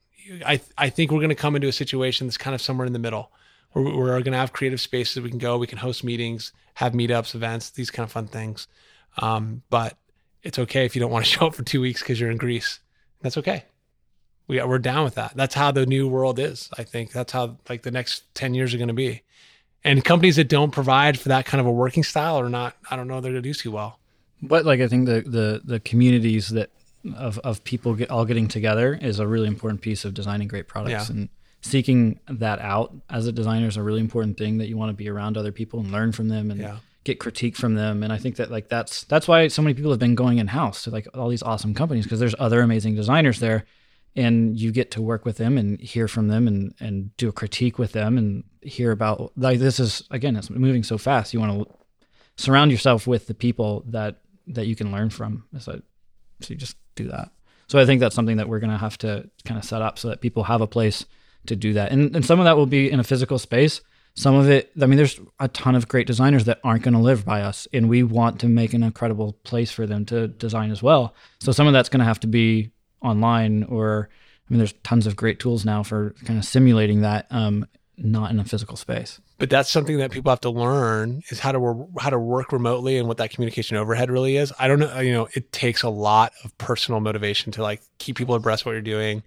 I 0.46 0.60
I 0.78 0.90
think 0.90 1.12
we're 1.12 1.26
to 1.28 1.36
come 1.36 1.56
into 1.56 1.68
a 1.68 1.74
situation 1.74 2.28
that's 2.28 2.38
kind 2.38 2.56
of 2.56 2.62
somewhere 2.62 2.88
in 2.88 2.94
the 2.94 3.00
middle. 3.00 3.32
Where 3.72 3.84
we're 3.84 4.08
going 4.22 4.32
to 4.32 4.38
have 4.38 4.54
creative 4.54 4.82
spaces 4.82 5.22
we 5.22 5.30
can 5.30 5.40
go, 5.40 5.58
we 5.58 5.68
can 5.68 5.78
host 5.78 6.04
meetings, 6.04 6.54
have 6.76 6.94
meetups, 6.94 7.36
events, 7.36 7.70
these 7.70 7.92
kind 7.92 8.06
of 8.06 8.12
fun 8.12 8.28
things. 8.28 8.68
Um, 9.18 9.62
but 9.70 9.98
it's 10.48 10.60
okay 10.60 10.86
if 10.86 10.96
you 10.96 11.00
don't 11.02 11.12
want 11.12 11.26
to 11.26 11.32
show 11.36 11.48
up 11.48 11.56
for 11.56 11.64
two 11.64 11.82
weeks 11.82 12.02
because 12.02 12.20
you're 12.20 12.32
in 12.32 12.38
Greece. 12.38 12.80
That's 13.22 13.38
okay. 13.38 13.66
We 14.48 14.62
we're 14.64 14.80
down 14.80 15.04
with 15.04 15.16
that. 15.16 15.36
That's 15.36 15.54
how 15.56 15.72
the 15.72 15.86
new 15.86 16.08
world 16.08 16.40
is. 16.40 16.70
I 16.78 16.84
think 16.84 17.12
that's 17.12 17.34
how 17.34 17.58
like 17.70 17.84
the 17.84 17.92
next 17.92 18.24
ten 18.34 18.54
years 18.54 18.74
are 18.74 18.78
going 18.78 18.88
to 18.88 18.94
be. 18.94 19.24
And 19.84 20.04
companies 20.04 20.38
that 20.38 20.50
don't 20.50 20.72
provide 20.72 21.20
for 21.20 21.30
that 21.30 21.46
kind 21.46 21.60
of 21.62 21.68
a 21.68 21.72
working 21.72 22.04
style 22.04 22.40
are 22.40 22.50
not. 22.50 22.76
I 22.90 22.96
don't 22.96 23.08
know 23.08 23.20
they're 23.22 23.32
going 23.34 23.44
to 23.44 23.50
do 23.50 23.54
too 23.54 23.72
well. 23.72 24.00
But 24.42 24.66
like 24.66 24.80
I 24.80 24.88
think 24.88 25.06
the 25.06 25.22
the 25.22 25.62
the 25.66 25.80
communities 25.82 26.50
that 26.50 26.70
of 27.16 27.40
of 27.40 27.64
people 27.64 27.94
get, 27.96 28.10
all 28.10 28.24
getting 28.26 28.48
together 28.48 28.98
is 29.00 29.20
a 29.20 29.28
really 29.28 29.48
important 29.48 29.82
piece 29.82 30.06
of 30.06 30.14
designing 30.14 30.48
great 30.48 30.68
products 30.68 31.10
Yeah. 31.10 31.16
and 31.16 31.30
seeking 31.62 32.20
that 32.30 32.60
out 32.60 32.94
as 33.10 33.28
a 33.28 33.32
designer 33.32 33.68
is 33.68 33.78
a 33.78 33.84
really 33.84 34.00
important 34.00 34.38
thing 34.38 34.60
that 34.60 34.68
you 34.68 34.78
want 34.78 34.90
to 34.90 34.94
be 34.94 35.10
around 35.10 35.38
other 35.38 35.52
people 35.52 35.80
and 35.80 35.92
learn 35.92 36.12
from 36.12 36.28
them 36.30 36.52
and 36.52 36.60
Yeah. 36.62 36.78
Get 37.08 37.20
critique 37.20 37.56
from 37.56 37.76
them. 37.76 38.04
And 38.04 38.12
i 38.12 38.18
think 38.18 38.36
that 38.36 38.52
like 38.52 38.68
that's 38.68 39.06
that's 39.06 39.28
why 39.28 39.48
so 39.48 39.62
many 39.62 39.74
people 39.74 39.92
have 39.92 40.00
been 40.00 40.16
going 40.16 40.38
in 40.38 40.48
house 40.48 40.84
to 40.84 40.92
like 40.92 41.08
all 41.14 41.30
these 41.30 41.44
awesome 41.44 41.74
companies 41.74 42.04
because 42.04 42.20
there's 42.20 42.36
other 42.38 42.62
amazing 42.62 42.96
designers 42.96 43.40
there 43.40 43.66
and 44.16 44.60
you 44.60 44.72
get 44.72 44.92
to 44.92 45.02
work 45.02 45.26
with 45.26 45.38
them 45.38 45.58
and 45.58 45.80
hear 45.80 46.08
from 46.08 46.28
them 46.28 46.48
and 46.48 46.74
and 46.80 47.16
do 47.18 47.30
a 47.30 47.32
critique 47.32 47.80
with 47.80 47.94
them 47.94 48.18
and 48.18 48.44
hear 48.62 48.92
about 48.92 49.32
like 49.38 49.60
this 49.60 49.80
is 49.80 50.04
again 50.12 50.36
it's 50.36 50.50
moving 50.50 50.84
so 50.84 50.98
fast. 50.98 51.34
You 51.34 51.40
want 51.40 51.68
to 51.68 51.76
surround 52.36 52.72
yourself 52.72 53.08
with 53.08 53.28
the 53.28 53.34
people 53.34 53.84
that 53.88 54.18
that 54.48 54.68
you 54.68 54.76
can 54.76 54.92
learn 54.92 55.10
from. 55.10 55.46
So, 55.60 55.82
so 56.42 56.54
you 56.54 56.56
just 56.56 56.78
do 56.96 57.08
that. 57.08 57.32
So 57.68 57.80
i 57.80 57.86
think 57.86 58.00
that's 58.02 58.16
something 58.16 58.38
that 58.38 58.50
we're 58.50 58.60
going 58.60 58.72
to 58.72 58.78
have 58.78 58.98
to 59.00 59.30
kind 59.46 59.58
of 59.58 59.66
set 59.66 59.82
up 59.82 59.98
so 59.98 60.10
that 60.10 60.22
people 60.22 60.44
have 60.44 60.62
a 60.62 60.68
place 60.68 61.06
to 61.46 61.56
do 61.56 61.74
that. 61.74 61.92
And, 61.92 62.16
and 62.16 62.26
some 62.26 62.40
of 62.40 62.46
that 62.46 62.58
will 62.58 62.66
be 62.66 62.92
in 62.92 63.00
a 63.00 63.04
physical 63.04 63.40
space 63.40 63.82
some 64.18 64.36
of 64.36 64.50
it 64.50 64.72
i 64.82 64.86
mean 64.86 64.98
there's 64.98 65.20
a 65.40 65.48
ton 65.50 65.76
of 65.76 65.88
great 65.88 66.08
designers 66.08 66.46
that 66.46 66.60
aren't 66.64 66.84
going 66.84 66.94
to 66.94 67.00
live 67.00 67.24
by 67.24 67.42
us 67.42 67.68
and 67.72 67.88
we 67.88 68.04
want 68.04 68.40
to 68.40 68.48
make 68.48 68.74
an 68.74 68.84
incredible 68.84 69.34
place 69.44 69.72
for 69.72 69.86
them 69.86 70.06
to 70.06 70.28
design 70.28 70.72
as 70.72 70.84
well 70.84 71.14
so 71.40 71.52
some 71.52 71.68
of 71.68 71.74
that's 71.74 71.90
going 71.90 72.00
to 72.00 72.06
have 72.06 72.20
to 72.20 72.28
be 72.28 72.72
online 73.02 73.64
or 73.64 74.10
i 74.12 74.54
mean 74.54 74.58
there's 74.58 74.74
tons 74.84 75.08
of 75.08 75.16
great 75.16 75.40
tools 75.40 75.64
now 75.64 75.84
for 75.84 76.14
kind 76.26 76.38
of 76.38 76.44
simulating 76.44 77.02
that 77.02 77.28
um, 77.32 77.66
not 77.98 78.32
in 78.32 78.40
a 78.40 78.44
physical 78.44 78.76
space 78.76 79.22
but 79.38 79.50
that's 79.50 79.70
something 79.70 79.98
that 80.00 80.12
people 80.12 80.32
have 80.32 80.42
to 80.42 80.50
learn 80.50 81.22
is 81.30 81.40
how 81.40 81.52
to 81.52 81.88
how 82.00 82.10
to 82.10 82.18
work 82.18 82.52
remotely 82.52 82.98
and 82.98 83.08
what 83.08 83.18
that 83.18 83.30
communication 83.30 83.78
overhead 83.78 84.10
really 84.10 84.36
is. 84.36 84.52
I 84.58 84.68
don't 84.68 84.80
know, 84.80 85.00
you 85.00 85.14
know, 85.14 85.28
it 85.34 85.52
takes 85.52 85.84
a 85.84 85.90
lot 85.90 86.34
of 86.44 86.58
personal 86.58 87.00
motivation 87.02 87.52
to 87.54 87.62
like 87.62 87.82
keep 88.00 88.18
people 88.18 88.34
abreast 88.34 88.66
what 88.66 88.72
you're 88.72 88.82
doing. 88.82 89.24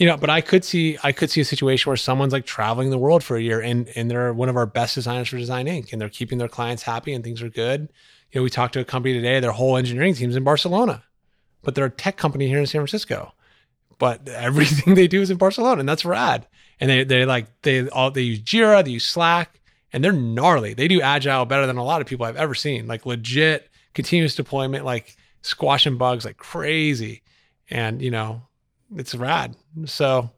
You 0.00 0.06
know, 0.06 0.16
but 0.16 0.30
I 0.30 0.40
could 0.40 0.64
see 0.64 0.96
I 1.04 1.12
could 1.12 1.30
see 1.30 1.42
a 1.42 1.44
situation 1.44 1.90
where 1.90 1.96
someone's 1.98 2.32
like 2.32 2.46
traveling 2.46 2.88
the 2.88 2.96
world 2.96 3.22
for 3.22 3.36
a 3.36 3.42
year 3.42 3.60
and 3.60 3.86
and 3.94 4.10
they're 4.10 4.32
one 4.32 4.48
of 4.48 4.56
our 4.56 4.64
best 4.64 4.94
designers 4.94 5.28
for 5.28 5.36
Design 5.36 5.66
Inc. 5.66 5.92
and 5.92 6.00
they're 6.00 6.08
keeping 6.08 6.38
their 6.38 6.48
clients 6.48 6.82
happy 6.82 7.12
and 7.12 7.22
things 7.22 7.42
are 7.42 7.50
good. 7.50 7.92
You 8.32 8.40
know, 8.40 8.42
we 8.42 8.48
talked 8.48 8.72
to 8.74 8.80
a 8.80 8.84
company 8.84 9.12
today, 9.12 9.40
their 9.40 9.52
whole 9.52 9.76
engineering 9.76 10.14
team's 10.14 10.36
in 10.36 10.42
Barcelona, 10.42 11.04
but 11.62 11.74
they're 11.74 11.84
a 11.84 11.90
tech 11.90 12.16
company 12.16 12.48
here 12.48 12.58
in 12.58 12.64
San 12.64 12.80
Francisco. 12.80 13.34
But 13.98 14.26
everything 14.28 14.94
they 14.94 15.06
do 15.06 15.20
is 15.20 15.30
in 15.30 15.36
Barcelona, 15.36 15.80
and 15.80 15.88
that's 15.88 16.06
rad. 16.06 16.46
And 16.80 16.88
they 16.88 17.04
they 17.04 17.26
like 17.26 17.48
they 17.60 17.86
all 17.90 18.10
they 18.10 18.22
use 18.22 18.40
Jira, 18.40 18.82
they 18.82 18.92
use 18.92 19.04
Slack, 19.04 19.60
and 19.92 20.02
they're 20.02 20.12
gnarly. 20.12 20.72
They 20.72 20.88
do 20.88 21.02
agile 21.02 21.44
better 21.44 21.66
than 21.66 21.76
a 21.76 21.84
lot 21.84 22.00
of 22.00 22.06
people 22.06 22.24
I've 22.24 22.36
ever 22.36 22.54
seen. 22.54 22.86
Like 22.86 23.04
legit 23.04 23.68
continuous 23.92 24.34
deployment, 24.34 24.86
like 24.86 25.14
squashing 25.42 25.98
bugs 25.98 26.24
like 26.24 26.38
crazy. 26.38 27.20
And 27.68 28.00
you 28.00 28.10
know, 28.10 28.40
it's 28.96 29.14
rad. 29.14 29.56
So 29.86 30.30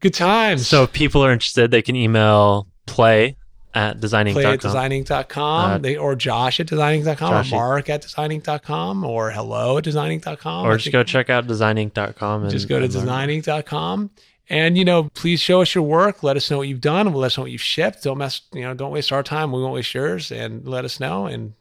good 0.00 0.14
times. 0.14 0.66
So 0.66 0.84
if 0.84 0.92
people 0.92 1.24
are 1.24 1.32
interested, 1.32 1.70
they 1.70 1.82
can 1.82 1.96
email 1.96 2.66
play 2.86 3.36
at 3.74 4.00
designing.com. 4.00 4.42
play 4.42 4.52
at 4.52 4.60
designing.com 4.60 5.70
Uh, 5.70 5.78
they, 5.78 5.96
or 5.96 6.14
josh 6.14 6.58
at 6.58 6.66
designing.com 6.66 7.44
Joshy. 7.44 7.52
or 7.52 7.56
mark 7.56 7.88
at 7.90 8.00
designing.com 8.02 9.04
or 9.04 9.30
hello 9.30 9.76
at 9.78 9.84
designing.com. 9.84 10.66
or 10.66 10.78
just 10.78 10.90
go 10.92 11.02
check 11.04 11.28
out 11.30 11.46
designing.com. 11.46 12.42
And, 12.42 12.50
just 12.50 12.68
go 12.68 12.78
to 12.78 12.84
and 12.84 12.92
designing.com 12.92 14.10
and 14.48 14.78
you 14.78 14.84
know 14.84 15.10
please 15.14 15.40
show 15.40 15.60
us 15.60 15.74
your 15.74 15.84
work 15.84 16.22
let 16.22 16.36
us 16.36 16.50
know 16.50 16.56
what 16.58 16.68
you've 16.68 16.80
done 16.80 17.12
let 17.12 17.26
us 17.26 17.36
know 17.36 17.42
what 17.44 17.50
you've 17.52 17.60
shipped 17.60 18.02
don't 18.02 18.16
mess 18.16 18.40
you 18.54 18.62
know 18.62 18.72
don't 18.72 18.90
waste 18.92 19.12
our 19.12 19.22
time 19.22 19.52
we 19.52 19.60
won't 19.60 19.74
waste 19.74 19.92
yours 19.92 20.32
and 20.32 20.66
let 20.66 20.86
us 20.86 20.98
know 20.98 21.26
and 21.26 21.52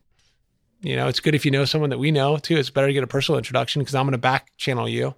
you 0.87 0.95
know 0.95 1.07
it's 1.07 1.19
good 1.19 1.35
if 1.35 1.43
you 1.45 1.51
know 1.51 1.65
someone 1.65 1.89
that 1.89 1.97
we 1.99 2.11
know 2.11 2.37
too. 2.37 2.55
It's 2.57 2.69
better 2.69 2.87
to 2.87 2.93
get 2.93 3.03
a 3.03 3.07
personal 3.07 3.37
introduction 3.37 3.81
because 3.81 3.93
i'm 3.95 4.05
going 4.05 4.13
to 4.13 4.17
back 4.17 4.51
channel 4.57 4.87
you. 4.87 5.13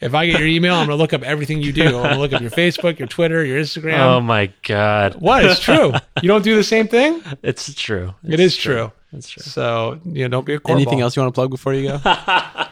If 0.00 0.14
i 0.14 0.26
get 0.26 0.38
your 0.38 0.48
email 0.48 0.74
i'm 0.74 0.86
going 0.86 0.96
to 0.96 1.02
look 1.02 1.12
up 1.12 1.22
everything 1.22 1.60
you 1.60 1.72
do. 1.72 1.86
I'm 1.86 1.92
going 1.92 2.10
to 2.14 2.18
look 2.20 2.32
up 2.32 2.40
your 2.40 2.50
facebook 2.52 2.98
your 2.98 3.08
twitter 3.08 3.44
your 3.44 3.60
instagram. 3.60 3.98
Oh 3.98 4.20
my 4.20 4.52
god, 4.62 5.16
what? 5.16 5.44
It's 5.44 5.60
true. 5.60 5.92
You 6.22 6.28
don't 6.28 6.42
do 6.42 6.56
the 6.56 6.64
same 6.64 6.88
thing? 6.88 7.22
It's 7.42 7.72
true. 7.74 8.14
it 8.28 8.40
is 8.40 8.56
true. 8.56 8.92
It's 9.12 9.28
true. 9.28 9.42
so 9.42 10.00
you 10.04 10.22
know 10.24 10.28
don't 10.28 10.46
be 10.46 10.54
a 10.54 10.60
cornball. 10.60 10.70
Anything 10.72 11.00
else 11.00 11.16
you 11.16 11.22
want 11.22 11.34
to 11.34 11.38
plug 11.38 11.50
before 11.50 11.74
you 11.74 11.88
go? 11.88 11.98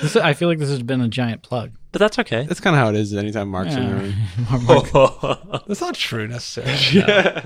this, 0.00 0.16
i 0.16 0.32
feel 0.32 0.48
like 0.48 0.58
this 0.58 0.70
has 0.70 0.82
been 0.82 1.00
a 1.00 1.08
giant 1.08 1.42
plug. 1.42 1.72
But 1.92 2.00
that's 2.00 2.18
okay. 2.20 2.44
That's 2.44 2.60
kind 2.60 2.76
of 2.76 2.80
how 2.82 2.88
it 2.90 2.96
is 2.96 3.14
anytime 3.14 3.48
Marc's 3.48 3.74
in 3.74 3.88
the 3.88 3.96
Yeah. 3.96 5.38
room. 5.50 5.60
that's 5.66 5.80
not 5.80 5.94
true 5.94 6.28
necessarily 6.28 7.42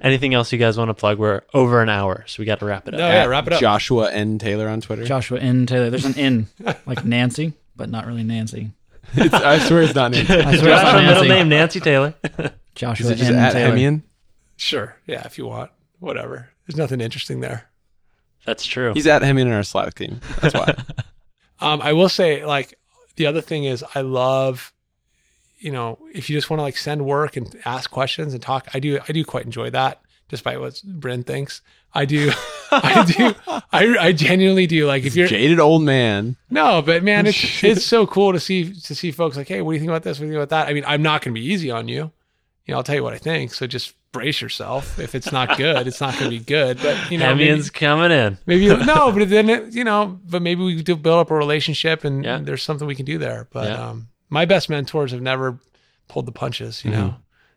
Anything 0.00 0.34
else 0.34 0.52
you 0.52 0.58
guys 0.58 0.76
want 0.78 0.88
to 0.88 0.94
plug? 0.94 1.18
We're 1.18 1.42
over 1.54 1.82
an 1.82 1.88
hour, 1.88 2.24
so 2.26 2.40
we 2.40 2.46
got 2.46 2.58
to 2.60 2.64
wrap 2.66 2.88
it 2.88 2.94
up. 2.94 2.98
no 2.98 3.08
yeah 3.08 3.24
wrap 3.26 3.46
it 3.46 3.52
up 3.52 3.60
Joshua 3.60 4.10
N. 4.10 4.38
Taylor 4.38 4.68
on 4.68 4.80
Twitter. 4.80 5.04
joshua 5.04 5.38
n 5.40 5.66
taylor 5.66 5.90
there's 5.90 6.04
an 6.04 6.16
n 6.18 6.46
like 6.86 7.04
nancy 7.04 7.52
but 7.76 7.88
not 7.90 8.06
really 8.06 8.22
nancy 8.24 8.70
It's, 9.14 9.34
I 9.34 9.58
swear 9.58 9.82
it's 9.82 9.94
not 9.94 10.10
Nancy. 10.12 10.32
I 10.32 10.40
swear 10.42 10.50
it's 10.52 10.62
Joshua, 10.62 11.02
not 11.02 11.04
middle 11.06 11.24
name 11.24 11.48
Nancy 11.48 11.80
Taylor. 11.80 12.14
joshua 12.74 13.04
Is 13.06 13.10
it 13.10 13.16
just 13.16 13.30
n 13.30 13.36
at 13.38 13.52
taylor 13.52 13.76
Hemeon? 13.76 14.02
sure 14.56 14.96
yeah 15.06 15.22
if 15.26 15.36
you 15.38 15.46
want 15.46 15.70
whatever 15.98 16.48
there's 16.66 16.76
nothing 16.76 17.00
interesting 17.00 17.40
there 17.40 17.68
That's 18.46 18.64
true. 18.66 18.92
He's 18.94 19.06
at 19.06 19.22
Hemeon 19.22 19.42
in 19.42 19.52
our 19.52 19.62
Slack 19.62 19.94
team. 19.94 20.20
That's 20.40 20.54
why. 20.54 20.74
Um, 21.60 21.80
I 21.80 21.92
will 21.92 22.08
say, 22.08 22.44
like, 22.44 22.76
the 23.14 23.26
other 23.26 23.40
thing 23.40 23.62
is, 23.64 23.84
I 23.94 24.00
love, 24.00 24.72
you 25.62 25.70
know, 25.72 25.98
if 26.12 26.28
you 26.28 26.36
just 26.36 26.50
want 26.50 26.58
to 26.58 26.62
like 26.62 26.76
send 26.76 27.04
work 27.06 27.36
and 27.36 27.54
ask 27.64 27.90
questions 27.90 28.34
and 28.34 28.42
talk, 28.42 28.68
I 28.74 28.80
do, 28.80 28.98
I 29.08 29.12
do 29.12 29.24
quite 29.24 29.44
enjoy 29.44 29.70
that, 29.70 30.00
despite 30.28 30.60
what 30.60 30.82
Bryn 30.84 31.22
thinks. 31.22 31.62
I 31.94 32.04
do, 32.06 32.32
I 32.70 33.04
do, 33.04 33.34
I, 33.72 33.96
I 34.08 34.12
genuinely 34.12 34.66
do. 34.66 34.86
Like, 34.86 35.04
if 35.04 35.14
you're 35.14 35.28
Jaded 35.28 35.60
old 35.60 35.82
man. 35.82 36.36
no, 36.50 36.82
but 36.82 37.02
man, 37.04 37.26
it's 37.26 37.62
it's 37.64 37.84
so 37.84 38.06
cool 38.06 38.32
to 38.32 38.40
see 38.40 38.72
to 38.72 38.94
see 38.94 39.10
folks 39.12 39.36
like, 39.36 39.48
hey, 39.48 39.60
what 39.62 39.72
do 39.72 39.74
you 39.74 39.80
think 39.80 39.90
about 39.90 40.02
this? 40.02 40.18
What 40.18 40.24
do 40.24 40.26
you 40.28 40.32
think 40.32 40.42
about 40.44 40.50
that? 40.64 40.68
I 40.70 40.74
mean, 40.74 40.84
I'm 40.86 41.02
not 41.02 41.22
going 41.22 41.34
to 41.34 41.40
be 41.40 41.46
easy 41.46 41.70
on 41.70 41.88
you. 41.88 42.10
You 42.66 42.72
know, 42.72 42.76
I'll 42.78 42.82
tell 42.84 42.94
you 42.94 43.02
what 43.02 43.12
I 43.12 43.18
think. 43.18 43.52
So 43.52 43.66
just 43.66 43.94
brace 44.12 44.40
yourself. 44.40 44.98
If 44.98 45.14
it's 45.14 45.32
not 45.32 45.56
good, 45.58 45.86
it's 45.86 46.00
not 46.00 46.12
going 46.18 46.30
to 46.30 46.38
be 46.38 46.44
good. 46.44 46.78
But 46.80 47.10
you 47.10 47.18
know, 47.18 47.34
maybe- 47.34 47.48
Hemeon's 47.50 47.70
coming 47.70 48.10
in. 48.12 48.38
Maybe 48.46 48.68
no, 48.86 49.10
but 49.12 49.28
then 49.28 49.50
it, 49.50 49.74
you 49.74 49.84
know, 49.84 50.18
but 50.24 50.40
maybe 50.42 50.62
we 50.62 50.80
do 50.82 50.96
build 50.96 51.18
up 51.18 51.30
a 51.30 51.34
relationship, 51.34 52.04
and 52.04 52.24
Yeah. 52.24 52.38
there's 52.42 52.62
something 52.62 52.86
we 52.86 52.94
can 52.94 53.04
do 53.06 53.18
there. 53.18 53.48
But 53.52 53.68
Yeah. 53.68 53.88
um, 53.90 54.08
my 54.32 54.44
best 54.46 54.70
mentors 54.70 55.12
have 55.12 55.20
never 55.22 55.58
pulled 56.08 56.24
the 56.26 56.32
punches. 56.32 56.84
You 56.84 56.90
know, 56.90 57.14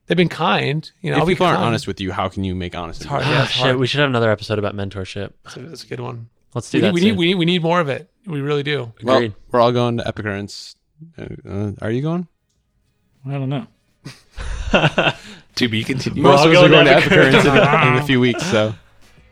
they've 0.07 0.17
been 0.17 0.29
kind. 0.29 0.89
You 1.01 1.11
know, 1.11 1.21
if 1.21 1.27
people 1.27 1.45
aren't 1.45 1.61
honest 1.61 1.87
with 1.87 2.01
you, 2.01 2.11
how 2.11 2.27
can 2.29 2.43
you 2.43 2.53
make 2.53 2.75
honest? 2.75 3.01
It's 3.01 3.09
hard. 3.09 3.23
Yeah, 3.23 3.39
Ah, 3.39 3.43
it's 3.43 3.51
shit, 3.53 3.63
hard. 3.65 3.77
we 3.77 3.87
should 3.87 4.01
have 4.01 4.09
another 4.09 4.29
episode 4.31 4.59
about 4.59 4.75
mentorship. 4.75 5.31
That's 5.43 5.57
a, 5.57 5.59
that's 5.61 5.83
a 5.83 5.87
good 5.87 5.99
one. 6.01 6.29
Let's 6.53 6.69
do 6.69 6.77
We 6.79 6.81
need, 6.81 6.87
that. 6.87 6.93
we 6.93 6.99
need 7.01 7.07
soon. 7.09 7.17
we 7.17 7.25
need 7.27 7.35
we 7.35 7.45
need 7.45 7.63
more 7.63 7.79
of 7.79 7.89
it. 7.89 8.09
We 8.27 8.41
really 8.41 8.63
do. 8.63 8.91
Well, 9.03 9.17
Agreed. 9.17 9.33
we're 9.51 9.59
all 9.61 9.71
going 9.71 9.97
to 9.97 10.03
Epicurrence. 10.07 10.75
Uh, 11.17 11.71
are 11.81 11.91
you 11.91 12.01
going? 12.01 12.27
i 13.27 13.31
don't 13.31 13.49
know 13.49 13.65
To 15.55 15.67
be 15.69 15.83
continued. 15.83 16.23
We're 16.23 16.31
Most 16.31 16.41
all 16.41 16.47
of 16.47 16.51
us 16.53 16.57
are 16.63 16.69
going 16.69 16.85
going 16.85 16.85
to 16.85 16.91
to 16.91 16.97
Epicurrence 16.97 17.45
in, 17.45 17.87
in 17.93 17.93
a 18.03 18.05
few 18.05 18.19
weeks, 18.19 18.43
so 18.45 18.73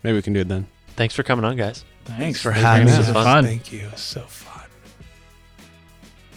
maybe 0.03 0.15
we 0.15 0.21
can 0.21 0.33
do 0.33 0.39
it 0.41 0.47
then. 0.47 0.67
Thanks 0.95 1.13
for 1.15 1.23
coming 1.23 1.43
on, 1.45 1.55
guys. 1.57 1.83
thanks 2.05 2.41
for 2.41 2.51
Thanks 2.53 2.63
having 2.63 2.87
This 2.87 2.97
us. 2.99 3.07
is 3.07 3.13
fun 3.13 3.43
Thank 3.45 3.71
you. 3.73 3.89
So 3.95 4.21
fun. 4.21 4.52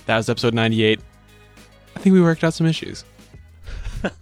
That 0.06 0.16
was 0.16 0.28
episode 0.28 0.54
98. 0.54 1.00
I 1.94 1.98
think 1.98 2.12
we 2.12 2.20
worked 2.20 2.44
out 2.44 2.54
some 2.54 2.66
issues. 2.66 3.04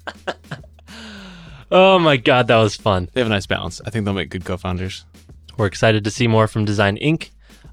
Oh 1.71 1.99
my 1.99 2.17
god, 2.17 2.47
that 2.47 2.59
was 2.59 2.77
fun. 2.77 3.09
They 3.13 3.21
have 3.21 3.27
a 3.27 3.31
nice 3.31 3.47
balance. 3.49 3.81
I 3.85 3.91
think 3.91 4.05
they'll 4.05 4.15
make 4.15 4.31
good 4.31 4.45
co-founders. 4.45 5.05
We're 5.57 5.67
excited 5.67 6.05
to 6.05 6.11
see 6.11 6.29
more 6.29 6.47
from 6.47 6.65
Design 6.65 6.97
Inc. 6.99 7.31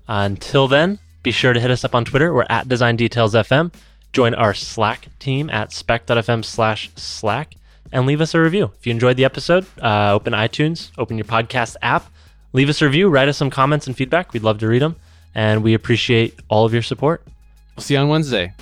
Until 0.08 0.68
then, 0.68 0.98
be 1.22 1.30
sure 1.30 1.54
to 1.54 1.60
hit 1.60 1.70
us 1.70 1.84
up 1.84 1.94
on 1.94 2.04
Twitter. 2.04 2.34
We're 2.34 2.48
at 2.50 2.68
Design 2.68 2.96
Details 2.96 3.36
FM. 3.36 3.72
Join 4.12 4.34
our 4.34 4.56
Slack 4.56 5.08
team 5.20 5.52
at 5.52 5.72
spec.fm 5.72 6.44
slash 6.44 6.90
Slack 6.96 7.54
and 7.92 8.08
leave 8.08 8.22
us 8.22 8.34
a 8.34 8.42
review. 8.42 8.72
If 8.80 8.88
you 8.88 8.92
enjoyed 8.92 9.18
the 9.18 9.26
episode, 9.26 9.68
uh, 9.80 10.14
open 10.14 10.34
iTunes, 10.34 10.90
open 10.98 11.18
your 11.20 11.26
podcast 11.26 11.76
app, 11.84 12.06
leave 12.54 12.70
us 12.70 12.82
a 12.82 12.86
review, 12.86 13.08
write 13.08 13.28
us 13.28 13.38
some 13.38 13.52
comments 13.52 13.86
and 13.86 13.96
feedback. 13.96 14.34
We'd 14.34 14.42
love 14.42 14.58
to 14.60 14.68
read 14.68 14.82
them. 14.82 14.96
And 15.36 15.64
we 15.64 15.76
appreciate 15.76 16.40
all 16.50 16.66
of 16.66 16.74
your 16.74 16.82
support. 16.82 17.24
See 17.82 17.96
you 17.96 18.00
on 18.00 18.10
Wednesday. 18.10 18.54